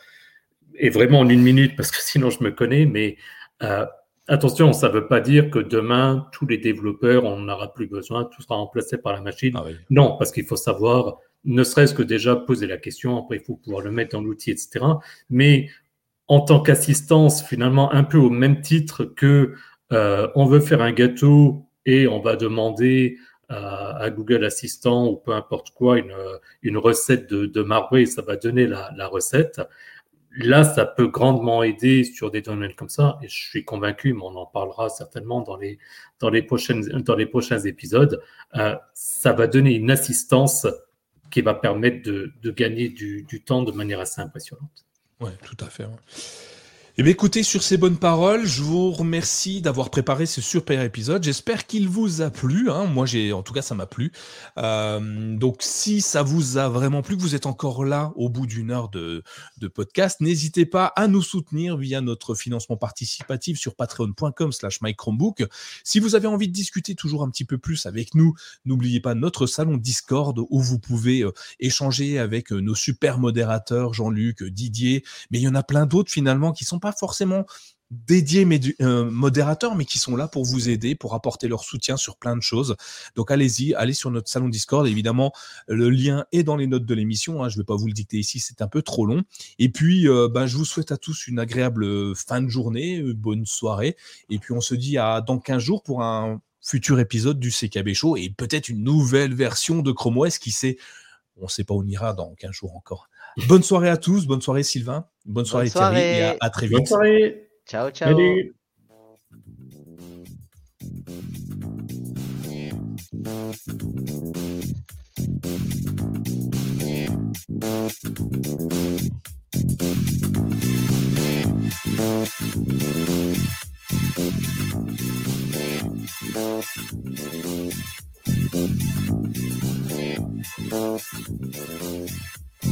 et 0.78 0.88
vraiment 0.88 1.20
en 1.20 1.28
une 1.28 1.42
minute, 1.42 1.76
parce 1.76 1.90
que 1.90 1.98
sinon 2.00 2.30
je 2.30 2.42
me 2.42 2.50
connais, 2.50 2.86
mais 2.86 3.16
euh, 3.62 3.84
attention, 4.28 4.72
ça 4.72 4.88
ne 4.88 4.94
veut 4.94 5.06
pas 5.06 5.20
dire 5.20 5.50
que 5.50 5.58
demain, 5.58 6.28
tous 6.32 6.46
les 6.46 6.56
développeurs, 6.56 7.24
on 7.24 7.40
n'en 7.40 7.52
aura 7.52 7.74
plus 7.74 7.86
besoin, 7.86 8.24
tout 8.24 8.40
sera 8.40 8.56
remplacé 8.56 8.96
par 8.96 9.12
la 9.12 9.20
machine. 9.20 9.52
Ah 9.56 9.64
non, 9.90 10.16
parce 10.16 10.32
qu'il 10.32 10.44
faut 10.44 10.56
savoir 10.56 11.18
ne 11.46 11.62
serait-ce 11.64 11.94
que 11.94 12.02
déjà 12.02 12.36
poser 12.36 12.66
la 12.66 12.76
question, 12.76 13.16
après 13.16 13.36
il 13.36 13.42
faut 13.42 13.56
pouvoir 13.56 13.82
le 13.82 13.90
mettre 13.90 14.16
dans 14.16 14.22
l'outil, 14.22 14.50
etc. 14.50 14.84
Mais 15.30 15.70
en 16.28 16.40
tant 16.40 16.60
qu'assistance, 16.60 17.42
finalement, 17.42 17.92
un 17.92 18.04
peu 18.04 18.18
au 18.18 18.30
même 18.30 18.60
titre 18.60 19.04
que 19.04 19.54
euh, 19.92 20.28
on 20.34 20.46
veut 20.46 20.60
faire 20.60 20.82
un 20.82 20.92
gâteau 20.92 21.66
et 21.86 22.08
on 22.08 22.20
va 22.20 22.36
demander 22.36 23.16
à, 23.48 24.10
Google 24.10 24.44
Assistant 24.44 25.06
ou 25.06 25.16
peu 25.16 25.32
importe 25.32 25.70
quoi 25.70 25.98
une, 25.98 26.78
recette 26.78 27.30
de, 27.30 27.46
de 27.46 27.62
marbré 27.62 28.02
et 28.02 28.06
ça 28.06 28.22
va 28.22 28.34
donner 28.34 28.66
la, 28.66 28.90
la, 28.96 29.06
recette. 29.06 29.60
Là, 30.36 30.64
ça 30.64 30.84
peut 30.84 31.06
grandement 31.06 31.62
aider 31.62 32.02
sur 32.02 32.32
des 32.32 32.42
domaines 32.42 32.74
comme 32.74 32.88
ça 32.88 33.18
et 33.22 33.28
je 33.28 33.48
suis 33.48 33.64
convaincu, 33.64 34.14
mais 34.14 34.22
on 34.22 34.34
en 34.34 34.46
parlera 34.46 34.88
certainement 34.88 35.42
dans 35.42 35.56
les, 35.56 35.78
dans 36.18 36.28
les, 36.28 36.42
prochaines, 36.42 36.82
dans 36.82 37.14
les 37.14 37.26
prochains 37.26 37.60
épisodes. 37.60 38.20
Euh, 38.56 38.74
ça 38.94 39.32
va 39.32 39.46
donner 39.46 39.74
une 39.76 39.92
assistance 39.92 40.66
qui 41.30 41.40
va 41.42 41.54
permettre 41.54 42.08
de, 42.08 42.50
gagner 42.50 42.88
du, 42.88 43.42
temps 43.44 43.62
de 43.62 43.72
manière 43.72 44.00
assez 44.00 44.20
impressionnante. 44.20 44.86
Ouais, 45.20 45.32
tout 45.42 45.56
à 45.64 45.68
fait. 45.68 45.86
Eh 46.98 47.02
bien, 47.02 47.12
écoutez, 47.12 47.42
sur 47.42 47.62
ces 47.62 47.76
bonnes 47.76 47.98
paroles, 47.98 48.46
je 48.46 48.62
vous 48.62 48.90
remercie 48.90 49.60
d'avoir 49.60 49.90
préparé 49.90 50.24
ce 50.24 50.40
super 50.40 50.80
épisode. 50.80 51.22
J'espère 51.22 51.66
qu'il 51.66 51.90
vous 51.90 52.22
a 52.22 52.30
plu. 52.30 52.70
Hein. 52.70 52.86
Moi, 52.86 53.04
j'ai, 53.04 53.34
en 53.34 53.42
tout 53.42 53.52
cas, 53.52 53.60
ça 53.60 53.74
m'a 53.74 53.84
plu. 53.84 54.12
Euh, 54.56 55.36
donc, 55.36 55.56
si 55.60 56.00
ça 56.00 56.22
vous 56.22 56.56
a 56.56 56.70
vraiment 56.70 57.02
plu, 57.02 57.18
que 57.18 57.20
vous 57.20 57.34
êtes 57.34 57.44
encore 57.44 57.84
là 57.84 58.14
au 58.16 58.30
bout 58.30 58.46
d'une 58.46 58.70
heure 58.70 58.88
de, 58.88 59.22
podcast, 59.74 60.22
n'hésitez 60.22 60.64
pas 60.64 60.86
à 60.96 61.06
nous 61.06 61.20
soutenir 61.20 61.76
via 61.76 62.00
notre 62.00 62.34
financement 62.34 62.78
participatif 62.78 63.58
sur 63.58 63.74
patreon.com/slash 63.74 64.80
mychromebook. 64.80 65.44
Si 65.84 66.00
vous 66.00 66.14
avez 66.14 66.28
envie 66.28 66.48
de 66.48 66.54
discuter 66.54 66.94
toujours 66.94 67.22
un 67.22 67.28
petit 67.28 67.44
peu 67.44 67.58
plus 67.58 67.84
avec 67.84 68.14
nous, 68.14 68.32
n'oubliez 68.64 69.00
pas 69.00 69.14
notre 69.14 69.46
salon 69.46 69.76
Discord 69.76 70.38
où 70.48 70.62
vous 70.62 70.78
pouvez 70.78 71.24
euh, 71.24 71.32
échanger 71.60 72.18
avec 72.18 72.52
euh, 72.52 72.60
nos 72.60 72.74
super 72.74 73.18
modérateurs, 73.18 73.92
Jean-Luc, 73.92 74.42
Didier, 74.44 75.04
mais 75.30 75.40
il 75.40 75.42
y 75.42 75.48
en 75.48 75.54
a 75.54 75.62
plein 75.62 75.84
d'autres 75.84 76.10
finalement 76.10 76.52
qui 76.52 76.64
sont 76.64 76.78
pas 76.78 76.85
forcément 76.92 77.44
dédiés 77.90 78.44
mais 78.44 78.60
euh, 78.80 79.08
modérateurs, 79.10 79.76
mais 79.76 79.84
qui 79.84 79.98
sont 79.98 80.16
là 80.16 80.26
pour 80.28 80.44
vous 80.44 80.68
aider, 80.68 80.94
pour 80.94 81.14
apporter 81.14 81.48
leur 81.48 81.62
soutien 81.62 81.96
sur 81.96 82.16
plein 82.16 82.36
de 82.36 82.42
choses. 82.42 82.76
Donc 83.14 83.30
allez-y, 83.30 83.74
allez 83.74 83.94
sur 83.94 84.10
notre 84.10 84.28
salon 84.28 84.48
Discord. 84.48 84.86
Évidemment, 84.86 85.32
le 85.68 85.88
lien 85.90 86.24
est 86.32 86.42
dans 86.42 86.56
les 86.56 86.66
notes 86.66 86.84
de 86.84 86.94
l'émission. 86.94 87.42
Hein. 87.42 87.48
je 87.48 87.56
ne 87.56 87.62
vais 87.62 87.66
pas 87.66 87.76
vous 87.76 87.86
le 87.86 87.92
dicter 87.92 88.18
ici, 88.18 88.40
c'est 88.40 88.60
un 88.62 88.68
peu 88.68 88.82
trop 88.82 89.06
long. 89.06 89.22
Et 89.58 89.68
puis, 89.68 90.08
euh, 90.08 90.28
bah, 90.28 90.46
je 90.46 90.56
vous 90.56 90.64
souhaite 90.64 90.92
à 90.92 90.96
tous 90.96 91.28
une 91.28 91.38
agréable 91.38 92.16
fin 92.16 92.42
de 92.42 92.48
journée, 92.48 93.02
bonne 93.14 93.46
soirée. 93.46 93.96
Et 94.30 94.38
puis, 94.38 94.52
on 94.52 94.60
se 94.60 94.74
dit 94.74 94.98
à 94.98 95.20
dans 95.20 95.38
15 95.38 95.62
jours 95.62 95.82
pour 95.82 96.02
un 96.02 96.40
futur 96.60 96.98
épisode 96.98 97.38
du 97.38 97.50
CKB 97.50 97.94
Show 97.94 98.16
et 98.16 98.30
peut-être 98.30 98.68
une 98.68 98.82
nouvelle 98.82 99.34
version 99.34 99.82
de 99.82 99.92
Chrome 99.92 100.18
OS 100.18 100.38
qui 100.38 100.50
sait, 100.50 100.76
on 101.36 101.44
ne 101.44 101.48
sait 101.48 101.62
pas 101.62 101.74
où 101.74 101.82
on 101.82 101.86
ira 101.86 102.12
dans 102.12 102.34
15 102.34 102.50
jours 102.50 102.74
encore. 102.74 103.08
Bonne 103.48 103.62
soirée 103.62 103.90
à 103.90 103.96
tous, 103.96 104.26
bonne 104.26 104.40
soirée 104.40 104.62
Sylvain, 104.62 105.06
bonne 105.26 105.44
soirée, 105.44 105.70
Thierry 105.70 106.00
et 106.00 106.36
à, 106.40 106.50
très 106.50 106.66
vite. 106.66 106.78
Bonne 106.78 106.86
soirée. 106.86 107.48
Ciao, 107.66 107.90
ciao. 107.90 108.16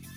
you. 0.05 0.10